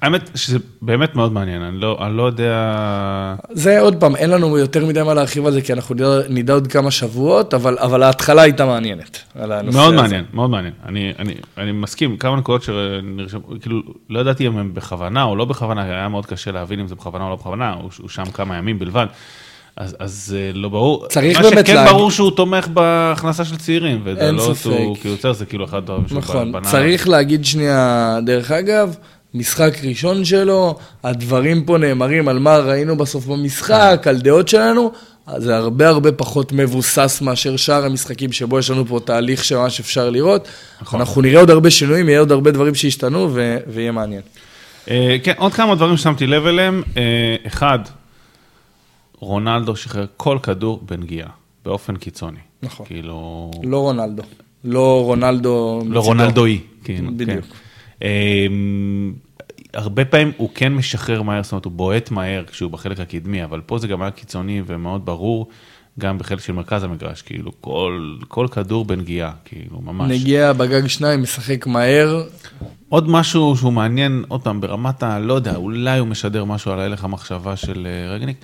האמת 0.03 0.31
שזה 0.35 0.59
באמת 0.83 1.14
מאוד 1.14 1.33
מעניין, 1.33 1.62
אני 1.62 1.81
לא, 1.81 1.99
אני 2.07 2.16
לא 2.16 2.23
יודע... 2.23 2.75
זה 3.51 3.81
עוד 3.81 3.97
פעם, 4.01 4.16
אין 4.16 4.31
לנו 4.31 4.59
יותר 4.59 4.87
מדי 4.87 5.03
מה 5.03 5.14
להרחיב 5.14 5.47
על 5.47 5.53
זה, 5.53 5.62
כי 5.62 5.73
אנחנו 5.73 5.95
נדע, 5.95 6.07
נדע 6.29 6.53
עוד 6.53 6.66
כמה 6.66 6.91
שבועות, 6.91 7.55
אבל, 7.55 7.79
אבל 7.79 8.03
ההתחלה 8.03 8.43
הייתה 8.43 8.66
מעניינת. 8.66 9.19
מאוד 9.37 9.51
הזה. 9.69 9.97
מעניין, 9.97 10.25
מאוד 10.33 10.51
מעניין. 10.51 10.73
אני, 10.87 11.12
אני, 11.19 11.35
אני 11.59 11.73
מסכים, 11.73 12.16
כמה 12.16 12.37
נקודות 12.37 12.62
שנרשמו, 12.62 13.41
כאילו, 13.61 13.83
לא 14.11 14.21
ידעתי 14.21 14.47
אם 14.47 14.59
הם 14.59 14.75
בכוונה 14.75 15.23
או 15.23 15.37
לא 15.37 15.45
בכוונה, 15.45 15.83
היה 15.83 16.09
מאוד 16.09 16.27
קשה 16.27 16.51
להבין 16.51 16.81
אם 16.81 16.89
זה 16.89 16.95
בכוונה 16.95 17.25
או 17.25 17.31
לא 17.31 17.37
בכוונה, 17.37 17.73
הוא, 17.73 17.91
הוא 17.99 18.09
שם 18.09 18.25
כמה 18.25 18.57
ימים 18.57 18.79
בלבד. 18.79 19.07
אז, 19.77 19.97
אז 19.99 20.37
אה, 20.39 20.51
לא 20.55 20.69
ברור, 20.69 21.07
צריך 21.09 21.41
באמת. 21.41 21.55
מה 21.55 21.61
שכן 21.61 21.85
ברור 21.85 22.11
שהוא 22.11 22.31
תומך 22.31 22.69
בהכנסה 22.69 23.45
של 23.45 23.57
צעירים, 23.57 24.01
וזה 24.05 24.33
לא 24.33 24.55
שהוא 24.55 24.97
כאילו 24.97 25.14
יוצר, 25.14 25.33
זה 25.33 25.47
כאילו 25.47 25.64
אחד 25.64 25.77
הדברים 25.77 26.05
נכון. 26.11 26.53
צריך 26.62 27.09
להגיד 27.09 27.45
שנייה, 27.45 28.19
דרך 28.25 28.51
אגב, 28.51 28.97
משחק 29.35 29.76
ראשון 29.85 30.24
שלו, 30.24 30.79
הדברים 31.05 31.64
פה 31.64 31.79
נאמרים 31.79 32.29
על 32.29 32.39
מה 32.39 32.59
ראינו 32.59 32.97
בסוף 32.97 33.26
במשחק, 33.26 34.05
על 34.09 34.16
דעות 34.16 34.49
שלנו, 34.49 34.93
זה 35.37 35.57
הרבה 35.57 35.89
הרבה 35.89 36.12
פחות 36.12 36.53
מבוסס 36.53 37.20
מאשר 37.20 37.57
שאר 37.57 37.85
המשחקים 37.85 38.33
שבו 38.33 38.59
יש 38.59 38.70
לנו 38.70 38.87
פה 38.87 39.01
תהליך 39.05 39.45
שממש 39.45 39.81
אפשר 39.81 40.11
לראות. 40.11 40.49
נכון. 40.83 41.01
אנחנו 41.01 41.22
נראה 41.22 41.41
עוד 41.41 41.51
הרבה 41.51 41.70
שינויים, 41.70 42.09
יהיה 42.09 42.20
עוד 42.20 42.33
הרבה 42.33 42.51
דברים 42.51 42.74
שישתנו 42.74 43.29
ו- 43.35 43.59
ויהיה 43.66 43.93
מעניין. 43.93 44.22
אה, 44.91 45.16
כן, 45.22 45.33
עוד 45.37 45.55
כמה 45.55 45.74
דברים 45.74 45.97
ששמתי 45.97 46.26
לב 46.26 46.47
אליהם. 46.47 46.83
אה, 46.97 47.37
אחד, 47.47 47.79
רונלדו 49.18 49.76
שחרר 49.76 50.07
כל 50.16 50.39
כדור 50.43 50.81
בנגיעה, 50.83 51.29
באופן 51.64 51.97
קיצוני. 51.97 52.39
נכון. 52.62 52.87
כאילו... 52.87 53.51
לא 53.64 53.79
רונלדו. 53.79 54.22
לא 54.64 55.03
רונלדו... 55.05 55.83
לא 55.89 56.01
רונלדואי, 56.01 56.59
כאילו. 56.85 57.11
בדיוק. 57.16 57.45
כן. 57.45 57.68
אמ, 58.03 59.13
הרבה 59.75 60.05
פעמים 60.05 60.33
הוא 60.37 60.51
כן 60.55 60.75
משחרר 60.75 61.23
מהר, 61.23 61.43
זאת 61.43 61.53
אומרת, 61.53 61.65
הוא 61.65 61.73
בועט 61.73 62.11
מהר 62.11 62.45
כשהוא 62.45 62.71
בחלק 62.71 63.01
הקדמי, 63.01 63.45
אבל 63.45 63.61
פה 63.61 63.79
זה 63.79 63.89
גם 63.89 64.03
היה 64.03 64.11
קיצוני 64.11 64.63
ומאוד 64.67 65.07
ברור, 65.07 65.49
גם 65.99 66.19
בחלק 66.19 66.41
של 66.41 66.53
מרכז 66.53 66.83
המגרש, 66.83 67.23
כאילו, 67.23 67.53
כל, 67.61 68.17
כל 68.29 68.47
כדור 68.51 68.85
בנגיעה, 68.85 69.33
כאילו, 69.45 69.81
ממש. 69.81 70.11
נגיע 70.11 70.53
בגג 70.53 70.87
שניים, 70.87 71.23
משחק 71.23 71.67
מהר. 71.67 72.23
עוד 72.89 73.09
משהו 73.09 73.57
שהוא 73.57 73.73
מעניין, 73.73 74.25
עוד 74.29 74.43
פעם, 74.43 74.61
ברמת 74.61 75.03
ה... 75.03 75.19
לא 75.19 75.35
יודע, 75.35 75.57
אולי 75.57 75.99
הוא 75.99 76.09
משדר 76.09 76.45
משהו 76.45 76.73
על 76.73 76.81
הלך 76.81 77.05
המחשבה 77.05 77.57
של 77.57 77.87
אה, 77.87 78.15
רגניק. 78.15 78.37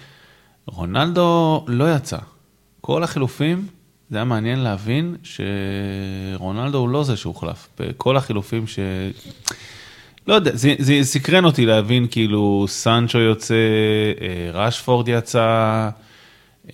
רונלדו 0.67 1.65
לא 1.69 1.95
יצא. 1.95 2.19
כל 2.81 3.03
החילופים, 3.03 3.67
זה 4.15 4.19
היה 4.19 4.25
מעניין 4.25 4.59
להבין 4.59 5.17
שרונלדו 5.23 6.79
הוא 6.79 6.89
לא 6.89 7.05
זה 7.05 7.17
שהוחלף. 7.17 7.69
בכל 7.79 8.17
החילופים 8.17 8.67
ש... 8.67 8.79
לא 10.27 10.35
יודע, 10.35 10.51
זה, 10.55 10.75
זה 10.79 10.99
סקרן 11.03 11.45
אותי 11.45 11.67
להבין, 11.67 12.07
כאילו, 12.11 12.65
סנצ'ו 12.69 13.19
יוצא, 13.19 13.55
אה, 13.55 14.51
רשפורד 14.53 15.09
יצא, 15.09 15.89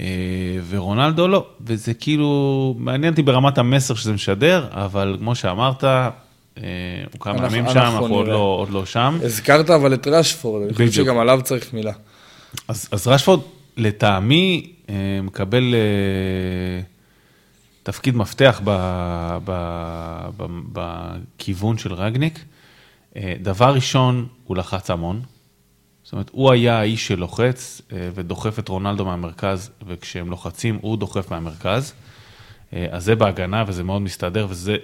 אה, 0.01 0.07
ורונלדו 0.69 1.29
לא. 1.29 1.47
וזה 1.67 1.95
כאילו, 1.95 2.75
מעניין 2.79 3.13
אותי 3.13 3.23
ברמת 3.23 3.59
המסר 3.59 3.95
שזה 3.95 4.13
משדר, 4.13 4.67
אבל 4.71 5.17
כמו 5.19 5.35
שאמרת, 5.35 5.85
אה, 5.85 6.01
הוא 7.13 7.21
כמה 7.21 7.47
ימים 7.47 7.65
שם, 7.69 7.79
אנחנו 7.79 8.15
עוד 8.15 8.29
לא, 8.29 8.37
עוד 8.37 8.71
לא 8.71 8.87
שם. 8.87 9.19
הזכרת 9.23 9.71
אבל 9.71 9.95
את 9.95 10.07
רשפורד, 10.07 10.63
אני 10.63 10.73
חושב 10.73 10.93
שגם 10.93 11.19
עליו 11.19 11.41
צריך 11.45 11.75
מילה. 11.75 11.93
אז, 12.69 12.89
אז 12.93 13.09
רשפורד, 13.09 13.41
לטעמי, 13.77 14.73
מקבל... 15.23 15.75
תפקיד 17.83 18.17
מפתח 18.17 18.61
בכיוון 20.73 21.79
של 21.79 21.93
רגניק. 21.93 22.45
אה, 23.17 23.35
דבר 23.43 23.75
ראשון, 23.75 24.29
הוא 24.45 24.57
לחץ 24.57 24.91
המון. 24.91 25.23
זאת 26.03 26.13
אומרת, 26.13 26.31
הוא 26.33 26.53
היה 26.53 26.79
האיש 26.79 27.07
שלוחץ 27.07 27.83
אה, 27.93 28.09
ודוחף 28.15 28.59
את 28.59 28.69
רונלדו 28.69 29.05
מהמרכז, 29.05 29.71
וכשהם 29.87 30.31
לוחצים, 30.31 30.79
הוא 30.81 30.97
דוחף 30.97 31.31
מהמרכז. 31.31 31.93
אה, 32.73 32.87
אז 32.91 33.05
זה 33.05 33.15
בהגנה 33.15 33.65
וזה 33.67 33.85
מאוד 33.85 34.03
מסתדר, 34.03 34.47
וזה, 34.51 34.77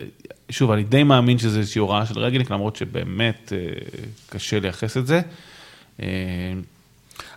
שוב, 0.51 0.71
אני 0.71 0.85
די 0.85 1.03
מאמין 1.03 1.39
שזה 1.39 1.59
איזושהי 1.59 1.79
הוראה 1.79 2.07
של 2.07 2.19
רגניק, 2.19 2.51
למרות 2.51 2.77
שבאמת 2.77 3.53
קשה 4.29 4.61
לייחס 4.61 4.97
את 4.97 5.07
זה. 5.07 5.21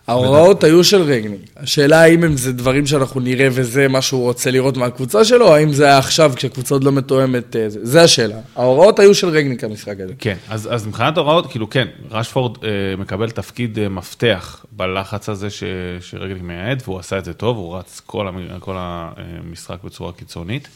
ההוראות 0.06 0.64
היו 0.64 0.84
של 0.84 1.02
רגני. 1.02 1.36
השאלה 1.56 2.00
האם 2.02 2.36
זה 2.36 2.52
דברים 2.52 2.86
שאנחנו 2.86 3.20
נראה 3.20 3.48
וזה 3.52 3.88
מה 3.88 4.02
שהוא 4.02 4.22
רוצה 4.22 4.50
לראות 4.50 4.76
מהקבוצה 4.76 5.24
שלו, 5.24 5.48
או 5.48 5.54
האם 5.54 5.72
זה 5.72 5.84
היה 5.84 5.98
עכשיו 5.98 6.32
כשהקבוצה 6.36 6.74
עוד 6.74 6.84
לא 6.84 6.92
מתואמת, 6.92 7.56
אה, 7.56 7.68
זה, 7.68 7.78
זה 7.82 8.02
השאלה. 8.02 8.36
ההוראות 8.56 8.98
היו 8.98 9.14
של 9.14 9.28
רגני 9.28 9.58
כמשחק 9.58 10.00
הזה. 10.00 10.14
כן, 10.18 10.36
אז, 10.48 10.68
אז 10.72 10.86
מבחינת 10.86 11.16
ההוראות, 11.16 11.50
כאילו 11.50 11.70
כן, 11.70 11.88
רשפורד 12.10 12.64
אה, 12.64 12.70
מקבל 12.98 13.30
תפקיד 13.30 13.78
אה, 13.78 13.88
מפתח 13.88 14.64
בלחץ 14.72 15.28
הזה 15.28 15.50
ש, 15.50 15.64
שרגני 16.00 16.40
מייעד, 16.42 16.82
והוא 16.84 16.98
עשה 16.98 17.18
את 17.18 17.24
זה 17.24 17.32
טוב, 17.32 17.56
הוא 17.56 17.76
רץ 17.76 18.00
כל, 18.06 18.28
המ, 18.28 18.48
כל 18.60 18.76
המשחק 18.78 19.84
בצורה 19.84 20.12
קיצונית. 20.12 20.68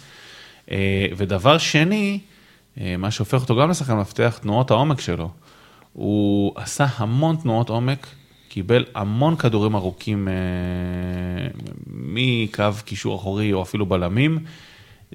אה, 0.70 1.06
ודבר 1.16 1.58
שני, 1.58 2.20
אה, 2.80 2.96
מה 2.98 3.10
שהופך 3.10 3.40
אותו 3.42 3.56
גם 3.56 3.70
לשחקן 3.70 3.94
מפתח, 3.94 4.38
תנועות 4.42 4.70
העומק 4.70 5.00
שלו. 5.00 5.30
הוא 5.92 6.52
עשה 6.56 6.86
המון 6.96 7.36
תנועות 7.36 7.68
עומק. 7.68 8.06
קיבל 8.54 8.84
המון 8.94 9.36
כדורים 9.36 9.74
ארוכים 9.76 10.28
אה, 10.28 10.34
מקו 11.86 12.64
קישור 12.84 13.16
אחורי 13.16 13.52
או 13.52 13.62
אפילו 13.62 13.86
בלמים. 13.86 14.38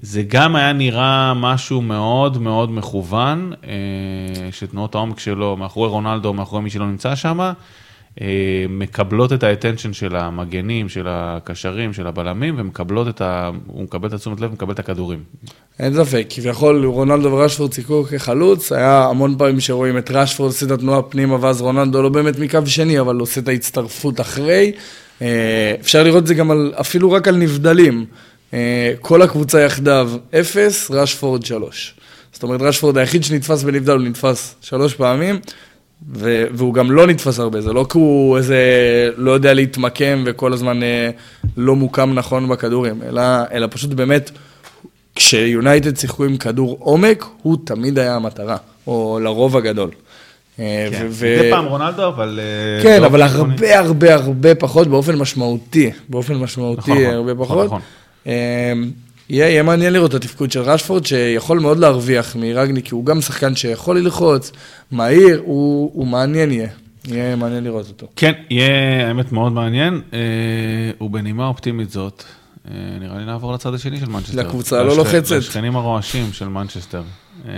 זה 0.02 0.22
גם 0.22 0.56
היה 0.56 0.72
נראה 0.72 1.34
משהו 1.34 1.82
מאוד 1.82 2.38
מאוד 2.38 2.70
מכוון, 2.70 3.52
אה, 3.64 4.52
שתנועות 4.52 4.94
העומק 4.94 5.18
שלו 5.18 5.56
מאחורי 5.56 5.88
רונלדו, 5.88 6.34
מאחורי 6.34 6.62
מי 6.62 6.70
שלא 6.70 6.86
נמצא 6.86 7.14
שם, 7.14 7.52
מקבלות 8.68 9.32
את 9.32 9.42
האטנשן 9.42 9.92
של 9.92 10.16
המגנים, 10.16 10.88
של 10.88 11.06
הקשרים, 11.08 11.92
של 11.92 12.06
הבלמים, 12.06 12.54
ומקבלות 12.58 13.08
את 13.08 13.20
ה... 13.20 13.50
הוא 13.66 13.82
מקבל 13.82 14.08
את 14.08 14.12
התשומת 14.12 14.40
לב, 14.40 14.52
מקבל 14.52 14.72
את 14.72 14.78
הכדורים. 14.78 15.18
אין 15.80 16.04
ספק, 16.04 16.26
כביכול 16.30 16.84
רונלדו 16.84 17.32
ורשפורד 17.32 17.70
ציכו 17.70 18.04
כחלוץ, 18.04 18.72
היה 18.72 19.04
המון 19.04 19.38
פעמים 19.38 19.60
שרואים 19.60 19.98
את 19.98 20.10
רשפורד 20.10 20.50
עושה 20.50 20.66
את 20.66 20.70
התנועה 20.70 21.02
פנימה, 21.02 21.36
ואז 21.40 21.60
רונלדו 21.60 22.02
לא 22.02 22.08
באמת 22.08 22.38
מקו 22.38 22.58
שני, 22.66 23.00
אבל 23.00 23.16
עושה 23.16 23.40
את 23.40 23.48
ההצטרפות 23.48 24.20
אחרי. 24.20 24.72
אה, 25.22 25.74
אפשר 25.80 26.02
לראות 26.02 26.22
את 26.22 26.26
זה 26.26 26.34
גם 26.34 26.50
על, 26.50 26.72
אפילו 26.80 27.12
רק 27.12 27.28
על 27.28 27.36
נבדלים. 27.36 28.04
אה, 28.54 28.92
כל 29.00 29.22
הקבוצה 29.22 29.60
יחדיו 29.60 30.10
אפס, 30.40 30.90
רשפורד 30.90 31.44
שלוש. 31.44 31.94
זאת 32.32 32.42
אומרת, 32.42 32.62
רשפורד 32.62 32.98
היחיד 32.98 33.24
שנתפס 33.24 33.62
בנבדל, 33.62 33.92
הוא 33.92 34.02
נתפס 34.02 34.54
שלוש 34.60 34.94
פעמים. 34.94 35.40
ו- 36.08 36.44
והוא 36.52 36.74
גם 36.74 36.90
לא 36.90 37.06
נתפס 37.06 37.38
הרבה, 37.38 37.60
זה 37.60 37.72
לא 37.72 37.86
כי 37.90 37.98
הוא 37.98 38.36
איזה 38.36 38.60
לא 39.16 39.30
יודע 39.30 39.54
להתמקם 39.54 40.22
וכל 40.26 40.52
הזמן 40.52 40.82
אה, 40.82 41.10
לא 41.56 41.76
מוקם 41.76 42.12
נכון 42.14 42.48
בכדורים, 42.48 43.02
אלא, 43.08 43.22
אלא 43.52 43.66
פשוט 43.70 43.90
באמת, 43.90 44.30
כשיונייטד 45.16 45.96
שיחקו 45.96 46.24
עם 46.24 46.36
כדור 46.36 46.76
עומק, 46.80 47.24
הוא 47.42 47.56
תמיד 47.64 47.98
היה 47.98 48.16
המטרה, 48.16 48.56
או 48.86 49.18
לרוב 49.22 49.56
הגדול. 49.56 49.90
אה, 50.58 50.88
כן, 50.90 51.08
זה 51.08 51.48
פעם 51.50 51.64
רונלדו, 51.64 52.08
אבל... 52.08 52.40
אה, 52.42 52.82
כן, 52.82 53.04
אבל 53.04 53.22
הרבה 53.22 53.78
הרבה 53.78 54.14
הרבה 54.14 54.54
פחות 54.54 54.88
באופן 54.88 55.16
משמעותי, 55.16 55.90
באופן 56.08 56.34
משמעותי 56.34 56.90
נכון, 56.90 57.04
הרבה 57.04 57.34
נכון, 57.34 57.68
פחות. 57.68 57.80
יהיה, 59.30 59.48
יהיה 59.48 59.62
מעניין 59.62 59.92
לראות 59.92 60.10
את 60.10 60.14
התפקוד 60.14 60.52
של 60.52 60.60
רשפורד, 60.60 61.06
שיכול 61.06 61.58
מאוד 61.58 61.78
להרוויח 61.78 62.36
מרגני, 62.36 62.82
כי 62.82 62.94
הוא 62.94 63.06
גם 63.06 63.20
שחקן 63.20 63.56
שיכול 63.56 63.98
ללחוץ, 63.98 64.52
מהיר, 64.90 65.42
הוא, 65.44 65.90
הוא 65.94 66.06
מעניין 66.06 66.52
יהיה. 66.52 66.68
יהיה 67.08 67.36
מעניין 67.36 67.64
לראות 67.64 67.88
אותו. 67.88 68.06
כן, 68.16 68.32
יהיה 68.50 69.06
האמת 69.08 69.32
מאוד 69.32 69.52
מעניין, 69.52 70.00
אה, 70.12 70.18
ובנימה 71.00 71.46
אופטימית 71.46 71.90
זאת, 71.90 72.24
אה, 72.68 72.74
נראה 73.00 73.18
לי 73.18 73.24
נעבור 73.24 73.52
לצד 73.52 73.74
השני 73.74 74.00
של 74.00 74.08
מנצ'סטר. 74.08 74.40
לקבוצה 74.40 74.80
הלא 74.80 74.96
לוחצת. 74.96 75.36
לשכנים 75.36 75.76
הרועשים 75.76 76.32
של 76.32 76.48
מנצ'סטר. 76.48 77.02
אה, 77.48 77.52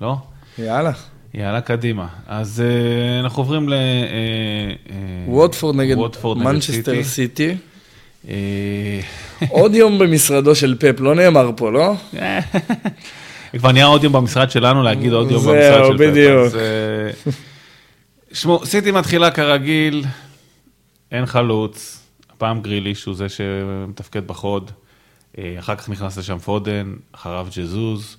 לא? 0.00 0.16
יאללה. 0.58 0.92
יאללה, 1.34 1.60
קדימה. 1.60 2.06
אז 2.26 2.62
אה, 2.66 3.20
אנחנו 3.20 3.42
עוברים 3.42 3.68
ל... 3.68 3.72
אה, 3.72 3.78
אה, 4.90 5.32
ווטפורד 5.34 5.76
נגד 5.76 5.96
מנצ'סטר 6.36 7.02
סיטי. 7.02 7.56
אה, 8.28 9.00
עוד 9.48 9.74
יום 9.74 9.98
במשרדו 9.98 10.54
של 10.54 10.76
פפ, 10.80 11.00
לא 11.00 11.14
נאמר 11.14 11.50
פה, 11.56 11.72
לא? 11.72 11.94
כבר 13.58 13.72
נהיה 13.72 13.86
עוד 13.86 14.04
יום 14.04 14.12
במשרד 14.12 14.50
שלנו 14.50 14.82
להגיד 14.82 15.12
עוד 15.12 15.30
יום 15.30 15.42
במשרד 15.42 15.86
של 15.86 15.92
פפ. 15.92 15.98
זהו, 15.98 16.10
בדיוק. 16.10 16.54
אה, 16.54 17.32
שמעו, 18.32 18.66
סיטי 18.66 18.90
מתחילה 18.90 19.30
כרגיל, 19.30 20.04
אין 21.12 21.26
חלוץ, 21.26 22.06
הפעם 22.30 22.62
גריליש 22.62 23.04
הוא 23.04 23.14
זה 23.14 23.28
שמתפקד 23.28 24.26
בחוד, 24.26 24.70
אה, 25.38 25.56
אחר 25.58 25.76
כך 25.76 25.88
נכנס 25.88 26.18
לשם 26.18 26.38
פודן, 26.38 26.94
אחריו 27.12 27.46
ג'זוז. 27.56 28.16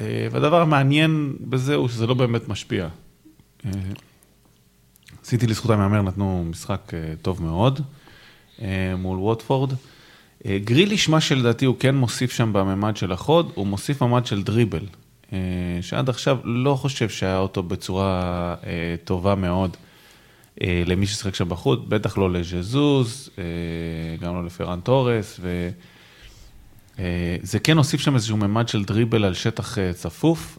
והדבר 0.00 0.60
המעניין 0.60 1.36
בזה 1.40 1.74
הוא 1.74 1.88
שזה 1.88 2.06
לא 2.06 2.14
באמת 2.14 2.48
משפיע. 2.48 2.88
עשיתי 5.22 5.46
לזכותם 5.46 5.80
ייאמר, 5.80 6.02
נתנו 6.02 6.44
משחק 6.50 6.92
טוב 7.22 7.42
מאוד 7.42 7.80
מול 8.98 9.18
ווטפורד. 9.18 9.72
גריליש, 10.46 11.08
מה 11.08 11.20
שלדעתי 11.20 11.64
הוא 11.64 11.76
כן 11.78 11.94
מוסיף 11.94 12.32
שם 12.32 12.52
בממד 12.52 12.96
של 12.96 13.12
החוד, 13.12 13.52
הוא 13.54 13.66
מוסיף 13.66 14.02
ממד 14.02 14.26
של 14.26 14.42
דריבל, 14.42 14.84
שעד 15.80 16.08
עכשיו 16.08 16.38
לא 16.44 16.74
חושב 16.74 17.08
שהיה 17.08 17.38
אותו 17.38 17.62
בצורה 17.62 18.54
טובה 19.04 19.34
מאוד. 19.34 19.76
אה, 20.62 20.82
למי 20.86 21.06
ששיחק 21.06 21.34
שם 21.34 21.48
בחוץ, 21.48 21.80
בטח 21.88 22.18
לא 22.18 22.32
לז'זוז, 22.32 23.30
אה, 23.38 23.44
גם 24.20 24.34
לא 24.34 24.44
לפרן 24.44 24.80
תורס, 24.80 25.40
וזה 25.40 25.70
אה, 27.54 27.58
כן 27.64 27.76
הוסיף 27.76 28.00
שם 28.00 28.14
איזשהו 28.14 28.36
ממד 28.36 28.68
של 28.68 28.84
דריבל 28.84 29.24
על 29.24 29.34
שטח 29.34 29.76
צפוף, 29.94 30.58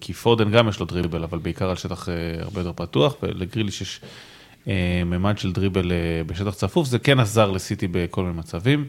כי 0.00 0.12
פודן 0.12 0.50
גם 0.50 0.68
יש 0.68 0.80
לו 0.80 0.86
דריבל, 0.86 1.24
אבל 1.24 1.38
בעיקר 1.38 1.70
על 1.70 1.76
שטח 1.76 2.08
הרבה 2.38 2.60
יותר 2.60 2.72
פתוח, 2.72 3.14
ולגריליש 3.22 3.80
יש 3.80 4.00
ממד 5.06 5.38
של 5.38 5.52
דריבל 5.52 5.92
בשטח 6.26 6.54
צפוף, 6.54 6.88
זה 6.88 6.98
כן 6.98 7.20
עזר 7.20 7.50
לסיטי 7.50 7.88
בכל 7.90 8.22
מיני 8.22 8.38
מצבים. 8.38 8.84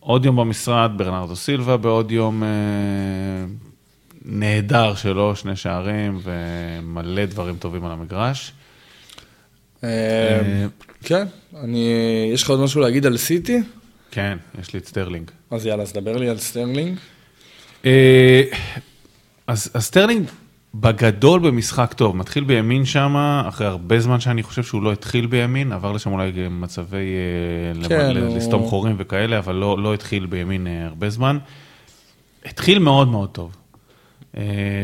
עוד 0.00 0.24
יום 0.24 0.36
במשרד, 0.36 0.90
ברנרדו 0.96 1.36
סילבה 1.36 1.76
בעוד 1.76 2.12
יום 2.12 2.42
נהדר 4.24 4.94
שלו, 4.94 5.36
שני 5.36 5.56
שערים 5.56 6.20
ומלא 6.22 7.24
דברים 7.24 7.56
טובים 7.56 7.84
על 7.84 7.92
המגרש. 7.92 8.52
אה, 9.84 10.66
כן, 11.02 11.26
אני, 11.60 11.90
יש 12.34 12.42
לך 12.42 12.50
עוד 12.50 12.60
משהו 12.60 12.80
להגיד 12.80 13.06
על 13.06 13.16
סיטי? 13.16 13.62
כן, 14.10 14.38
יש 14.60 14.72
לי 14.72 14.78
את 14.78 14.86
סטרלינג. 14.86 15.30
אז 15.50 15.66
יאללה, 15.66 15.82
אז 15.82 15.92
דבר 15.92 16.16
לי 16.16 16.28
על 16.28 16.38
סטרלינג. 16.38 16.98
אה, 17.84 18.42
אז 19.46 19.70
סטרלינג 19.78 20.26
בגדול 20.80 21.40
במשחק 21.40 21.92
טוב, 21.92 22.16
מתחיל 22.16 22.44
בימין 22.44 22.84
שם, 22.84 23.16
אחרי 23.48 23.66
הרבה 23.66 24.00
זמן 24.00 24.20
שאני 24.20 24.42
חושב 24.42 24.62
שהוא 24.62 24.82
לא 24.82 24.92
התחיל 24.92 25.26
בימין, 25.26 25.72
עבר 25.72 25.92
לשם 25.92 26.12
אולי 26.12 26.32
מצבי 26.50 27.14
אה, 27.82 27.88
כן, 27.88 28.14
לסתום 28.14 28.60
הוא... 28.60 28.68
חורים 28.68 28.96
וכאלה, 28.98 29.38
אבל 29.38 29.54
לא, 29.54 29.82
לא 29.82 29.94
התחיל 29.94 30.26
בימין 30.26 30.66
הרבה 30.86 31.10
זמן. 31.10 31.38
התחיל 32.44 32.78
מאוד 32.78 33.08
מאוד 33.08 33.28
טוב. 33.28 33.56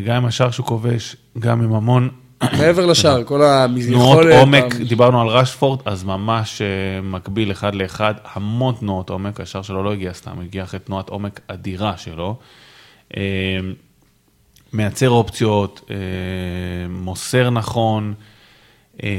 גם 0.05 0.17
עם 0.17 0.25
השער 0.25 0.51
שהוא 0.51 0.67
כובש, 0.67 1.17
גם 1.39 1.63
עם 1.63 1.75
המון 1.75 2.09
מעבר 2.43 2.87
לשער, 2.87 3.25
כל 3.31 3.43
היכולת... 3.43 3.87
תנועות 3.89 4.27
עומק, 4.41 4.75
דיברנו 4.75 5.21
על 5.21 5.29
רשפורד, 5.29 5.81
אז 5.85 6.05
ממש 6.05 6.63
אה, 6.63 7.01
מקביל 7.03 7.53
אחד 7.53 7.75
לאחד, 7.75 8.15
המון 8.33 8.75
תנועות 8.81 9.11
עומק, 9.11 9.41
השער 9.41 9.63
שלו 9.63 9.83
לא 9.83 9.93
הגיע 9.93 10.13
סתם, 10.13 10.41
הגיע 10.41 10.63
אחרי 10.63 10.81
תנועת 10.81 11.09
עומק 11.09 11.41
אדירה 11.49 11.97
שלו. 11.97 12.37
אה, 14.73 14.77
מייצר 14.77 15.11
אופציות, 15.11 15.81
אה, 15.91 15.97
מוסר 16.89 17.51
נכון, 17.51 18.15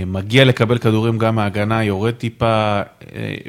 מגיע 0.05 0.45
לקבל 0.45 0.77
כדורים 0.77 1.17
גם 1.17 1.35
מההגנה, 1.35 1.83
יורד 1.83 2.13
טיפה, 2.13 2.81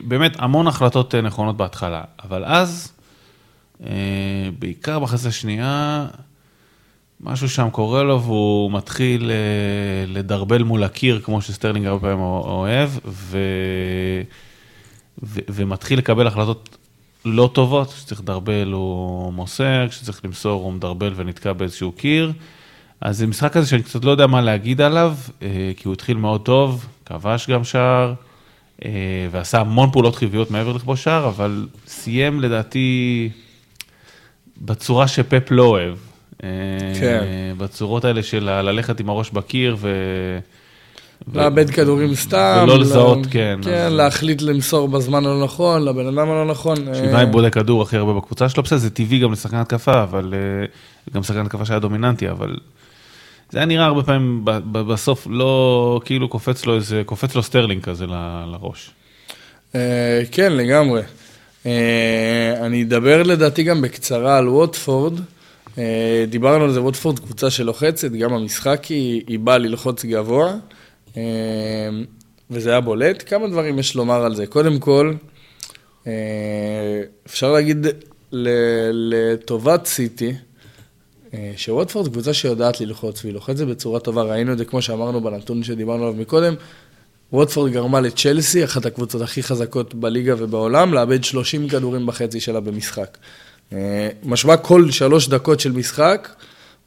באמת 0.05 0.33
המון 0.39 0.67
החלטות 0.67 1.15
נכונות 1.15 1.57
בהתחלה, 1.57 2.03
אבל 2.25 2.45
אז, 2.45 2.93
בעיקר 4.59 4.99
בחצי 4.99 5.29
השנייה, 5.29 6.07
משהו 7.21 7.49
שם 7.49 7.71
קורה 7.71 8.03
לו 8.03 8.23
והוא 8.23 8.73
מתחיל 8.73 9.31
אה, 9.31 10.07
לדרבל 10.07 10.63
מול 10.63 10.85
הקיר, 10.85 11.21
כמו 11.21 11.43
שסטרלינג 11.43 11.87
הרבה 11.87 12.01
פעמים 12.01 12.21
אוהב, 12.21 12.91
ו... 13.07 13.39
ו... 15.23 15.41
ומתחיל 15.49 15.99
לקבל 15.99 16.27
החלטות 16.27 16.77
לא 17.25 17.51
טובות, 17.53 17.93
כשצריך 17.93 18.21
לדרבל 18.21 18.73
הוא 18.73 19.33
מוסר, 19.33 19.87
כשצריך 19.91 20.21
למסור 20.25 20.63
הוא 20.63 20.73
מדרבל 20.73 21.13
ונתקע 21.17 21.53
באיזשהו 21.53 21.93
קיר. 21.93 22.33
אז 23.01 23.19
זה 23.19 23.27
משחק 23.27 23.53
כזה 23.53 23.67
שאני 23.67 23.83
קצת 23.83 24.05
לא 24.05 24.11
יודע 24.11 24.27
מה 24.27 24.41
להגיד 24.41 24.81
עליו, 24.81 25.15
אה, 25.43 25.73
כי 25.77 25.89
הוא 25.89 25.93
התחיל 25.93 26.17
מאוד 26.17 26.41
טוב, 26.41 26.87
כבש 27.07 27.51
גם 27.51 27.65
שער, 27.65 28.15
אה, 28.85 28.91
ועשה 29.31 29.61
המון 29.61 29.91
פעולות 29.91 30.17
חיוביות 30.17 30.51
מעבר 30.51 30.73
לכבוש 30.73 31.05
שער, 31.05 31.29
אבל 31.29 31.69
סיים 31.87 32.41
לדעתי 32.41 33.31
בצורה 34.63 35.09
שפפ 35.09 35.51
לא 35.51 35.63
אוהב. 35.63 35.97
כן. 37.01 37.25
בצורות 37.59 38.05
האלה 38.05 38.23
של 38.23 38.45
ללכת 38.45 39.01
עם 39.01 39.09
הראש 39.09 39.31
בקיר 39.31 39.77
ו... 39.79 39.89
לאבד 41.35 41.71
כדורים 41.71 42.15
סתם. 42.15 42.61
ולא 42.63 42.79
לזהות, 42.79 43.19
כן. 43.31 43.59
כן. 43.63 43.93
להחליט 43.93 44.43
למסור 44.43 44.89
בזמן 44.89 45.27
הלא 45.27 45.45
נכון, 45.45 45.85
לבן 45.85 46.07
אדם 46.07 46.31
הלא 46.31 46.47
נכון. 46.47 46.77
שבעה 46.77 47.23
עם 47.23 47.31
בודק 47.33 47.55
כדור 47.55 47.83
הכי 47.83 47.97
הרבה 47.97 48.13
בקבוצה 48.13 48.49
שלו, 48.49 48.63
בסדר, 48.63 48.79
זה 48.79 48.91
טבעי 48.91 49.19
גם 49.19 49.33
לשחקן 49.33 49.57
התקפה, 49.57 50.03
אבל... 50.03 50.35
אה, 50.35 50.67
גם 51.15 51.23
שחקן 51.23 51.41
התקפה 51.41 51.65
שהיה 51.65 51.81
דומיננטי, 51.81 52.31
אבל... 52.31 52.57
זה 53.51 53.59
היה 53.59 53.67
נראה 53.67 53.85
הרבה 53.85 54.03
פעמים 54.03 54.45
בסוף 54.73 55.27
לא, 55.31 56.01
כאילו 56.05 56.29
קופץ 56.29 56.67
לו 56.67 56.75
איזה, 56.75 57.03
קופץ 57.07 57.35
לו 57.35 57.43
סטרלינג 57.43 57.83
כזה 57.83 58.07
לראש. 58.47 58.91
אה, 59.75 60.23
כן, 60.33 60.53
לגמרי. 60.53 61.03
אה, 61.67 62.55
אני 62.61 62.83
אדבר 62.83 63.23
לדעתי 63.23 63.63
גם 63.63 63.83
בקצרה 63.83 64.39
על 64.39 64.49
ווטפורד. 64.49 65.21
אה, 65.79 66.25
דיברנו 66.29 66.65
על 66.65 66.73
זה, 66.73 66.83
ווטפורד 66.83 67.19
קבוצה 67.19 67.51
שלוחצת, 67.51 68.13
גם 68.13 68.33
המשחק 68.33 68.85
היא, 68.85 69.23
היא 69.27 69.39
באה 69.39 69.59
ללחוץ 69.59 70.05
גבוה, 70.05 70.47
אה, 70.47 70.55
וזה 72.51 72.71
היה 72.71 72.81
בולט. 72.81 73.25
כמה 73.27 73.49
דברים 73.49 73.79
יש 73.79 73.95
לומר 73.95 74.25
על 74.25 74.35
זה. 74.35 74.47
קודם 74.47 74.79
כל, 74.79 75.15
אה, 76.07 76.13
אפשר 77.27 77.53
להגיד 77.53 77.87
לטובת 78.33 79.87
סיטי, 79.87 80.35
שווטפורד 81.57 82.09
קבוצה 82.09 82.35
שיודעת 82.35 82.81
ללחוץ, 82.81 83.25
והיא 83.25 83.35
לוחצת 83.35 83.67
בצורה 83.67 84.01
טובה, 84.01 84.23
ראינו 84.23 84.53
את 84.53 84.59
זה 84.59 84.65
כמו 84.65 84.83
שאמרנו 84.83 85.21
בנתון 85.21 85.63
שדיברנו 85.63 86.03
עליו 86.03 86.15
מקודם. 86.21 86.55
ווטפורד 87.33 87.73
גרמה 87.73 88.01
לצ'לסי, 88.01 88.65
אחת 88.65 88.87
הקבוצות 88.87 89.23
הכי 89.23 89.43
חזקות 89.43 89.95
בליגה 89.95 90.35
ובעולם, 90.39 90.95
לאבד 90.95 91.25
30 91.25 91.69
כדורים 91.69 92.07
בחצי 92.07 92.41
שלה 92.41 92.61
במשחק. 92.61 93.19
משמע 94.25 94.57
כל 94.57 94.91
שלוש 94.91 95.29
דקות 95.29 95.61
של 95.61 95.73
משחק, 95.73 96.29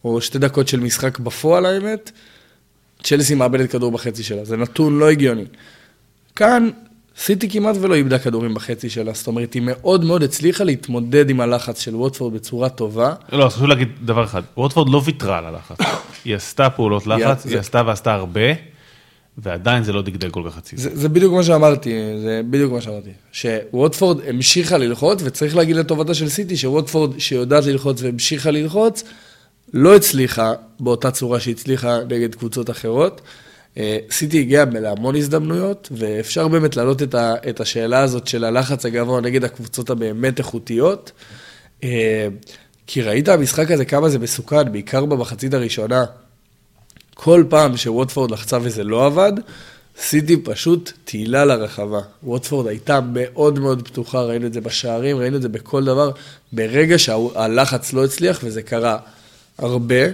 או 0.03 0.21
שתי 0.21 0.39
דקות 0.39 0.67
של 0.67 0.79
משחק 0.79 1.19
בפועל 1.19 1.65
האמת, 1.65 2.11
צ'לסי 3.03 3.35
מאבדת 3.35 3.71
כדור 3.71 3.91
בחצי 3.91 4.23
שלה, 4.23 4.45
זה 4.45 4.57
נתון 4.57 4.99
לא 4.99 5.09
הגיוני. 5.09 5.45
כאן, 6.35 6.69
סיטי 7.17 7.49
כמעט 7.49 7.75
ולא 7.81 7.95
איבדה 7.95 8.19
כדורים 8.19 8.53
בחצי 8.53 8.89
שלה, 8.89 9.11
זאת 9.13 9.27
אומרת, 9.27 9.53
היא 9.53 9.61
מאוד 9.65 10.05
מאוד 10.05 10.23
הצליחה 10.23 10.63
להתמודד 10.63 11.29
עם 11.29 11.41
הלחץ 11.41 11.81
של 11.81 11.95
ווטפורד 11.95 12.33
בצורה 12.33 12.69
טובה. 12.69 13.13
לא, 13.31 13.45
אז 13.45 13.53
חשוב 13.53 13.67
להגיד 13.67 13.87
דבר 14.05 14.23
אחד, 14.23 14.41
ווטפורד 14.57 14.89
לא 14.89 15.01
ויתרה 15.05 15.37
על 15.37 15.45
הלחץ, 15.45 15.77
היא 16.25 16.35
עשתה 16.35 16.69
פעולות 16.69 17.07
לחץ, 17.07 17.45
היא 17.45 17.59
עשתה 17.59 17.81
ועשתה 17.85 18.13
הרבה. 18.13 18.41
ועדיין 19.37 19.83
זה 19.83 19.93
לא 19.93 20.01
דגדג 20.01 20.31
כל 20.31 20.43
כך 20.47 20.57
הצידה. 20.57 20.81
זה, 20.81 20.89
זה 20.93 21.09
בדיוק 21.09 21.33
מה 21.33 21.43
שאמרתי, 21.43 21.89
זה 22.21 22.41
בדיוק 22.49 22.73
מה 22.73 22.81
שאמרתי. 22.81 23.09
שווטפורד 23.31 24.19
המשיכה 24.27 24.77
ללחוץ, 24.77 25.21
וצריך 25.23 25.55
להגיד 25.55 25.75
לטובתה 25.75 26.13
של 26.13 26.29
סיטי, 26.29 26.57
שווטפורד 26.57 27.19
שיודעת 27.19 27.65
ללחוץ 27.65 28.01
והמשיכה 28.01 28.51
ללחוץ, 28.51 29.03
לא 29.73 29.95
הצליחה 29.95 30.53
באותה 30.79 31.11
צורה 31.11 31.39
שהצליחה 31.39 31.99
נגד 32.09 32.35
קבוצות 32.35 32.69
אחרות. 32.69 33.21
אה, 33.77 33.97
סיטי 34.11 34.39
הגיע 34.39 34.65
להמון 34.71 35.15
הזדמנויות, 35.15 35.89
ואפשר 35.91 36.47
באמת 36.47 36.75
להעלות 36.75 37.03
את, 37.03 37.15
ה, 37.15 37.35
את 37.49 37.59
השאלה 37.59 37.99
הזאת 37.99 38.27
של 38.27 38.43
הלחץ 38.43 38.85
הגבוה 38.85 39.21
נגד 39.21 39.43
הקבוצות 39.43 39.89
הבאמת 39.89 40.39
איכותיות. 40.39 41.11
אה, 41.83 42.27
כי 42.87 43.01
ראית 43.01 43.27
המשחק 43.27 43.71
הזה 43.71 43.85
כמה 43.85 44.09
זה 44.09 44.19
מסוכן, 44.19 44.71
בעיקר 44.71 45.05
במחצית 45.05 45.53
הראשונה. 45.53 46.05
כל 47.13 47.43
פעם 47.49 47.77
שווטפורד 47.77 48.31
לחצה 48.31 48.57
וזה 48.61 48.83
לא 48.83 49.05
עבד, 49.05 49.33
סיטי 50.01 50.37
פשוט 50.37 50.91
תהילה 51.05 51.45
לרחבה. 51.45 51.99
ווטפורד 52.23 52.67
הייתה 52.67 52.99
מאוד 53.13 53.59
מאוד 53.59 53.87
פתוחה, 53.87 54.21
ראינו 54.21 54.45
את 54.47 54.53
זה 54.53 54.61
בשערים, 54.61 55.17
ראינו 55.17 55.37
את 55.37 55.41
זה 55.41 55.49
בכל 55.49 55.85
דבר. 55.85 56.11
ברגע 56.51 56.99
שהלחץ 56.99 57.93
לא 57.93 58.05
הצליח, 58.05 58.39
וזה 58.43 58.61
קרה 58.61 58.97
הרבה, 59.57 60.05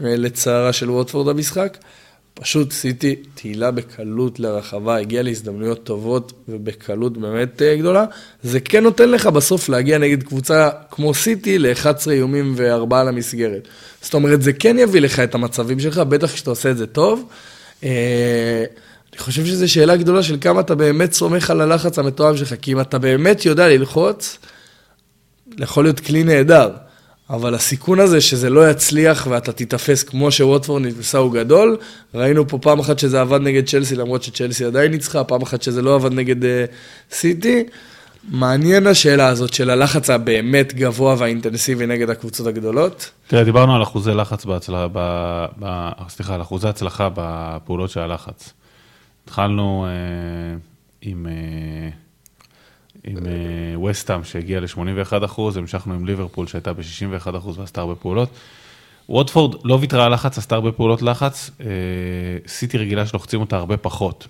לצערה 0.00 0.72
של 0.72 0.90
ווטפורד 0.90 1.26
במשחק, 1.26 1.78
פשוט 2.40 2.72
סיטי 2.72 3.16
תהילה 3.34 3.70
בקלות 3.70 4.40
לרחבה, 4.40 4.96
הגיעה 4.96 5.22
להזדמנויות 5.22 5.84
טובות 5.84 6.32
ובקלות 6.48 7.18
באמת 7.18 7.62
אה, 7.62 7.76
גדולה. 7.76 8.04
זה 8.42 8.60
כן 8.60 8.82
נותן 8.82 9.08
לך 9.08 9.26
בסוף 9.26 9.68
להגיע 9.68 9.98
נגד 9.98 10.22
קבוצה 10.22 10.70
כמו 10.90 11.14
סיטי 11.14 11.58
ל-11 11.58 12.10
איומים 12.10 12.54
ו-4 12.56 12.94
למסגרת. 12.94 13.68
זאת 14.02 14.14
אומרת, 14.14 14.42
זה 14.42 14.52
כן 14.52 14.78
יביא 14.78 15.00
לך 15.00 15.20
את 15.20 15.34
המצבים 15.34 15.80
שלך, 15.80 15.98
בטח 15.98 16.32
כשאתה 16.32 16.50
עושה 16.50 16.70
את 16.70 16.76
זה 16.76 16.86
טוב. 16.86 17.28
אה, 17.84 18.64
אני 19.12 19.18
חושב 19.18 19.46
שזו 19.46 19.72
שאלה 19.72 19.96
גדולה 19.96 20.22
של 20.22 20.36
כמה 20.40 20.60
אתה 20.60 20.74
באמת 20.74 21.12
סומך 21.12 21.50
על 21.50 21.60
הלחץ 21.60 21.98
המתואם 21.98 22.36
שלך, 22.36 22.54
כי 22.62 22.72
אם 22.72 22.80
אתה 22.80 22.98
באמת 22.98 23.44
יודע 23.44 23.68
ללחוץ, 23.68 24.38
יכול 25.58 25.84
להיות 25.84 26.00
כלי 26.00 26.24
נהדר. 26.24 26.70
אבל 27.30 27.54
הסיכון 27.54 28.00
הזה 28.00 28.20
שזה 28.20 28.50
לא 28.50 28.70
יצליח 28.70 29.26
ואתה 29.30 29.52
תיתפס 29.52 30.02
כמו 30.02 30.30
שווטפורד 30.30 30.82
נתפסה 30.82 31.18
הוא 31.18 31.32
גדול. 31.32 31.76
ראינו 32.14 32.48
פה 32.48 32.58
פעם 32.58 32.78
אחת 32.78 32.98
שזה 32.98 33.20
עבד 33.20 33.40
נגד 33.40 33.66
צ'לסי, 33.66 33.96
למרות 33.96 34.22
שצ'לסי 34.22 34.64
עדיין 34.64 34.90
ניצחה, 34.90 35.24
פעם 35.24 35.42
אחת 35.42 35.62
שזה 35.62 35.82
לא 35.82 35.94
עבד 35.94 36.12
נגד 36.12 36.42
uh, 36.42 36.46
סיטי. 37.10 37.64
מעניין 38.28 38.86
השאלה 38.86 39.28
הזאת 39.28 39.54
של 39.54 39.70
הלחץ 39.70 40.10
הבאמת 40.10 40.74
גבוה 40.74 41.14
והאינטנסיבי 41.18 41.86
נגד 41.86 42.10
הקבוצות 42.10 42.46
הגדולות. 42.46 43.10
תראה, 43.26 43.44
דיברנו 43.44 43.76
על 43.76 43.82
אחוזי 43.82 44.10
לחץ 44.10 44.44
בהצלחה, 44.44 44.86
ב, 44.92 44.98
ב, 45.58 45.90
סליחה, 46.08 46.34
על 46.34 46.42
אחוזי 46.42 46.68
הצלחה 46.68 47.08
בפעולות 47.14 47.90
של 47.90 48.00
הלחץ. 48.00 48.52
התחלנו 49.24 49.86
אה, 49.88 50.58
עם... 51.02 51.26
אה, 51.26 51.90
עם 53.08 53.82
וסטאם 53.84 54.24
שהגיע 54.24 54.60
ל-81 54.60 55.24
אחוז, 55.24 55.56
המשכנו 55.56 55.94
עם 55.94 56.06
ליברפול 56.06 56.46
שהייתה 56.46 56.72
ב-61 56.72 57.38
אחוז 57.38 57.58
ועשתה 57.58 57.80
הרבה 57.80 57.94
פעולות. 57.94 58.28
ווטפורד 59.08 59.54
לא 59.64 59.78
ויתרה 59.80 60.04
על 60.04 60.14
לחץ, 60.14 60.38
עשתה 60.38 60.54
הרבה 60.54 60.72
פעולות 60.72 61.02
לחץ, 61.02 61.50
אה, 61.60 61.66
סיטי 62.46 62.78
רגילה 62.78 63.06
שלוחצים 63.06 63.40
אותה 63.40 63.56
הרבה 63.56 63.76
פחות. 63.76 64.26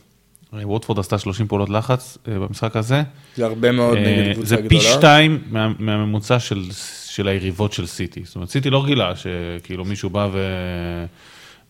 ווטפורד 0.53 0.99
עשתה 0.99 1.19
30 1.19 1.47
פעולות 1.47 1.71
לחץ 1.71 2.19
אה, 2.29 2.39
במשחק 2.39 2.77
הזה. 2.77 3.03
זה 3.37 3.47
הרבה 3.47 3.73
מאוד 3.73 3.97
אה, 3.97 4.03
נגד 4.03 4.33
קבוצה 4.33 4.49
זה 4.49 4.57
גדולה. 4.57 4.69
פי 4.69 4.81
שתיים 4.81 5.43
מה, 5.51 5.73
מהממוצע 5.79 6.39
של, 6.39 6.63
של 7.07 7.29
היריבות 7.29 7.73
של 7.73 7.87
סיטי. 7.87 8.23
זאת 8.25 8.35
אומרת, 8.35 8.51
סיטי 8.51 8.71
לא 8.71 8.85
רגילה 8.85 9.13
שכאילו 9.17 9.85
מישהו 9.85 10.11
בא 10.11 10.29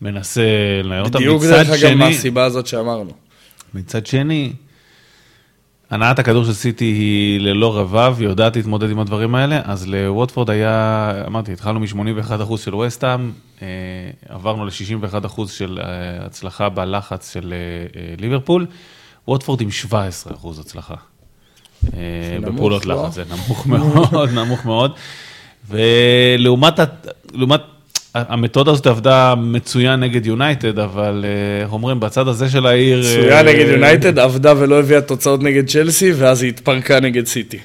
ומנסה 0.01 0.41
לנער 0.83 1.03
אותה. 1.03 1.17
בדיוק 1.17 1.43
דרך 1.43 1.69
אגב 1.69 1.93
מהסיבה 1.93 2.43
הזאת 2.43 2.67
שאמרנו. 2.67 3.11
מצד 3.73 4.05
שני, 4.05 4.53
הנעת 5.89 6.19
הכדור 6.19 6.45
של 6.45 6.53
סיטי 6.53 6.85
היא 6.85 7.39
ללא 7.39 7.77
רבב, 7.77 8.15
היא 8.19 8.27
יודעת 8.27 8.55
להתמודד 8.55 8.89
עם 8.89 8.99
הדברים 8.99 9.35
האלה, 9.35 9.61
אז 9.63 9.87
לווטפורד 9.87 10.49
היה, 10.49 11.11
אמרתי, 11.27 11.53
התחלנו 11.53 11.79
מ-81% 11.79 12.57
של 12.57 12.75
וסטאם, 12.75 13.31
אה, 13.61 13.67
עברנו 14.29 14.65
ל-61% 14.65 15.47
של 15.47 15.79
אה, 15.83 16.25
הצלחה 16.25 16.69
בלחץ 16.69 17.33
של 17.33 17.53
אה, 17.53 18.15
ליברפול, 18.17 18.65
ווטפורד 19.27 19.61
עם 19.61 19.69
17% 19.89 19.95
הצלחה. 20.59 20.95
בפעולות 22.41 22.85
לא? 22.85 23.03
לחץ, 23.03 23.13
זה 23.13 23.23
נמוך 23.29 23.67
מאוד, 23.67 24.29
נמוך 24.39 24.65
מאוד. 24.65 24.91
ולעומת, 25.69 26.79
המתודה 28.15 28.71
הזאת 28.71 28.87
עבדה 28.87 29.33
מצוין 29.37 29.99
נגד 29.99 30.25
יונייטד, 30.25 30.79
אבל 30.79 31.25
אה, 31.27 31.63
איך 31.63 31.73
אומרים, 31.73 31.99
בצד 31.99 32.27
הזה 32.27 32.49
של 32.49 32.65
העיר... 32.65 33.03
צויה 33.03 33.37
אה, 33.37 33.43
נגד 33.43 33.65
יונייטד, 33.67 34.19
עבדה 34.19 34.53
ולא 34.57 34.79
הביאה 34.79 35.01
תוצאות 35.01 35.43
נגד 35.43 35.69
צ'לסי, 35.69 36.11
ואז 36.11 36.41
היא 36.41 36.49
התפרקה 36.49 36.99
נגד 36.99 37.25
סיטי. 37.25 37.59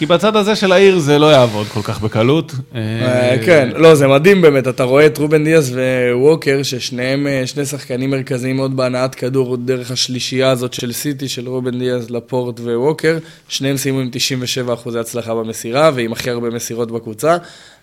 כי 0.00 0.06
בצד 0.06 0.36
הזה 0.36 0.56
של 0.56 0.72
העיר 0.72 0.98
זה 0.98 1.18
לא 1.18 1.26
יעבוד 1.32 1.66
כל 1.66 1.82
כך 1.82 2.00
בקלות. 2.00 2.52
אה, 2.74 3.36
כן, 3.44 3.68
לא, 3.76 3.94
זה 3.94 4.06
מדהים 4.06 4.42
באמת, 4.42 4.68
אתה 4.68 4.82
רואה 4.82 5.06
את 5.06 5.18
רובן 5.18 5.44
דיאס 5.44 5.70
וווקר, 6.12 6.62
ששניהם 6.62 7.26
אה, 7.26 7.46
שני 7.46 7.66
שחקנים 7.66 8.10
מרכזיים 8.10 8.56
מאוד 8.56 8.76
בהנעת 8.76 9.14
כדור 9.14 9.56
דרך 9.56 9.90
השלישייה 9.90 10.50
הזאת 10.50 10.74
של 10.74 10.92
סיטי, 10.92 11.28
של 11.28 11.48
רובן 11.48 11.78
דיאס, 11.78 12.10
לפורט 12.10 12.60
וווקר, 12.60 13.18
שניהם 13.48 13.76
סיימו 13.76 14.00
עם 14.00 14.08
97 14.12 14.74
אחוזי 14.74 14.98
הצלחה 14.98 15.34
במסירה, 15.34 15.90
ועם 15.94 16.12
הכי 16.12 16.30
הרבה 16.30 16.50
מסירות 16.50 16.90
בקבוצה, 16.90 17.36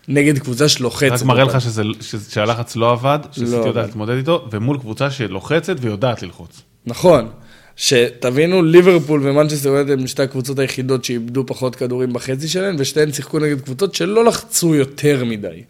נגד 0.08 0.40
קבוצה 0.40 0.70
שלוחצת. 0.70 1.12
רק 1.12 1.24
מראה. 1.24 1.44
לך 1.44 1.62
שזה- 1.62 1.84
שהלחץ 2.30 2.76
לא 2.76 2.92
עבד, 2.92 3.20
שסיטי 3.32 3.52
לא 3.52 3.58
יודעת. 3.58 3.86
להתמודד 3.86 4.18
איתו, 4.18 4.48
ומול 4.52 4.78
קבוצה 4.80 5.12
שלוחצת 5.12 5.76
ויודעת 5.82 6.24
ללחוץ. 6.24 6.62
נכון. 6.86 7.28
שתבינו, 7.76 8.64
ליברפול 8.64 9.28
ומנצ'סטר 9.28 9.70
יונייטד 9.70 9.92
הם 9.92 10.08
שתי 10.08 10.24
הקבוצות 10.24 10.60
היחידות 10.60 11.06
שאיבדו 11.06 11.46
פחות 11.46 11.76
כדורים 11.76 12.14
בחצי 12.14 12.48
שלהן, 12.48 12.76
ושתיהן 12.80 13.12
שיחקו 13.14 13.40
נגד 13.40 13.62
קבוצות 13.62 13.96
שלא 13.96 14.26
לחצו 14.26 14.76
יותר 14.76 15.26
מדי. 15.26 15.64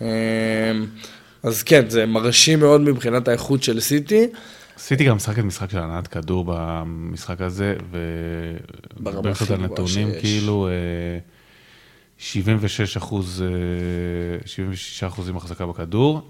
אמ, 0.00 0.06
אז 1.42 1.62
כן, 1.62 1.84
זה 1.90 2.06
מרשים 2.06 2.60
מאוד 2.60 2.80
מבחינת 2.80 3.28
האיכות 3.28 3.62
של 3.62 3.80
סיטי. 3.80 4.26
סיטי 4.78 5.04
גם 5.04 5.16
משחקת 5.16 5.42
משחק 5.42 5.70
של 5.70 5.78
הנעת 5.78 6.06
כדור 6.06 6.44
במשחק 6.48 7.40
הזה, 7.40 7.74
ברמה 8.96 9.16
ומדבר 9.18 9.34
קצת 9.34 9.42
הכי 9.50 9.54
גבוהה 9.66 9.88
שיש. 9.88 10.22
כאילו 10.22 10.68
אה, 10.68 10.72
76 12.18 12.96
אחוז, 12.96 13.42
אה, 13.42 14.46
76 14.46 15.04
אחוזים 15.04 15.36
החזקה 15.36 15.66
בכדור, 15.66 16.28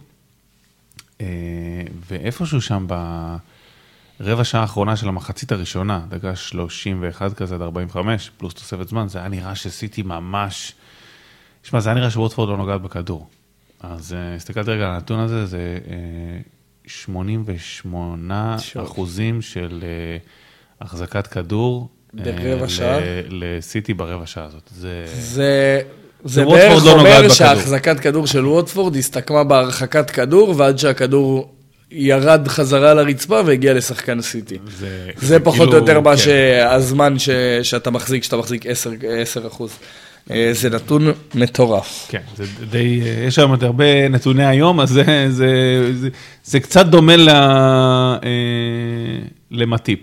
אה, 1.20 1.26
ואיפשהו 2.08 2.60
שם 2.60 2.86
ברבע 4.20 4.44
שעה 4.44 4.60
האחרונה 4.60 4.96
של 4.96 5.08
המחצית 5.08 5.52
הראשונה, 5.52 6.06
דקה 6.08 6.36
31 6.36 7.34
כזה 7.34 7.54
עד 7.54 7.62
45, 7.62 8.30
פלוס 8.38 8.54
תוספת 8.54 8.88
זמן, 8.88 9.08
זה 9.08 9.18
היה 9.18 9.28
נראה 9.28 9.54
שסיטי 9.54 10.02
ממש, 10.02 10.72
שמע, 11.62 11.80
זה 11.80 11.88
היה 11.88 11.98
נראה 11.98 12.10
שווטפורד 12.10 12.48
לא 12.48 12.56
נוגעת 12.56 12.82
בכדור. 12.82 13.28
אז 13.80 14.12
אה, 14.12 14.34
הסתכלתי 14.34 14.70
רגע 14.70 14.84
על 14.84 14.94
הנתון 14.94 15.18
הזה, 15.20 15.46
זה 15.46 15.78
אה, 15.90 16.40
88 16.86 18.56
שוב. 18.58 18.82
אחוזים 18.82 19.42
של 19.42 19.80
אה, 19.82 20.18
החזקת 20.80 21.26
כדור. 21.26 21.88
אה, 22.18 22.32
ברבע 22.32 22.64
ל- 22.64 22.68
שעה? 22.68 22.98
לסיטי 23.28 23.94
ברבע 23.94 24.26
שעה 24.26 24.44
הזאת. 24.44 24.70
זה... 24.76 25.04
זה... 25.20 25.80
זה 26.24 26.44
בערך 26.44 26.84
לא 26.84 26.92
אומר 26.92 27.16
בכדור. 27.18 27.28
שההחזקת 27.28 28.00
כדור 28.00 28.26
של 28.26 28.46
ווטפורד 28.46 28.96
הסתכמה 28.96 29.44
בהרחקת 29.44 30.10
כדור, 30.10 30.54
ועד 30.56 30.78
שהכדור 30.78 31.54
ירד 31.90 32.48
חזרה 32.48 32.94
לרצפה 32.94 33.40
והגיע 33.46 33.74
לשחקן 33.74 34.20
סיטי. 34.20 34.58
זה, 34.78 35.10
זה 35.16 35.40
פחות 35.40 35.56
כאילו, 35.58 35.72
או 35.72 35.76
יותר 35.78 36.00
מה 36.00 36.10
כן. 36.10 36.16
שהזמן 36.16 37.18
ש... 37.18 37.30
שאתה 37.62 37.90
מחזיק, 37.90 38.22
שאתה 38.24 38.36
מחזיק 38.36 38.66
10, 38.66 38.90
10 39.22 39.46
אחוז. 39.46 39.70
אה, 40.30 40.50
זה 40.52 40.70
נתון 40.70 41.12
מטורף. 41.34 42.06
כן, 42.08 42.20
זה 42.36 42.44
די, 42.70 43.00
יש 43.26 43.38
היום 43.38 43.50
עוד 43.50 43.64
הרבה 43.64 44.08
נתוני 44.08 44.46
היום, 44.46 44.80
אז 44.80 44.88
זה, 44.88 45.04
זה, 45.28 45.48
זה, 45.94 46.08
זה 46.44 46.60
קצת 46.60 46.86
דומה 46.86 47.16
ל, 47.16 47.28
אה, 47.28 48.18
למטיפ. 49.50 49.98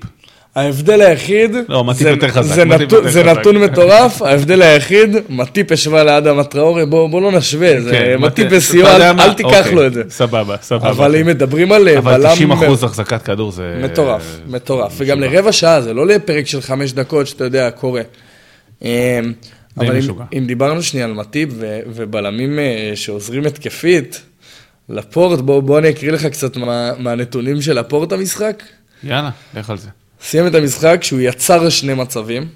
ההבדל 0.56 1.02
היחיד, 1.02 1.56
לא, 1.70 1.84
מטיפ 1.84 2.08
יותר 2.08 2.28
חזק, 2.28 2.56
זה, 2.56 2.66
מטיפ 2.66 2.82
נתון, 2.82 3.00
יותר 3.00 3.12
זה 3.12 3.24
חזק. 3.24 3.40
נתון 3.40 3.58
מטורף, 3.58 4.22
ההבדל 4.22 4.62
היחיד, 4.62 5.16
מטיפ 5.30 5.72
השווה 5.72 6.04
לאדם 6.04 6.40
הטראורי, 6.40 6.86
בוא, 6.86 7.10
בוא 7.10 7.22
לא 7.22 7.32
נשווה, 7.32 7.82
זה 7.82 7.92
כן, 7.92 8.16
מטיפ 8.20 8.52
בסיוע, 8.52 8.96
אל? 8.96 9.02
אל 9.02 9.34
תיקח 9.34 9.58
אוקיי, 9.58 9.76
לו 9.76 9.88
את 9.88 9.94
זה. 9.94 10.04
סבבה, 10.10 10.56
סבבה. 10.62 10.90
אבל 10.90 11.16
אם 11.16 11.28
מדברים 11.28 11.72
על 11.72 11.88
אה, 11.88 11.98
אבל 11.98 12.18
בלם... 12.18 12.34
90 12.34 12.52
אחוז 12.52 12.84
החזקת 12.84 13.22
כדור 13.22 13.52
זה... 13.52 13.80
מטורף, 13.84 14.40
מטורף. 14.48 14.94
וגם. 14.98 15.20
לרבע 15.20 15.52
שעה, 15.52 15.82
זה 15.82 15.94
לא 15.94 16.08
לפרק 16.08 16.48
של 16.48 16.62
חמש 16.62 16.92
דקות 16.94 17.28
שאתה 17.28 17.44
יודע, 17.44 17.72
קורה. 17.72 18.02
אה, 18.86 19.20
אבל 19.78 19.98
אם. 19.98 20.38
אם 20.38 20.46
דיברנו 20.46 20.84
שנייה 20.84 21.06
על 21.06 21.14
מטיב 21.14 21.56
ו- 21.60 21.80
ובלמים 21.88 22.60
אה, 22.60 22.92
שעוזרים 22.96 23.46
התקפית, 23.46 24.22
לפורט, 24.90 25.40
בוא, 25.40 25.62
בוא 25.64 25.80
אני 25.80 25.90
אקריא 25.90 26.12
לך 26.12 26.26
קצת 26.26 26.58
מה, 26.58 26.92
מהנתונים 27.00 27.62
של 27.62 27.80
לפורט 27.80 28.12
המשחק. 28.12 28.64
יאללה, 29.04 29.30
לך 29.58 29.70
על 29.70 29.78
זה. 29.78 29.90
סיים 30.24 30.48
את 30.48 30.56
המשחק 30.56 31.04
שהוא 31.04 31.20
יצר 31.20 31.70
שני 31.70 31.94
מצבים, 31.94 32.48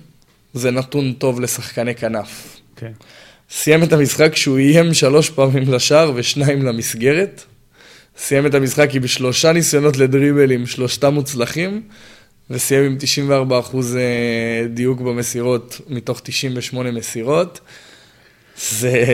זה 0.53 0.71
נתון 0.71 1.13
טוב 1.13 1.39
לשחקני 1.39 1.95
כנף. 1.95 2.57
כן. 2.75 2.91
סיים 3.51 3.83
את 3.83 3.93
המשחק 3.93 4.35
שהוא 4.35 4.57
איים 4.57 4.93
שלוש 4.93 5.29
פעמים 5.29 5.73
לשער 5.73 6.11
ושניים 6.15 6.65
למסגרת. 6.65 7.43
סיים 8.17 8.45
את 8.45 8.53
המשחק 8.53 8.95
עם 8.95 9.07
שלושה 9.07 9.51
ניסיונות 9.51 9.97
לדריבלים, 9.97 10.65
שלושתם 10.65 11.13
מוצלחים, 11.13 11.81
וסיים 12.49 12.83
עם 12.83 12.95
94 12.99 13.59
אחוז 13.59 13.95
אה, 13.95 14.67
דיוק 14.67 15.01
במסירות 15.01 15.81
מתוך 15.89 16.21
98 16.23 16.91
מסירות. 16.91 17.59
זה, 18.69 19.05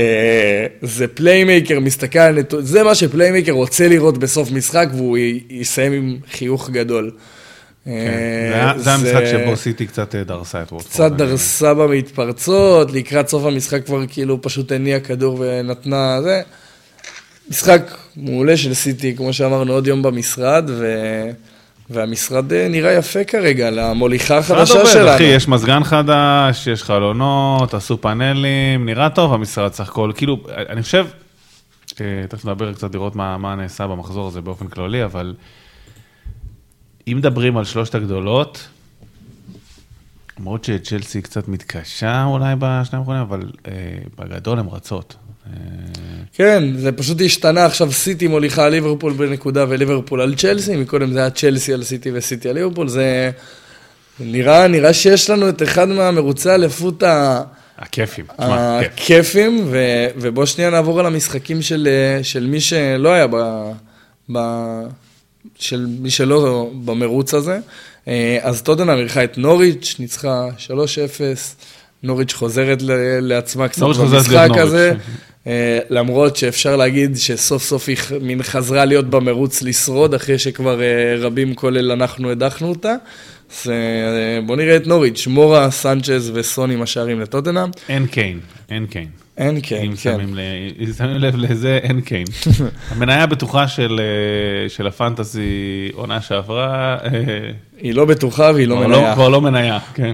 זה 0.82 1.08
פליימייקר, 1.08 1.80
מסתכל 1.80 2.20
על 2.20 2.40
נתון, 2.40 2.66
זה 2.66 2.84
מה 2.84 2.96
שפליימייקר 2.96 3.52
רוצה 3.52 3.88
לראות 3.88 4.18
בסוף 4.18 4.52
משחק, 4.52 4.88
והוא 4.94 5.18
יסיים 5.50 5.92
עם 5.92 6.18
חיוך 6.32 6.70
גדול. 6.70 7.12
כן. 7.86 7.92
אה, 8.54 8.74
זה 8.78 8.94
המשחק 8.94 9.24
שבו 9.32 9.58
סיטי 9.58 9.88
קצת 9.88 10.16
אה, 10.16 10.24
דרסה 10.24 10.62
את 10.62 10.72
וורפורד. 10.72 10.94
קצת 10.94 11.12
דרסה 11.12 11.74
במתפרצות, 11.74 12.92
לקראת 12.92 13.28
סוף 13.28 13.46
המשחק 13.46 13.86
כבר 13.86 14.08
כאילו 14.08 14.42
פשוט 14.42 14.72
הניעה 14.72 15.00
כדור 15.00 15.38
ונתנה 15.40 16.22
זה. 16.22 16.42
משחק 17.50 17.98
מעולה 18.16 18.58
של 18.58 18.74
סיטי, 18.74 19.16
כמו 19.16 19.34
שאמרנו, 19.34 19.74
עוד 19.74 19.88
יום 19.88 20.02
במשרד, 20.02 20.70
ו... 20.70 20.86
והמשרד 21.90 22.54
אה, 22.54 22.68
נראה 22.68 22.94
יפה 22.94 23.24
כרגע 23.24 23.70
למוליכה 23.70 24.40
משרד 24.40 24.58
החדשה 24.58 24.80
עובד, 24.80 24.92
שלנו. 24.92 25.16
אחי, 25.16 25.24
יש 25.24 25.48
מזגן 25.48 25.84
חדש, 25.84 26.68
יש 26.68 26.84
חלונות, 26.84 27.74
עשו 27.74 28.02
פאנלים, 28.02 28.86
נראה 28.86 29.10
טוב 29.10 29.34
המשרד 29.34 29.74
סך 29.74 29.90
הכל. 29.90 30.12
כאילו, 30.16 30.38
אני 30.70 30.84
חושב, 30.84 31.08
תכף 32.30 32.46
נדבר 32.46 32.74
קצת 32.74 32.96
לראות 32.96 33.16
מה, 33.16 33.38
מה 33.38 33.56
נעשה 33.56 33.88
במחזור 33.88 34.28
הזה 34.28 34.42
באופן 34.42 34.68
כללי, 34.68 35.04
אבל 35.04 35.34
אם 37.08 37.18
מדברים 37.18 37.58
על 37.58 37.66
שלושת 37.66 37.96
הגדולות, 37.96 38.68
למרות 40.40 40.64
שצ'לסי 40.64 41.22
קצת 41.22 41.48
מתקשה 41.48 42.24
אולי 42.24 42.56
בשניים 42.60 43.02
האחרונים, 43.02 43.22
אבל 43.22 43.52
אה, 43.68 43.72
בגדול 44.20 44.60
הן 44.60 44.68
רצות. 44.72 45.16
אה, 45.48 45.52
כן, 46.34 46.64
זה 46.78 46.92
פשוט 46.92 47.22
השתנה, 47.26 47.66
עכשיו 47.66 47.92
סיטי 47.92 48.28
מוליכה 48.28 48.66
על 48.66 48.72
ליברפול 48.72 49.14
בנקודה 49.14 49.66
וליברפול 49.70 50.22
על 50.22 50.36
צ'לסי, 50.36 50.76
מקודם 50.76 51.14
זה 51.14 51.20
היה 51.20 51.30
צ'לסי 51.30 51.74
על 51.74 51.84
סיטי 51.84 52.12
וסיטי 52.14 52.50
על 52.50 52.56
ליברפול, 52.56 52.88
זה 52.88 53.32
נראה, 54.20 54.68
נראה 54.68 54.94
שיש 54.94 55.30
לנו 55.30 55.50
את 55.50 55.64
אחד 55.64 55.88
מהמרוצי 55.88 56.50
האליפות 56.50 57.04
ה... 57.04 57.42
הכיפים. 57.78 58.26
תשמע, 58.38 58.80
כיף. 58.82 58.94
הכיפים, 58.94 59.66
ו- 59.72 60.08
ובוא 60.16 60.46
שנייה 60.46 60.70
נעבור 60.70 61.00
על 61.00 61.06
המשחקים 61.06 61.62
של, 61.62 61.88
אה, 61.92 62.24
של 62.24 62.48
מי 62.48 62.62
שלא 62.62 63.10
היה 63.10 63.28
ב... 63.28 63.36
ב... 64.32 64.38
של 65.60 65.86
מי 66.00 66.10
שלא 66.10 66.72
במרוץ 66.86 67.34
הזה. 67.34 67.60
אה, 68.08 68.38
אז 68.42 68.62
טוטנאם 68.62 68.98
אירחה 68.98 69.24
את 69.24 69.38
נוריץ', 69.38 69.96
ניצחה 70.00 70.48
3-0, 70.58 70.70
נוריץ' 72.04 72.34
חוזרת 72.34 72.82
לעצמה 73.22 73.68
קצת 73.68 73.82
במשחק. 73.82 74.50
הזה. 74.58 74.94
אה, 75.48 75.80
למרות 75.90 76.36
שאפשר 76.36 76.76
להגיד 76.76 77.18
שסוף 77.18 77.64
סוף 77.64 77.90
היא 77.90 77.98
מין 78.22 78.44
חזרה 78.44 78.86
להיות 78.86 79.10
במרוץ 79.10 79.62
לשרוד, 79.62 80.14
אחרי 80.14 80.40
שכבר 80.40 80.82
אה, 80.82 81.16
רבים 81.20 81.56
כולל 81.56 81.92
אנחנו 81.92 82.32
הדחנו 82.32 82.70
אותה. 82.70 82.96
אז 83.50 83.70
אה, 83.70 84.42
בוא 84.46 84.56
נראה 84.56 84.76
את 84.76 84.88
נוריץ', 84.88 85.28
מורה, 85.28 85.72
סנצ'ז 85.72 86.32
וסון 86.34 86.72
עם 86.72 86.82
השערים 86.82 87.20
לטוטנאם. 87.20 87.70
אין 87.90 88.08
קיין, 88.08 88.40
אין 88.70 88.86
קיין. 88.86 89.08
אין 89.38 89.56
אם 89.56 89.62
כן. 89.62 89.86
אם 89.86 89.96
שמים 90.98 91.18
לב 91.18 91.36
לזה, 91.36 91.80
אין 91.84 92.02
קיין. 92.02 92.26
המניה 92.92 93.24
הבטוחה 93.24 93.68
של 93.68 94.00
אה, 94.00 94.70
של 94.70 94.88
הפנטזי 94.88 95.90
עונה 95.94 96.22
שעברה, 96.22 96.98
אה, 97.04 97.10
היא 97.82 97.96
לא 97.96 98.06
בטוחה 98.06 98.52
והיא 98.54 98.68
לא 98.68 98.80
מניה. 98.80 99.14
כבר 99.14 99.30
לא 99.30 99.42
מניה, 99.42 99.80
כן. 99.94 100.14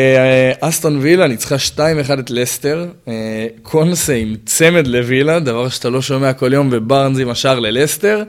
אסטון 0.60 0.98
וילה 1.00 1.26
ניצחה 1.26 1.54
2-1 1.76 1.80
את 2.18 2.30
לסטר, 2.30 2.86
קונסה 3.62 4.14
עם 4.14 4.34
צמד 4.44 4.86
לווילה, 4.86 5.40
דבר 5.40 5.68
שאתה 5.68 5.90
לא 5.90 6.02
שומע 6.02 6.32
כל 6.32 6.52
יום, 6.52 6.68
ובארנס 6.72 7.18
עם 7.18 7.30
השער 7.30 7.58
ללסטר. 7.60 8.22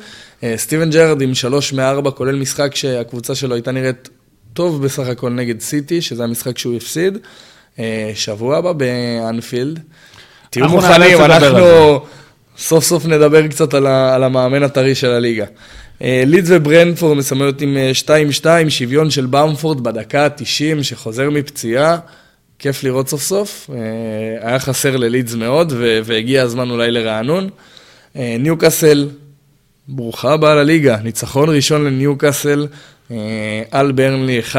אה, 0.45 0.57
סטיבן 0.57 0.89
ג'רארד 0.89 1.21
עם 1.21 1.33
3 1.33 1.73
מ-4, 1.73 2.11
כולל 2.11 2.35
משחק 2.35 2.75
שהקבוצה 2.75 3.35
שלו 3.35 3.55
הייתה 3.55 3.71
נראית 3.71 4.09
טוב 4.53 4.83
בסך 4.85 5.07
הכל 5.07 5.29
נגד 5.29 5.59
סיטי, 5.59 6.01
שזה 6.01 6.23
המשחק 6.23 6.57
שהוא 6.57 6.75
הפסיד. 6.75 7.17
אה, 7.79 8.11
שבוע 8.15 8.57
הבא 8.57 8.73
באנפילד. 8.73 9.79
תהיו 10.49 10.69
מוכנים, 10.69 11.21
אנחנו 11.21 11.99
סוף 12.57 12.83
סוף 12.83 13.05
נדבר 13.05 13.47
קצת 13.47 13.73
על, 13.73 13.87
ה, 13.87 14.15
על 14.15 14.23
המאמן 14.23 14.63
הטרי 14.63 14.95
של 14.95 15.09
הליגה. 15.09 15.45
אה, 16.01 16.23
לידס 16.25 16.47
וברנטפורד 16.51 17.17
מסמלות 17.17 17.61
עם 17.61 17.77
אה, 17.77 17.91
2-2, 18.65 18.69
שוויון 18.69 19.09
של 19.09 19.25
במפורד 19.25 19.83
בדקה 19.83 20.25
ה-90 20.25 20.83
שחוזר 20.83 21.29
מפציעה. 21.29 21.97
כיף 22.59 22.83
לראות 22.83 23.09
סוף 23.09 23.21
סוף. 23.21 23.69
היה 24.41 24.59
חסר 24.59 24.97
ללידס 24.97 25.33
מאוד, 25.33 25.73
והגיע 26.03 26.43
הזמן 26.43 26.69
אולי 26.69 26.91
לרענון. 26.91 27.49
ניוקאסל, 28.15 29.09
ברוכה 29.87 30.33
הבאה 30.33 30.55
לליגה. 30.55 30.97
ניצחון 31.03 31.49
ראשון 31.49 31.85
לניוקאסל, 31.85 32.67
אה, 33.11 33.17
על 33.71 33.91
ברנלי 33.91 34.39
1-0. 34.39 34.55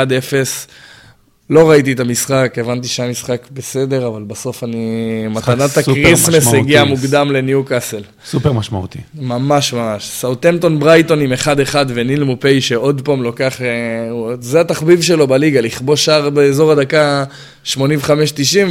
לא 1.51 1.71
ראיתי 1.71 1.93
את 1.93 2.01
המשחק, 2.01 2.55
הבנתי 2.61 2.89
שהיה 2.89 3.11
משחק 3.11 3.47
בסדר, 3.53 4.07
אבל 4.07 4.23
בסוף 4.23 4.65
אני... 4.65 5.25
מתנת 5.31 5.77
ה 5.77 5.84
Christmas. 5.84 6.55
הגיעה 6.55 6.85
מוקדם 6.85 7.33
לניוקאסל. 7.33 8.03
סופר 8.27 8.53
משמעותי. 8.53 8.99
ממש 9.15 9.73
ממש. 9.73 10.05
סאוטמפטון 10.09 10.81
ברייטון 10.81 11.21
עם 11.21 11.33
1-1 11.33 11.75
וניל 11.89 12.25
מופאי 12.25 12.61
שעוד 12.61 13.01
פעם 13.05 13.23
לוקח, 13.23 13.63
אה, 13.63 14.37
זה 14.41 14.61
התחביב 14.61 15.03
שלו 15.03 15.27
בליגה, 15.27 15.61
לכבוש 15.61 16.05
שער 16.05 16.31
באזור 16.31 16.73
הדקה 16.73 17.25
85-90 17.65 17.77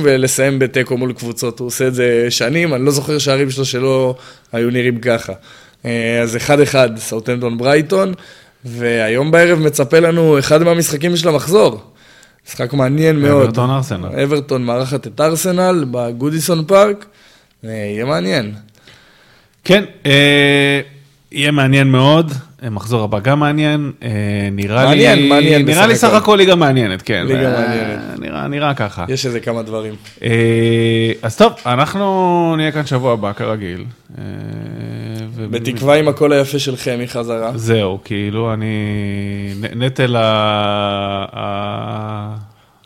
ולסיים 0.03 0.59
בתיקו 0.59 0.97
מול 0.97 1.13
קבוצות. 1.13 1.59
הוא 1.59 1.67
עושה 1.67 1.87
את 1.87 1.95
זה 1.95 2.27
שנים, 2.29 2.73
אני 2.73 2.85
לא 2.85 2.91
זוכר 2.91 3.17
שערים 3.17 3.51
שלו 3.51 3.65
שלא 3.65 4.15
היו 4.51 4.69
נראים 4.69 4.99
ככה. 4.99 5.33
אה, 5.85 6.21
אז 6.21 6.35
1-1, 6.35 6.75
סאוטמפטון 6.97 7.57
ברייטון, 7.57 8.13
והיום 8.65 9.31
בערב 9.31 9.59
מצפה 9.59 9.99
לנו 9.99 10.39
אחד 10.39 10.63
מהמשחקים 10.63 11.17
של 11.17 11.29
המחזור. 11.29 11.81
משחק 12.47 12.73
מעניין 12.73 13.19
מאוד. 13.19 13.43
אברטון 13.43 13.69
ארסנל. 13.69 14.19
אברטון 14.23 14.63
מארחת 14.63 15.07
את 15.07 15.21
ארסנל 15.21 15.85
בגודיסון 15.91 16.65
פארק, 16.65 17.05
אה, 17.63 17.69
יהיה 17.69 18.05
מעניין. 18.05 18.53
כן, 19.63 19.83
אה, 20.05 20.81
יהיה 21.35 21.51
מעניין 21.51 21.91
מאוד, 21.91 22.31
אה, 22.63 22.69
מחזור 22.69 23.03
הבא 23.03 23.19
גם 23.19 23.39
מעניין, 23.39 23.91
אה, 24.03 24.09
נראה 24.51 24.85
מעניין, 24.85 25.19
לי, 25.19 25.29
מעניין 25.29 25.65
נראה 25.65 25.87
לי 25.87 25.95
סך 25.95 26.13
הכל. 26.13 26.35
ליגה 26.35 26.55
מעניינת, 26.55 27.01
כן. 27.01 27.25
ליגה 27.27 27.55
אה, 27.55 27.61
מעניינת. 27.61 27.99
נראה, 28.19 28.47
נראה 28.47 28.73
ככה. 28.73 29.05
יש 29.09 29.25
איזה 29.25 29.39
כמה 29.39 29.63
דברים. 29.63 29.93
אז 31.21 31.37
טוב, 31.37 31.53
אנחנו 31.65 32.53
נהיה 32.57 32.71
כאן 32.71 32.85
שבוע 32.85 33.13
הבא 33.13 33.33
כרגיל. 33.33 33.83
בתקווה 35.49 35.95
עם 35.95 36.07
הקול 36.07 36.33
היפה 36.33 36.59
של 36.59 36.75
חמי 36.75 37.07
חזרה. 37.07 37.51
זהו, 37.55 37.99
כאילו 38.03 38.53
אני, 38.53 38.75
נטל 39.75 40.15
ה... 40.15 40.25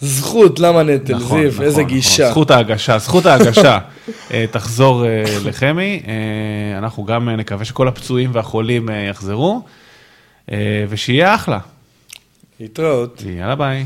זכות, 0.02 0.60
למה 0.60 0.84
נטל? 0.84 1.16
נכון, 1.16 1.42
זיו, 1.42 1.52
נכון, 1.52 1.66
איזה 1.66 1.82
נכון. 1.82 1.94
גישה. 1.94 2.30
זכות 2.30 2.52
ההגשה, 2.52 2.98
זכות 3.00 3.26
ההגשה 3.26 3.80
אה, 4.32 4.46
תחזור 4.52 5.06
אה, 5.06 5.24
לחמי. 5.46 6.02
אה, 6.08 6.78
אנחנו 6.78 7.06
גם 7.06 7.30
נקווה 7.30 7.66
שכל 7.66 7.88
הפצועים 7.88 8.30
והחולים 8.34 8.90
יחזרו, 9.10 9.62
ושיהיה 10.90 11.36
אחלה. 11.36 11.60
להתראות. 12.60 13.24
יאללה 13.26 13.56
ביי. 13.56 13.86